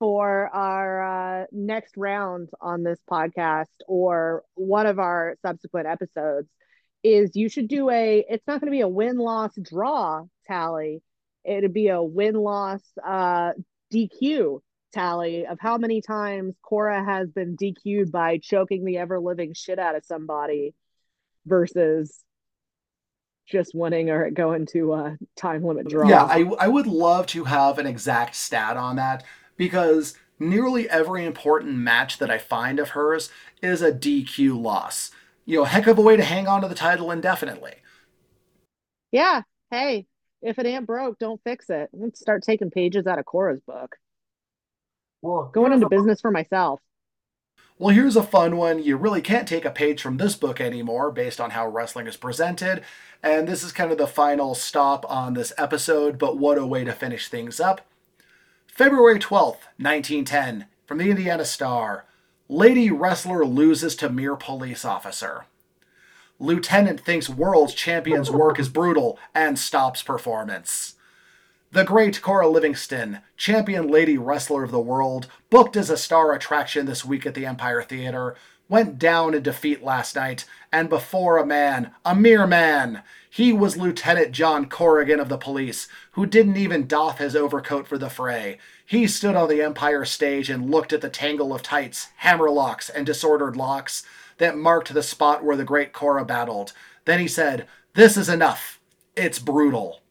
for 0.00 0.48
our 0.52 1.42
uh, 1.42 1.46
next 1.52 1.96
round 1.96 2.48
on 2.60 2.82
this 2.82 2.98
podcast 3.08 3.68
or 3.86 4.42
one 4.54 4.86
of 4.86 4.98
our 4.98 5.36
subsequent 5.42 5.86
episodes 5.86 6.48
is 7.02 7.34
you 7.34 7.48
should 7.48 7.68
do 7.68 7.90
a 7.90 8.24
it's 8.28 8.46
not 8.46 8.60
going 8.60 8.70
to 8.70 8.76
be 8.76 8.80
a 8.80 8.88
win 8.88 9.18
loss 9.18 9.52
draw 9.60 10.24
tally. 10.46 11.02
It'd 11.44 11.72
be 11.72 11.88
a 11.88 12.02
win 12.02 12.34
loss 12.34 12.80
uh 13.04 13.52
dq 13.92 14.60
tally 14.92 15.46
of 15.46 15.58
how 15.60 15.78
many 15.78 16.00
times 16.00 16.54
cora 16.62 17.04
has 17.04 17.30
been 17.30 17.56
dq'd 17.56 18.12
by 18.12 18.38
choking 18.38 18.84
the 18.84 18.98
ever 18.98 19.18
living 19.18 19.54
shit 19.54 19.78
out 19.78 19.96
of 19.96 20.04
somebody 20.04 20.74
versus 21.46 22.22
just 23.46 23.74
winning 23.74 24.08
or 24.08 24.30
going 24.30 24.66
to 24.66 24.92
a 24.92 25.18
time 25.36 25.64
limit 25.64 25.88
draw. 25.88 26.08
Yeah 26.08 26.24
I, 26.24 26.44
I 26.58 26.68
would 26.68 26.86
love 26.86 27.26
to 27.28 27.44
have 27.44 27.78
an 27.78 27.86
exact 27.86 28.36
stat 28.36 28.76
on 28.76 28.96
that 28.96 29.24
because 29.56 30.14
nearly 30.38 30.88
every 30.88 31.24
important 31.24 31.76
match 31.76 32.18
that 32.18 32.30
i 32.30 32.36
find 32.38 32.78
of 32.78 32.90
hers 32.90 33.30
is 33.62 33.80
a 33.80 33.92
dq 33.92 34.60
loss 34.60 35.10
you 35.44 35.58
know, 35.58 35.64
heck 35.64 35.86
of 35.86 35.98
a 35.98 36.02
way 36.02 36.16
to 36.16 36.24
hang 36.24 36.46
on 36.46 36.62
to 36.62 36.68
the 36.68 36.74
title 36.74 37.10
indefinitely. 37.10 37.74
Yeah. 39.10 39.42
Hey, 39.70 40.06
if 40.42 40.58
it 40.58 40.66
ain't 40.66 40.86
broke, 40.86 41.18
don't 41.18 41.40
fix 41.44 41.70
it. 41.70 41.90
Let's 41.92 42.20
start 42.20 42.42
taking 42.42 42.70
pages 42.70 43.06
out 43.06 43.18
of 43.18 43.24
Cora's 43.24 43.60
book. 43.66 43.96
Well, 45.22 45.50
Going 45.52 45.72
into 45.72 45.88
business 45.88 46.20
for 46.20 46.30
myself. 46.30 46.80
Well, 47.78 47.94
here's 47.94 48.16
a 48.16 48.22
fun 48.22 48.56
one. 48.56 48.82
You 48.82 48.96
really 48.96 49.20
can't 49.22 49.48
take 49.48 49.64
a 49.64 49.70
page 49.70 50.02
from 50.02 50.16
this 50.16 50.36
book 50.36 50.60
anymore 50.60 51.10
based 51.10 51.40
on 51.40 51.50
how 51.50 51.66
wrestling 51.66 52.06
is 52.06 52.16
presented. 52.16 52.82
And 53.22 53.48
this 53.48 53.64
is 53.64 53.72
kind 53.72 53.90
of 53.90 53.98
the 53.98 54.06
final 54.06 54.54
stop 54.54 55.04
on 55.10 55.34
this 55.34 55.52
episode, 55.56 56.18
but 56.18 56.38
what 56.38 56.58
a 56.58 56.66
way 56.66 56.84
to 56.84 56.92
finish 56.92 57.28
things 57.28 57.60
up. 57.60 57.86
February 58.66 59.18
12th, 59.18 59.66
1910, 59.78 60.66
from 60.86 60.98
the 60.98 61.10
Indiana 61.10 61.44
Star. 61.44 62.04
Lady 62.52 62.90
wrestler 62.90 63.46
loses 63.46 63.96
to 63.96 64.10
mere 64.10 64.36
police 64.36 64.84
officer. 64.84 65.46
Lieutenant 66.38 67.00
thinks 67.00 67.26
world 67.26 67.74
champion's 67.74 68.30
work 68.30 68.58
is 68.58 68.68
brutal 68.68 69.18
and 69.34 69.58
stops 69.58 70.02
performance. 70.02 70.96
The 71.70 71.82
great 71.82 72.20
Cora 72.20 72.46
Livingston, 72.48 73.20
champion 73.38 73.88
lady 73.88 74.18
wrestler 74.18 74.64
of 74.64 74.70
the 74.70 74.78
world, 74.78 75.28
booked 75.48 75.78
as 75.78 75.88
a 75.88 75.96
star 75.96 76.34
attraction 76.34 76.84
this 76.84 77.06
week 77.06 77.24
at 77.24 77.32
the 77.32 77.46
Empire 77.46 77.82
Theater, 77.82 78.36
went 78.68 78.98
down 78.98 79.32
in 79.32 79.42
defeat 79.42 79.82
last 79.82 80.14
night, 80.14 80.44
and 80.70 80.90
before 80.90 81.38
a 81.38 81.46
man, 81.46 81.92
a 82.04 82.14
mere 82.14 82.46
man. 82.46 83.02
He 83.30 83.54
was 83.54 83.78
Lieutenant 83.78 84.32
John 84.32 84.68
Corrigan 84.68 85.20
of 85.20 85.30
the 85.30 85.38
police, 85.38 85.88
who 86.12 86.26
didn't 86.26 86.58
even 86.58 86.86
doff 86.86 87.16
his 87.16 87.34
overcoat 87.34 87.86
for 87.86 87.96
the 87.96 88.10
fray. 88.10 88.58
He 88.92 89.06
stood 89.06 89.36
on 89.36 89.48
the 89.48 89.62
Empire 89.62 90.04
stage 90.04 90.50
and 90.50 90.70
looked 90.70 90.92
at 90.92 91.00
the 91.00 91.08
tangle 91.08 91.54
of 91.54 91.62
tights, 91.62 92.08
hammerlocks, 92.16 92.90
and 92.90 93.06
disordered 93.06 93.56
locks 93.56 94.02
that 94.36 94.54
marked 94.54 94.92
the 94.92 95.02
spot 95.02 95.42
where 95.42 95.56
the 95.56 95.64
great 95.64 95.94
Cora 95.94 96.26
battled. 96.26 96.74
Then 97.06 97.18
he 97.18 97.26
said, 97.26 97.66
This 97.94 98.18
is 98.18 98.28
enough. 98.28 98.80
It's 99.16 99.38
brutal. 99.38 100.02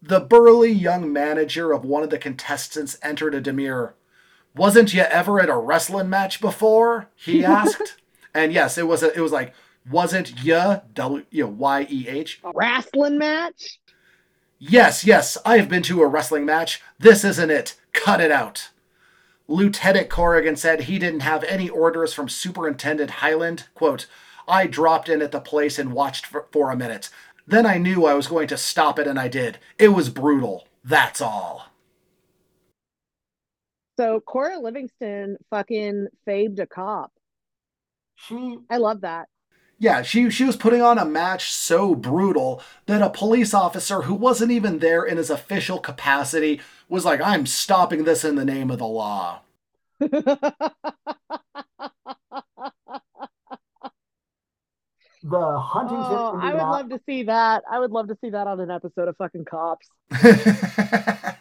The 0.00 0.20
burly 0.20 0.70
young 0.70 1.12
manager 1.12 1.72
of 1.72 1.84
one 1.84 2.04
of 2.04 2.10
the 2.10 2.18
contestants 2.18 2.96
entered 3.02 3.34
a 3.34 3.40
demure. 3.40 3.96
Wasn't 4.54 4.94
you 4.94 5.00
ever 5.00 5.40
at 5.40 5.48
a 5.48 5.56
wrestling 5.56 6.08
match 6.08 6.40
before? 6.40 7.08
He 7.16 7.44
asked. 7.44 7.96
and 8.32 8.52
yes, 8.52 8.78
it 8.78 8.86
was 8.86 9.02
a, 9.02 9.12
it 9.12 9.20
was 9.20 9.32
like, 9.32 9.54
wasn't 9.90 10.44
ya 10.44 10.82
W 10.94 11.24
you 11.32 11.44
know, 11.46 11.50
Y 11.50 11.86
E 11.90 12.06
H? 12.06 12.40
Wrestling 12.54 13.18
match? 13.18 13.79
Yes, 14.62 15.06
yes, 15.06 15.38
I 15.46 15.56
have 15.56 15.70
been 15.70 15.82
to 15.84 16.02
a 16.02 16.06
wrestling 16.06 16.44
match. 16.44 16.82
This 16.98 17.24
isn't 17.24 17.50
it. 17.50 17.76
Cut 17.94 18.20
it 18.20 18.30
out. 18.30 18.68
Lieutenant 19.48 20.10
Corrigan 20.10 20.54
said 20.54 20.82
he 20.82 20.98
didn't 20.98 21.20
have 21.20 21.42
any 21.44 21.70
orders 21.70 22.12
from 22.12 22.28
Superintendent 22.28 23.10
Highland. 23.10 23.68
Quote, 23.74 24.06
I 24.46 24.66
dropped 24.66 25.08
in 25.08 25.22
at 25.22 25.32
the 25.32 25.40
place 25.40 25.78
and 25.78 25.94
watched 25.94 26.26
for, 26.26 26.46
for 26.52 26.70
a 26.70 26.76
minute. 26.76 27.08
Then 27.46 27.64
I 27.64 27.78
knew 27.78 28.04
I 28.04 28.12
was 28.12 28.26
going 28.26 28.48
to 28.48 28.58
stop 28.58 28.98
it, 28.98 29.06
and 29.06 29.18
I 29.18 29.28
did. 29.28 29.58
It 29.78 29.88
was 29.88 30.10
brutal. 30.10 30.68
That's 30.84 31.22
all. 31.22 31.68
So 33.98 34.20
Cora 34.20 34.58
Livingston 34.58 35.38
fucking 35.48 36.08
fabed 36.28 36.60
a 36.60 36.66
cop. 36.66 37.12
She 38.16 38.58
I 38.68 38.76
love 38.76 39.00
that. 39.00 39.28
Yeah, 39.80 40.02
she 40.02 40.28
she 40.30 40.44
was 40.44 40.56
putting 40.56 40.82
on 40.82 40.98
a 40.98 41.06
match 41.06 41.50
so 41.52 41.94
brutal 41.94 42.62
that 42.84 43.00
a 43.00 43.08
police 43.08 43.54
officer 43.54 44.02
who 44.02 44.14
wasn't 44.14 44.52
even 44.52 44.78
there 44.78 45.04
in 45.04 45.16
his 45.16 45.30
official 45.30 45.78
capacity 45.78 46.60
was 46.88 47.06
like, 47.06 47.20
"I'm 47.22 47.46
stopping 47.46 48.04
this 48.04 48.22
in 48.22 48.34
the 48.36 48.44
name 48.44 48.70
of 48.70 48.78
the 48.78 48.86
law." 48.86 49.40
the 50.00 50.38
Huntington. 55.22 56.06
Oh, 56.10 56.38
I 56.42 56.52
would 56.52 56.60
love 56.62 56.90
to 56.90 57.00
see 57.06 57.22
that. 57.24 57.62
I 57.70 57.78
would 57.78 57.90
love 57.90 58.08
to 58.08 58.18
see 58.20 58.28
that 58.30 58.46
on 58.46 58.60
an 58.60 58.70
episode 58.70 59.08
of 59.08 59.16
fucking 59.16 59.46
Cops. 59.46 59.88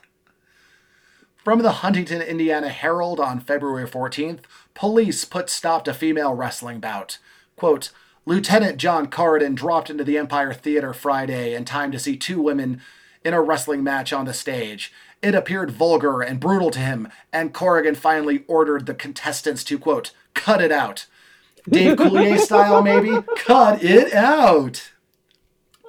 From 1.44 1.62
the 1.62 1.72
Huntington, 1.72 2.22
Indiana 2.22 2.70
Herald 2.70 3.20
on 3.20 3.40
February 3.42 3.88
14th, 3.88 4.42
police 4.74 5.26
put 5.26 5.50
stop 5.50 5.84
to 5.86 5.94
female 5.94 6.34
wrestling 6.34 6.80
bout. 6.80 7.18
Quote, 7.56 7.92
Lieutenant 8.26 8.78
John 8.78 9.08
Corridan 9.08 9.56
dropped 9.56 9.90
into 9.90 10.04
the 10.04 10.18
Empire 10.18 10.54
Theater 10.54 10.94
Friday 10.94 11.54
in 11.56 11.66
time 11.66 11.92
to 11.92 12.00
see 12.00 12.16
two 12.16 12.42
women 12.42 12.82
in 13.24 13.34
a 13.34 13.42
wrestling 13.42 13.84
match 13.84 14.14
on 14.14 14.26
the 14.26 14.34
stage. 14.34 14.94
It 15.22 15.36
appeared 15.36 15.72
vulgar 15.72 16.22
and 16.22 16.40
brutal 16.40 16.72
to 16.72 16.80
him, 16.80 17.10
and 17.34 17.54
Corrigan 17.54 17.96
finally 17.96 18.44
ordered 18.48 18.86
the 18.86 18.94
contestants 18.94 19.64
to, 19.66 19.78
quote, 19.78 20.12
cut 20.34 20.62
it 20.62 20.72
out. 20.72 21.08
Dave 21.68 21.98
Coulier 21.98 22.38
style, 22.40 22.82
maybe? 22.82 23.18
Cut 23.36 23.84
it 23.84 24.14
out. 24.14 24.92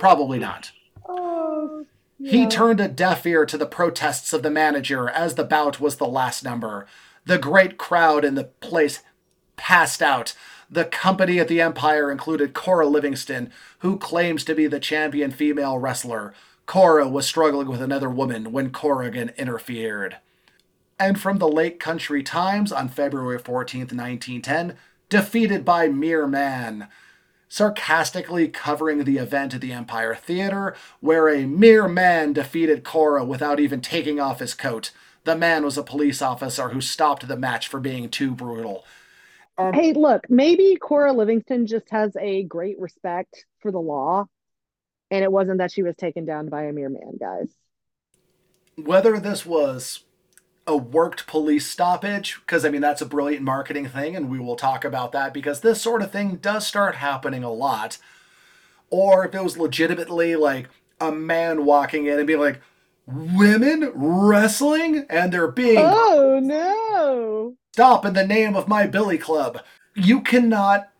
Probably 0.01 0.39
not. 0.39 0.73
Oh, 1.09 1.87
He 2.19 2.47
turned 2.47 2.81
a 2.81 2.89
deaf 2.89 3.25
ear 3.27 3.47
to 3.47 3.57
the 3.59 3.67
protests 3.67 4.33
of 4.33 4.43
the 4.43 4.51
manager 4.51 5.09
as 5.09 5.35
the 5.35 5.45
bout 5.45 5.79
was 5.79 5.97
the 5.97 6.07
last 6.09 6.43
number. 6.43 6.87
The 7.27 7.39
great 7.39 7.77
crowd 7.79 8.25
in 8.25 8.35
the 8.35 8.45
place 8.45 9.03
passed 9.57 10.03
out. 10.03 10.35
The 10.71 10.85
company 10.85 11.41
at 11.41 11.49
the 11.49 11.61
Empire 11.61 12.11
included 12.11 12.55
Cora 12.55 12.87
Livingston, 12.87 13.51
who 13.81 13.99
claims 13.99 14.45
to 14.45 14.55
be 14.55 14.69
the 14.69 14.79
champion 14.79 15.33
female 15.33 15.79
wrestler. 15.79 16.33
Cora 16.67 17.09
was 17.09 17.27
struggling 17.27 17.67
with 17.67 17.83
another 17.83 18.09
woman 18.09 18.53
when 18.53 18.71
Corrigan 18.71 19.33
interfered. 19.37 20.19
And 20.99 21.21
from 21.21 21.39
the 21.39 21.49
Lake 21.49 21.81
County 21.81 22.23
Times 22.23 22.71
on 22.71 22.89
February 22.89 23.39
14th, 23.39 23.93
1910, 23.93 24.77
defeated 25.09 25.65
by 25.65 25.89
mere 25.89 26.27
man 26.27 26.89
sarcastically 27.49 28.47
covering 28.47 29.03
the 29.03 29.19
event 29.19 29.53
at 29.55 29.61
the 29.61 29.73
Empire 29.73 30.15
Theater, 30.15 30.77
where 31.01 31.29
a 31.29 31.47
mere 31.47 31.89
man 31.89 32.33
defeated 32.33 32.85
Cora 32.85 33.25
without 33.25 33.59
even 33.59 33.81
taking 33.81 34.21
off 34.21 34.39
his 34.39 34.55
coat. 34.55 34.93
The 35.25 35.35
man 35.35 35.65
was 35.65 35.77
a 35.77 35.83
police 35.83 36.23
officer 36.23 36.69
who 36.69 36.81
stopped 36.81 37.27
the 37.27 37.37
match 37.37 37.67
for 37.67 37.81
being 37.81 38.09
too 38.09 38.31
brutal. 38.31 38.85
And 39.61 39.75
Hey, 39.75 39.93
look, 39.93 40.29
maybe 40.31 40.77
Cora 40.81 41.13
Livingston 41.13 41.67
just 41.67 41.91
has 41.91 42.17
a 42.17 42.45
great 42.45 42.79
respect 42.79 43.45
for 43.61 43.71
the 43.71 43.81
law, 43.81 44.27
and 45.11 45.23
it 45.23 45.31
wasn't 45.31 45.59
that 45.59 45.71
she 45.71 45.83
was 45.83 45.97
taken 45.97 46.25
down 46.25 46.49
by 46.49 46.65
a 46.65 46.73
mere 46.73 46.89
man, 46.89 47.19
guys. 47.19 47.49
Whether 48.77 49.21
this 49.21 49.45
was 49.45 50.05
a 50.67 50.77
worked 50.77 51.27
police 51.27 51.67
stoppage, 51.67 52.41
because 52.41 52.65
I 52.65 52.71
mean, 52.71 52.81
that's 52.81 53.03
a 53.03 53.07
brilliant 53.07 53.43
marketing 53.43 53.89
thing, 53.89 54.17
and 54.17 54.31
we 54.31 54.39
will 54.39 54.57
talk 54.57 54.85
about 54.85 55.13
that 55.13 55.35
because 55.35 55.61
this 55.61 55.83
sort 55.83 56.01
of 56.01 56.11
thing 56.11 56.37
does 56.37 56.67
start 56.67 56.97
happening 56.97 57.45
a 57.45 57.53
lot. 57.53 57.99
Or 58.89 59.27
if 59.27 59.35
it 59.35 59.45
was 59.45 59.59
legitimately 59.59 60.37
like 60.37 60.69
a 61.01 61.13
man 61.13 61.65
walking 61.65 62.07
in 62.07 62.19
and 62.19 62.27
being 62.27 62.41
like, 62.41 62.61
women 63.07 63.93
wrestling? 63.95 65.07
And 65.09 65.33
they're 65.33 65.51
being 65.51 65.79
Oh 65.79 66.39
no! 66.43 67.57
stop 67.73 68.05
in 68.05 68.15
the 68.15 68.27
name 68.27 68.57
of 68.57 68.69
my 68.69 68.87
billy 68.87 69.17
club 69.17 69.61
you 69.95 70.21
cannot 70.21 70.91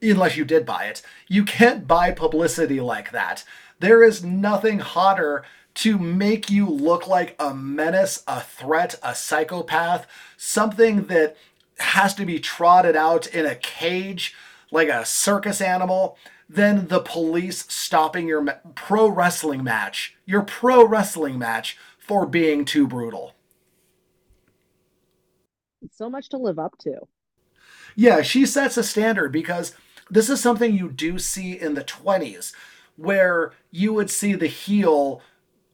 unless 0.00 0.36
you 0.36 0.44
did 0.44 0.64
buy 0.64 0.84
it 0.84 1.02
you 1.28 1.44
can't 1.44 1.86
buy 1.86 2.10
publicity 2.10 2.80
like 2.80 3.10
that 3.10 3.44
there 3.80 4.02
is 4.02 4.24
nothing 4.24 4.78
hotter 4.78 5.44
to 5.74 5.98
make 5.98 6.48
you 6.48 6.68
look 6.68 7.06
like 7.06 7.34
a 7.38 7.52
menace 7.52 8.22
a 8.26 8.40
threat 8.40 8.94
a 9.02 9.14
psychopath 9.14 10.06
something 10.36 11.06
that 11.06 11.36
has 11.78 12.14
to 12.14 12.24
be 12.24 12.38
trotted 12.38 12.94
out 12.94 13.26
in 13.26 13.44
a 13.44 13.56
cage 13.56 14.34
like 14.70 14.88
a 14.88 15.04
circus 15.04 15.60
animal 15.60 16.16
than 16.52 16.88
the 16.88 17.00
police 17.00 17.64
stopping 17.72 18.28
your 18.28 18.42
ma- 18.42 18.54
pro 18.74 19.08
wrestling 19.08 19.64
match 19.64 20.16
your 20.26 20.42
pro 20.42 20.84
wrestling 20.86 21.38
match 21.38 21.76
for 21.98 22.26
being 22.26 22.64
too 22.64 22.86
brutal 22.86 23.34
So 25.90 26.08
much 26.10 26.28
to 26.30 26.38
live 26.38 26.58
up 26.58 26.76
to. 26.78 27.06
Yeah, 27.94 28.22
she 28.22 28.46
sets 28.46 28.76
a 28.76 28.82
standard 28.82 29.32
because 29.32 29.74
this 30.10 30.28
is 30.30 30.40
something 30.40 30.74
you 30.74 30.90
do 30.90 31.18
see 31.18 31.52
in 31.58 31.74
the 31.74 31.84
20s 31.84 32.52
where 32.96 33.52
you 33.70 33.92
would 33.92 34.10
see 34.10 34.34
the 34.34 34.46
heel 34.46 35.20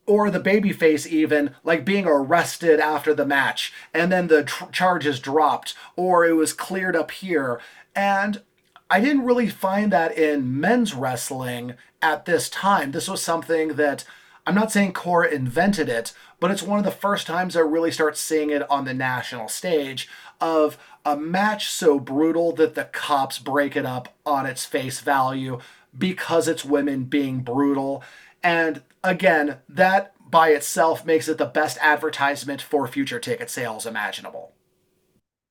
or 0.06 0.30
the 0.30 0.40
babyface 0.40 1.06
even 1.06 1.54
like 1.64 1.84
being 1.84 2.06
arrested 2.06 2.80
after 2.80 3.14
the 3.14 3.26
match 3.26 3.72
and 3.92 4.10
then 4.10 4.28
the 4.28 4.44
tr- 4.44 4.70
charges 4.70 5.20
dropped 5.20 5.74
or 5.96 6.24
it 6.24 6.32
was 6.32 6.52
cleared 6.52 6.96
up 6.96 7.10
here 7.10 7.60
and 7.94 8.42
I 8.90 9.00
didn't 9.00 9.24
really 9.24 9.48
find 9.48 9.92
that 9.92 10.16
in 10.16 10.60
men's 10.60 10.94
wrestling 10.94 11.74
at 12.00 12.24
this 12.24 12.48
time. 12.48 12.92
This 12.92 13.08
was 13.08 13.22
something 13.22 13.74
that 13.74 14.04
I'm 14.46 14.54
not 14.54 14.72
saying 14.72 14.94
Cora 14.94 15.28
invented 15.28 15.90
it, 15.90 16.14
but 16.40 16.50
it's 16.50 16.62
one 16.62 16.78
of 16.78 16.84
the 16.84 16.90
first 16.90 17.26
times 17.26 17.54
I 17.54 17.60
really 17.60 17.90
start 17.90 18.16
seeing 18.16 18.48
it 18.48 18.68
on 18.70 18.86
the 18.86 18.94
national 18.94 19.48
stage 19.48 20.08
of 20.40 20.78
a 21.04 21.16
match 21.16 21.68
so 21.68 22.00
brutal 22.00 22.52
that 22.52 22.74
the 22.74 22.84
cops 22.84 23.38
break 23.38 23.76
it 23.76 23.84
up 23.84 24.14
on 24.24 24.46
its 24.46 24.64
face 24.64 25.00
value 25.00 25.60
because 25.96 26.48
it's 26.48 26.64
women 26.64 27.04
being 27.04 27.40
brutal. 27.40 28.02
And 28.42 28.82
again, 29.04 29.58
that 29.68 30.14
by 30.30 30.50
itself 30.50 31.04
makes 31.04 31.28
it 31.28 31.36
the 31.36 31.46
best 31.46 31.76
advertisement 31.82 32.62
for 32.62 32.86
future 32.86 33.18
ticket 33.18 33.50
sales 33.50 33.84
imaginable. 33.84 34.52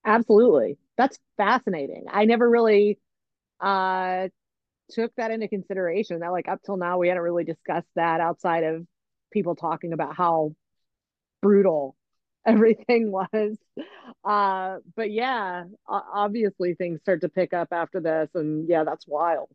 Absolutely. 0.06 0.78
That's 0.98 1.20
fascinating. 1.36 2.06
I 2.12 2.26
never 2.26 2.50
really 2.50 2.98
uh 3.60 4.30
took 4.92 5.14
that 5.16 5.32
into 5.32 5.48
consideration. 5.48 6.20
That 6.20 6.32
like 6.32 6.48
up 6.48 6.62
till 6.66 6.78
now 6.78 6.98
we 6.98 7.08
hadn't 7.10 7.24
really 7.24 7.44
discussed 7.44 7.90
that 7.96 8.22
outside 8.22 8.64
of 8.64 8.86
people 9.32 9.56
talking 9.56 9.94
about 9.94 10.16
how 10.16 10.54
brutal 11.42 11.96
everything 12.46 13.12
was. 13.12 13.58
Uh 14.24 14.78
but 14.96 15.12
yeah, 15.12 15.66
obviously 15.88 16.76
things 16.76 17.02
start 17.02 17.22
to 17.22 17.30
pick 17.30 17.54
up 17.54 17.70
after 17.72 18.00
this 18.00 18.30
and 18.36 18.68
yeah, 18.70 18.84
that's 18.84 19.08
wild. 19.08 19.50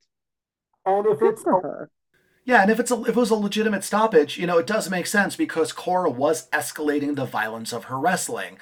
and 0.85 1.07
if 1.07 1.19
it's 1.23 1.45
her. 1.45 1.91
Yeah, 2.45 2.63
and 2.63 2.71
if 2.71 2.81
it's 2.81 2.91
a, 2.91 3.01
if 3.03 3.11
it 3.11 3.17
was 3.17 3.31
a 3.31 3.37
legitimate 3.37 3.85
stoppage, 3.85 4.37
you 4.37 4.47
know, 4.47 4.59
it 4.59 4.67
does 4.67 4.91
make 4.91 5.07
sense 5.07 5.37
because 5.37 5.73
Cora 5.73 6.11
was 6.11 6.49
escalating 6.51 7.15
the 7.15 7.25
violence 7.25 7.73
of 7.73 7.85
her 7.85 7.99
wrestling. 7.99 8.59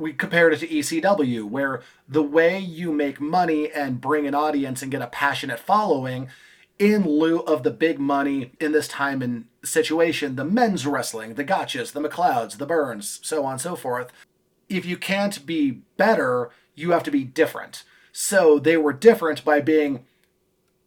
We 0.00 0.14
compared 0.14 0.54
it 0.54 0.60
to 0.60 0.66
ECW, 0.66 1.44
where 1.44 1.82
the 2.08 2.22
way 2.22 2.58
you 2.58 2.90
make 2.90 3.20
money 3.20 3.70
and 3.70 4.00
bring 4.00 4.26
an 4.26 4.34
audience 4.34 4.80
and 4.80 4.90
get 4.90 5.02
a 5.02 5.06
passionate 5.06 5.60
following, 5.60 6.28
in 6.78 7.06
lieu 7.06 7.40
of 7.40 7.62
the 7.62 7.70
big 7.70 7.98
money 7.98 8.52
in 8.58 8.72
this 8.72 8.88
time 8.88 9.20
and 9.20 9.44
situation, 9.62 10.36
the 10.36 10.44
men's 10.44 10.86
wrestling, 10.86 11.34
the 11.34 11.44
Gotches, 11.44 11.92
the 11.92 12.00
McLeods, 12.00 12.56
the 12.56 12.64
Burns, 12.64 13.20
so 13.22 13.44
on 13.44 13.52
and 13.52 13.60
so 13.60 13.76
forth. 13.76 14.10
If 14.70 14.86
you 14.86 14.96
can't 14.96 15.44
be 15.44 15.82
better, 15.98 16.50
you 16.74 16.92
have 16.92 17.02
to 17.02 17.10
be 17.10 17.22
different. 17.22 17.84
So 18.12 18.58
they 18.58 18.78
were 18.78 18.94
different 18.94 19.44
by 19.44 19.60
being 19.60 20.06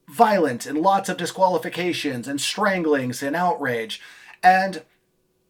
violent 0.08 0.66
and 0.66 0.80
lots 0.80 1.08
of 1.08 1.18
disqualifications 1.18 2.28
and 2.28 2.42
stranglings 2.42 3.22
and 3.22 3.36
outrage. 3.36 4.02
And 4.42 4.82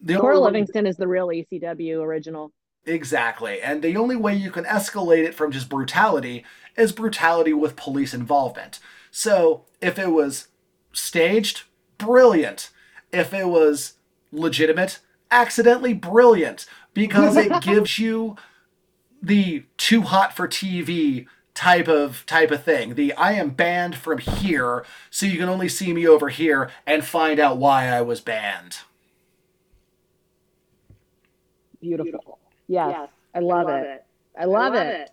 the 0.01 0.17
Cora 0.17 0.39
Livingston 0.39 0.85
is 0.85 0.97
the 0.97 1.07
real 1.07 1.27
ECW 1.27 2.01
original. 2.01 2.51
Exactly. 2.85 3.61
And 3.61 3.81
the 3.81 3.95
only 3.95 4.15
way 4.15 4.35
you 4.35 4.51
can 4.51 4.65
escalate 4.65 5.23
it 5.23 5.35
from 5.35 5.51
just 5.51 5.69
brutality 5.69 6.43
is 6.75 6.91
brutality 6.91 7.53
with 7.53 7.75
police 7.75 8.13
involvement. 8.13 8.79
So 9.11 9.65
if 9.81 9.97
it 9.97 10.11
was 10.11 10.47
staged, 10.91 11.63
brilliant. 11.97 12.71
If 13.11 13.33
it 13.33 13.47
was 13.47 13.93
legitimate, 14.31 14.99
accidentally 15.31 15.93
brilliant 15.93 16.65
because 16.93 17.37
it 17.37 17.61
gives 17.61 17.99
you 17.99 18.35
the 19.21 19.63
too 19.77 20.01
hot 20.01 20.35
for 20.35 20.47
TV 20.47 21.27
type 21.53 21.87
of 21.87 22.25
type 22.25 22.51
of 22.51 22.63
thing. 22.63 22.95
The 22.95 23.13
I 23.13 23.33
am 23.33 23.51
banned 23.51 23.95
from 23.95 24.17
here, 24.17 24.83
so 25.09 25.25
you 25.25 25.37
can 25.37 25.49
only 25.49 25.69
see 25.69 25.93
me 25.93 26.07
over 26.07 26.29
here 26.29 26.69
and 26.85 27.05
find 27.05 27.39
out 27.39 27.57
why 27.57 27.87
I 27.87 28.01
was 28.01 28.19
banned. 28.19 28.79
Beautiful. 31.79 32.39
Yes. 32.89 33.09
I 33.35 33.39
love, 33.39 33.69
it. 33.69 34.05
I 34.39 34.45
love, 34.45 34.75
it. 34.75 35.11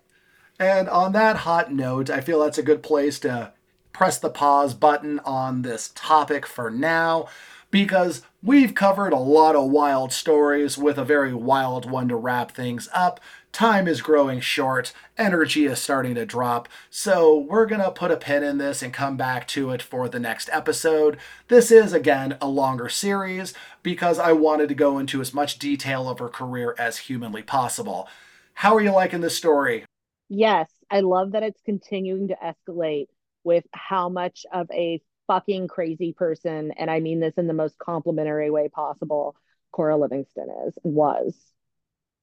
And 0.59 0.89
on 0.89 1.12
that 1.12 1.37
hot 1.37 1.73
note, 1.73 2.11
I 2.11 2.20
feel 2.20 2.41
that's 2.41 2.59
a 2.59 2.62
good 2.62 2.82
place 2.82 3.19
to 3.20 3.53
press 3.93 4.19
the 4.19 4.31
pause 4.31 4.74
button 4.74 5.19
on 5.20 5.62
this 5.62 5.91
topic 5.95 6.47
for 6.47 6.70
now 6.70 7.28
because 7.70 8.23
we've 8.43 8.74
covered 8.74 9.12
a 9.12 9.19
lot 9.19 9.57
of 9.57 9.70
wild 9.70 10.12
stories 10.12 10.77
with 10.77 10.99
a 10.99 11.05
very 11.05 11.35
wild 11.35 11.91
one 11.91 12.09
to 12.09 12.16
wrap 12.16 12.53
things 12.53 12.89
up. 12.93 13.20
Time 13.53 13.87
is 13.89 14.01
growing 14.01 14.41
short, 14.41 14.93
energy 15.19 15.67
is 15.67 15.81
starting 15.81 16.15
to 16.15 16.25
drop, 16.25 16.69
so 16.89 17.37
we're 17.37 17.67
gonna 17.67 17.91
put 17.91 18.11
a 18.11 18.17
pin 18.17 18.43
in 18.43 18.59
this 18.59 18.81
and 18.83 18.93
come 18.93 19.17
back 19.17 19.47
to 19.49 19.71
it 19.71 19.83
for 19.83 20.09
the 20.09 20.21
next 20.21 20.49
episode. 20.53 21.19
This 21.49 21.71
is, 21.71 21.93
again, 21.93 22.39
a 22.41 22.49
longer 22.49 22.89
series 22.89 23.53
because 23.83 24.19
I 24.19 24.33
wanted 24.33 24.69
to 24.69 24.75
go 24.75 24.99
into 24.99 25.21
as 25.21 25.35
much 25.35 25.59
detail 25.59 26.09
of 26.09 26.21
her 26.21 26.29
career 26.29 26.75
as 26.79 26.99
humanly 26.99 27.43
possible. 27.43 28.09
How 28.55 28.75
are 28.77 28.81
you 28.81 28.93
liking 28.93 29.21
this 29.21 29.37
story? 29.37 29.85
Yes, 30.29 30.71
I 30.91 31.01
love 31.01 31.33
that 31.33 31.43
it's 31.43 31.61
continuing 31.63 32.29
to 32.29 32.37
escalate. 32.43 33.09
with 33.43 33.65
how 33.73 34.11
much 34.11 34.45
of 34.53 34.71
a 34.71 35.01
fucking 35.27 35.67
crazy 35.69 36.13
person, 36.13 36.73
and 36.73 36.91
I 36.91 37.01
mean 37.01 37.21
this 37.21 37.39
in 37.39 37.47
the 37.47 37.55
most 37.55 37.79
complimentary 37.79 38.51
way 38.51 38.69
possible, 38.69 39.35
Cora 39.73 39.97
Livingston 39.97 40.49
is 40.67 40.79
was 40.83 41.35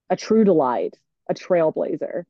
a 0.10 0.16
true 0.16 0.44
delight, 0.44 0.96
a 1.30 1.34
trailblazer. 1.34 2.26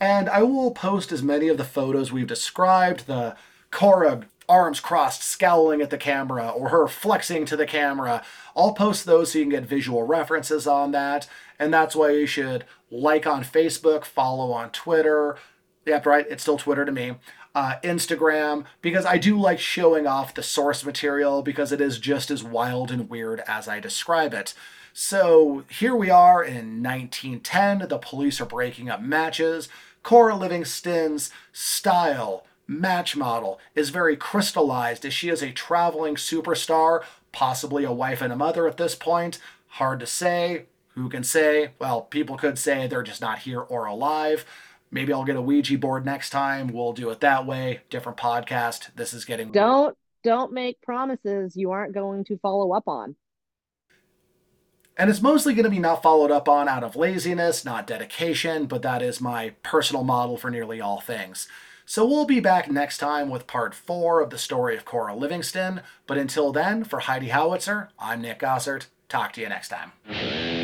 And 0.00 0.28
I 0.28 0.42
will 0.42 0.70
post 0.70 1.10
as 1.10 1.22
many 1.22 1.48
of 1.48 1.56
the 1.56 1.64
photos 1.64 2.12
we've 2.12 2.26
described 2.26 3.06
the 3.06 3.36
Cora 3.70 4.22
arms 4.48 4.80
crossed, 4.80 5.22
scowling 5.22 5.82
at 5.82 5.90
the 5.90 5.98
camera, 5.98 6.48
or 6.48 6.70
her 6.70 6.88
flexing 6.88 7.44
to 7.44 7.56
the 7.56 7.66
camera. 7.66 8.22
I'll 8.56 8.72
post 8.72 9.04
those 9.04 9.32
so 9.32 9.38
you 9.38 9.44
can 9.44 9.50
get 9.50 9.64
visual 9.64 10.04
references 10.04 10.66
on 10.66 10.92
that. 10.92 11.28
And 11.58 11.74
that's 11.74 11.94
why 11.94 12.10
you 12.10 12.26
should 12.26 12.64
like 12.90 13.26
on 13.26 13.44
Facebook, 13.44 14.04
follow 14.04 14.52
on 14.52 14.70
Twitter. 14.70 15.36
Yep, 15.84 16.06
right, 16.06 16.26
it's 16.30 16.42
still 16.42 16.58
Twitter 16.58 16.84
to 16.84 16.92
me. 16.92 17.16
Uh, 17.54 17.74
Instagram, 17.82 18.64
because 18.80 19.04
I 19.04 19.18
do 19.18 19.38
like 19.38 19.58
showing 19.58 20.06
off 20.06 20.34
the 20.34 20.42
source 20.42 20.84
material 20.84 21.42
because 21.42 21.72
it 21.72 21.80
is 21.80 21.98
just 21.98 22.30
as 22.30 22.44
wild 22.44 22.90
and 22.90 23.10
weird 23.10 23.42
as 23.48 23.66
I 23.66 23.80
describe 23.80 24.32
it. 24.32 24.54
So 25.00 25.62
here 25.70 25.94
we 25.94 26.10
are 26.10 26.42
in 26.42 26.82
1910. 26.82 27.86
The 27.86 27.98
police 27.98 28.40
are 28.40 28.46
breaking 28.46 28.90
up 28.90 29.00
matches. 29.00 29.68
Cora 30.02 30.34
Livingston's 30.34 31.30
style, 31.52 32.44
match 32.66 33.14
model 33.14 33.60
is 33.76 33.90
very 33.90 34.16
crystallized 34.16 35.04
as 35.04 35.14
she 35.14 35.28
is 35.28 35.40
a 35.40 35.52
traveling 35.52 36.16
superstar, 36.16 37.04
possibly 37.30 37.84
a 37.84 37.92
wife 37.92 38.20
and 38.20 38.32
a 38.32 38.36
mother 38.36 38.66
at 38.66 38.76
this 38.76 38.96
point. 38.96 39.38
Hard 39.68 40.00
to 40.00 40.06
say. 40.06 40.64
Who 40.96 41.08
can 41.08 41.22
say? 41.22 41.70
Well, 41.78 42.02
people 42.02 42.36
could 42.36 42.58
say 42.58 42.88
they're 42.88 43.04
just 43.04 43.20
not 43.20 43.38
here 43.38 43.60
or 43.60 43.86
alive. 43.86 44.44
Maybe 44.90 45.12
I'll 45.12 45.22
get 45.22 45.36
a 45.36 45.40
Ouija 45.40 45.78
board 45.78 46.04
next 46.04 46.30
time. 46.30 46.66
We'll 46.66 46.92
do 46.92 47.08
it 47.10 47.20
that 47.20 47.46
way. 47.46 47.82
Different 47.88 48.18
podcast. 48.18 48.92
This 48.96 49.14
is 49.14 49.24
getting 49.24 49.52
don't 49.52 49.96
don't 50.24 50.52
make 50.52 50.82
promises 50.82 51.54
you 51.54 51.70
aren't 51.70 51.94
going 51.94 52.24
to 52.24 52.38
follow 52.38 52.72
up 52.72 52.88
on. 52.88 53.14
And 54.98 55.08
it's 55.08 55.22
mostly 55.22 55.54
going 55.54 55.64
to 55.64 55.70
be 55.70 55.78
not 55.78 56.02
followed 56.02 56.32
up 56.32 56.48
on 56.48 56.68
out 56.68 56.82
of 56.82 56.96
laziness, 56.96 57.64
not 57.64 57.86
dedication, 57.86 58.66
but 58.66 58.82
that 58.82 59.00
is 59.00 59.20
my 59.20 59.50
personal 59.62 60.02
model 60.02 60.36
for 60.36 60.50
nearly 60.50 60.80
all 60.80 61.00
things. 61.00 61.46
So 61.86 62.04
we'll 62.04 62.26
be 62.26 62.40
back 62.40 62.70
next 62.70 62.98
time 62.98 63.30
with 63.30 63.46
part 63.46 63.74
four 63.74 64.20
of 64.20 64.30
the 64.30 64.36
story 64.36 64.76
of 64.76 64.84
Cora 64.84 65.14
Livingston. 65.14 65.82
But 66.06 66.18
until 66.18 66.52
then, 66.52 66.82
for 66.82 66.98
Heidi 66.98 67.28
Howitzer, 67.28 67.90
I'm 67.98 68.20
Nick 68.20 68.40
Gossert. 68.40 68.88
Talk 69.08 69.32
to 69.34 69.40
you 69.40 69.48
next 69.48 69.68
time. 69.68 70.57